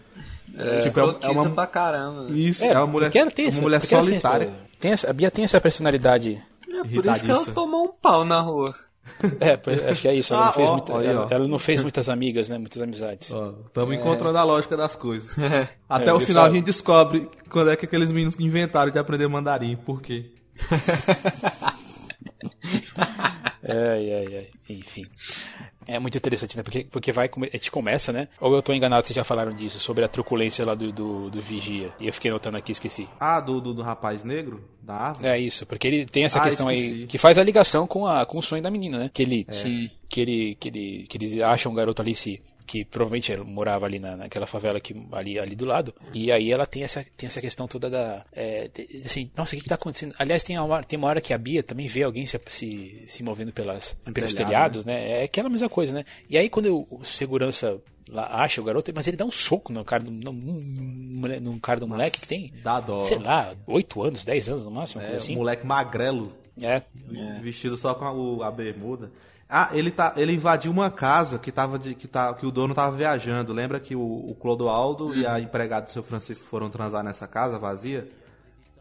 É, 0.57 0.79
Tipo, 0.79 0.99
é- 0.99 1.15
é 1.21 1.29
uma- 1.29 1.49
pra 1.49 1.67
caramba. 1.67 2.27
Isso, 2.31 2.63
é, 2.63 2.77
uma 2.77 2.87
mulher, 2.87 3.11
uma 3.13 3.47
essa- 3.47 3.61
mulher 3.61 3.81
solitária. 3.81 4.53
tem 4.79 4.91
essa- 4.91 5.09
a 5.09 5.13
Bia 5.13 5.29
tem 5.31 5.43
essa 5.43 5.59
personalidade. 5.59 6.41
É 6.67 6.83
por 6.83 7.05
isso 7.05 7.23
que 7.25 7.31
ela 7.31 7.45
tomou 7.45 7.85
um 7.85 7.91
pau 7.91 8.25
na 8.25 8.39
rua. 8.41 8.73
É, 9.39 9.55
pois, 9.55 9.85
acho 9.87 10.01
que 10.01 10.07
é 10.07 10.15
isso. 10.15 10.33
Ela, 10.33 10.43
Ah, 10.43 10.45
não 10.47 10.53
fez 10.53 10.69
ó, 10.69 10.71
muita- 10.73 10.97
aí, 10.97 11.07
ela- 11.07 11.25
ó. 11.25 11.27
ela 11.29 11.47
não 11.47 11.59
fez 11.59 11.79
muitas 11.81 12.09
amigas, 12.09 12.49
né? 12.49 12.57
Muitas 12.57 12.81
amizades. 12.81 13.31
Estamos 13.67 13.95
encontrando 13.95 14.37
a 14.37 14.43
lógica 14.43 14.75
das 14.75 14.95
coisas. 14.95 15.35
Até 15.87 16.09
É, 16.09 16.13
o 16.13 16.19
final 16.19 16.43
só- 16.43 16.49
a 16.49 16.53
gente 16.53 16.65
descobre 16.65 17.29
quando 17.49 17.69
é 17.69 17.75
que 17.75 17.85
aqueles 17.85 18.11
meninos 18.11 18.35
inventaram 18.39 18.91
de 18.91 18.97
aprender 18.97 19.27
mandarim. 19.27 19.75
Por 19.75 20.01
quê? 20.01 20.31
Ai, 23.67 24.11
ai, 24.13 24.35
ai. 24.37 24.47
Enfim. 24.69 25.05
É 25.87 25.97
muito 25.99 26.17
interessante, 26.17 26.55
né? 26.57 26.63
Porque, 26.63 26.83
porque 26.91 27.11
vai, 27.11 27.27
a 27.29 27.57
gente 27.57 27.71
começa, 27.71 28.11
né? 28.11 28.27
Ou 28.39 28.53
eu 28.55 28.61
tô 28.61 28.73
enganado, 28.73 29.05
vocês 29.05 29.15
já 29.15 29.23
falaram 29.23 29.53
disso, 29.53 29.79
sobre 29.79 30.03
a 30.03 30.07
truculência 30.07 30.65
lá 30.65 30.73
do, 30.75 30.91
do, 30.91 31.29
do 31.29 31.41
Vigia. 31.41 31.93
E 31.99 32.07
eu 32.07 32.13
fiquei 32.13 32.29
notando 32.31 32.57
aqui, 32.57 32.71
esqueci. 32.71 33.07
Ah, 33.19 33.39
do, 33.39 33.59
do, 33.61 33.73
do 33.73 33.81
rapaz 33.81 34.23
negro? 34.23 34.63
Da 34.81 34.93
árvore? 34.95 35.27
É 35.27 35.39
isso, 35.39 35.65
porque 35.65 35.87
ele 35.87 36.05
tem 36.05 36.23
essa 36.25 36.39
Ah, 36.39 36.43
questão 36.43 36.69
esqueci. 36.71 36.93
aí 37.01 37.07
que 37.07 37.17
faz 37.17 37.37
a 37.37 37.43
ligação 37.43 37.87
com, 37.87 38.05
a, 38.05 38.25
com 38.25 38.37
o 38.37 38.41
sonho 38.41 38.61
da 38.61 38.69
menina, 38.71 38.97
né? 38.99 39.11
Que 39.13 39.23
ele, 39.23 39.45
É. 39.49 39.89
que 40.07 40.21
ele, 40.21 40.55
que 40.59 40.67
ele, 40.69 41.05
que 41.09 41.17
eles 41.17 41.41
acham 41.41 41.71
o 41.71 41.75
garoto 41.75 42.01
ali 42.01 42.13
se 42.15 42.41
que 42.65 42.83
provavelmente 42.83 43.35
morava 43.37 43.85
ali 43.85 43.99
na, 43.99 44.17
naquela 44.17 44.47
favela 44.47 44.79
que, 44.79 44.95
ali, 45.11 45.39
ali 45.39 45.55
do 45.55 45.65
lado. 45.65 45.93
E 46.13 46.31
aí 46.31 46.51
ela 46.51 46.65
tem 46.65 46.83
essa, 46.83 47.05
tem 47.15 47.27
essa 47.27 47.41
questão 47.41 47.67
toda 47.67 47.89
da. 47.89 48.25
É, 48.33 48.69
assim, 49.05 49.29
nossa, 49.35 49.55
o 49.55 49.59
que, 49.59 49.65
está 49.65 49.75
acontecendo? 49.75 50.15
Aliás, 50.17 50.43
tem 50.43 50.57
uma, 50.57 50.83
tem 50.83 50.97
uma 50.97 51.07
hora 51.07 51.21
que 51.21 51.33
a 51.33 51.37
Bia 51.37 51.61
também 51.61 51.87
vê 51.87 52.03
alguém 52.03 52.25
se, 52.25 52.39
se, 52.47 53.03
se 53.07 53.23
movendo 53.23 53.51
pelas, 53.51 53.95
pelos 54.13 54.33
telhado, 54.33 54.49
telhados, 54.49 54.85
né? 54.85 55.21
É 55.21 55.23
aquela 55.23 55.49
mesma 55.49 55.69
coisa, 55.69 55.93
né? 55.93 56.05
E 56.29 56.37
aí 56.37 56.49
quando 56.49 56.87
o 56.89 57.03
segurança 57.03 57.79
lá 58.09 58.43
acha 58.43 58.61
o 58.61 58.63
garoto, 58.63 58.91
mas 58.95 59.07
ele 59.07 59.17
dá 59.17 59.25
um 59.25 59.31
soco 59.31 59.73
no 59.73 59.83
cara, 59.83 60.03
no, 60.03 60.31
no, 60.31 61.59
cara 61.59 61.79
do 61.79 61.87
moleque 61.87 62.21
que 62.21 62.27
tem, 62.27 62.53
Dá 62.63 62.79
dó. 62.79 63.01
sei 63.01 63.17
lá, 63.17 63.55
8 63.65 64.03
anos, 64.03 64.25
10 64.25 64.49
anos 64.49 64.65
no 64.65 64.71
máximo, 64.71 65.01
É, 65.01 65.15
assim. 65.15 65.35
moleque 65.35 65.65
magrelo, 65.65 66.33
É, 66.61 66.83
vestido 67.41 67.75
só 67.75 67.93
com 67.95 68.41
a, 68.41 68.47
a 68.47 68.51
bermuda. 68.51 69.11
Ah, 69.47 69.69
ele, 69.73 69.91
tá, 69.91 70.13
ele 70.17 70.33
invadiu 70.33 70.71
uma 70.71 70.89
casa 70.89 71.37
que, 71.37 71.51
tava 71.51 71.77
de, 71.77 71.93
que, 71.93 72.07
tá, 72.07 72.33
que 72.33 72.45
o 72.45 72.51
dono 72.51 72.73
tava 72.73 72.95
viajando. 72.97 73.53
Lembra 73.53 73.79
que 73.79 73.95
o, 73.95 74.01
o 74.01 74.35
Clodoaldo 74.35 75.15
e 75.15 75.25
a 75.25 75.39
empregada 75.39 75.85
do 75.85 75.91
seu 75.91 76.01
Francisco 76.03 76.47
foram 76.47 76.69
transar 76.69 77.03
nessa 77.03 77.27
casa 77.27 77.59
vazia? 77.59 78.07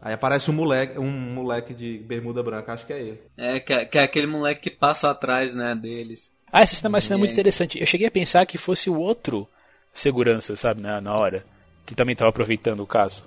Aí 0.01 0.13
aparece 0.13 0.49
um 0.49 0.53
moleque, 0.53 0.99
um 0.99 1.09
moleque 1.09 1.73
de 1.73 1.99
bermuda 1.99 2.41
branca, 2.43 2.73
acho 2.73 2.85
que 2.85 2.93
é 2.93 2.99
ele. 2.99 3.21
É, 3.37 3.59
que, 3.59 3.73
é- 3.73 3.85
que 3.85 3.97
é 3.97 4.03
aquele 4.03 4.27
moleque 4.27 4.61
que 4.61 4.71
passa 4.71 5.09
atrás, 5.09 5.53
né, 5.53 5.75
deles. 5.75 6.31
Ah, 6.51 6.61
essa 6.61 6.75
cena 6.75 6.87
é 6.87 6.89
uma 6.89 7.01
cena 7.01 7.17
muito 7.17 7.31
interessante. 7.31 7.79
Eu 7.79 7.85
cheguei 7.85 8.07
a 8.07 8.11
pensar 8.11 8.45
que 8.45 8.57
fosse 8.57 8.89
o 8.89 8.97
outro 8.97 9.47
segurança, 9.93 10.55
sabe, 10.55 10.81
na, 10.81 10.99
na 10.99 11.15
hora. 11.15 11.45
Que 11.85 11.93
também 11.95 12.13
estava 12.13 12.29
aproveitando 12.29 12.79
o 12.81 12.87
caso. 12.87 13.23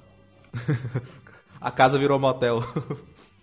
A 1.60 1.70
casa 1.70 1.98
virou 1.98 2.18
motel. 2.18 2.62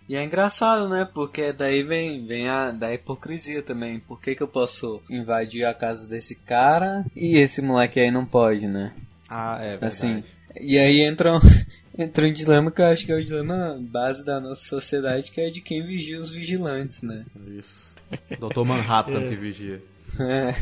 E 0.08 0.14
é 0.14 0.22
engraçado, 0.22 0.88
né? 0.88 1.08
Porque 1.12 1.52
daí 1.52 1.82
vem, 1.82 2.24
vem 2.26 2.48
a 2.48 2.70
da 2.70 2.92
hipocrisia 2.94 3.62
também. 3.62 3.98
Por 3.98 4.20
que, 4.20 4.34
que 4.34 4.42
eu 4.42 4.48
posso 4.48 5.02
invadir 5.10 5.64
a 5.64 5.74
casa 5.74 6.06
desse 6.06 6.36
cara 6.36 7.04
e 7.14 7.36
esse 7.38 7.60
moleque 7.60 7.98
aí 7.98 8.10
não 8.10 8.24
pode, 8.24 8.66
né? 8.66 8.92
ah, 9.28 9.58
é 9.60 9.70
verdade. 9.70 9.86
Assim. 9.86 10.24
E 10.60 10.78
aí 10.78 11.00
entra 11.00 11.34
um, 11.34 11.40
entra 11.98 12.26
um 12.26 12.32
dilema 12.32 12.70
que 12.70 12.80
eu 12.80 12.86
acho 12.86 13.04
que 13.04 13.12
é 13.12 13.16
o 13.16 13.24
dilema 13.24 13.76
base 13.80 14.24
da 14.24 14.40
nossa 14.40 14.64
sociedade, 14.68 15.30
que 15.30 15.40
é 15.40 15.50
de 15.50 15.60
quem 15.60 15.84
vigia 15.84 16.20
os 16.20 16.30
vigilantes, 16.30 17.02
né? 17.02 17.24
Isso. 17.46 17.94
Doutor 18.38 18.64
Manhattan 18.64 19.24
que 19.24 19.34
vigia. 19.34 19.82
É. 20.20 20.54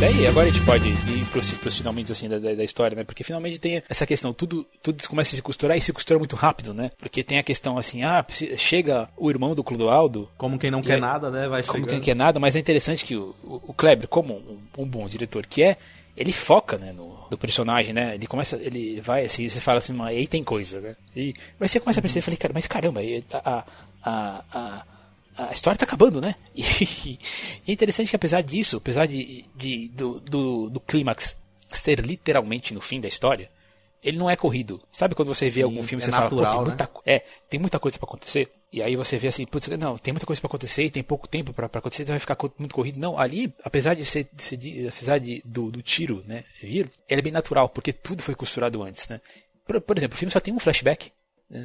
Daí, 0.00 0.26
agora 0.26 0.46
a 0.46 0.50
gente 0.50 0.64
pode 0.64 0.88
ir 0.88 1.26
pros, 1.26 1.52
pros 1.52 1.76
finalmente 1.76 2.10
assim 2.10 2.26
da, 2.26 2.38
da, 2.38 2.64
história, 2.64 2.96
né? 2.96 3.04
Porque 3.04 3.22
finalmente 3.22 3.60
tem 3.60 3.82
essa 3.86 4.06
questão, 4.06 4.32
tudo, 4.32 4.66
tudo 4.82 5.06
começa 5.06 5.34
a 5.34 5.36
se 5.36 5.42
costurar 5.42 5.76
e 5.76 5.80
se 5.82 5.92
costura 5.92 6.18
muito 6.18 6.34
rápido, 6.34 6.72
né? 6.72 6.90
Porque 6.98 7.22
tem 7.22 7.38
a 7.38 7.42
questão 7.42 7.76
assim, 7.76 8.02
ah, 8.02 8.24
chega 8.56 9.10
o 9.14 9.28
irmão 9.28 9.54
do 9.54 9.62
Clodoaldo, 9.62 10.26
Como 10.38 10.58
quem 10.58 10.70
não 10.70 10.80
quer 10.80 10.94
aí- 10.94 11.00
nada, 11.00 11.30
né? 11.30 11.46
Vai 11.48 11.62
como 11.62 11.80
chegando. 11.80 11.90
quem 11.90 12.00
quer 12.00 12.16
nada, 12.16 12.40
mas 12.40 12.56
é 12.56 12.58
interessante 12.58 13.04
que 13.04 13.14
o, 13.14 13.36
o, 13.44 13.60
o 13.68 13.74
Kleber, 13.74 14.08
como 14.08 14.32
um, 14.32 14.62
um 14.78 14.88
bom 14.88 15.06
diretor 15.06 15.44
que 15.44 15.62
é, 15.62 15.76
ele 16.16 16.32
foca, 16.32 16.78
né, 16.78 16.92
no 16.94 17.20
do 17.28 17.36
personagem, 17.36 17.92
né? 17.92 18.14
Ele 18.14 18.26
começa, 18.26 18.56
ele 18.56 19.02
vai 19.02 19.26
assim, 19.26 19.48
você 19.48 19.60
fala 19.60 19.78
assim, 19.78 19.92
mas 19.92 20.16
aí 20.16 20.26
tem 20.26 20.42
coisa, 20.42 20.80
né? 20.80 20.96
E 21.14 21.20
aí 21.20 21.34
você 21.58 21.78
começa 21.78 22.00
a 22.00 22.02
perceber, 22.02 22.20
eu 22.20 22.24
falei, 22.24 22.38
cara, 22.38 22.54
mas 22.54 22.66
caramba, 22.66 23.02
e 23.02 23.22
a, 23.32 23.64
a, 24.02 24.44
a, 24.50 24.84
a 25.36 25.52
história 25.52 25.78
tá 25.78 25.84
acabando, 25.84 26.20
né? 26.20 26.34
E, 26.54 27.18
é 27.66 27.72
interessante 27.72 28.10
que 28.10 28.16
apesar 28.16 28.42
disso, 28.42 28.76
apesar 28.78 29.06
de, 29.06 29.44
de 29.54 29.88
do, 29.88 30.20
do, 30.20 30.70
do 30.70 30.80
clímax 30.80 31.36
ser 31.72 32.00
literalmente 32.00 32.74
no 32.74 32.80
fim 32.80 33.00
da 33.00 33.08
história, 33.08 33.48
ele 34.02 34.18
não 34.18 34.28
é 34.30 34.36
corrido. 34.36 34.80
Sabe 34.90 35.14
quando 35.14 35.28
você 35.28 35.46
vê 35.46 35.60
Sim, 35.60 35.62
algum 35.62 35.82
filme 35.82 36.02
e 36.02 36.04
é 36.04 36.06
você 36.06 36.10
fala, 36.10 36.24
natural, 36.24 36.52
tem 36.52 36.60
né? 36.60 36.66
muita, 36.66 36.86
co- 36.86 37.02
é, 37.06 37.20
tem 37.48 37.60
muita 37.60 37.78
coisa 37.78 37.98
pra 37.98 38.06
acontecer. 38.06 38.50
E 38.72 38.82
aí 38.82 38.96
você 38.96 39.18
vê 39.18 39.28
assim, 39.28 39.44
putz, 39.46 39.68
não, 39.68 39.98
tem 39.98 40.12
muita 40.12 40.26
coisa 40.26 40.40
pra 40.40 40.46
acontecer 40.48 40.84
e 40.84 40.90
tem 40.90 41.02
pouco 41.02 41.28
tempo 41.28 41.52
pra 41.52 41.66
acontecer, 41.66 42.02
então 42.04 42.12
vai 42.12 42.20
ficar 42.20 42.36
muito 42.58 42.74
corrido. 42.74 42.98
Não, 42.98 43.18
ali, 43.18 43.52
apesar 43.62 43.94
de 43.94 44.04
ser, 44.04 44.28
de 44.32 44.42
ser 44.42 44.56
apesar 44.88 45.18
de, 45.18 45.42
do, 45.44 45.70
do 45.70 45.82
tiro, 45.82 46.24
né, 46.26 46.44
vir, 46.62 46.90
ele 47.08 47.20
é 47.20 47.22
bem 47.22 47.32
natural, 47.32 47.68
porque 47.68 47.92
tudo 47.92 48.22
foi 48.22 48.34
costurado 48.34 48.82
antes, 48.82 49.08
né. 49.08 49.20
Por, 49.66 49.80
por 49.80 49.98
exemplo, 49.98 50.14
o 50.14 50.18
filme 50.18 50.32
só 50.32 50.40
tem 50.40 50.54
um 50.54 50.58
flashback 50.60 51.12
eh, 51.50 51.58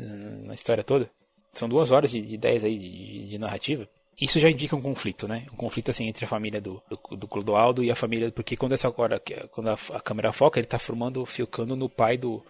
na 0.45 0.53
história 0.55 0.84
toda. 0.84 1.09
São 1.55 1.67
duas 1.67 1.91
horas 1.91 2.13
e 2.13 2.21
de 2.21 2.37
dez 2.37 2.63
aí 2.63 2.77
de, 2.77 3.29
de 3.29 3.37
narrativa. 3.39 3.87
Isso 4.19 4.39
já 4.39 4.49
indica 4.49 4.75
um 4.75 4.81
conflito, 4.81 5.27
né? 5.27 5.45
Um 5.51 5.57
conflito 5.57 5.91
assim 5.91 6.07
entre 6.07 6.23
a 6.23 6.27
família 6.27 6.61
do, 6.61 6.81
do, 6.89 7.17
do 7.17 7.27
Clodoaldo 7.27 7.83
e 7.83 7.91
a 7.91 7.95
família. 7.95 8.31
Porque 8.31 8.55
quando 8.55 8.73
essa 8.73 8.93
hora, 8.95 9.21
quando 9.51 9.69
a, 9.69 9.77
a 9.93 9.99
câmera 9.99 10.31
foca, 10.31 10.59
ele 10.59 10.67
tá 10.67 10.79
formando, 10.79 11.25
focando 11.25 11.75
no 11.75 11.89
pai 11.89 12.17
do, 12.17 12.41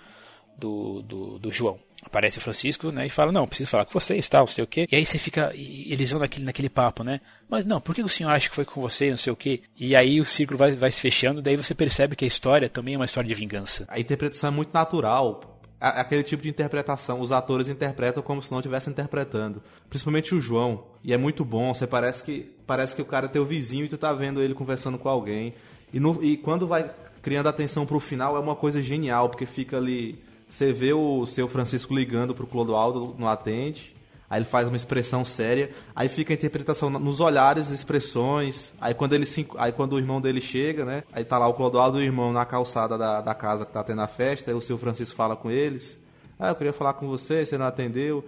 do, 0.58 1.02
do, 1.02 1.40
do 1.40 1.52
João. 1.52 1.78
Aparece 2.04 2.38
o 2.38 2.42
Francisco, 2.42 2.92
né, 2.92 3.08
e 3.08 3.10
fala, 3.10 3.32
não, 3.32 3.48
preciso 3.48 3.70
falar 3.70 3.86
com 3.86 4.00
vocês, 4.00 4.30
tal, 4.30 4.42
não 4.42 4.48
sei 4.48 4.64
o 4.64 4.68
quê. 4.68 4.86
E 4.92 4.96
aí 4.96 5.04
você 5.04 5.18
fica, 5.18 5.52
eles 5.56 6.12
vão 6.12 6.20
naquele, 6.20 6.46
naquele 6.46 6.70
papo, 6.70 7.04
né? 7.04 7.20
Mas 7.50 7.66
não, 7.66 7.82
por 7.82 7.96
que 7.96 8.04
o 8.04 8.10
senhor 8.10 8.32
acha 8.32 8.48
que 8.48 8.56
foi 8.56 8.64
com 8.64 8.80
você, 8.80 9.10
não 9.10 9.18
sei 9.18 9.34
o 9.34 9.36
quê? 9.36 9.64
E 9.76 9.96
aí 9.96 10.22
o 10.22 10.26
círculo 10.26 10.58
vai, 10.58 10.72
vai 10.74 10.92
se 10.92 11.02
fechando, 11.02 11.42
daí 11.42 11.56
você 11.56 11.74
percebe 11.74 12.16
que 12.16 12.24
a 12.24 12.28
história 12.28 12.70
também 12.70 12.94
é 12.94 12.98
uma 12.98 13.06
história 13.06 13.28
de 13.28 13.34
vingança. 13.34 13.86
A 13.88 14.00
interpretação 14.00 14.50
é 14.50 14.54
muito 14.54 14.72
natural. 14.72 15.55
Aquele 15.80 16.24
tipo 16.24 16.42
de 16.42 16.50
interpretação, 16.50 17.20
os 17.20 17.32
atores 17.32 17.68
interpretam 17.68 18.24
como 18.24 18.42
se 18.42 18.52
não 18.52 18.60
estivessem 18.60 18.92
interpretando. 18.92 19.62
Principalmente 19.90 20.34
o 20.34 20.40
João. 20.42 20.86
E 21.04 21.14
é 21.14 21.18
muito 21.18 21.44
bom, 21.46 21.74
você 21.74 21.86
parece 21.86 22.24
que 22.24 22.52
parece 22.66 22.96
que 22.96 23.02
o 23.02 23.06
cara 23.06 23.26
é 23.26 23.30
teu 23.30 23.46
vizinho 23.46 23.86
e 23.86 23.90
tu 23.90 23.98
tá 23.98 24.12
vendo 24.14 24.42
ele 24.42 24.54
conversando 24.54 24.98
com 24.98 25.10
alguém. 25.10 25.54
E, 25.94 26.00
no- 26.00 26.24
e 26.24 26.38
quando 26.38 26.66
vai 26.68 26.90
criando 27.22 27.48
atenção 27.48 27.86
pro 27.86 28.00
final 28.00 28.36
é 28.36 28.40
uma 28.40 28.56
coisa 28.56 28.82
genial, 28.82 29.30
porque 29.30 29.46
fica 29.46 29.78
ali. 29.78 30.18
Você 30.50 30.72
vê 30.72 30.94
o 30.94 31.26
seu 31.26 31.48
Francisco 31.48 31.94
ligando 31.94 32.34
pro 32.34 32.48
Clodoaldo 32.48 33.16
no 33.18 33.28
atende. 33.28 33.95
Aí 34.30 34.40
ele 34.40 34.46
faz 34.46 34.68
uma 34.68 34.76
expressão 34.76 35.24
séria, 35.24 35.70
aí 35.96 36.10
fica 36.10 36.34
a 36.34 36.36
interpretação 36.36 36.90
nos 36.90 37.20
olhares, 37.20 37.70
expressões. 37.70 38.74
Aí 38.82 38.94
quando 38.94 39.14
ele 39.14 39.26
se, 39.26 39.48
aí 39.58 39.72
quando 39.72 39.94
o 39.94 40.00
irmão 40.00 40.20
dele 40.20 40.42
chega, 40.42 40.84
né? 40.84 41.04
Aí 41.14 41.24
tá 41.24 41.38
lá 41.38 41.48
o 41.48 41.54
Clodoaldo 41.54 42.00
e 42.00 42.02
o 42.02 42.04
irmão 42.04 42.34
na 42.34 42.46
calçada 42.46 42.98
da, 42.98 43.22
da 43.22 43.36
casa 43.36 43.66
que 43.66 43.72
tá 43.72 43.84
tendo 43.84 44.02
a 44.02 44.08
festa, 44.08 44.50
aí 44.50 44.58
o 44.58 44.62
seu 44.62 44.78
Francisco 44.78 45.16
fala 45.16 45.36
com 45.36 45.52
eles. 45.52 46.00
Ah, 46.40 46.50
eu 46.50 46.56
queria 46.56 46.74
falar 46.74 46.94
com 46.94 47.08
você, 47.08 47.46
você 47.46 47.58
não 47.58 47.66
atendeu. 47.66 48.26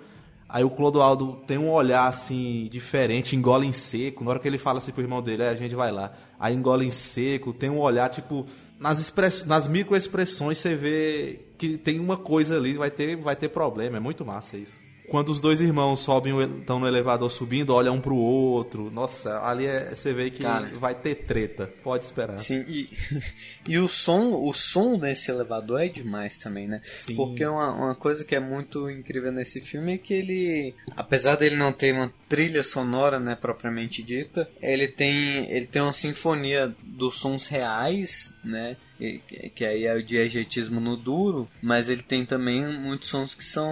Aí 0.50 0.64
o 0.64 0.70
Clodoaldo 0.70 1.42
tem 1.46 1.58
um 1.58 1.70
olhar 1.70 2.08
assim 2.08 2.70
diferente, 2.72 3.36
engole 3.36 3.68
em 3.68 3.74
seco. 3.74 4.24
Na 4.24 4.30
hora 4.30 4.40
que 4.40 4.48
ele 4.48 4.58
fala 4.58 4.78
assim 4.78 4.92
pro 4.92 5.02
irmão 5.02 5.22
dele, 5.22 5.44
é, 5.44 5.50
a 5.50 5.56
gente 5.56 5.76
vai 5.76 5.92
lá. 5.92 6.14
Aí 6.40 6.54
engole 6.54 6.86
em 6.86 6.92
seco, 6.92 7.52
tem 7.52 7.70
um 7.70 7.80
olhar 7.80 8.08
tipo 8.10 8.46
nas 8.80 9.00
express... 9.00 9.44
nas 9.46 9.68
microexpressões 9.68 10.60
você 10.60 10.76
vê 10.76 11.40
que 11.58 11.78
tem 11.78 12.00
uma 12.00 12.16
coisa 12.16 12.56
ali, 12.56 12.76
vai 12.76 12.92
ter 12.92 13.18
vai 13.18 13.36
ter 13.36 13.50
problema, 13.50 13.98
é 13.98 14.00
muito 14.00 14.24
massa 14.24 14.56
isso. 14.58 14.87
Quando 15.10 15.30
os 15.30 15.40
dois 15.40 15.62
irmãos 15.62 16.02
sobem, 16.02 16.40
estão 16.60 16.80
no 16.80 16.88
elevador 16.88 17.32
subindo, 17.32 17.74
olham 17.74 17.96
um 17.96 18.02
pro 18.02 18.16
outro. 18.16 18.92
Nossa, 18.92 19.40
ali 19.42 19.66
é- 19.66 19.94
você 19.96 20.14
vê 20.14 20.30
que 20.30 20.44
Cara. 20.44 20.68
vai 20.74 20.94
ter 20.94 21.16
treta. 21.16 21.72
Pode 21.84 22.04
esperar. 22.04 22.38
Sim, 22.38 22.64
e, 22.68 22.90
e 23.68 23.78
o 23.78 23.88
som, 23.88 24.34
o 24.34 24.54
som 24.54 24.98
desse 24.98 25.32
elevador 25.32 25.82
é 25.82 25.88
demais 25.88 26.38
também, 26.38 26.68
né? 26.68 26.82
Sim. 26.84 27.16
Porque 27.16 27.46
uma, 27.46 27.74
uma 27.74 27.96
coisa 27.96 28.26
que 28.26 28.36
é 28.36 28.40
muito 28.40 28.90
incrível 28.90 29.32
nesse 29.32 29.62
filme 29.62 29.94
é 29.94 29.98
que 29.98 30.14
ele, 30.14 30.76
apesar 30.96 31.36
dele 31.36 31.56
não 31.56 31.72
ter 31.72 31.94
uma 31.94 32.12
trilha 32.28 32.64
sonora, 32.64 33.20
né, 33.20 33.36
propriamente 33.36 34.04
dita, 34.04 34.50
ele 34.62 34.88
tem, 34.88 35.50
ele 35.50 35.66
tem 35.66 35.82
uma 35.82 35.94
sinfonia 35.94 36.76
dos 36.84 37.16
sons 37.16 37.48
reais, 37.48 38.34
né? 38.44 38.76
Que 38.98 39.20
que 39.56 39.66
aí 39.66 39.86
é 39.86 39.96
o 39.96 40.04
diegetismo 40.04 40.80
no 40.80 40.98
duro, 40.98 41.48
mas 41.62 41.90
ele 41.90 42.02
tem 42.04 42.26
também 42.26 42.66
muitos 42.80 43.10
sons 43.10 43.36
que 43.36 43.44
são 43.44 43.72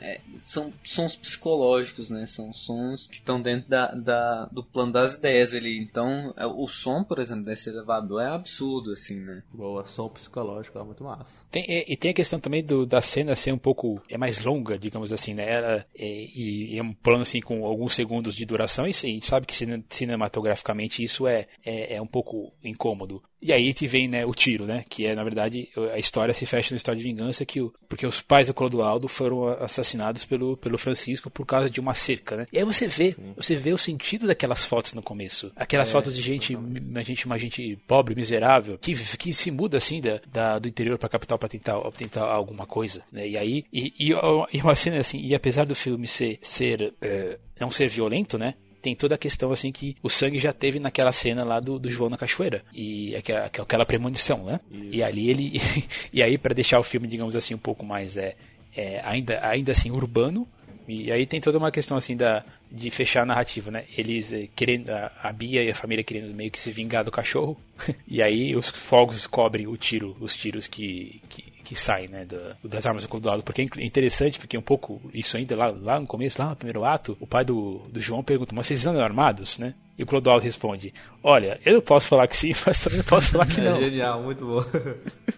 é, 0.00 0.20
são 0.40 0.72
sons 0.82 1.14
psicológicos, 1.16 2.10
né? 2.10 2.26
São 2.26 2.52
sons 2.52 3.06
que 3.06 3.14
estão 3.16 3.40
dentro 3.40 3.68
da, 3.68 3.92
da- 3.92 4.46
do 4.46 4.62
plano 4.62 4.92
das 4.92 5.14
ideias 5.14 5.54
ali. 5.54 5.78
Então, 5.78 6.34
é, 6.36 6.46
o 6.46 6.66
som, 6.66 7.02
por 7.04 7.18
exemplo, 7.18 7.44
desse 7.44 7.68
elevador 7.70 8.22
é 8.22 8.28
absurdo, 8.28 8.92
assim, 8.92 9.16
né? 9.20 9.42
Boa, 9.52 9.86
som 9.86 10.08
psicológico, 10.08 10.78
é 10.78 10.82
muito 10.82 11.04
massa. 11.04 11.32
Tem, 11.50 11.64
e, 11.68 11.92
e 11.92 11.96
tem 11.96 12.10
a 12.10 12.14
questão 12.14 12.40
também 12.40 12.62
do, 12.64 12.84
da 12.86 13.00
cena 13.00 13.34
ser 13.36 13.52
um 13.52 13.58
pouco 13.58 14.00
é 14.08 14.18
mais 14.18 14.44
longa, 14.44 14.78
digamos 14.78 15.12
assim, 15.12 15.34
né? 15.34 15.48
Ela, 15.50 15.86
é, 15.96 16.06
e, 16.06 16.78
é 16.78 16.82
um 16.82 16.92
plano 16.92 17.22
assim 17.22 17.40
com 17.40 17.64
alguns 17.64 17.94
segundos 17.94 18.34
de 18.34 18.44
duração 18.44 18.86
e 18.86 18.92
gente 18.92 19.26
sabe 19.26 19.46
que 19.46 19.54
cine- 19.56 19.84
cinematograficamente 19.88 21.02
isso 21.02 21.26
é, 21.26 21.46
é, 21.64 21.96
é 21.96 22.02
um 22.02 22.06
pouco 22.06 22.52
incômodo. 22.62 23.22
E 23.46 23.52
aí 23.52 23.72
te 23.72 23.86
vem 23.86 24.08
né, 24.08 24.26
o 24.26 24.32
tiro, 24.34 24.66
né? 24.66 24.84
Que 24.88 25.06
é, 25.06 25.14
na 25.14 25.22
verdade, 25.22 25.68
a 25.92 25.98
história 25.98 26.34
se 26.34 26.44
fecha 26.46 26.72
na 26.74 26.76
história 26.76 26.98
de 27.00 27.04
vingança 27.06 27.46
que 27.46 27.60
o, 27.60 27.72
porque 27.88 28.06
os 28.06 28.20
pais 28.20 28.48
do 28.48 28.54
Clodoaldo 28.54 29.06
foram 29.08 29.46
assassinados 29.62 30.24
pelo, 30.24 30.56
pelo 30.56 30.76
Francisco 30.78 31.30
por 31.30 31.46
causa 31.46 31.70
de 31.70 31.78
uma 31.80 31.94
cerca, 31.94 32.36
né? 32.36 32.46
E 32.52 32.58
aí 32.58 32.64
você 32.64 32.88
vê, 32.88 33.14
você 33.36 33.54
vê 33.54 33.72
o 33.72 33.78
sentido 33.78 34.26
daquelas 34.26 34.64
fotos 34.64 34.94
no 34.94 35.02
começo. 35.02 35.52
Aquelas 35.54 35.90
fotos 35.92 36.16
de 36.16 36.22
gente, 36.22 36.56
uma 36.56 37.02
gente, 37.02 37.26
uma 37.26 37.38
gente 37.38 37.78
pobre, 37.86 38.14
miserável, 38.14 38.78
que, 38.78 38.94
que 39.16 39.32
se 39.32 39.50
muda 39.50 39.76
assim 39.76 40.00
da, 40.00 40.20
da- 40.32 40.58
do 40.58 40.68
interior 40.68 40.98
pra 40.98 41.08
capital 41.08 41.38
pra 41.38 41.48
tentar, 41.48 41.78
pra 41.80 41.90
tentar 41.92 42.24
alguma 42.24 42.66
coisa, 42.66 43.02
né? 43.12 43.28
E 43.28 43.36
aí, 43.36 43.64
e, 43.72 43.92
e, 43.98 44.10
e 44.52 44.60
uma 44.60 44.74
cena 44.74 44.98
assim, 44.98 45.20
e 45.20 45.34
apesar 45.34 45.64
do 45.66 45.74
filme 45.74 46.06
ser, 46.06 46.38
ser 46.42 46.92
é, 47.00 47.38
não 47.60 47.70
ser 47.70 47.88
violento, 47.88 48.36
né? 48.38 48.54
Tem 48.86 48.94
toda 48.94 49.16
a 49.16 49.18
questão 49.18 49.50
assim 49.50 49.72
que 49.72 49.96
o 50.00 50.08
sangue 50.08 50.38
já 50.38 50.52
teve 50.52 50.78
naquela 50.78 51.10
cena 51.10 51.42
lá 51.42 51.58
do, 51.58 51.76
do 51.76 51.90
João 51.90 52.08
na 52.08 52.16
cachoeira 52.16 52.62
e 52.72 53.16
aquela, 53.16 53.46
aquela 53.46 53.84
premonição, 53.84 54.44
né? 54.44 54.60
E 54.72 55.02
ali 55.02 55.28
ele 55.28 55.60
e 56.12 56.22
aí 56.22 56.38
pra 56.38 56.54
deixar 56.54 56.78
o 56.78 56.84
filme 56.84 57.08
digamos 57.08 57.34
assim 57.34 57.52
um 57.52 57.58
pouco 57.58 57.84
mais 57.84 58.16
é, 58.16 58.36
é 58.76 59.00
ainda 59.04 59.44
ainda 59.44 59.72
assim 59.72 59.90
urbano, 59.90 60.46
E 60.86 61.10
aí 61.10 61.26
tem 61.26 61.40
toda 61.40 61.58
uma 61.58 61.72
questão 61.72 61.96
assim 61.96 62.16
da 62.16 62.44
de 62.70 62.88
fechar 62.92 63.24
a 63.24 63.26
narrativa, 63.26 63.72
né? 63.72 63.86
Eles 63.98 64.32
eh, 64.32 64.48
querendo 64.54 64.90
a, 64.90 65.10
a 65.20 65.32
Bia 65.32 65.64
e 65.64 65.70
a 65.70 65.74
família 65.74 66.04
querendo 66.04 66.32
meio 66.32 66.52
que 66.52 66.58
se 66.60 66.70
vingar 66.70 67.04
do 67.04 67.10
cachorro. 67.10 67.60
e 68.06 68.22
aí 68.22 68.54
os 68.54 68.68
fogos 68.68 69.26
cobrem 69.26 69.66
o 69.66 69.76
tiro, 69.76 70.16
os 70.20 70.36
tiros 70.36 70.68
que, 70.68 71.20
que, 71.28 71.42
que 71.66 71.74
saem, 71.74 72.06
né, 72.06 72.24
da, 72.24 72.56
das 72.62 72.86
armas 72.86 73.04
do. 73.04 73.42
Porque 73.42 73.62
é 73.62 73.84
interessante, 73.84 74.38
porque 74.38 74.56
um 74.56 74.62
pouco 74.62 75.00
isso 75.12 75.36
ainda 75.36 75.56
lá, 75.56 75.66
lá 75.66 75.98
no 75.98 76.06
começo, 76.06 76.40
lá 76.40 76.50
no 76.50 76.56
primeiro 76.56 76.84
ato, 76.84 77.16
o 77.18 77.26
pai 77.26 77.44
do, 77.44 77.78
do 77.90 78.00
João 78.00 78.22
pergunta: 78.22 78.54
"Mas 78.54 78.68
vocês 78.68 78.86
andam 78.86 79.02
armados, 79.02 79.58
né?" 79.58 79.74
E 79.98 80.02
o 80.02 80.06
Clodoaldo 80.06 80.44
responde: 80.44 80.92
Olha, 81.22 81.58
eu 81.64 81.74
não 81.74 81.80
posso 81.80 82.06
falar 82.06 82.28
que 82.28 82.36
sim, 82.36 82.52
mas 82.66 82.80
também 82.80 82.98
não 82.98 83.04
posso 83.04 83.32
falar 83.32 83.46
que 83.46 83.60
não. 83.60 83.76
É 83.76 83.84
genial, 83.84 84.22
muito 84.22 84.44
bom. 84.44 84.64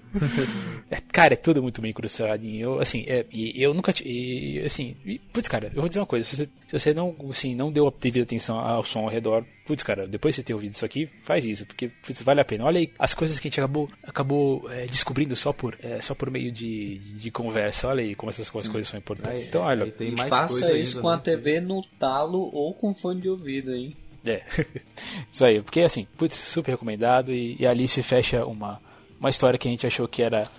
É, 0.91 0.97
cara, 1.13 1.35
é 1.35 1.37
tudo 1.37 1.63
muito 1.63 1.83
bem 1.83 1.93
cruzadinho. 1.93 2.63
Eu, 2.63 2.81
assim, 2.81 3.05
é, 3.07 3.27
e 3.31 3.63
eu 3.63 3.75
nunca. 3.75 3.93
E, 4.03 4.61
assim, 4.65 4.97
e, 5.05 5.19
putz, 5.19 5.49
cara, 5.49 5.71
eu 5.75 5.81
vou 5.81 5.89
dizer 5.89 6.01
uma 6.01 6.07
coisa: 6.07 6.27
se 6.27 6.35
você, 6.35 6.49
se 6.67 6.79
você 6.79 6.95
não, 6.95 7.15
assim, 7.31 7.55
não 7.55 7.71
deu 7.71 7.87
a 7.87 7.93
devida 8.01 8.25
atenção 8.25 8.59
ao 8.59 8.83
som 8.83 9.01
ao 9.01 9.09
redor, 9.09 9.45
putz, 9.67 9.83
cara, 9.83 10.09
depois 10.09 10.35
de 10.35 10.41
você 10.41 10.47
ter 10.47 10.55
ouvido 10.55 10.73
isso 10.73 10.85
aqui, 10.85 11.11
faz 11.25 11.45
isso, 11.45 11.67
porque 11.67 11.89
putz, 11.89 12.23
vale 12.23 12.41
a 12.41 12.45
pena. 12.45 12.65
Olha 12.65 12.81
aí 12.81 12.91
as 12.99 13.13
coisas 13.13 13.39
que 13.39 13.49
a 13.49 13.51
gente 13.51 13.61
acabou, 13.61 13.89
acabou 14.03 14.71
é, 14.73 14.87
descobrindo 14.87 15.37
só 15.37 15.53
por, 15.53 15.77
é, 15.83 16.01
só 16.01 16.15
por 16.15 16.31
meio 16.31 16.51
de, 16.51 16.99
de 16.99 17.31
conversa. 17.31 17.89
Olha 17.89 18.03
aí 18.03 18.15
como 18.15 18.31
essas 18.31 18.49
coisas, 18.49 18.71
coisas 18.73 18.89
são 18.89 18.99
importantes. 18.99 19.43
Aí, 19.43 19.47
então, 19.47 19.63
olha. 19.63 19.87
tem 19.93 20.11
mais 20.13 20.31
Faça 20.31 20.49
coisa 20.49 20.73
isso 20.73 20.97
ainda, 20.97 21.03
com 21.03 21.09
a 21.11 21.17
né? 21.17 21.23
TV 21.23 21.61
no 21.61 21.83
talo 21.99 22.51
ou 22.51 22.73
com 22.73 22.95
fone 22.95 23.21
de 23.21 23.29
ouvido, 23.29 23.75
hein? 23.75 23.95
É, 24.27 24.43
isso 25.31 25.45
aí, 25.45 25.63
porque 25.63 25.81
assim, 25.81 26.07
putz, 26.17 26.35
super 26.35 26.73
recomendado 26.73 27.33
e, 27.33 27.57
e 27.59 27.67
ali 27.67 27.87
se 27.87 28.03
fecha 28.03 28.45
uma, 28.45 28.81
uma 29.19 29.31
história 29.31 29.59
que 29.59 29.69
a 29.69 29.71
gente 29.71 29.87
achou 29.87 30.09
que 30.09 30.23
era 30.23 30.51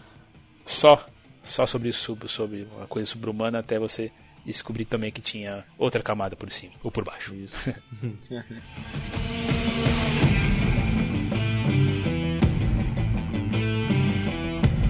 só 0.66 1.06
só 1.44 1.66
sobre 1.66 1.92
sub, 1.92 2.30
sobre 2.30 2.68
uma 2.76 2.86
coisa 2.88 3.10
sobre-humana 3.10 3.60
até 3.60 3.80
você 3.80 4.12
descobrir 4.46 4.86
também 4.86 5.12
que 5.12 5.22
tinha 5.22 5.66
outra 5.78 6.02
camada 6.02 6.36
por 6.36 6.52
cima 6.52 6.74
ou 6.84 6.92
por 6.92 7.04
baixo. 7.04 7.34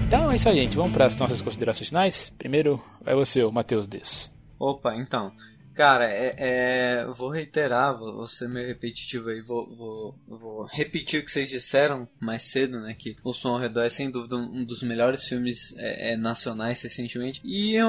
então 0.06 0.30
é 0.30 0.36
isso 0.36 0.48
aí, 0.48 0.56
gente. 0.56 0.76
Vamos 0.76 0.92
para 0.92 1.06
as 1.06 1.16
nossas 1.16 1.42
considerações 1.42 1.88
finais. 1.88 2.32
Primeiro 2.38 2.82
é 3.04 3.14
você, 3.14 3.42
o 3.42 3.50
Matheus 3.50 3.86
Des. 3.86 4.32
Opa, 4.58 4.94
então. 4.96 5.32
Cara, 5.74 6.10
é, 6.10 6.34
é, 6.36 7.06
vou 7.06 7.30
reiterar, 7.30 7.96
vou, 7.96 8.26
ser 8.26 8.48
meio 8.48 8.66
repetitivo 8.66 9.30
aí, 9.30 9.40
vou, 9.40 9.66
vou, 9.74 10.14
vou 10.26 10.66
repetir 10.66 11.20
o 11.20 11.24
que 11.24 11.30
vocês 11.30 11.48
disseram 11.48 12.08
mais 12.18 12.42
cedo, 12.42 12.80
né? 12.80 12.94
Que 12.98 13.16
O 13.22 13.32
Som 13.32 13.54
ao 13.54 13.60
Redor 13.60 13.84
é 13.84 13.88
sem 13.88 14.10
dúvida 14.10 14.36
um 14.36 14.64
dos 14.64 14.82
melhores 14.82 15.24
filmes 15.24 15.74
é, 15.78 16.12
é, 16.12 16.16
nacionais 16.16 16.82
recentemente. 16.82 17.40
E 17.44 17.74
eu, 17.74 17.88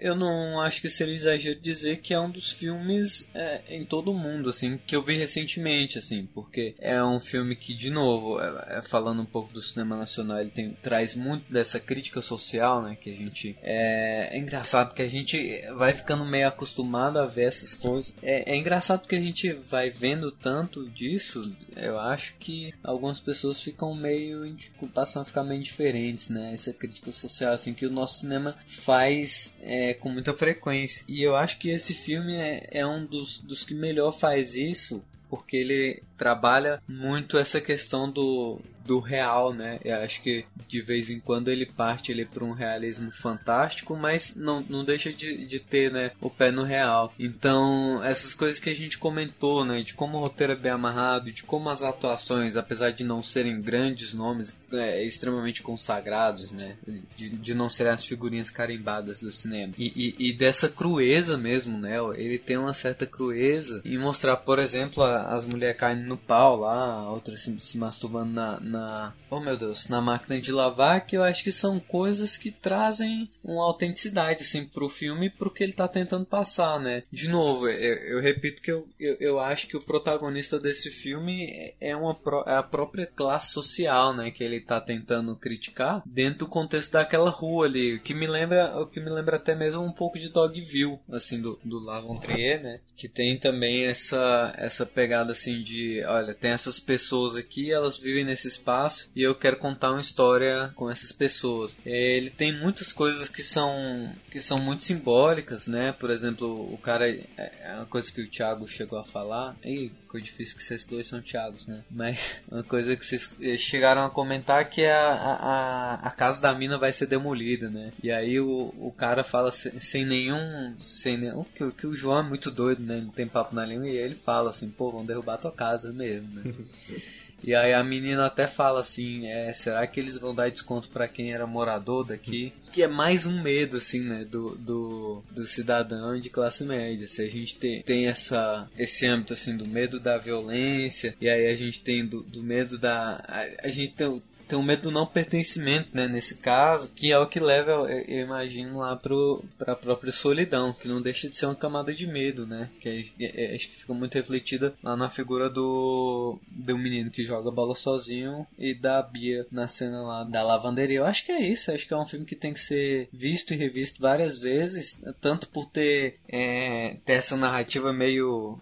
eu, 0.00 0.16
não 0.16 0.60
acho 0.60 0.80
que 0.80 0.90
seria 0.90 1.14
exagero 1.14 1.60
dizer 1.60 1.98
que 1.98 2.12
é 2.12 2.20
um 2.20 2.30
dos 2.30 2.50
filmes 2.50 3.28
é, 3.34 3.62
em 3.68 3.84
todo 3.84 4.10
o 4.10 4.18
mundo, 4.18 4.50
assim, 4.50 4.78
que 4.86 4.96
eu 4.96 5.02
vi 5.02 5.16
recentemente, 5.16 5.98
assim, 5.98 6.28
porque 6.34 6.74
é 6.78 7.02
um 7.02 7.20
filme 7.20 7.54
que, 7.54 7.72
de 7.72 7.90
novo, 7.90 8.40
é, 8.40 8.78
é, 8.78 8.82
falando 8.82 9.22
um 9.22 9.26
pouco 9.26 9.52
do 9.52 9.62
cinema 9.62 9.96
nacional, 9.96 10.40
ele 10.40 10.50
tem, 10.50 10.76
traz 10.82 11.14
muito 11.14 11.50
dessa 11.50 11.78
crítica 11.78 12.20
social, 12.20 12.82
né? 12.82 12.96
Que 13.00 13.10
a 13.10 13.16
gente. 13.16 13.56
É 13.62 14.36
engraçado 14.36 14.94
que 14.94 15.02
a 15.02 15.08
gente 15.08 15.62
vai 15.76 15.94
ficando 15.94 16.24
meio 16.24 16.48
acostumado 16.48 17.11
a 17.18 17.26
ver 17.26 17.44
essas 17.44 17.74
coisas. 17.74 18.14
É, 18.22 18.52
é 18.52 18.56
engraçado 18.56 19.00
porque 19.00 19.16
a 19.16 19.20
gente 19.20 19.52
vai 19.52 19.90
vendo 19.90 20.30
tanto 20.30 20.88
disso, 20.88 21.54
eu 21.76 21.98
acho 21.98 22.34
que 22.38 22.72
algumas 22.82 23.20
pessoas 23.20 23.60
ficam 23.60 23.94
meio. 23.94 24.54
passam 24.94 25.22
a 25.22 25.24
ficar 25.24 25.44
meio 25.44 25.62
diferentes, 25.62 26.28
né? 26.28 26.52
Essa 26.52 26.72
crítica 26.72 27.12
social, 27.12 27.52
assim, 27.54 27.74
que 27.74 27.86
o 27.86 27.90
nosso 27.90 28.20
cinema 28.20 28.56
faz 28.66 29.54
é, 29.60 29.94
com 29.94 30.08
muita 30.08 30.32
frequência. 30.32 31.04
E 31.08 31.22
eu 31.22 31.36
acho 31.36 31.58
que 31.58 31.70
esse 31.70 31.94
filme 31.94 32.34
é, 32.34 32.68
é 32.70 32.86
um 32.86 33.04
dos, 33.04 33.38
dos 33.38 33.64
que 33.64 33.74
melhor 33.74 34.12
faz 34.12 34.54
isso, 34.54 35.02
porque 35.28 35.56
ele 35.56 36.02
trabalha 36.16 36.82
muito 36.86 37.38
essa 37.38 37.60
questão 37.60 38.10
do, 38.10 38.60
do 38.84 39.00
real, 39.00 39.52
né? 39.52 39.80
Eu 39.84 39.96
acho 39.96 40.22
que 40.22 40.44
de 40.68 40.80
vez 40.80 41.10
em 41.10 41.20
quando 41.20 41.48
ele 41.48 41.66
parte 41.66 42.12
ele 42.12 42.24
para 42.24 42.44
um 42.44 42.52
realismo 42.52 43.10
fantástico, 43.10 43.96
mas 43.96 44.34
não, 44.34 44.64
não 44.68 44.84
deixa 44.84 45.12
de, 45.12 45.46
de 45.46 45.60
ter, 45.60 45.90
né, 45.90 46.12
o 46.20 46.30
pé 46.30 46.50
no 46.50 46.62
real. 46.62 47.12
Então, 47.18 48.02
essas 48.04 48.34
coisas 48.34 48.58
que 48.58 48.70
a 48.70 48.74
gente 48.74 48.98
comentou, 48.98 49.64
né, 49.64 49.80
de 49.80 49.94
como 49.94 50.18
o 50.18 50.20
roteiro 50.20 50.52
é 50.52 50.56
bem 50.56 50.72
amarrado, 50.72 51.32
de 51.32 51.42
como 51.42 51.70
as 51.70 51.82
atuações, 51.82 52.56
apesar 52.56 52.90
de 52.90 53.04
não 53.04 53.22
serem 53.22 53.60
grandes 53.60 54.12
nomes, 54.12 54.54
é, 54.72 55.04
extremamente 55.04 55.62
consagrados, 55.62 56.50
né, 56.52 56.76
de, 57.16 57.30
de 57.30 57.54
não 57.54 57.68
serem 57.68 57.92
as 57.92 58.04
figurinhas 58.04 58.50
carimbadas 58.50 59.20
do 59.20 59.30
cinema. 59.30 59.74
E, 59.78 60.14
e, 60.18 60.28
e 60.28 60.32
dessa 60.32 60.68
crueza 60.68 61.36
mesmo, 61.36 61.78
né, 61.78 61.98
ele 62.16 62.38
tem 62.38 62.56
uma 62.56 62.74
certa 62.74 63.06
crueza 63.06 63.80
em 63.84 63.98
mostrar, 63.98 64.36
por 64.36 64.58
exemplo, 64.58 65.02
as 65.02 65.44
mulheres 65.44 65.76
caindo 65.76 66.06
no 66.06 66.16
pau 66.16 66.56
lá, 66.56 67.10
outras 67.10 67.40
se, 67.40 67.58
se 67.60 67.78
masturbando 67.78 68.32
na, 68.32 68.60
na, 68.72 69.12
oh 69.30 69.38
meu 69.38 69.56
Deus, 69.56 69.86
na 69.88 70.00
máquina 70.00 70.40
de 70.40 70.50
lavar, 70.50 71.06
que 71.06 71.16
eu 71.16 71.22
acho 71.22 71.44
que 71.44 71.52
são 71.52 71.78
coisas 71.78 72.36
que 72.36 72.50
trazem 72.50 73.28
uma 73.44 73.64
autenticidade 73.64 74.42
assim 74.42 74.64
pro 74.64 74.88
filme 74.88 75.26
e 75.26 75.30
pro 75.30 75.50
que 75.50 75.62
ele 75.62 75.72
tá 75.72 75.86
tentando 75.86 76.24
passar, 76.24 76.80
né? 76.80 77.02
De 77.12 77.28
novo, 77.28 77.68
eu, 77.68 77.94
eu 77.96 78.20
repito 78.20 78.62
que 78.62 78.72
eu, 78.72 78.88
eu, 78.98 79.16
eu, 79.20 79.38
acho 79.38 79.66
que 79.66 79.76
o 79.76 79.82
protagonista 79.82 80.58
desse 80.58 80.90
filme 80.90 81.74
é 81.80 81.94
uma 81.94 82.16
é 82.46 82.54
a 82.54 82.62
própria 82.62 83.06
classe 83.06 83.52
social, 83.52 84.14
né, 84.14 84.30
que 84.30 84.42
ele 84.42 84.60
tá 84.60 84.80
tentando 84.80 85.36
criticar 85.36 86.02
dentro 86.06 86.40
do 86.40 86.46
contexto 86.46 86.92
daquela 86.92 87.30
rua 87.30 87.66
ali, 87.66 88.00
que 88.00 88.14
me 88.14 88.26
lembra, 88.26 88.80
o 88.80 88.86
que 88.86 89.00
me 89.00 89.10
lembra 89.10 89.36
até 89.36 89.54
mesmo 89.54 89.82
um 89.82 89.92
pouco 89.92 90.18
de 90.18 90.28
Dogville, 90.28 90.98
assim 91.10 91.40
do 91.40 91.60
do 91.64 91.78
Lavon 91.78 92.14
né? 92.62 92.80
Que 92.96 93.08
tem 93.08 93.38
também 93.38 93.84
essa 93.84 94.52
essa 94.56 94.86
pegada 94.86 95.32
assim 95.32 95.62
de 95.62 96.02
olha, 96.04 96.34
tem 96.34 96.50
essas 96.50 96.78
pessoas 96.78 97.36
aqui, 97.36 97.70
elas 97.70 97.98
vivem 97.98 98.24
nesse 98.24 98.48
espaço 98.62 99.10
e 99.14 99.22
eu 99.22 99.34
quero 99.34 99.56
contar 99.56 99.90
uma 99.90 100.00
história 100.00 100.70
com 100.76 100.88
essas 100.88 101.10
pessoas. 101.10 101.76
É, 101.84 102.16
ele 102.16 102.30
tem 102.30 102.52
muitas 102.52 102.92
coisas 102.92 103.28
que 103.28 103.42
são 103.42 104.14
que 104.30 104.40
são 104.40 104.58
muito 104.58 104.84
simbólicas, 104.84 105.66
né? 105.66 105.92
Por 105.92 106.10
exemplo, 106.10 106.72
o 106.72 106.78
cara 106.78 107.08
é, 107.08 107.26
é 107.36 107.74
uma 107.76 107.86
coisa 107.86 108.10
que 108.10 108.22
o 108.22 108.30
Thiago 108.30 108.66
chegou 108.66 108.98
a 108.98 109.04
falar. 109.04 109.56
E 109.64 109.90
ficou 110.12 110.20
difícil 110.20 110.56
que 110.56 110.64
vocês 110.64 110.86
dois 110.86 111.06
são 111.06 111.20
Thiagos, 111.20 111.66
né? 111.66 111.82
Mas 111.90 112.36
uma 112.50 112.62
coisa 112.62 112.96
que 112.96 113.04
vocês 113.04 113.28
chegaram 113.58 114.04
a 114.04 114.10
comentar 114.10 114.68
que 114.68 114.84
a, 114.84 115.08
a, 115.08 115.94
a 116.06 116.10
casa 116.10 116.40
da 116.40 116.54
mina 116.54 116.78
vai 116.78 116.92
ser 116.92 117.06
demolida, 117.06 117.68
né? 117.68 117.92
E 118.02 118.10
aí 118.10 118.38
o, 118.38 118.72
o 118.78 118.92
cara 118.92 119.24
fala 119.24 119.50
sem, 119.50 119.78
sem 119.78 120.04
nenhum. 120.04 120.74
Sem 120.80 121.16
nenhum. 121.16 121.44
Que, 121.54 121.70
que 121.72 121.86
o 121.86 121.94
João 121.94 122.20
é 122.20 122.22
muito 122.22 122.50
doido, 122.50 122.82
né? 122.82 123.00
Não 123.00 123.10
tem 123.10 123.26
papo 123.26 123.54
na 123.54 123.64
língua 123.64 123.88
e 123.88 123.96
ele 123.96 124.14
fala 124.14 124.50
assim, 124.50 124.70
pô, 124.70 124.90
vão 124.90 125.04
derrubar 125.04 125.38
tua 125.38 125.52
casa 125.52 125.92
mesmo, 125.92 126.28
né? 126.34 126.54
E 127.42 127.54
aí 127.54 127.72
a 127.74 127.82
menina 127.82 128.26
até 128.26 128.46
fala 128.46 128.80
assim, 128.80 129.26
é, 129.26 129.52
será 129.52 129.86
que 129.86 129.98
eles 129.98 130.16
vão 130.16 130.34
dar 130.34 130.50
desconto 130.50 130.88
para 130.88 131.08
quem 131.08 131.32
era 131.32 131.46
morador 131.46 132.04
daqui? 132.04 132.52
Que 132.70 132.82
é 132.82 132.88
mais 132.88 133.26
um 133.26 133.42
medo, 133.42 133.76
assim, 133.76 134.00
né, 134.00 134.24
do, 134.24 134.56
do, 134.56 135.22
do 135.30 135.46
cidadão 135.46 136.18
de 136.18 136.30
classe 136.30 136.64
média. 136.64 137.06
Se 137.06 137.20
a 137.20 137.28
gente 137.28 137.56
tem, 137.56 137.82
tem 137.82 138.06
essa, 138.06 138.68
esse 138.78 139.06
âmbito, 139.06 139.32
assim, 139.32 139.56
do 139.56 139.66
medo 139.66 140.00
da 140.00 140.16
violência, 140.16 141.14
e 141.20 141.28
aí 141.28 141.48
a 141.48 141.56
gente 141.56 141.80
tem 141.82 142.06
do, 142.06 142.22
do 142.22 142.42
medo 142.42 142.78
da... 142.78 143.22
A, 143.26 143.66
a 143.66 143.68
gente 143.68 143.92
tem 143.92 144.22
tem 144.52 144.58
um 144.58 144.62
medo 144.62 144.82
do 144.82 144.90
não 144.90 145.06
pertencimento, 145.06 145.88
né, 145.94 146.06
nesse 146.06 146.34
caso, 146.34 146.92
que 146.94 147.10
é 147.10 147.18
o 147.18 147.26
que 147.26 147.40
leva, 147.40 147.72
eu, 147.90 148.20
imagino, 148.20 148.80
lá 148.80 148.94
para 148.94 149.72
a 149.72 149.76
própria 149.76 150.12
solidão, 150.12 150.74
que 150.74 150.86
não 150.86 151.00
deixa 151.00 151.26
de 151.26 151.38
ser 151.38 151.46
uma 151.46 151.54
camada 151.54 151.94
de 151.94 152.06
medo, 152.06 152.46
né, 152.46 152.68
que 152.78 153.10
é, 153.18 153.52
é, 153.52 153.56
acho 153.56 153.70
que 153.70 153.80
fica 153.80 153.94
muito 153.94 154.14
refletida 154.14 154.74
lá 154.82 154.94
na 154.94 155.08
figura 155.08 155.48
do, 155.48 156.38
do 156.50 156.76
menino 156.76 157.10
que 157.10 157.22
joga 157.22 157.50
bola 157.50 157.74
sozinho 157.74 158.46
e 158.58 158.74
da 158.74 159.00
Bia 159.00 159.46
na 159.50 159.66
cena 159.66 160.02
lá 160.02 160.24
da 160.24 160.42
lavanderia. 160.42 160.98
Eu 160.98 161.06
acho 161.06 161.24
que 161.24 161.32
é 161.32 161.40
isso, 161.40 161.72
acho 161.72 161.88
que 161.88 161.94
é 161.94 161.96
um 161.96 162.04
filme 162.04 162.26
que 162.26 162.36
tem 162.36 162.52
que 162.52 162.60
ser 162.60 163.08
visto 163.10 163.54
e 163.54 163.56
revisto 163.56 164.02
várias 164.02 164.36
vezes, 164.36 165.00
tanto 165.18 165.48
por 165.48 165.64
ter, 165.64 166.18
é, 166.28 166.96
ter 167.06 167.14
essa 167.14 167.38
narrativa 167.38 167.90
meio 167.90 168.60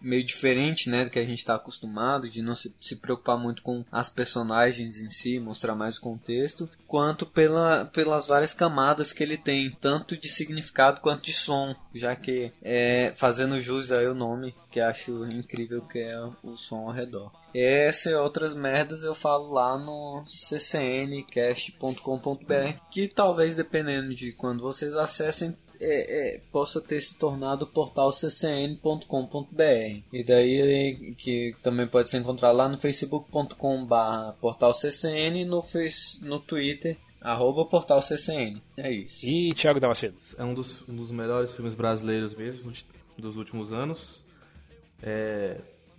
meio 0.00 0.24
diferente, 0.24 0.88
né, 0.88 1.04
do 1.04 1.10
que 1.10 1.18
a 1.18 1.24
gente 1.24 1.38
está 1.38 1.54
acostumado, 1.54 2.28
de 2.28 2.42
não 2.42 2.54
se, 2.54 2.74
se, 2.80 2.96
preocupar 2.96 3.38
muito 3.38 3.62
com 3.62 3.84
as 3.90 4.08
personagens 4.08 5.00
em 5.00 5.10
si, 5.10 5.38
mostrar 5.38 5.74
mais 5.74 5.96
o 5.96 6.00
contexto, 6.00 6.68
quanto 6.86 7.24
pela, 7.24 7.86
pelas 7.86 8.26
várias 8.26 8.52
camadas 8.52 9.12
que 9.12 9.22
ele 9.22 9.36
tem, 9.36 9.70
tanto 9.80 10.16
de 10.16 10.28
significado 10.28 11.00
quanto 11.00 11.24
de 11.24 11.32
som, 11.32 11.74
já 11.94 12.14
que 12.14 12.52
é, 12.62 13.12
fazendo 13.16 13.60
jus 13.60 13.90
aí 13.92 14.06
o 14.06 14.14
nome, 14.14 14.54
que 14.70 14.80
acho 14.80 15.24
incrível 15.26 15.82
que 15.82 15.98
é 15.98 16.18
o 16.42 16.56
som 16.56 16.86
ao 16.86 16.92
redor. 16.92 17.32
Essa 17.54 18.10
e 18.10 18.14
outras 18.14 18.54
merdas 18.54 19.02
eu 19.02 19.14
falo 19.14 19.52
lá 19.52 19.76
no 19.76 20.24
ccncast.com.br, 20.26 21.92
que 22.90 23.06
talvez 23.08 23.54
dependendo 23.54 24.14
de 24.14 24.32
quando 24.32 24.62
vocês 24.62 24.94
acessem 24.94 25.54
é, 25.82 26.36
é, 26.36 26.40
possa 26.52 26.80
ter 26.80 27.00
se 27.00 27.14
tornado 27.16 27.64
o 27.64 27.68
portal 27.68 28.12
ccn.com.br. 28.12 29.02
E 30.12 30.24
daí 30.24 31.14
que 31.16 31.54
também 31.62 31.86
pode 31.86 32.10
ser 32.10 32.18
encontrado 32.18 32.56
lá 32.56 32.68
no 32.68 32.78
facebook.com.br 32.78 34.32
portal 34.40 34.72
ccn 34.72 35.44
no, 35.44 35.60
face, 35.62 36.22
no 36.22 36.38
Twitter 36.38 36.96
Arroba 37.22 37.64
portal 37.64 38.02
CCN. 38.02 38.60
É 38.76 38.90
isso. 38.90 39.24
E 39.24 39.54
Thiago 39.54 39.78
Damasceno. 39.78 40.16
É 40.36 40.44
um 40.44 40.52
dos, 40.52 40.86
um 40.88 40.96
dos 40.96 41.10
melhores 41.12 41.52
filmes 41.52 41.74
brasileiros 41.74 42.34
mesmo 42.34 42.72
dos 43.16 43.36
últimos 43.36 43.72
anos. 43.72 44.24
É, 45.00 45.58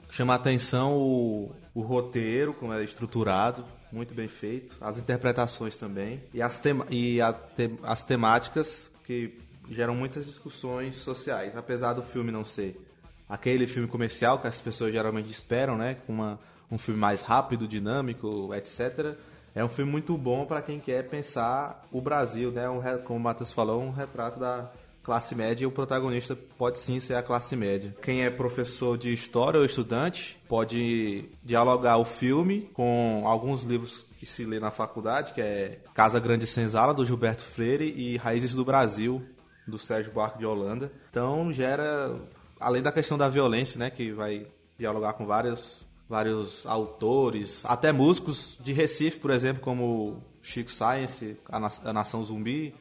chama 0.09 0.33
a 0.33 0.35
atenção 0.35 0.97
o, 0.97 1.51
o 1.73 1.81
roteiro, 1.81 2.53
como 2.53 2.73
é 2.73 2.83
estruturado, 2.83 3.65
muito 3.91 4.13
bem 4.13 4.27
feito. 4.27 4.75
As 4.81 4.99
interpretações 4.99 5.77
também. 5.77 6.21
E 6.33 6.41
as, 6.41 6.59
tema, 6.59 6.85
e 6.89 7.21
a, 7.21 7.31
te, 7.31 7.71
as 7.83 8.03
temáticas 8.03 8.91
que 9.05 9.33
geram 9.69 9.95
muitas 9.95 10.25
discussões 10.25 10.95
sociais. 10.95 11.55
Apesar 11.55 11.93
do 11.93 12.03
filme 12.03 12.31
não 12.31 12.45
ser 12.45 12.79
aquele 13.27 13.67
filme 13.67 13.87
comercial 13.87 14.39
que 14.39 14.47
as 14.47 14.61
pessoas 14.61 14.91
geralmente 14.91 15.31
esperam, 15.31 15.77
né? 15.77 15.97
Com 16.05 16.13
uma, 16.13 16.39
um 16.71 16.77
filme 16.77 16.99
mais 16.99 17.21
rápido, 17.21 17.67
dinâmico, 17.67 18.53
etc. 18.53 19.15
É 19.55 19.63
um 19.63 19.69
filme 19.69 19.91
muito 19.91 20.17
bom 20.17 20.45
para 20.45 20.61
quem 20.61 20.79
quer 20.79 21.07
pensar 21.09 21.87
o 21.91 22.01
Brasil, 22.01 22.51
né? 22.51 22.69
Um, 22.69 22.81
como 23.03 23.19
o 23.19 23.21
Matheus 23.21 23.51
falou, 23.51 23.81
um 23.81 23.91
retrato 23.91 24.39
da 24.39 24.71
classe 25.03 25.35
média 25.35 25.63
e 25.63 25.67
o 25.67 25.71
protagonista 25.71 26.35
pode 26.57 26.79
sim 26.79 26.99
ser 26.99 27.15
a 27.15 27.21
classe 27.21 27.55
média. 27.55 27.93
Quem 28.01 28.23
é 28.23 28.29
professor 28.29 28.97
de 28.97 29.13
história 29.13 29.59
ou 29.59 29.65
estudante 29.65 30.39
pode 30.47 31.25
dialogar 31.43 31.97
o 31.97 32.05
filme 32.05 32.69
com 32.73 33.23
alguns 33.25 33.63
livros 33.63 34.05
que 34.17 34.25
se 34.25 34.45
lê 34.45 34.59
na 34.59 34.71
faculdade, 34.71 35.33
que 35.33 35.41
é 35.41 35.81
Casa 35.93 36.19
Grande 36.19 36.47
Senzala, 36.47 36.93
do 36.93 37.05
Gilberto 37.05 37.43
Freire, 37.43 37.93
e 37.95 38.15
Raízes 38.15 38.53
do 38.53 38.63
Brasil, 38.63 39.21
do 39.67 39.79
Sérgio 39.79 40.11
Buarque 40.11 40.39
de 40.39 40.45
Holanda. 40.45 40.91
Então 41.09 41.51
gera, 41.51 42.15
além 42.59 42.81
da 42.81 42.91
questão 42.91 43.17
da 43.17 43.29
violência, 43.29 43.79
né, 43.79 43.89
que 43.89 44.11
vai 44.11 44.47
dialogar 44.77 45.13
com 45.13 45.25
vários, 45.25 45.85
vários 46.09 46.65
autores, 46.65 47.63
até 47.65 47.91
músicos 47.91 48.57
de 48.59 48.73
Recife, 48.73 49.19
por 49.19 49.31
exemplo, 49.31 49.61
como 49.61 50.21
Chico 50.41 50.71
Science, 50.71 51.37
a 51.49 51.93
Nação 51.93 52.23
Zumbi, 52.25 52.75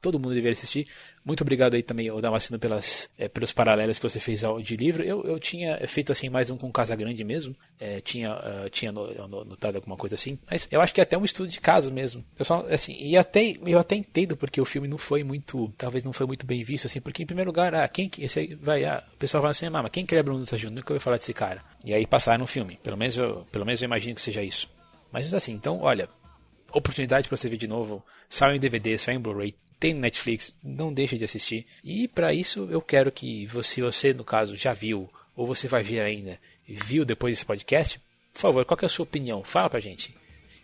todo 0.00 0.18
mundo 0.18 0.34
deveria 0.34 0.52
assistir. 0.52 0.86
Muito 1.24 1.40
obrigado 1.40 1.74
aí 1.74 1.82
também, 1.82 2.08
Damasceno, 2.20 2.58
pelas, 2.58 3.10
é, 3.18 3.28
pelos 3.28 3.52
paralelos 3.52 3.98
que 3.98 4.08
você 4.08 4.20
fez 4.20 4.44
ao, 4.44 4.60
de 4.60 4.76
livro. 4.76 5.02
Eu, 5.02 5.24
eu 5.24 5.40
tinha 5.40 5.76
feito 5.88 6.12
assim 6.12 6.28
mais 6.28 6.50
um 6.50 6.56
com 6.56 6.70
Casa 6.70 6.94
Grande 6.94 7.24
mesmo. 7.24 7.56
É, 7.80 8.00
tinha 8.00 8.32
uh, 8.34 8.70
tinha 8.70 8.92
notado 8.92 9.76
alguma 9.76 9.96
coisa 9.96 10.14
assim. 10.14 10.38
Mas 10.48 10.68
eu 10.70 10.80
acho 10.80 10.94
que 10.94 11.00
é 11.00 11.02
até 11.02 11.18
um 11.18 11.24
estudo 11.24 11.48
de 11.48 11.60
caso 11.60 11.90
mesmo. 11.90 12.24
Eu 12.38 12.44
só, 12.44 12.64
assim, 12.70 12.96
e 13.00 13.16
até, 13.16 13.56
eu 13.66 13.78
até 13.78 13.96
entendo 13.96 14.36
porque 14.36 14.60
o 14.60 14.64
filme 14.64 14.86
não 14.86 14.98
foi 14.98 15.24
muito, 15.24 15.72
talvez 15.76 16.04
não 16.04 16.12
foi 16.12 16.26
muito 16.26 16.46
bem 16.46 16.62
visto, 16.62 16.86
assim, 16.86 17.00
porque 17.00 17.22
em 17.22 17.26
primeiro 17.26 17.50
lugar, 17.50 17.74
ah, 17.74 17.88
quem 17.88 18.10
esse 18.18 18.54
vai, 18.54 18.84
ah, 18.84 19.02
o 19.12 19.16
pessoal 19.16 19.42
fala 19.42 19.50
assim, 19.50 19.66
ah, 19.66 19.70
mas 19.82 19.90
quem 19.90 20.06
que 20.06 20.14
é 20.14 20.22
Bruno 20.22 20.44
Júnior? 20.44 20.70
Nunca 20.70 20.92
ouviu 20.92 21.00
falar 21.00 21.16
desse 21.16 21.34
cara. 21.34 21.62
E 21.84 21.92
aí 21.92 22.06
passaram 22.06 22.40
no 22.40 22.46
filme. 22.46 22.78
Pelo 22.82 22.96
menos 22.96 23.16
eu, 23.16 23.44
pelo 23.50 23.66
menos 23.66 23.82
eu 23.82 23.86
imagino 23.86 24.14
que 24.14 24.20
seja 24.20 24.42
isso. 24.42 24.70
Mas 25.10 25.32
assim, 25.34 25.52
então, 25.52 25.80
olha, 25.80 26.08
oportunidade 26.72 27.28
para 27.28 27.36
você 27.36 27.48
ver 27.48 27.56
de 27.56 27.66
novo. 27.66 28.04
Saiu 28.28 28.54
em 28.54 28.60
DVD, 28.60 28.98
saiu 28.98 29.18
em 29.18 29.20
Blu-ray, 29.22 29.54
tem 29.78 29.94
no 29.94 30.00
Netflix, 30.00 30.56
não 30.62 30.92
deixe 30.92 31.18
de 31.18 31.24
assistir. 31.24 31.66
E 31.84 32.08
para 32.08 32.32
isso 32.32 32.68
eu 32.70 32.80
quero 32.80 33.12
que 33.12 33.46
você, 33.46 33.82
você 33.82 34.12
no 34.12 34.24
caso 34.24 34.56
já 34.56 34.72
viu 34.72 35.10
ou 35.34 35.46
você 35.46 35.68
vai 35.68 35.82
ver 35.82 36.02
ainda, 36.02 36.38
viu 36.66 37.04
depois 37.04 37.34
desse 37.34 37.44
podcast, 37.44 38.00
por 38.36 38.40
favor, 38.40 38.64
qual 38.66 38.78
é 38.82 38.84
a 38.84 38.88
sua 38.88 39.04
opinião? 39.04 39.42
Fala 39.42 39.70
pra 39.70 39.80
gente. 39.80 40.14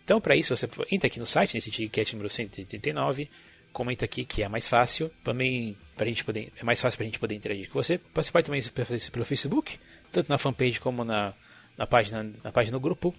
Então, 0.03 0.21
para 0.21 0.35
isso, 0.35 0.55
você 0.55 0.69
entra 0.91 1.07
aqui 1.07 1.17
no 1.17 1.25
site, 1.25 1.55
nesse 1.55 1.71
ticket 1.71 2.13
número 2.13 2.29
189, 2.29 3.29
comenta 3.71 4.05
aqui 4.05 4.25
que 4.25 4.43
é 4.43 4.49
mais 4.49 4.67
fácil. 4.67 5.09
Também 5.23 5.75
pra 5.95 6.05
gente 6.05 6.23
poder, 6.23 6.51
é 6.55 6.63
mais 6.63 6.79
fácil 6.79 6.97
para 6.97 7.05
a 7.05 7.07
gente 7.07 7.19
poder 7.19 7.35
interagir 7.35 7.67
com 7.67 7.73
você. 7.73 7.99
Você 8.13 8.31
pode 8.31 8.45
também 8.45 8.61
fazer 8.61 8.95
isso 8.95 9.11
pelo 9.11 9.25
Facebook, 9.25 9.79
tanto 10.11 10.29
na 10.29 10.37
fanpage 10.37 10.79
como 10.79 11.03
na, 11.03 11.33
na 11.77 11.87
página, 11.87 12.31
na 12.43 12.51
página 12.51 12.77
do 12.77 12.81
grupo. 12.81 13.15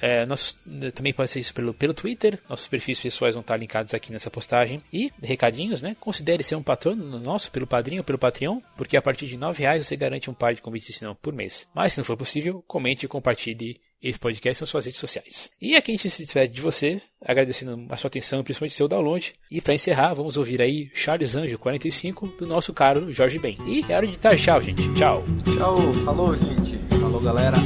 É, 0.00 0.24
nós, 0.26 0.58
também 0.94 1.12
pode 1.12 1.30
ser 1.30 1.40
isso 1.40 1.54
pelo, 1.54 1.74
pelo 1.74 1.94
Twitter. 1.94 2.38
Nossos 2.48 2.68
perfis 2.68 3.00
pessoais 3.00 3.34
vão 3.34 3.42
estar 3.42 3.56
linkados 3.56 3.94
aqui 3.94 4.12
nessa 4.12 4.30
postagem. 4.30 4.82
E, 4.92 5.12
recadinhos, 5.22 5.82
né? 5.82 5.96
Considere 6.00 6.42
ser 6.42 6.56
um 6.56 6.62
patrono 6.62 7.18
nosso 7.18 7.50
pelo 7.50 7.66
padrinho 7.66 8.00
ou 8.00 8.04
pelo 8.04 8.18
Patreon, 8.18 8.60
porque 8.76 8.96
a 8.96 9.02
partir 9.02 9.26
de 9.26 9.36
R$ 9.36 9.52
reais 9.54 9.86
você 9.86 9.96
garante 9.96 10.30
um 10.30 10.34
par 10.34 10.54
de 10.54 10.62
convites 10.62 10.88
de 10.88 10.94
cinema 10.94 11.14
por 11.14 11.32
mês. 11.32 11.68
Mas, 11.74 11.92
se 11.92 11.98
não 11.98 12.04
for 12.04 12.16
possível, 12.16 12.64
comente 12.66 13.04
e 13.04 13.08
compartilhe 13.08 13.80
esse 14.02 14.18
podcast 14.18 14.62
nas 14.62 14.70
suas 14.70 14.86
redes 14.86 14.98
sociais. 14.98 15.50
E 15.60 15.76
aqui 15.76 15.92
a 15.92 15.94
gente 15.94 16.08
se 16.08 16.24
despede 16.24 16.52
de 16.52 16.60
você, 16.60 17.00
agradecendo 17.24 17.86
a 17.90 17.96
sua 17.96 18.08
atenção, 18.08 18.42
principalmente 18.42 18.74
seu 18.74 18.88
download. 18.88 19.34
E 19.50 19.60
para 19.60 19.74
encerrar, 19.74 20.14
vamos 20.14 20.36
ouvir 20.36 20.62
aí 20.62 20.90
Charles 20.94 21.36
Anjo 21.36 21.58
45 21.58 22.26
do 22.38 22.46
nosso 22.46 22.72
caro 22.72 23.12
Jorge 23.12 23.38
Ben. 23.38 23.58
E 23.66 23.84
é 23.90 23.96
hora 23.96 24.06
de 24.06 24.16
estar 24.16 24.36
tchau, 24.36 24.62
gente. 24.62 24.92
Tchau. 24.94 25.22
Tchau. 25.54 25.92
Falou, 26.04 26.34
gente. 26.34 26.78
Falou, 26.98 27.20
galera. 27.20 27.58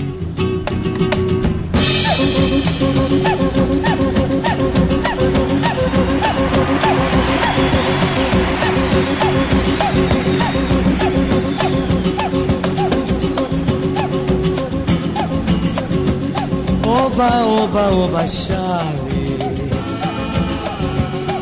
Oba, 17.14 17.44
oba, 17.46 17.90
oba, 17.90 18.26
Charlie. 18.26 19.38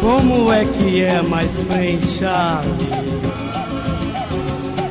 Como 0.01 0.53
é 0.53 0.65
que 0.65 1.03
é, 1.03 1.23
my 1.23 1.49
friend 1.67 2.07
Charlie? 2.07 2.89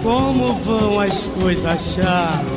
Como 0.01 0.53
vão 0.55 0.99
as 0.99 1.27
coisas, 1.27 1.81
Charlie? 1.93 2.50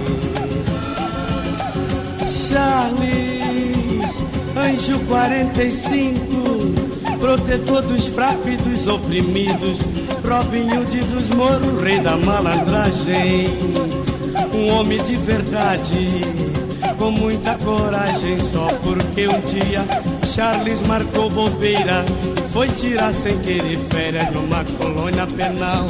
Charles, 2.55 4.17
anjo 4.57 5.01
45, 5.09 7.19
protetor 7.19 7.83
dos 7.83 8.07
fracos 8.07 8.47
e 8.47 8.57
dos 8.59 8.87
oprimidos, 8.87 9.81
Robin 10.23 10.73
Hood 10.73 11.01
dos 11.01 11.31
moros, 11.31 11.83
rei 11.83 11.99
da 11.99 12.17
malandragem, 12.17 13.49
um 14.55 14.69
homem 14.69 15.03
de 15.03 15.17
verdade, 15.17 16.21
com 16.97 17.11
muita 17.11 17.59
coragem, 17.59 18.41
só 18.41 18.69
porque 18.85 19.27
um 19.27 19.41
dia 19.41 19.85
Charles 20.25 20.81
marcou 20.83 21.29
bobeira 21.31 22.05
foi 22.53 22.69
tirar 22.69 23.13
sem 23.13 23.37
querer 23.41 23.79
férias 23.91 24.31
numa 24.31 24.63
colônia 24.79 25.27
penal. 25.27 25.89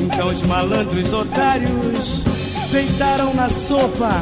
Então 0.00 0.26
os 0.26 0.42
malandros 0.42 1.12
otários 1.12 2.24
deitaram 2.72 3.32
na 3.34 3.48
sopa 3.48 4.20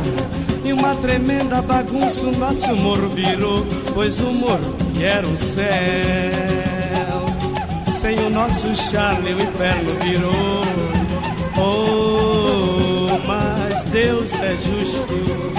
e 0.64 0.72
uma 0.72 0.94
tremenda 0.96 1.62
bagunça 1.62 2.26
o 2.26 2.36
nosso 2.36 2.74
morro 2.76 3.08
virou, 3.08 3.66
pois 3.94 4.20
o 4.20 4.32
morro 4.32 4.76
era 5.00 5.26
um 5.26 5.38
céu. 5.38 5.66
Sem 8.00 8.18
o 8.18 8.30
nosso 8.30 8.74
Charlie 8.76 9.34
o 9.34 9.40
inferno 9.40 9.94
virou. 10.02 10.64
Oh, 11.56 12.00
Deus 13.90 14.32
é 14.34 14.56
justo 14.56 15.50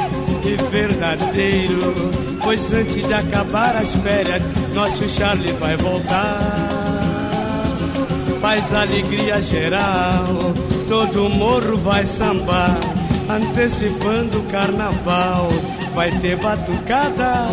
e 0.46 0.56
verdadeiro. 0.72 1.94
Pois 2.42 2.72
antes 2.72 3.06
de 3.06 3.14
acabar 3.14 3.76
as 3.76 3.94
férias, 3.96 4.42
nosso 4.74 5.08
Charlie 5.10 5.52
vai 5.54 5.76
voltar. 5.76 7.20
Faz 8.40 8.74
alegria 8.74 9.42
geral, 9.42 10.26
todo 10.88 11.30
morro 11.30 11.78
vai 11.78 12.08
sambar, 12.08 12.80
antecipando 13.36 14.40
o 14.40 14.44
carnaval. 14.44 15.50
Vai 15.94 16.12
ter 16.20 16.38
batucada, 16.38 17.46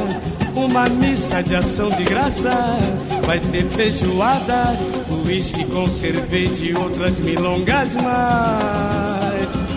uma 0.54 0.88
missa 0.88 1.42
de 1.42 1.56
ação 1.56 1.90
de 1.90 2.04
graça. 2.04 2.78
Vai 3.26 3.40
ter 3.40 3.64
feijoada, 3.64 4.78
uísque 5.26 5.64
com 5.64 5.88
cerveja 5.88 6.64
e 6.64 6.74
outras 6.74 7.18
milongas 7.18 7.94
mais 7.94 9.68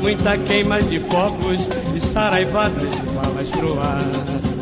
muita 0.00 0.36
queima 0.38 0.82
de 0.82 0.98
fogos 0.98 1.68
e 1.94 2.00
saraivadas 2.00 2.90
de 2.90 3.02
balas 3.12 3.50
pro 3.50 3.78
ar. 3.78 4.02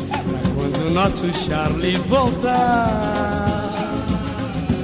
Pra 0.09 0.51
quando 0.55 0.87
o 0.87 0.91
nosso 0.91 1.33
Charlie 1.33 1.97
voltar, 1.97 3.69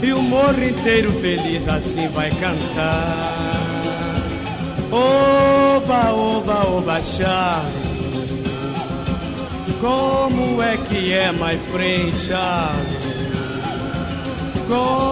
e 0.01 0.13
o 0.13 0.21
morro 0.21 0.63
inteiro 0.63 1.11
feliz 1.11 1.67
assim 1.67 2.07
vai 2.09 2.29
cantar. 2.31 3.34
Oba, 4.97 6.13
oba, 6.13 6.67
oba, 6.69 7.01
Charlie. 7.01 8.45
Como 9.81 10.61
é 10.61 10.77
que 10.77 11.11
é, 11.11 11.33
my 11.33 11.57
friend? 11.69 12.15
Como 14.67 15.05